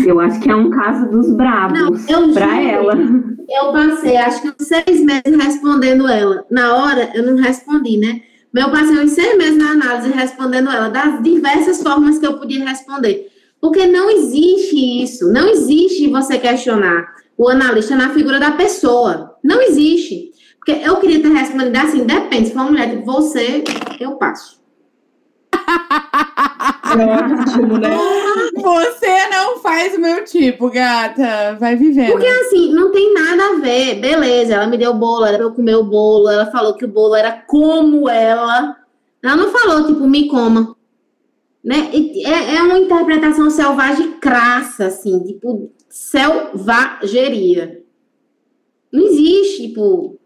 Eu 0.06 0.20
acho 0.20 0.38
que 0.38 0.50
é 0.50 0.54
um 0.54 0.68
caso 0.68 1.10
dos 1.10 1.34
bravos. 1.34 1.78
Não, 1.78 1.94
eu 2.10 2.34
pra 2.34 2.46
juro. 2.46 2.68
ela. 2.68 3.35
Eu 3.48 3.72
passei, 3.72 4.16
acho 4.16 4.42
que 4.42 4.48
uns 4.48 4.66
seis 4.66 5.00
meses 5.00 5.36
respondendo 5.36 6.08
ela. 6.08 6.44
Na 6.50 6.76
hora, 6.76 7.10
eu 7.14 7.22
não 7.22 7.36
respondi, 7.36 7.96
né? 7.96 8.22
Mas 8.52 8.64
eu 8.64 8.70
passei 8.70 8.98
uns 8.98 9.10
seis 9.12 9.36
meses 9.36 9.56
na 9.56 9.70
análise 9.70 10.10
respondendo 10.10 10.70
ela, 10.70 10.88
das 10.88 11.22
diversas 11.22 11.82
formas 11.82 12.18
que 12.18 12.26
eu 12.26 12.38
podia 12.38 12.64
responder. 12.64 13.28
Porque 13.60 13.86
não 13.86 14.10
existe 14.10 15.02
isso. 15.02 15.30
Não 15.32 15.48
existe 15.48 16.08
você 16.08 16.38
questionar 16.38 17.06
o 17.36 17.48
analista 17.48 17.94
na 17.94 18.10
figura 18.10 18.40
da 18.40 18.52
pessoa. 18.52 19.36
Não 19.42 19.60
existe. 19.60 20.30
Porque 20.58 20.72
eu 20.84 20.96
queria 20.96 21.22
ter 21.22 21.28
respondido 21.28 21.76
assim, 21.78 22.04
depende. 22.04 22.48
Se 22.48 22.52
for 22.52 22.60
uma 22.60 22.70
mulher 22.70 22.90
tipo 22.90 23.04
você, 23.04 23.62
eu 24.00 24.16
passo. 24.16 24.60
É 26.98 27.04
ótimo, 27.04 27.78
né? 27.78 27.90
Você 28.54 29.28
não 29.28 29.58
faz 29.58 29.94
o 29.96 30.00
meu 30.00 30.24
tipo, 30.24 30.70
gata. 30.70 31.56
Vai 31.58 31.76
vivendo. 31.76 32.12
Porque 32.12 32.26
assim, 32.26 32.72
não 32.72 32.90
tem 32.90 33.12
nada 33.12 33.44
a 33.44 33.60
ver. 33.60 34.00
Beleza, 34.00 34.54
ela 34.54 34.66
me 34.66 34.78
deu 34.78 34.94
bolo, 34.94 35.24
era 35.24 35.36
pra 35.36 35.46
eu 35.46 35.52
comer 35.52 35.76
o 35.76 35.84
bolo. 35.84 36.28
Ela 36.28 36.46
falou 36.46 36.74
que 36.74 36.84
o 36.84 36.88
bolo 36.88 37.14
era 37.14 37.32
como 37.32 38.08
ela. 38.08 38.76
Ela 39.22 39.36
não 39.36 39.50
falou, 39.50 39.86
tipo, 39.86 40.08
me 40.08 40.28
coma. 40.28 40.76
Né? 41.62 41.90
É, 42.24 42.56
é 42.56 42.62
uma 42.62 42.78
interpretação 42.78 43.50
selvagem 43.50 44.12
crassa, 44.12 44.86
assim, 44.86 45.18
tipo, 45.24 45.72
selvageria. 45.88 47.82
Não 48.92 49.04
existe, 49.06 49.68
tipo. 49.68 50.18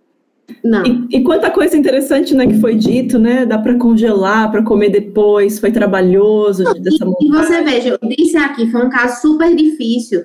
Não. 0.65 0.85
E, 0.85 1.19
e 1.19 1.23
quanta 1.23 1.51
coisa 1.51 1.77
interessante, 1.77 2.35
né, 2.35 2.47
que 2.47 2.61
foi 2.61 2.75
dito, 2.75 3.19
né? 3.19 3.45
Dá 3.47 3.59
para 3.59 3.75
congelar, 3.75 4.51
para 4.51 4.63
comer 4.63 4.91
depois, 4.91 5.59
foi 5.59 5.71
trabalhoso 5.71 6.65
de- 6.73 6.81
dessa 6.81 7.05
E, 7.21 7.27
e 7.27 7.31
você 7.31 7.63
veja, 7.63 7.99
eu 8.01 8.09
disse 8.09 8.37
aqui, 8.37 8.71
foi 8.71 8.85
um 8.85 8.91
caso 8.91 9.21
super 9.21 9.55
difícil. 9.55 10.23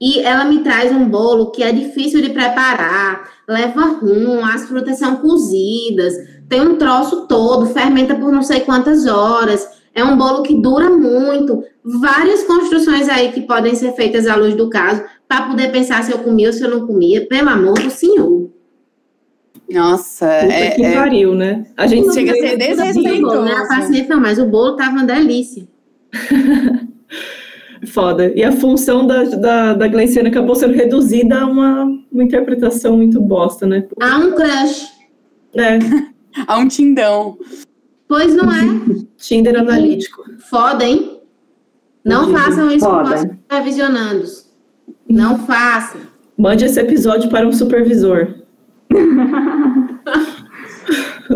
E 0.00 0.20
ela 0.20 0.44
me 0.44 0.60
traz 0.60 0.92
um 0.92 1.08
bolo 1.08 1.50
que 1.50 1.62
é 1.62 1.72
difícil 1.72 2.22
de 2.22 2.30
preparar, 2.30 3.28
leva 3.48 3.98
rum, 4.00 4.44
as 4.44 4.64
frutas 4.66 4.98
são 4.98 5.16
cozidas, 5.16 6.14
tem 6.48 6.60
um 6.60 6.76
troço 6.76 7.26
todo, 7.26 7.66
fermenta 7.66 8.14
por 8.14 8.30
não 8.30 8.42
sei 8.42 8.60
quantas 8.60 9.06
horas. 9.06 9.66
É 9.94 10.04
um 10.04 10.16
bolo 10.16 10.42
que 10.44 10.54
dura 10.54 10.88
muito. 10.90 11.64
Várias 11.82 12.44
construções 12.44 13.08
aí 13.08 13.32
que 13.32 13.40
podem 13.40 13.74
ser 13.74 13.92
feitas 13.92 14.28
à 14.28 14.36
luz 14.36 14.54
do 14.54 14.70
caso, 14.70 15.02
para 15.26 15.42
poder 15.46 15.72
pensar 15.72 16.04
se 16.04 16.12
eu 16.12 16.18
comia 16.18 16.46
ou 16.48 16.52
se 16.52 16.62
eu 16.62 16.70
não 16.70 16.86
comia. 16.86 17.26
Pelo 17.26 17.48
amor 17.48 17.80
do 17.80 17.90
Senhor. 17.90 18.48
Nossa, 19.70 20.26
Puta 20.26 20.52
é, 20.52 20.70
que 20.70 20.84
é- 20.84 20.94
pariu, 20.94 21.34
né? 21.34 21.66
A 21.76 21.86
gente 21.86 22.12
Chega 22.14 22.32
a 22.32 22.34
ser 22.34 22.56
desrespeitoso. 22.56 23.42
Né? 23.42 23.52
A 23.52 23.68
paciente 23.68 24.08
não, 24.08 24.20
mas 24.20 24.38
o 24.38 24.46
bolo 24.46 24.76
tava 24.76 24.92
uma 24.92 25.04
delícia. 25.04 25.68
Foda. 27.86 28.32
E 28.34 28.42
a 28.42 28.50
função 28.50 29.06
da, 29.06 29.22
da, 29.24 29.74
da 29.74 29.88
Glenciana 29.88 30.28
acabou 30.28 30.56
sendo 30.56 30.74
reduzida 30.74 31.40
a 31.40 31.46
uma, 31.46 31.84
uma 32.10 32.24
interpretação 32.24 32.96
muito 32.96 33.20
bosta, 33.20 33.66
né? 33.66 33.86
Há 34.00 34.18
um 34.18 34.32
crush. 34.32 34.88
É, 35.54 35.78
há 36.46 36.58
um 36.58 36.66
tindão. 36.66 37.38
Pois 38.08 38.34
não 38.34 38.50
é? 38.50 38.62
Tinder 39.18 39.58
analítico. 39.58 40.24
Foda, 40.48 40.84
hein? 40.84 41.20
Não 42.04 42.24
Fudido. 42.24 42.38
façam 42.38 42.70
isso 42.72 42.86
com 42.86 42.90
Foda. 42.90 43.14
os 43.14 43.20
supervisionandos. 43.20 44.48
Não 45.08 45.38
façam. 45.38 46.00
Mande 46.36 46.64
esse 46.64 46.80
episódio 46.80 47.28
para 47.28 47.46
um 47.46 47.52
supervisor. 47.52 48.34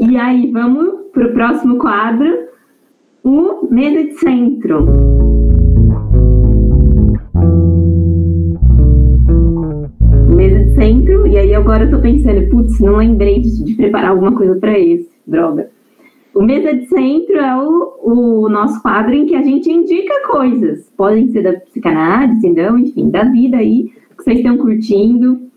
E 0.00 0.16
aí, 0.16 0.50
vamos 0.50 1.10
para 1.12 1.26
o 1.28 1.32
próximo 1.34 1.76
quadro: 1.78 2.48
o 3.22 3.68
medo 3.70 4.08
de 4.08 4.14
centro. 4.14 4.86
O 10.28 10.34
medo 10.34 10.64
de 10.64 10.74
centro, 10.74 11.26
e 11.26 11.36
aí 11.36 11.54
agora 11.54 11.84
eu 11.84 11.90
tô 11.90 12.00
pensando, 12.00 12.48
putz, 12.48 12.80
não 12.80 12.96
lembrei 12.96 13.40
de, 13.40 13.64
de 13.64 13.74
preparar 13.74 14.12
alguma 14.12 14.32
coisa 14.32 14.54
para 14.56 14.78
esse, 14.78 15.10
droga. 15.26 15.70
O 16.34 16.42
Mesa 16.42 16.72
de 16.72 16.86
Centro 16.86 17.36
é 17.36 17.56
o, 17.62 17.98
o 18.02 18.48
nosso 18.48 18.80
quadro 18.80 19.12
em 19.12 19.26
que 19.26 19.34
a 19.34 19.42
gente 19.42 19.70
indica 19.70 20.28
coisas. 20.28 20.90
Podem 20.96 21.28
ser 21.28 21.42
da 21.42 21.52
psicanálise, 21.60 22.50
não, 22.50 22.78
enfim, 22.78 23.10
da 23.10 23.24
vida 23.24 23.58
aí, 23.58 23.92
que 24.16 24.24
vocês 24.24 24.38
estão 24.38 24.56
curtindo. 24.56 25.51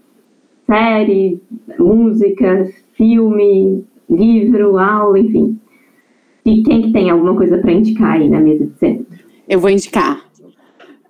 Série, 0.66 1.42
música, 1.78 2.72
filme, 2.94 3.86
livro, 4.10 4.78
aula, 4.78 5.20
enfim. 5.20 5.60
E 6.46 6.64
quem 6.64 6.84
que 6.84 6.92
tem 6.92 7.10
alguma 7.10 7.36
coisa 7.36 7.58
para 7.58 7.72
indicar 7.72 8.14
aí 8.14 8.30
na 8.30 8.40
Mesa 8.40 8.66
de 8.66 8.78
Centro? 8.78 9.06
Eu 9.48 9.60
vou 9.60 9.70
indicar. 9.70 10.24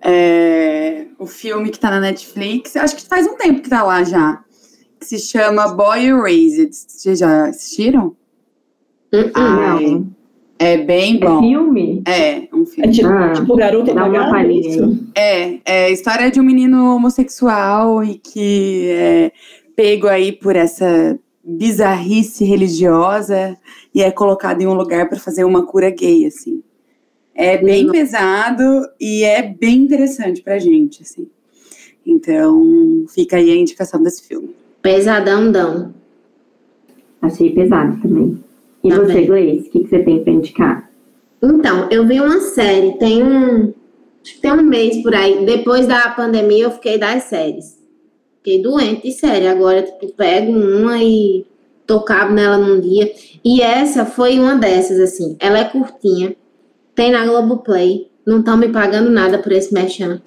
É, 0.02 1.06
o 1.18 1.26
filme 1.26 1.70
que 1.70 1.78
tá 1.78 1.90
na 1.90 2.00
Netflix, 2.00 2.76
acho 2.76 2.96
que 2.96 3.06
faz 3.06 3.26
um 3.26 3.36
tempo 3.36 3.62
que 3.62 3.68
tá 3.68 3.82
lá 3.82 4.04
já. 4.04 4.42
Que 5.00 5.06
se 5.06 5.18
chama 5.18 5.74
Boy 5.74 6.06
Erased. 6.06 6.70
Vocês 6.72 7.18
já 7.18 7.48
assistiram? 7.48 8.16
Hum. 9.12 9.30
Ai, 9.34 9.84
Não. 9.84 10.15
É 10.58 10.78
bem 10.78 11.16
É 11.16 11.18
bom. 11.18 11.40
filme? 11.40 12.02
É, 12.06 12.48
um 12.52 12.62
É 12.62 12.66
filme. 12.66 12.92
tipo, 12.92 13.08
Ah, 13.08 13.32
tipo 13.32 13.56
Garota 13.56 13.92
dá 13.94 14.04
uma 14.06 14.30
palhinha. 14.30 14.98
É, 15.14 15.58
é 15.64 15.84
a 15.86 15.90
história 15.90 16.30
de 16.30 16.40
um 16.40 16.44
menino 16.44 16.94
homossexual 16.96 18.02
e 18.02 18.14
que 18.16 18.88
é 18.90 19.32
pego 19.74 20.06
aí 20.08 20.32
por 20.32 20.56
essa 20.56 21.18
bizarrice 21.44 22.44
religiosa 22.44 23.56
e 23.94 24.02
é 24.02 24.10
colocado 24.10 24.62
em 24.62 24.66
um 24.66 24.72
lugar 24.74 25.08
para 25.08 25.18
fazer 25.18 25.44
uma 25.44 25.64
cura 25.66 25.90
gay, 25.90 26.24
assim. 26.26 26.62
É 27.34 27.58
bem 27.58 27.84
Legal. 27.86 27.92
pesado 27.92 28.62
e 28.98 29.22
é 29.24 29.42
bem 29.42 29.76
interessante 29.82 30.40
pra 30.40 30.58
gente, 30.58 31.02
assim. 31.02 31.28
Então, 32.06 33.04
fica 33.14 33.36
aí 33.36 33.50
a 33.50 33.56
indicação 33.56 34.02
desse 34.02 34.26
filme. 34.26 34.50
Pesadão, 34.80 35.52
dão. 35.52 35.94
Achei 37.20 37.50
pesado 37.50 38.00
também. 38.00 38.42
E 38.86 38.90
Tá 38.90 38.96
você. 39.00 39.22
Gleice, 39.22 39.68
o 39.68 39.70
que, 39.70 39.80
que 39.80 39.88
você 39.88 39.98
tem 40.00 40.22
pra 40.22 40.32
indicar? 40.32 40.90
Então, 41.42 41.88
eu 41.90 42.06
vi 42.06 42.20
uma 42.20 42.40
série, 42.40 42.92
tem 42.98 43.22
um. 43.22 43.74
Acho 44.22 44.34
que 44.34 44.40
tem 44.40 44.52
um 44.52 44.62
mês 44.62 45.02
por 45.02 45.14
aí. 45.14 45.44
Depois 45.44 45.86
da 45.86 46.08
pandemia, 46.10 46.64
eu 46.64 46.70
fiquei 46.70 46.98
das 46.98 47.24
séries. 47.24 47.78
Fiquei 48.38 48.62
doente 48.62 49.02
de 49.02 49.12
série. 49.12 49.46
Agora, 49.46 49.82
tipo, 49.82 50.12
pego 50.14 50.52
uma 50.52 51.02
e 51.02 51.44
tocava 51.86 52.32
nela 52.32 52.58
num 52.58 52.80
dia. 52.80 53.12
E 53.44 53.60
essa 53.60 54.04
foi 54.04 54.38
uma 54.38 54.56
dessas, 54.56 54.98
assim. 54.98 55.36
Ela 55.38 55.58
é 55.58 55.64
curtinha. 55.64 56.34
Tem 56.94 57.10
na 57.10 57.24
Globoplay. 57.24 58.08
Não 58.26 58.40
estão 58.40 58.56
me 58.56 58.68
pagando 58.68 59.10
nada 59.10 59.38
por 59.38 59.52
esse 59.52 59.72
merchan. 59.72 60.20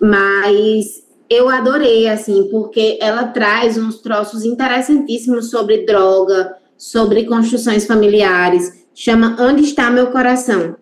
Mas 0.00 1.02
eu 1.28 1.48
adorei, 1.48 2.08
assim, 2.08 2.48
porque 2.50 2.98
ela 3.00 3.24
traz 3.24 3.76
uns 3.76 3.98
troços 4.00 4.44
interessantíssimos 4.44 5.50
sobre 5.50 5.84
droga, 5.84 6.56
sobre 6.76 7.24
construções 7.24 7.86
familiares. 7.86 8.86
Chama 8.94 9.36
Onde 9.40 9.62
Está 9.62 9.90
Meu 9.90 10.08
Coração. 10.08 10.76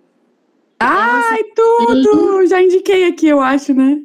Ai, 0.78 1.42
tudo! 1.54 2.46
Já 2.46 2.62
indiquei 2.62 3.06
aqui, 3.06 3.26
eu 3.28 3.40
acho, 3.40 3.72
né? 3.74 4.00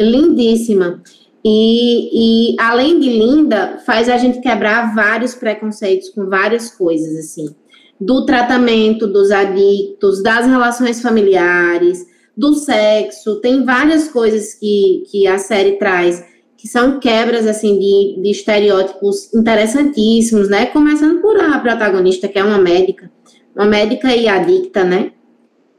Lindíssima. 0.00 1.02
E, 1.44 2.52
e 2.52 2.56
além 2.58 3.00
de 3.00 3.10
linda, 3.10 3.78
faz 3.84 4.08
a 4.08 4.16
gente 4.16 4.40
quebrar 4.40 4.94
vários 4.94 5.34
preconceitos 5.34 6.08
com 6.10 6.26
várias 6.26 6.70
coisas, 6.70 7.16
assim. 7.16 7.54
Do 8.00 8.24
tratamento 8.24 9.06
dos 9.06 9.30
adictos, 9.30 10.22
das 10.22 10.46
relações 10.46 11.02
familiares, 11.02 12.06
do 12.36 12.54
sexo. 12.54 13.40
Tem 13.40 13.64
várias 13.64 14.08
coisas 14.08 14.54
que, 14.54 15.04
que 15.10 15.26
a 15.26 15.38
série 15.38 15.72
traz 15.72 16.24
que 16.62 16.68
são 16.68 17.00
quebras, 17.00 17.44
assim, 17.44 17.76
de, 17.76 18.22
de 18.22 18.30
estereótipos 18.30 19.34
interessantíssimos, 19.34 20.48
né? 20.48 20.66
Começando 20.66 21.20
por 21.20 21.36
a 21.40 21.58
protagonista, 21.58 22.28
que 22.28 22.38
é 22.38 22.44
uma 22.44 22.56
médica. 22.56 23.10
Uma 23.52 23.66
médica 23.66 24.14
e 24.14 24.28
adicta, 24.28 24.84
né? 24.84 25.10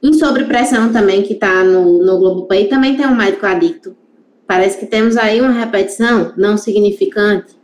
Em 0.04 0.12
Sobrepressão 0.12 0.92
também, 0.92 1.22
que 1.22 1.36
tá 1.36 1.64
no, 1.64 2.04
no 2.04 2.20
Globoplay, 2.20 2.68
também 2.68 2.98
tem 2.98 3.08
um 3.08 3.16
médico 3.16 3.46
adicto. 3.46 3.96
Parece 4.46 4.78
que 4.78 4.86
temos 4.86 5.16
aí 5.16 5.40
uma 5.40 5.54
repetição 5.54 6.34
não 6.36 6.58
significante. 6.58 7.56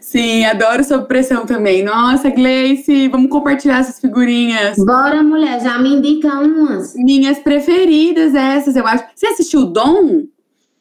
Sim, 0.00 0.44
adoro 0.44 0.84
sob 0.84 1.08
pressão 1.08 1.44
também. 1.44 1.82
Nossa, 1.82 2.30
Gleice, 2.30 3.08
vamos 3.08 3.30
compartilhar 3.30 3.80
essas 3.80 3.98
figurinhas. 3.98 4.76
Bora, 4.76 5.24
mulher, 5.24 5.60
já 5.60 5.76
me 5.76 5.88
indica 5.88 6.28
umas. 6.38 6.94
Minhas 6.94 7.40
preferidas 7.40 8.32
essas, 8.32 8.76
eu 8.76 8.86
acho. 8.86 9.04
Você 9.12 9.26
assistiu 9.26 9.66
Dom? 9.66 10.26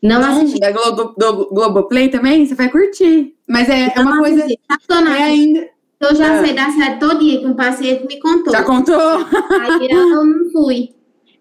Não 0.01 0.21
assisti. 0.21 0.59
da 0.59 0.71
Globo, 0.71 1.13
do 1.17 1.49
Globoplay 1.49 2.09
também? 2.09 2.45
Você 2.45 2.55
vai 2.55 2.69
curtir. 2.69 3.33
Mas 3.47 3.67
é, 3.69 3.91
é 3.95 3.99
uma 4.01 4.17
coisa... 4.19 4.45
eu 4.47 5.01
não 5.01 5.11
É 5.13 5.23
ainda... 5.23 5.67
Eu 5.99 6.15
já 6.15 6.39
Ah. 6.39 6.43
sei 6.45 6.53
da 6.53 6.69
série 6.71 6.97
todinha 6.97 7.39
que 7.39 7.45
um 7.45 7.55
paciente 7.55 8.07
me 8.07 8.19
contou. 8.21 8.53
Já 8.53 8.63
contou? 8.63 8.95
Aí 8.97 9.87
eu 9.91 10.05
não 10.25 10.49
fui. 10.51 10.91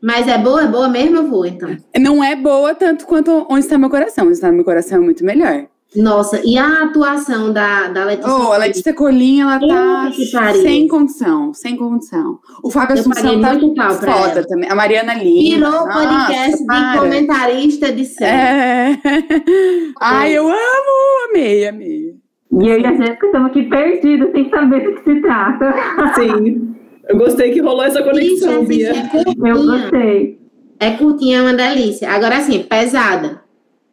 Mas 0.02 0.26
é 0.26 0.36
boa, 0.36 0.62
é 0.64 0.66
boa 0.66 0.88
mesmo, 0.88 1.16
eu 1.18 1.26
vou, 1.28 1.46
então. 1.46 1.76
Não 1.96 2.22
é 2.24 2.34
boa 2.34 2.74
tanto 2.74 3.06
quanto 3.06 3.46
Onde 3.48 3.61
Está 3.61 3.78
Meu 3.78 3.88
Coração. 3.90 4.24
Onde 4.24 4.34
Está 4.34 4.50
Meu 4.50 4.64
Coração 4.64 4.98
é 4.98 5.00
muito 5.00 5.24
melhor. 5.24 5.66
Nossa, 5.97 6.41
e 6.45 6.59
a 6.59 6.84
atuação 6.84 7.51
da, 7.51 7.89
da 7.89 8.05
Letícia? 8.05 8.30
Oh, 8.30 8.53
a 8.53 8.59
Letícia 8.59 8.93
Colinha, 8.93 9.45
ela 9.45 9.59
tá 9.59 10.53
sem 10.53 10.86
condição, 10.86 11.55
sem 11.55 11.76
condição. 11.76 12.39
O 12.62 12.70
Fábio 12.70 12.97
Eu 12.97 13.01
Assunção 13.01 13.41
tá 13.41 13.55
muito 13.55 13.74
pau 13.74 13.97
pra 13.97 14.12
foda 14.12 14.32
ela. 14.32 14.47
também. 14.47 14.70
A 14.70 14.74
Mariana 14.74 15.14
Lima. 15.14 15.57
Virou 15.57 15.70
nossa, 15.70 15.93
podcast 15.99 16.59
de 16.59 16.66
para. 16.66 17.01
comentarista 17.01 17.91
de 17.91 18.05
série. 18.05 18.36
É. 18.36 18.99
Ai, 20.01 20.32
eu 20.36 20.47
amo, 20.47 21.30
amei, 21.30 21.66
amei. 21.66 22.14
E 22.61 22.68
eu 22.68 22.80
e 22.80 22.86
a 22.86 22.95
Jéssica 22.95 23.26
estamos 23.26 23.51
aqui 23.51 23.62
perdidos, 23.62 24.30
sem 24.32 24.51
saber 24.51 24.80
do 24.84 24.95
que 24.95 25.11
se 25.14 25.20
trata. 25.22 25.74
Sim. 26.16 26.74
Eu 27.09 27.16
gostei 27.16 27.51
que 27.51 27.61
rolou 27.61 27.84
essa 27.84 28.03
conexão, 28.03 28.64
Bia. 28.66 28.93
é 28.93 29.51
Eu 29.51 29.64
gostei. 29.66 30.39
É 30.78 30.91
curtinha, 30.93 31.39
é 31.39 31.43
uma 31.43 31.55
delícia. 31.55 32.11
Agora, 32.11 32.36
assim, 32.36 32.62
pesada. 32.62 33.43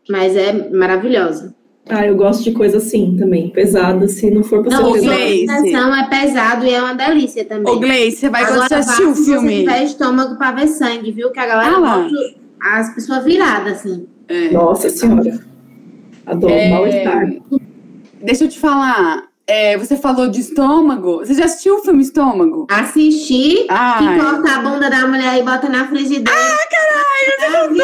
Mas 0.09 0.35
é 0.35 0.69
maravilhosa. 0.71 1.54
Ah, 1.87 2.05
eu 2.05 2.15
gosto 2.15 2.43
de 2.43 2.51
coisa 2.51 2.77
assim 2.77 3.15
também. 3.17 3.49
Pesada, 3.49 4.07
se 4.07 4.31
não 4.31 4.43
for 4.43 4.63
pra 4.63 4.71
Não, 4.71 4.85
ser 4.85 4.89
o 4.89 4.93
pesada. 4.93 5.15
Gleice. 5.15 5.45
Sessão 5.47 5.95
é 5.95 6.09
pesado 6.09 6.65
e 6.65 6.73
é 6.73 6.81
uma 6.81 6.93
delícia 6.95 7.45
também. 7.45 7.71
Ô, 7.73 7.79
Gleice, 7.79 8.17
você 8.17 8.29
vai 8.29 8.43
Agora, 8.43 8.59
quando 8.67 8.73
assistiu 8.79 9.11
o 9.11 9.15
se 9.15 9.25
filme? 9.25 9.59
tiver 9.59 9.83
estômago 9.83 10.35
pra 10.35 10.51
ver 10.51 10.67
sangue, 10.67 11.11
viu? 11.11 11.31
Que 11.31 11.39
a 11.39 11.45
galera 11.45 11.77
Ah 11.77 12.79
as 12.79 12.95
pessoas 12.95 13.23
viradas, 13.23 13.73
assim. 13.79 14.07
É. 14.27 14.49
Nossa 14.49 14.89
senhora. 14.89 15.39
Adoro 16.25 16.51
É, 16.53 16.69
mal-estar. 16.71 17.31
Deixa 18.23 18.45
eu 18.45 18.49
te 18.49 18.57
falar. 18.59 19.25
É, 19.47 19.77
você 19.77 19.95
falou 19.95 20.27
de 20.27 20.41
estômago. 20.41 21.19
Você 21.19 21.33
já 21.35 21.45
assistiu 21.45 21.75
o 21.75 21.81
filme 21.83 22.01
Estômago? 22.01 22.65
Assistir, 22.69 23.65
Ai. 23.69 24.15
que 24.17 24.23
corta 24.23 24.55
a 24.55 24.59
bunda 24.61 24.89
da 24.89 25.07
mulher 25.07 25.39
e 25.39 25.43
bota 25.43 25.69
na 25.69 25.87
frigideira. 25.87 26.31
Ah, 26.31 26.67
caralho! 26.69 27.75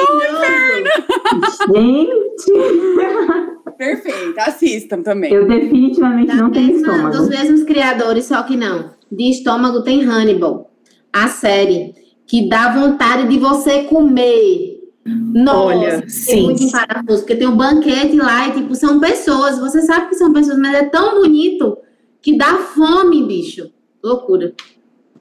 Gente, 1.73 2.51
Perfeito, 3.77 4.39
assistam 4.39 5.01
também. 5.01 5.31
eu 5.33 5.47
definitivamente 5.47 6.27
Da 6.27 6.35
não 6.35 6.51
tenho 6.51 6.75
estômago. 6.75 7.17
dos 7.17 7.29
mesmos 7.29 7.63
criadores, 7.63 8.25
só 8.25 8.43
que 8.43 8.55
não. 8.55 8.91
De 9.11 9.29
estômago 9.31 9.81
tem 9.83 10.03
Hannibal, 10.03 10.69
a 11.11 11.27
série, 11.27 11.93
que 12.27 12.47
dá 12.47 12.71
vontade 12.73 13.27
de 13.27 13.37
você 13.39 13.83
comer. 13.83 14.70
Nossa, 15.05 15.57
Olha, 15.57 16.01
tem 16.01 16.09
sim. 16.09 16.43
muito 16.43 16.63
em 16.63 16.71
parafuso, 16.71 17.19
porque 17.19 17.35
tem 17.35 17.47
um 17.47 17.57
banquete 17.57 18.15
lá 18.17 18.47
e, 18.47 18.51
tipo, 18.53 18.75
são 18.75 18.99
pessoas. 18.99 19.57
Você 19.59 19.81
sabe 19.81 20.09
que 20.09 20.15
são 20.15 20.31
pessoas, 20.31 20.59
mas 20.59 20.75
é 20.75 20.83
tão 20.83 21.15
bonito 21.19 21.77
que 22.21 22.37
dá 22.37 22.57
fome, 22.57 23.23
bicho. 23.25 23.71
Loucura. 24.03 24.53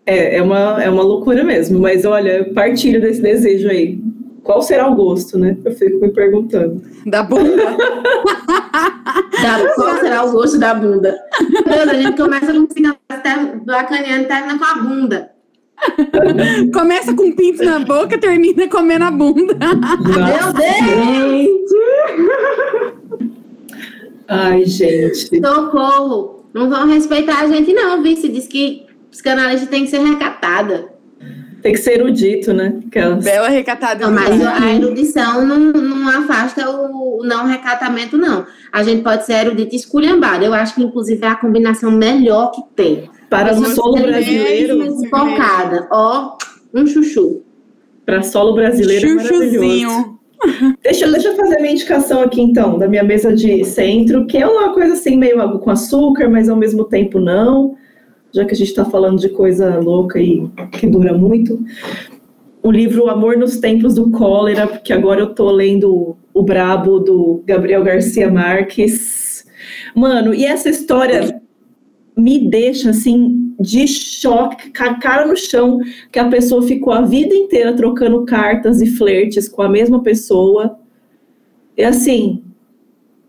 É, 0.05 0.37
é, 0.37 0.43
uma, 0.43 0.83
é 0.83 0.91
uma 0.91 1.03
loucura 1.03 1.45
mesmo, 1.45 1.79
mas 1.79 2.05
olha, 2.05 2.39
eu 2.39 2.53
partilho 2.55 3.01
desse 3.01 3.23
desejo 3.23 3.69
aí. 3.69 3.99
Qual 4.43 4.63
será 4.63 4.89
o 4.91 4.95
gosto, 4.95 5.39
né? 5.39 5.57
Eu 5.65 5.73
fico 5.73 6.01
me 6.01 6.11
perguntando. 6.13 6.83
Da 7.07 7.23
bunda. 7.23 7.77
Da- 9.43 9.75
qual 9.75 9.97
será 9.99 10.25
o 10.25 10.33
gosto 10.33 10.59
da 10.59 10.75
bunda? 10.75 11.17
Meu 11.67 11.87
Deus, 11.87 11.89
a 11.89 11.95
gente 11.95 12.17
começa 12.17 12.53
com 12.53 12.67
psicanálise 12.67 13.65
bacaneando 13.65 14.25
e 14.25 14.27
termina 14.27 14.59
com 14.59 14.65
a 14.65 14.75
bunda. 14.75 15.31
Começa 16.73 17.15
com 17.15 17.33
pinto 17.33 17.65
na 17.65 17.81
boca, 17.81 18.19
termina 18.19 18.69
comendo 18.69 19.05
a 19.05 19.11
bunda. 19.11 19.55
Meu 19.55 20.53
Deus! 20.53 21.71
Ai, 24.29 24.65
gente. 24.65 25.41
Socorro! 25.41 26.45
Não 26.53 26.69
vão 26.69 26.87
respeitar 26.87 27.41
a 27.41 27.49
gente, 27.49 27.73
não, 27.73 28.03
viu? 28.03 28.17
Se 28.17 28.29
diz 28.29 28.47
que 28.47 28.87
psicanalista 29.11 29.67
tem 29.67 29.85
que 29.85 29.91
ser 29.91 30.01
recatada. 30.01 30.89
Tem 31.63 31.73
que 31.73 31.79
ser 31.79 32.01
erudito, 32.01 32.53
né? 32.53 32.81
Aquelas... 32.87 33.23
Bela 33.23 33.49
recatada. 33.49 34.07
Não, 34.07 34.13
mas 34.13 34.41
a 34.41 34.73
erudição 34.73 35.45
não, 35.45 35.59
não 35.59 36.09
afasta 36.09 36.69
o, 36.71 37.21
o 37.21 37.25
não 37.25 37.47
recatamento, 37.47 38.17
não. 38.17 38.47
A 38.73 38.83
gente 38.83 39.03
pode 39.03 39.27
ser 39.27 39.47
erudito 39.47 39.75
e 39.75 39.77
esculhambado. 39.77 40.45
Eu 40.45 40.55
acho 40.55 40.75
que, 40.75 40.83
inclusive, 40.83 41.23
é 41.25 41.29
a 41.29 41.37
combinação 41.37 41.91
melhor 41.91 42.51
que 42.51 42.63
tem. 42.75 43.11
Para 43.31 43.55
Mas 43.55 43.75
solo 43.77 44.03
brasileiro, 44.03 44.97
Focada. 45.09 45.89
Ó, 45.93 46.37
um 46.75 46.87
chuchu. 46.87 47.43
para 48.05 48.23
solo 48.23 48.55
brasileiro 48.55 49.07
é 49.07 49.15
maravilhoso. 49.15 49.45
Chuchuzinho. 49.45 50.21
Deixa, 50.83 51.07
deixa 51.07 51.29
eu 51.29 51.37
fazer 51.37 51.61
minha 51.61 51.73
indicação 51.73 52.23
aqui, 52.23 52.41
então, 52.41 52.79
da 52.79 52.89
minha 52.89 53.05
mesa 53.05 53.33
de 53.33 53.65
centro, 53.65 54.27
que 54.27 54.39
é 54.39 54.47
uma 54.47 54.73
coisa 54.73 54.95
assim, 54.95 55.17
meio 55.17 55.41
algo 55.41 55.59
com 55.59 55.71
açúcar, 55.71 56.29
mas 56.29 56.49
ao 56.49 56.57
mesmo 56.57 56.85
tempo 56.85 57.21
não, 57.21 57.77
já 58.33 58.45
que 58.45 58.55
a 58.55 58.57
gente 58.57 58.69
está 58.69 58.85
falando 58.85 59.21
de 59.21 59.29
coisa 59.29 59.79
louca 59.79 60.19
e 60.19 60.49
que 60.73 60.87
dura 60.87 61.13
muito. 61.13 61.63
O 62.63 62.71
livro 62.71 63.05
O 63.05 63.11
Amor 63.11 63.37
nos 63.37 63.59
Tempos 63.59 63.95
do 63.95 64.11
Cólera, 64.11 64.67
porque 64.67 64.93
agora 64.93 65.21
eu 65.21 65.35
tô 65.35 65.51
lendo 65.51 65.95
o, 65.95 66.17
o 66.35 66.43
Brabo 66.43 66.99
do 66.99 67.43
Gabriel 67.47 67.85
Garcia 67.85 68.31
Marques. 68.31 69.45
Mano, 69.95 70.35
e 70.35 70.45
essa 70.45 70.69
história 70.69 71.41
me 72.21 72.49
deixa 72.49 72.91
assim 72.91 73.55
de 73.59 73.87
choque, 73.87 74.73
com 74.77 74.85
a 74.85 74.95
cara 74.95 75.27
no 75.27 75.37
chão, 75.37 75.81
que 76.11 76.19
a 76.19 76.29
pessoa 76.29 76.63
ficou 76.63 76.93
a 76.93 77.03
vida 77.03 77.35
inteira 77.35 77.75
trocando 77.75 78.25
cartas 78.25 78.81
e 78.81 78.87
flertes 78.87 79.49
com 79.49 79.63
a 79.63 79.69
mesma 79.69 80.03
pessoa. 80.03 80.79
E 81.77 81.85
assim, 81.85 82.43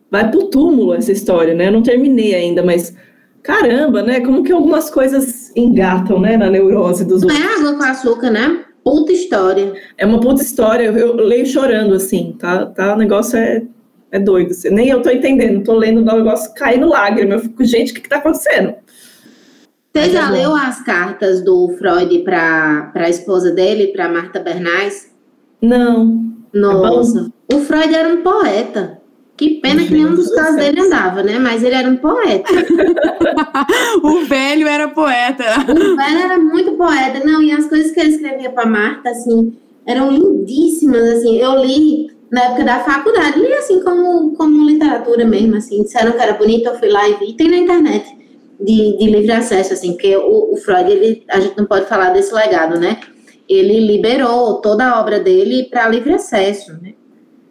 vai 0.09 0.29
pro 0.29 0.47
túmulo 0.47 0.93
essa 0.93 1.11
história, 1.11 1.53
né? 1.53 1.67
Eu 1.67 1.71
não 1.73 1.83
terminei 1.83 2.33
ainda, 2.33 2.63
mas 2.63 2.95
Caramba, 3.43 4.03
né? 4.03 4.21
Como 4.21 4.43
que 4.43 4.51
algumas 4.51 4.89
coisas 4.89 5.51
engatam, 5.55 6.19
né, 6.19 6.37
na 6.37 6.49
neurose 6.49 7.03
dos 7.05 7.23
Não 7.23 7.33
outros. 7.33 7.51
é 7.51 7.55
água 7.57 7.77
com 7.77 7.83
açúcar, 7.83 8.29
né? 8.29 8.65
Puta 8.83 9.11
história. 9.11 9.73
É 9.97 10.05
uma 10.05 10.19
puta 10.19 10.41
história, 10.41 10.85
eu, 10.85 10.95
eu 10.95 11.15
leio 11.15 11.45
chorando, 11.45 11.93
assim, 11.93 12.35
tá? 12.37 12.65
tá 12.67 12.93
o 12.93 12.97
negócio 12.97 13.37
é, 13.37 13.63
é 14.11 14.19
doido. 14.19 14.51
assim. 14.51 14.69
Nem 14.69 14.89
eu 14.89 15.01
tô 15.01 15.09
entendendo, 15.09 15.63
tô 15.63 15.73
lendo 15.73 16.01
o 16.01 16.15
negócio 16.17 16.53
caindo 16.55 16.87
lágrima. 16.87 17.35
Eu 17.35 17.39
fico, 17.39 17.63
gente, 17.63 17.91
o 17.91 17.95
que 17.95 18.01
que 18.01 18.09
tá 18.09 18.17
acontecendo? 18.17 18.75
Você 19.93 19.99
é 19.99 20.09
já 20.09 20.27
bom. 20.27 20.33
leu 20.33 20.55
as 20.55 20.81
cartas 20.81 21.43
do 21.43 21.75
Freud 21.77 22.19
para 22.19 22.91
a 22.95 23.09
esposa 23.09 23.51
dele, 23.51 23.87
para 23.87 24.07
Marta 24.07 24.39
Bernais? 24.39 25.11
Não. 25.61 26.31
Nossa, 26.53 27.31
o 27.51 27.59
Freud 27.59 27.93
era 27.93 28.07
um 28.07 28.21
poeta. 28.21 29.01
Que 29.35 29.59
pena 29.59 29.83
que 29.83 29.93
nenhum 29.93 30.13
dos 30.13 30.33
casos 30.33 30.55
céu. 30.55 30.65
dele 30.65 30.81
andava, 30.81 31.23
né? 31.23 31.39
Mas 31.39 31.63
ele 31.63 31.75
era 31.75 31.89
um 31.89 31.97
poeta. 31.97 32.49
o 34.03 34.23
velho 34.25 34.67
era 34.67 34.87
poeta. 34.87 35.43
O 35.67 35.95
velho 35.95 36.19
era 36.19 36.37
muito 36.37 36.73
poeta. 36.73 37.25
Não, 37.25 37.41
e 37.41 37.51
as 37.51 37.65
coisas 37.65 37.91
que 37.91 37.99
ele 37.99 38.11
escrevia 38.11 38.51
para 38.51 38.67
Marta, 38.67 39.09
assim, 39.09 39.53
eram 39.85 40.11
lindíssimas, 40.11 41.01
assim. 41.01 41.37
Eu 41.37 41.55
li 41.55 42.11
na 42.31 42.43
época 42.43 42.63
da 42.63 42.79
faculdade, 42.79 43.39
li 43.39 43.51
assim 43.53 43.83
como, 43.83 44.33
como 44.35 44.69
literatura 44.69 45.25
mesmo, 45.25 45.55
assim. 45.55 45.83
Disseram 45.83 46.11
que 46.11 46.21
era 46.21 46.33
bonito, 46.33 46.67
eu 46.67 46.77
fui 46.77 46.89
lá 46.89 47.09
e 47.09 47.15
vi. 47.15 47.33
Tem 47.33 47.49
na 47.49 47.57
internet 47.57 48.20
de, 48.63 48.97
de 48.97 49.05
livre 49.09 49.31
acesso, 49.31 49.73
assim, 49.73 49.91
porque 49.93 50.15
o, 50.15 50.53
o 50.53 50.57
Freud, 50.57 50.91
ele, 50.91 51.23
a 51.29 51.39
gente 51.39 51.57
não 51.57 51.65
pode 51.65 51.85
falar 51.87 52.09
desse 52.11 52.33
legado, 52.33 52.79
né? 52.79 52.99
Ele 53.49 53.79
liberou 53.79 54.61
toda 54.61 54.85
a 54.85 54.99
obra 55.01 55.19
dele 55.19 55.67
para 55.69 55.87
livre 55.89 56.13
acesso, 56.13 56.73
né? 56.81 56.93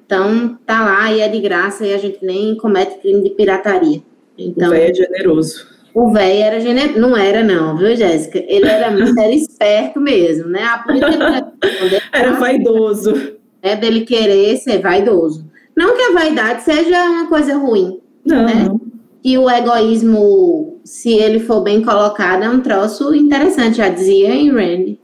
Então, 0.06 0.58
tá 0.66 0.84
lá 0.84 1.12
e 1.12 1.20
é 1.20 1.28
de 1.28 1.40
graça 1.40 1.86
e 1.86 1.94
a 1.94 1.98
gente 1.98 2.18
nem 2.24 2.56
comete 2.56 2.98
crime 2.98 3.22
de 3.22 3.30
pirataria. 3.30 3.98
O 3.98 4.02
Então, 4.38 4.70
velho 4.70 4.90
é 4.90 4.94
generoso. 4.94 5.66
o 5.94 6.10
velho 6.12 6.42
era 6.42 6.60
generoso. 6.60 6.98
Não 6.98 7.16
era, 7.16 7.44
não, 7.44 7.76
viu, 7.76 7.94
Jéssica? 7.94 8.38
Ele 8.48 8.66
era 8.66 8.90
muito 8.90 9.18
era 9.20 9.32
esperto 9.32 10.00
mesmo, 10.00 10.48
né? 10.48 10.64
A 10.64 10.78
política 10.78 11.52
Era 12.12 12.32
vaidoso. 12.32 13.36
é 13.62 13.76
dele 13.76 14.00
querer 14.04 14.56
ser 14.56 14.80
vaidoso. 14.80 15.48
Não 15.76 15.94
que 15.94 16.02
a 16.02 16.12
vaidade 16.12 16.62
seja 16.62 17.04
uma 17.04 17.28
coisa 17.28 17.56
ruim. 17.56 18.00
Não, 18.24 18.48
É. 18.48 18.89
Que 19.22 19.36
o 19.36 19.50
egoísmo, 19.50 20.80
se 20.84 21.10
ele 21.12 21.40
for 21.40 21.60
bem 21.60 21.82
colocado, 21.82 22.42
é 22.42 22.48
um 22.48 22.60
troço 22.60 23.14
interessante, 23.14 23.76
já 23.76 23.88
dizia 23.88 24.34
em 24.34 24.50
Rand. 24.50 24.96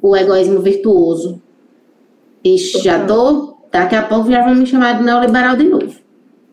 O 0.00 0.16
egoísmo 0.16 0.60
virtuoso. 0.60 1.40
Ixi, 2.44 2.82
já 2.82 3.04
tô. 3.04 3.56
Daqui 3.70 3.94
a 3.94 4.02
pouco 4.02 4.30
já 4.30 4.44
vão 4.44 4.54
me 4.54 4.66
chamar 4.66 4.98
de 4.98 5.04
neoliberal 5.04 5.56
de 5.56 5.64
novo. 5.64 5.94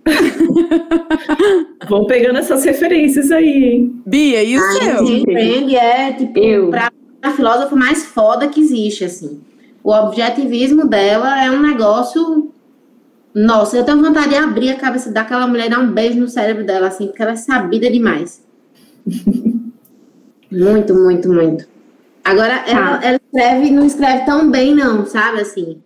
Vão 1.89 2.05
pegando 2.05 2.39
essas 2.39 2.63
referências 2.63 3.31
aí, 3.31 3.63
hein? 3.63 4.01
Bia, 4.05 4.43
e 4.43 4.57
o 4.57 4.61
A 4.61 4.71
seu? 4.71 4.99
Ayn 4.99 5.23
Rand 5.25 5.73
é, 5.73 6.13
tipo, 6.13 6.39
Eu. 6.39 6.69
pra 6.69 6.91
a 7.21 7.31
filósofa 7.31 7.75
mais 7.75 8.05
foda 8.05 8.47
que 8.47 8.59
existe, 8.61 9.03
assim. 9.03 9.41
O 9.83 9.91
objetivismo 9.91 10.87
dela 10.87 11.43
é 11.43 11.49
um 11.51 11.61
negócio. 11.61 12.51
Nossa, 13.37 13.77
eu 13.77 13.85
tenho 13.85 14.01
vontade 14.01 14.29
de 14.29 14.35
abrir 14.35 14.71
a 14.71 14.79
cabeça 14.79 15.11
daquela 15.11 15.45
mulher 15.45 15.67
e 15.67 15.69
dar 15.69 15.77
um 15.77 15.91
beijo 15.91 16.19
no 16.19 16.27
cérebro 16.27 16.65
dela, 16.65 16.87
assim, 16.87 17.05
porque 17.05 17.21
ela 17.21 17.33
é 17.33 17.35
sabida 17.35 17.87
demais. 17.87 18.43
muito, 20.51 20.95
muito, 20.95 21.31
muito. 21.31 21.67
Agora, 22.23 22.63
ela, 22.67 22.99
ela 23.05 23.19
escreve, 23.23 23.69
não 23.69 23.85
escreve 23.85 24.25
tão 24.25 24.49
bem, 24.49 24.73
não, 24.73 25.05
sabe? 25.05 25.41
Assim, 25.41 25.83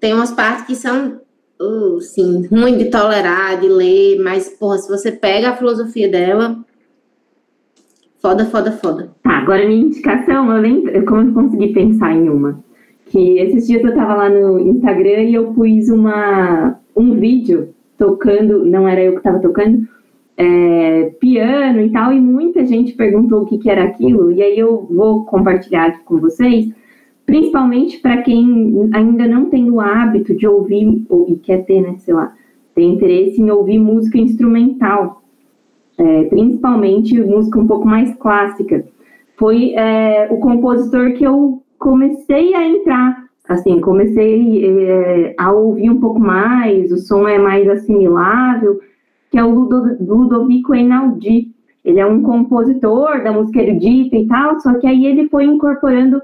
tem 0.00 0.12
umas 0.12 0.32
partes 0.32 0.66
que 0.66 0.74
são, 0.74 1.20
uh, 1.60 1.98
assim, 1.98 2.48
ruim 2.48 2.76
de 2.76 2.90
tolerar, 2.90 3.60
de 3.60 3.68
ler, 3.68 4.18
mas, 4.18 4.48
porra, 4.48 4.78
se 4.78 4.88
você 4.88 5.12
pega 5.12 5.50
a 5.50 5.56
filosofia 5.56 6.10
dela, 6.10 6.64
foda, 8.20 8.44
foda, 8.46 8.72
foda. 8.72 9.12
Tá, 9.22 9.38
agora 9.38 9.68
minha 9.68 9.82
indicação, 9.82 10.52
eu 10.52 10.60
lembro, 10.60 11.04
como 11.06 11.28
eu 11.28 11.32
consegui 11.32 11.72
pensar 11.72 12.12
em 12.12 12.28
uma. 12.28 12.60
Que 13.12 13.38
esses 13.40 13.66
dias 13.66 13.84
eu 13.84 13.94
tava 13.94 14.14
lá 14.14 14.30
no 14.30 14.58
Instagram 14.58 15.24
e 15.24 15.34
eu 15.34 15.52
pus 15.52 15.90
uma, 15.90 16.80
um 16.96 17.14
vídeo 17.20 17.74
tocando, 17.98 18.64
não 18.64 18.88
era 18.88 19.02
eu 19.02 19.14
que 19.14 19.22
tava 19.22 19.38
tocando, 19.38 19.86
é, 20.34 21.10
piano 21.20 21.82
e 21.82 21.90
tal, 21.90 22.10
e 22.10 22.18
muita 22.18 22.64
gente 22.64 22.94
perguntou 22.94 23.42
o 23.42 23.44
que, 23.44 23.58
que 23.58 23.68
era 23.68 23.84
aquilo, 23.84 24.32
e 24.32 24.40
aí 24.40 24.58
eu 24.58 24.88
vou 24.90 25.26
compartilhar 25.26 25.88
aqui 25.88 26.02
com 26.04 26.18
vocês, 26.20 26.72
principalmente 27.26 27.98
para 27.98 28.22
quem 28.22 28.88
ainda 28.94 29.28
não 29.28 29.44
tem 29.50 29.70
o 29.70 29.78
hábito 29.78 30.34
de 30.34 30.48
ouvir, 30.48 31.04
ou, 31.10 31.26
e 31.28 31.36
quer 31.36 31.66
ter, 31.66 31.82
né, 31.82 31.96
sei 31.98 32.14
lá, 32.14 32.32
tem 32.74 32.94
interesse 32.94 33.42
em 33.42 33.50
ouvir 33.50 33.78
música 33.78 34.16
instrumental, 34.16 35.22
é, 35.98 36.24
principalmente 36.24 37.20
música 37.20 37.60
um 37.60 37.66
pouco 37.66 37.86
mais 37.86 38.14
clássica. 38.14 38.86
Foi 39.36 39.74
é, 39.74 40.28
o 40.30 40.38
compositor 40.38 41.12
que 41.12 41.24
eu 41.24 41.61
comecei 41.82 42.54
a 42.54 42.64
entrar, 42.64 43.24
assim, 43.48 43.80
comecei 43.80 44.64
é, 44.64 45.34
a 45.36 45.52
ouvir 45.52 45.90
um 45.90 46.00
pouco 46.00 46.20
mais, 46.20 46.92
o 46.92 46.96
som 46.96 47.26
é 47.26 47.38
mais 47.38 47.68
assimilável, 47.68 48.80
que 49.30 49.38
é 49.38 49.44
o 49.44 49.50
Ludo, 49.50 49.96
Ludovico 50.00 50.74
Einaudi. 50.74 51.50
Ele 51.84 51.98
é 51.98 52.06
um 52.06 52.22
compositor 52.22 53.24
da 53.24 53.32
música 53.32 53.60
erudita 53.60 54.16
e 54.16 54.26
tal, 54.28 54.60
só 54.60 54.74
que 54.78 54.86
aí 54.86 55.04
ele 55.04 55.28
foi 55.28 55.44
incorporando 55.44 56.22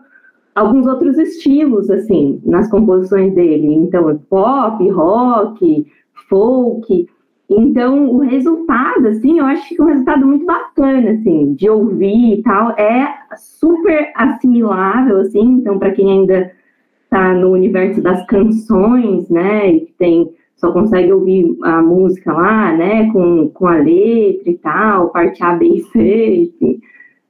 alguns 0.54 0.86
outros 0.86 1.18
estilos, 1.18 1.90
assim, 1.90 2.40
nas 2.44 2.70
composições 2.70 3.34
dele. 3.34 3.74
Então, 3.74 4.16
pop, 4.30 4.88
rock, 4.88 5.86
folk. 6.28 7.08
Então, 7.50 8.10
o 8.10 8.18
resultado, 8.18 9.08
assim, 9.08 9.38
eu 9.38 9.46
acho 9.46 9.68
que 9.68 9.80
é 9.80 9.84
um 9.84 9.88
resultado 9.88 10.26
muito 10.26 10.44
bacana, 10.44 11.12
assim, 11.12 11.54
de 11.54 11.68
ouvir 11.68 12.34
e 12.34 12.42
tal. 12.42 12.72
É 12.72 13.08
super 13.36 14.12
assimilável, 14.14 15.20
assim, 15.20 15.40
então, 15.40 15.78
para 15.78 15.92
quem 15.92 16.10
ainda 16.10 16.52
está 17.04 17.32
no 17.32 17.52
universo 17.52 18.02
das 18.02 18.24
canções, 18.26 19.30
né, 19.30 19.72
e 19.72 19.80
que 19.86 19.92
tem, 19.94 20.30
só 20.56 20.70
consegue 20.72 21.10
ouvir 21.10 21.56
a 21.62 21.80
música 21.80 22.34
lá, 22.34 22.76
né, 22.76 23.10
com, 23.12 23.48
com 23.48 23.66
a 23.66 23.76
letra 23.76 24.50
e 24.50 24.58
tal, 24.58 25.08
parte 25.08 25.42
A, 25.42 25.54
B 25.54 25.66
e 25.66 25.80
C, 25.84 26.36
enfim. 26.36 26.80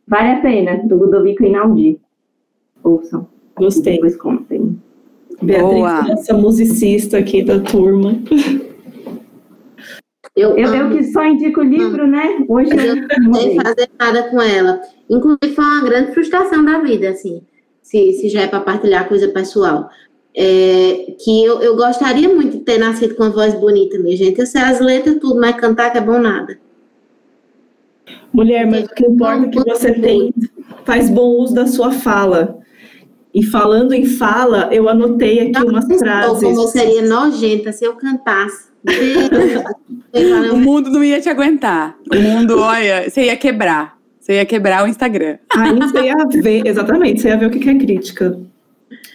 Vale 0.06 0.32
a 0.32 0.40
pena, 0.40 0.82
do 0.84 0.96
Ludovico 0.96 1.44
Einaudi. 1.44 2.00
Ouçam. 2.82 3.28
E 3.60 3.64
Gostei. 3.64 3.94
depois 3.94 4.16
contem. 4.16 4.76
Beatriz, 5.40 5.70
Boa. 5.70 6.02
nossa 6.02 6.34
musicista 6.36 7.18
aqui 7.18 7.44
da 7.44 7.60
turma. 7.60 8.18
Eu, 10.38 10.56
Eu, 10.56 10.72
eu 10.72 10.90
que 10.90 11.02
só 11.02 11.24
indico 11.24 11.60
o 11.60 11.64
livro, 11.64 12.06
né? 12.06 12.44
Hoje 12.48 12.70
eu 12.70 12.96
eu 12.96 13.22
não 13.22 13.34
sei 13.34 13.56
fazer 13.56 13.90
nada 13.98 14.22
com 14.30 14.40
ela. 14.40 14.80
Inclusive, 15.10 15.52
foi 15.52 15.64
uma 15.64 15.82
grande 15.82 16.12
frustração 16.12 16.64
da 16.64 16.78
vida, 16.78 17.08
assim, 17.10 17.42
se, 17.82 18.12
se 18.12 18.28
já 18.28 18.42
é 18.42 18.46
para 18.46 18.60
partilhar 18.60 19.08
coisa 19.08 19.26
pessoal. 19.28 19.90
É, 20.32 21.16
que 21.18 21.44
eu, 21.44 21.60
eu 21.60 21.74
gostaria 21.74 22.28
muito 22.28 22.58
de 22.58 22.64
ter 22.64 22.78
nascido 22.78 23.16
com 23.16 23.24
uma 23.24 23.32
voz 23.32 23.52
bonita, 23.54 23.98
minha 23.98 24.16
gente. 24.16 24.38
Eu 24.38 24.46
sei 24.46 24.62
as 24.62 24.78
letras, 24.78 25.18
tudo, 25.18 25.40
mas 25.40 25.56
cantar 25.56 25.90
que 25.90 25.98
é 25.98 26.00
bom 26.00 26.20
nada. 26.20 26.56
Mulher, 28.32 28.64
mas 28.64 28.84
o 28.84 28.94
que 28.94 29.06
importa 29.06 29.46
é 29.46 29.48
que 29.48 29.64
você 29.64 29.92
tem, 29.92 30.32
faz 30.84 31.10
bom 31.10 31.30
uso 31.30 31.54
da 31.54 31.66
sua 31.66 31.90
fala. 31.90 32.58
E 33.34 33.42
falando 33.42 33.92
em 33.92 34.04
fala, 34.04 34.68
eu 34.72 34.88
anotei 34.88 35.40
aqui 35.40 35.62
umas 35.64 35.84
Ou 35.84 35.90
como 35.90 35.94
eu 35.94 35.98
frases. 35.98 36.70
seria 36.70 37.02
nojenta 37.02 37.72
se 37.72 37.84
eu 37.84 37.94
cantasse. 37.96 38.67
O 40.52 40.56
mundo 40.56 40.90
não 40.90 41.02
ia 41.02 41.20
te 41.20 41.28
aguentar. 41.28 41.96
O 42.10 42.16
mundo, 42.16 42.58
olha, 42.60 43.08
você 43.08 43.24
ia 43.24 43.36
quebrar. 43.36 43.98
Você 44.20 44.34
ia 44.34 44.46
quebrar 44.46 44.84
o 44.84 44.88
Instagram. 44.88 45.38
Aí 45.56 45.74
você 45.74 46.02
ia 46.02 46.42
ver, 46.42 46.66
exatamente, 46.66 47.20
você 47.20 47.28
ia 47.28 47.36
ver 47.36 47.46
o 47.46 47.50
que 47.50 47.68
é 47.68 47.74
crítica. 47.74 48.38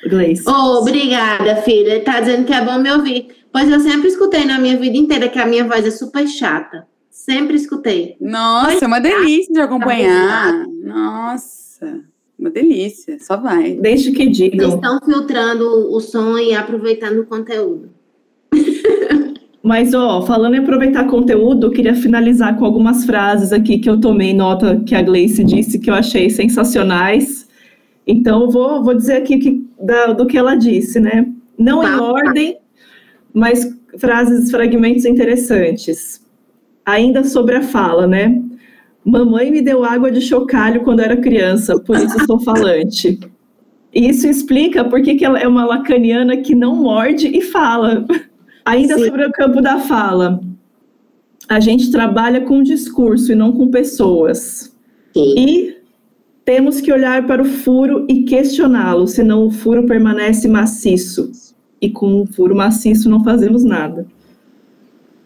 Gleice. 0.07 0.43
Oh, 0.47 0.79
obrigada, 0.79 1.55
filha. 1.57 2.01
Tá 2.01 2.19
dizendo 2.19 2.45
que 2.45 2.53
é 2.53 2.63
bom 2.63 2.77
me 2.79 2.91
ouvir. 2.91 3.27
Pois 3.51 3.69
eu 3.69 3.79
sempre 3.79 4.07
escutei 4.07 4.45
na 4.45 4.57
minha 4.59 4.77
vida 4.77 4.97
inteira 4.97 5.29
que 5.29 5.39
a 5.39 5.45
minha 5.45 5.63
voz 5.65 5.85
é 5.85 5.91
super 5.91 6.27
chata. 6.27 6.87
Sempre 7.09 7.55
escutei. 7.55 8.15
Nossa, 8.19 8.83
é 8.83 8.87
uma 8.87 8.99
delícia 8.99 9.53
de 9.53 9.59
acompanhar. 9.61 10.65
Nossa, 10.83 12.01
uma 12.37 12.49
delícia. 12.49 13.17
Só 13.19 13.37
vai. 13.37 13.75
Desde 13.75 14.11
que 14.11 14.23
Eles 14.23 14.37
digam. 14.37 14.75
estão 14.75 14.99
filtrando 15.05 15.93
o 15.95 15.99
som 15.99 16.37
e 16.37 16.53
aproveitando 16.55 17.19
o 17.19 17.25
conteúdo. 17.25 17.89
Mas, 19.63 19.93
ó, 19.93 20.21
falando 20.23 20.55
em 20.55 20.59
aproveitar 20.59 21.05
conteúdo, 21.07 21.67
eu 21.67 21.71
queria 21.71 21.95
finalizar 21.95 22.57
com 22.57 22.65
algumas 22.65 23.05
frases 23.05 23.53
aqui 23.53 23.77
que 23.79 23.89
eu 23.89 23.97
tomei 23.99 24.33
nota 24.33 24.81
que 24.85 24.93
a 24.93 25.01
Gleice 25.01 25.41
disse 25.43 25.79
que 25.79 25.89
eu 25.89 25.93
achei 25.93 26.29
sensacionais. 26.29 27.47
Então, 28.05 28.41
eu 28.41 28.49
vou, 28.51 28.83
vou 28.83 28.93
dizer 28.93 29.13
aqui 29.13 29.37
que, 29.37 29.65
da- 29.81 30.11
do 30.11 30.25
que 30.27 30.37
ela 30.37 30.55
disse, 30.55 30.99
né? 30.99 31.27
Não 31.57 31.81
em 31.81 31.85
Tá. 31.97 32.03
ordem, 32.03 32.57
mas 33.33 33.65
frases, 33.97 34.51
fragmentos 34.51 35.05
interessantes. 35.05 36.21
Ainda 36.85 37.23
sobre 37.23 37.55
a 37.55 37.61
fala, 37.61 38.05
né? 38.05 38.41
Mamãe 39.05 39.49
me 39.49 39.61
deu 39.61 39.85
água 39.85 40.11
de 40.11 40.19
chocalho 40.19 40.81
quando 40.83 40.99
era 40.99 41.15
criança, 41.15 41.79
por 41.79 41.95
isso 41.95 42.25
sou 42.25 42.37
falante. 42.39 43.17
E 43.93 44.09
isso 44.09 44.27
explica 44.27 44.83
por 44.83 45.01
que 45.01 45.15
que 45.15 45.23
ela 45.23 45.39
é 45.39 45.47
uma 45.47 45.63
lacaniana 45.65 46.35
que 46.35 46.53
não 46.53 46.75
morde 46.75 47.27
e 47.27 47.39
fala. 47.41 48.05
Ainda 48.65 48.97
Sim. 48.97 49.05
sobre 49.05 49.25
o 49.25 49.31
campo 49.31 49.61
da 49.61 49.79
fala. 49.79 50.39
a 51.49 51.59
gente 51.59 51.91
trabalha 51.91 52.41
com 52.41 52.63
discurso 52.63 53.31
e 53.31 53.35
não 53.35 53.51
com 53.51 53.67
pessoas. 53.67 54.73
Sim. 55.13 55.35
E 55.37 55.77
temos 56.45 56.79
que 56.81 56.91
olhar 56.91 57.25
para 57.27 57.41
o 57.41 57.45
furo 57.45 58.05
e 58.09 58.23
questioná-lo, 58.23 59.07
senão 59.07 59.45
o 59.47 59.51
furo 59.51 59.85
permanece 59.85 60.47
maciço. 60.47 61.31
E 61.81 61.89
com 61.89 62.21
um 62.21 62.25
furo 62.25 62.55
maciço 62.55 63.09
não 63.09 63.23
fazemos 63.23 63.63
nada. 63.63 64.05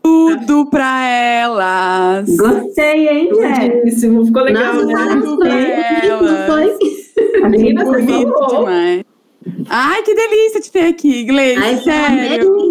Tudo 0.03 0.65
pra 0.69 1.07
elas. 1.07 2.35
Gostei, 2.35 3.07
hein, 3.09 3.30
Jé? 3.34 3.68
Lindíssimo, 3.84 4.26
ficou 4.26 4.41
legal, 4.43 4.73
Nossa, 4.73 4.85
né? 4.88 5.22
Tudo 5.22 5.38
pra 5.38 5.49
elas. 5.59 6.45
foi. 6.47 6.77
A 7.43 7.49
menina 7.49 7.85
falou. 7.85 8.01
demais. 8.01 9.03
Ai, 9.69 10.01
que 10.03 10.14
delícia 10.14 10.61
te 10.61 10.72
ter 10.72 10.88
aqui, 10.88 11.23
Gleice. 11.26 11.61
Foi 11.61 11.76
sério. 11.77 12.66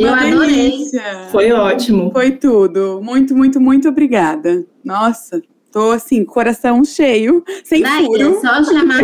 Eu 0.00 0.08
Uma 0.08 0.26
adorei. 0.26 0.70
delícia. 0.70 1.02
Foi 1.30 1.52
ótimo. 1.52 2.10
Foi 2.10 2.30
tudo. 2.30 3.00
Muito, 3.02 3.36
muito, 3.36 3.60
muito 3.60 3.86
obrigada. 3.90 4.64
Nossa, 4.82 5.42
tô 5.70 5.90
assim, 5.90 6.24
coração 6.24 6.82
cheio, 6.84 7.44
sem 7.62 7.82
Daí, 7.82 8.04
é 8.04 8.06
furo. 8.06 8.40
só 8.40 8.64
chamar 8.64 9.02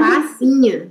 facinha. 0.00 0.88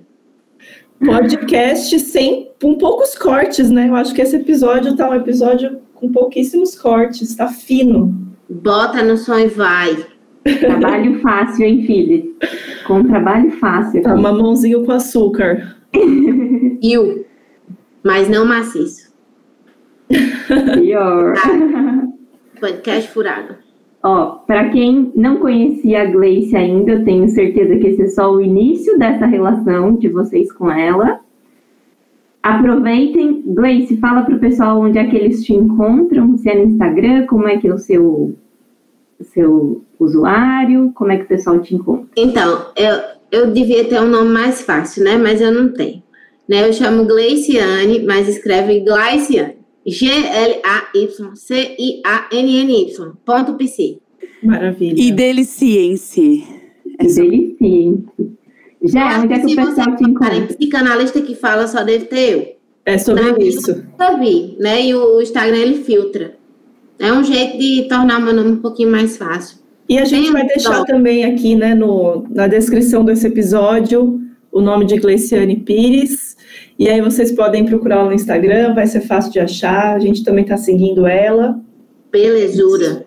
Podcast 1.05 1.99
sem 1.99 2.51
com 2.61 2.77
poucos 2.77 3.17
cortes, 3.17 3.69
né? 3.69 3.89
Eu 3.89 3.95
acho 3.95 4.13
que 4.15 4.21
esse 4.21 4.37
episódio 4.37 4.95
tá 4.95 5.09
um 5.09 5.13
episódio 5.15 5.81
com 5.93 6.09
pouquíssimos 6.09 6.73
cortes, 6.79 7.35
tá 7.35 7.49
fino. 7.49 8.15
Bota 8.49 9.03
no 9.03 9.17
som 9.17 9.37
e 9.37 9.47
vai. 9.47 10.05
Trabalho 10.59 11.19
fácil, 11.19 11.65
hein, 11.65 11.85
filho? 11.85 12.35
Com 12.87 13.03
trabalho 13.03 13.51
fácil. 13.59 14.01
Tá 14.01 14.13
uma 14.15 14.31
mãozinha 14.31 14.79
com 14.79 14.91
açúcar. 14.93 15.75
Viu? 16.81 17.24
Mas 18.05 18.29
não 18.29 18.45
maciço. 18.45 19.11
Pior. 20.75 21.33
Podcast 22.59 23.11
furado. 23.11 23.55
Ó, 24.03 24.43
para 24.45 24.69
quem 24.69 25.11
não 25.15 25.37
conhecia 25.37 26.03
a 26.03 26.05
Gleice 26.05 26.55
ainda, 26.55 26.91
eu 26.91 27.03
tenho 27.03 27.27
certeza 27.29 27.75
que 27.77 27.87
esse 27.87 28.03
é 28.03 28.07
só 28.09 28.31
o 28.31 28.39
início 28.39 28.99
dessa 28.99 29.25
relação 29.25 29.95
de 29.95 30.07
vocês 30.07 30.51
com 30.51 30.69
ela. 30.69 31.19
Aproveitem, 32.43 33.41
Gleice, 33.47 33.97
fala 33.97 34.21
pro 34.21 34.37
pessoal 34.37 34.79
onde 34.79 34.99
é 34.99 35.07
que 35.07 35.15
eles 35.15 35.43
te 35.43 35.53
encontram, 35.53 36.37
se 36.37 36.47
é 36.47 36.55
no 36.55 36.65
Instagram, 36.65 37.25
como 37.25 37.47
é 37.47 37.57
que 37.57 37.67
é 37.67 37.73
o 37.73 37.79
seu, 37.79 38.35
seu 39.19 39.83
usuário, 39.99 40.91
como 40.93 41.11
é 41.11 41.17
que 41.17 41.23
o 41.23 41.27
pessoal 41.27 41.59
te 41.59 41.73
encontra. 41.73 42.05
Então, 42.15 42.67
eu, 42.75 42.99
eu 43.31 43.51
devia 43.51 43.83
ter 43.85 43.99
um 43.99 44.07
nome 44.07 44.29
mais 44.29 44.61
fácil, 44.61 45.03
né? 45.03 45.17
Mas 45.17 45.41
eu 45.41 45.51
não 45.51 45.73
tenho. 45.73 46.04
Né? 46.47 46.67
Eu 46.67 46.73
chamo 46.73 47.05
Gleiciane, 47.05 48.03
mas 48.05 48.27
escreve 48.27 48.79
Glaiciane. 48.81 49.55
G-L-A-Y-C-I-A-N-N-Y. 51.75 53.11
Ponto 53.25 53.53
PC. 53.55 53.97
Maravilha. 54.43 55.01
E 55.01 55.11
deliciem-se. 55.11 56.43
É 56.99 57.07
só- 57.09 57.21
Deliciem. 57.21 58.05
Já, 58.83 59.19
onde 59.21 59.33
é 59.33 59.39
que 59.39 59.47
Se 59.47 59.53
o 59.53 59.55
pessoal 59.55 59.85
você 59.91 59.95
te 59.97 60.03
encontra? 60.09 60.41
psicanalista 60.41 61.21
que 61.21 61.35
fala, 61.35 61.67
só 61.67 61.83
deve 61.83 62.05
ter 62.05 62.33
eu. 62.33 62.55
É 62.85 62.97
sobre 62.99 63.23
Não, 63.23 63.37
isso. 63.39 63.75
Nunca 63.75 64.15
vi, 64.17 64.55
né? 64.59 64.85
E 64.85 64.93
o 64.93 65.19
Instagram 65.21 65.57
ele 65.57 65.83
filtra. 65.83 66.35
É 66.99 67.11
um 67.11 67.23
jeito 67.23 67.57
de 67.57 67.87
tornar 67.89 68.19
o 68.19 68.21
meu 68.21 68.33
nome 68.33 68.51
um 68.51 68.57
pouquinho 68.61 68.91
mais 68.91 69.17
fácil. 69.17 69.57
E 69.89 69.97
a 69.97 70.05
gente 70.05 70.23
Tem 70.25 70.31
vai 70.31 70.45
deixar 70.47 70.75
blog. 70.75 70.87
também 70.87 71.25
aqui, 71.25 71.55
né, 71.55 71.73
no, 71.75 72.25
na 72.29 72.47
descrição 72.47 73.03
desse 73.03 73.25
episódio, 73.27 74.19
o 74.51 74.61
nome 74.61 74.85
de 74.85 74.97
Gleiciane 74.97 75.57
Pires. 75.57 76.34
E 76.77 76.89
aí 76.89 77.01
vocês 77.01 77.31
podem 77.31 77.65
procurar 77.65 78.03
no 78.03 78.11
Instagram, 78.11 78.73
vai 78.73 78.85
ser 78.85 79.01
fácil 79.01 79.31
de 79.31 79.39
achar. 79.39 79.95
A 79.95 79.99
gente 79.99 80.23
também 80.23 80.43
está 80.43 80.57
seguindo 80.57 81.07
ela. 81.07 81.59
Belezura. 82.11 83.05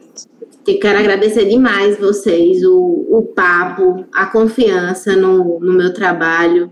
Eu 0.66 0.78
quero 0.78 0.98
agradecer 0.98 1.46
demais 1.46 1.98
vocês, 1.98 2.62
o, 2.62 3.06
o 3.10 3.22
papo, 3.22 4.04
a 4.12 4.26
confiança 4.26 5.16
no, 5.16 5.58
no 5.60 5.72
meu 5.72 5.94
trabalho, 5.94 6.70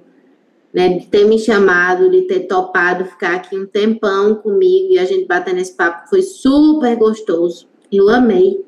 né? 0.73 0.99
De 0.99 1.07
ter 1.07 1.27
me 1.27 1.39
chamado, 1.39 2.11
de 2.11 2.23
ter 2.23 2.41
topado 2.41 3.07
ficar 3.07 3.37
aqui 3.37 3.59
um 3.59 3.67
tempão 3.67 4.35
comigo 4.35 4.89
e 4.91 4.99
a 4.99 5.05
gente 5.05 5.27
batendo 5.27 5.61
esse 5.61 5.75
papo. 5.75 6.09
Foi 6.11 6.21
super 6.23 6.95
gostoso. 6.97 7.69
Eu 7.91 8.09
amei. 8.09 8.65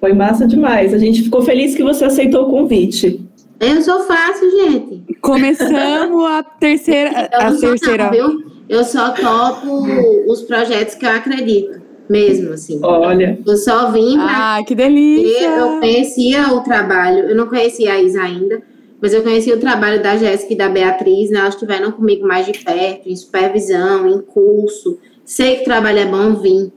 Foi 0.00 0.12
massa 0.12 0.46
demais. 0.46 0.94
A 0.94 0.98
gente 0.98 1.22
ficou 1.22 1.42
feliz 1.42 1.74
que 1.74 1.82
você 1.82 2.04
aceitou 2.04 2.46
o 2.46 2.50
convite. 2.50 3.21
Eu 3.64 3.80
sou 3.80 4.00
fácil, 4.00 4.50
gente. 4.50 5.04
Começamos 5.20 6.24
a 6.24 6.42
terceira. 6.42 7.30
Eu 7.32 7.38
A 7.40 7.52
terceira. 7.54 8.04
não, 8.06 8.10
viu? 8.10 8.52
Eu 8.68 8.82
só 8.84 9.10
topo 9.12 9.84
os 10.26 10.42
projetos 10.42 10.96
que 10.96 11.06
eu 11.06 11.10
acredito, 11.10 11.80
mesmo 12.08 12.52
assim. 12.54 12.80
Olha, 12.82 13.38
Eu 13.46 13.56
só 13.56 13.92
vim 13.92 14.14
pra 14.14 14.56
Ah, 14.56 14.64
que 14.64 14.72
Eu 14.72 14.76
delícia! 14.76 15.50
conhecia 15.80 16.52
o 16.54 16.60
trabalho, 16.62 17.28
eu 17.28 17.36
não 17.36 17.46
conhecia 17.46 17.92
a 17.92 18.02
Isa 18.02 18.20
ainda, 18.22 18.60
mas 19.00 19.14
eu 19.14 19.22
conhecia 19.22 19.54
o 19.54 19.60
trabalho 19.60 20.02
da 20.02 20.16
Jéssica 20.16 20.54
e 20.54 20.56
da 20.56 20.68
Beatriz, 20.68 21.30
né? 21.30 21.38
Elas 21.40 21.54
estiveram 21.54 21.92
comigo 21.92 22.26
mais 22.26 22.46
de 22.46 22.52
perto, 22.58 23.08
em 23.08 23.14
supervisão, 23.16 24.08
em 24.08 24.20
curso. 24.22 24.98
Sei 25.24 25.56
que 25.56 25.62
o 25.62 25.64
trabalho 25.66 25.98
é 26.00 26.06
bom, 26.06 26.34
vim. 26.34 26.72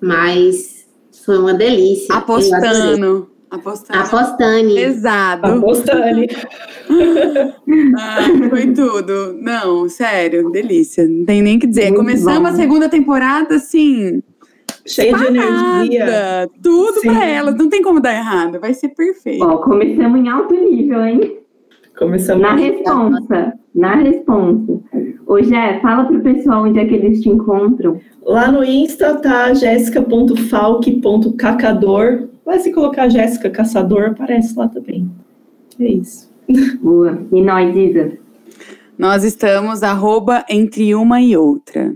Mas 0.00 0.86
foi 1.24 1.38
uma 1.38 1.54
delícia. 1.54 2.12
Eu. 2.12 2.18
Apostando. 2.18 3.30
Apostando. 3.56 3.98
Apostando. 4.00 4.74
Pesado. 4.74 5.46
Apostane. 5.46 6.28
Ah, 7.98 8.20
foi 8.48 8.72
tudo. 8.72 9.36
Não, 9.40 9.88
sério, 9.88 10.50
delícia. 10.50 11.06
Não 11.06 11.24
tem 11.24 11.42
nem 11.42 11.56
o 11.56 11.60
que 11.60 11.66
dizer. 11.66 11.86
Muito 11.86 11.96
Começamos 11.96 12.42
bom. 12.42 12.46
a 12.46 12.52
segunda 12.52 12.88
temporada 12.88 13.56
assim. 13.56 14.22
Cheia 14.86 15.12
de 15.16 15.24
energia. 15.26 16.48
Tudo 16.62 17.00
Sim. 17.00 17.08
pra 17.12 17.24
elas. 17.26 17.56
Não 17.56 17.68
tem 17.68 17.82
como 17.82 18.00
dar 18.00 18.14
errado. 18.14 18.60
Vai 18.60 18.72
ser 18.72 18.90
perfeito. 18.90 19.44
Ó, 19.44 19.58
começamos 19.58 20.20
em 20.20 20.28
alto 20.28 20.54
nível, 20.54 21.04
hein? 21.04 21.38
Começamos. 21.96 22.42
Na 22.42 22.54
responsa. 22.54 23.54
Na 23.74 23.96
responsa. 23.96 24.80
Ô, 25.26 25.42
Jé, 25.42 25.80
fala 25.80 26.04
pro 26.04 26.20
pessoal 26.20 26.62
onde 26.64 26.78
é 26.78 26.84
que 26.84 26.94
eles 26.94 27.20
te 27.20 27.28
encontram. 27.28 28.00
Lá 28.22 28.52
no 28.52 28.64
Insta 28.64 29.16
tá 29.16 29.52
jéssica.falque.cacador. 29.54 32.28
Mas 32.44 32.62
se 32.62 32.72
colocar 32.72 33.08
Jéssica 33.08 33.50
Caçador, 33.50 34.10
aparece 34.10 34.56
lá 34.56 34.68
também. 34.68 35.10
É 35.80 35.86
isso. 35.86 36.30
Boa. 36.80 37.18
E 37.32 37.42
nós, 37.42 37.74
Isa? 37.74 38.12
Nós 38.96 39.24
estamos 39.24 39.82
arroba 39.82 40.44
entre 40.48 40.94
uma 40.94 41.20
e 41.20 41.36
outra. 41.36 41.92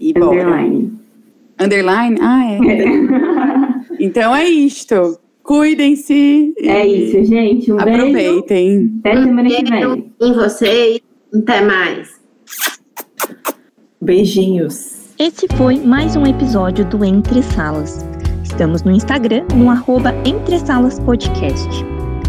E 0.00 0.14
bora. 0.14 0.40
Underline. 0.40 0.98
Underline? 1.60 2.18
Ah, 2.20 2.52
é. 2.52 2.58
Então 4.00 4.34
é 4.34 4.46
isto. 4.46 5.18
Cuidem-se. 5.48 6.52
É 6.58 6.86
isso, 6.86 7.24
gente. 7.24 7.72
Um 7.72 7.76
beijo. 7.78 8.00
Aproveitem. 8.00 9.00
Até 9.00 9.22
semana 9.22 9.48
que 9.48 9.64
vem. 9.64 10.12
em 10.20 10.32
vocês. 10.34 11.00
Até 11.34 11.62
mais. 11.62 12.20
Beijinhos. 13.98 15.14
Esse 15.18 15.48
foi 15.56 15.78
mais 15.78 16.16
um 16.16 16.26
episódio 16.26 16.84
do 16.84 17.02
Entre 17.02 17.42
Salas. 17.42 18.04
Estamos 18.44 18.82
no 18.82 18.90
Instagram, 18.90 19.46
no 19.56 19.70
arroba 19.70 20.12
Entre 20.26 20.58
Salas 20.58 21.00
Podcast. 21.00 21.66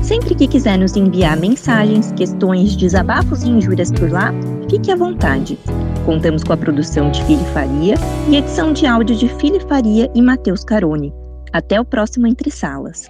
Sempre 0.02 0.34
que 0.34 0.48
quiser 0.48 0.78
nos 0.78 0.96
enviar 0.96 1.38
mensagens, 1.38 2.14
questões, 2.14 2.78
desabafos 2.78 3.44
e 3.44 3.50
injúrias 3.50 3.92
por 3.92 4.10
lá, 4.10 4.34
fique 4.70 4.94
à 4.94 4.96
vontade. 4.96 5.60
Contamos 6.06 6.42
com 6.42 6.54
a 6.54 6.58
produção 6.58 7.12
de 7.12 7.22
Fili 7.26 7.44
Faria 7.54 7.96
e 8.30 8.38
edição 8.38 8.72
de 8.72 8.86
áudio 8.86 9.18
de 9.18 9.28
Fili 9.28 9.60
Faria 9.68 10.10
e 10.16 10.22
Matheus 10.22 10.64
Carone. 10.64 11.14
Até 11.52 11.80
o 11.80 11.86
próximo 11.86 12.28
Entre 12.28 12.52
Salas. 12.52 13.10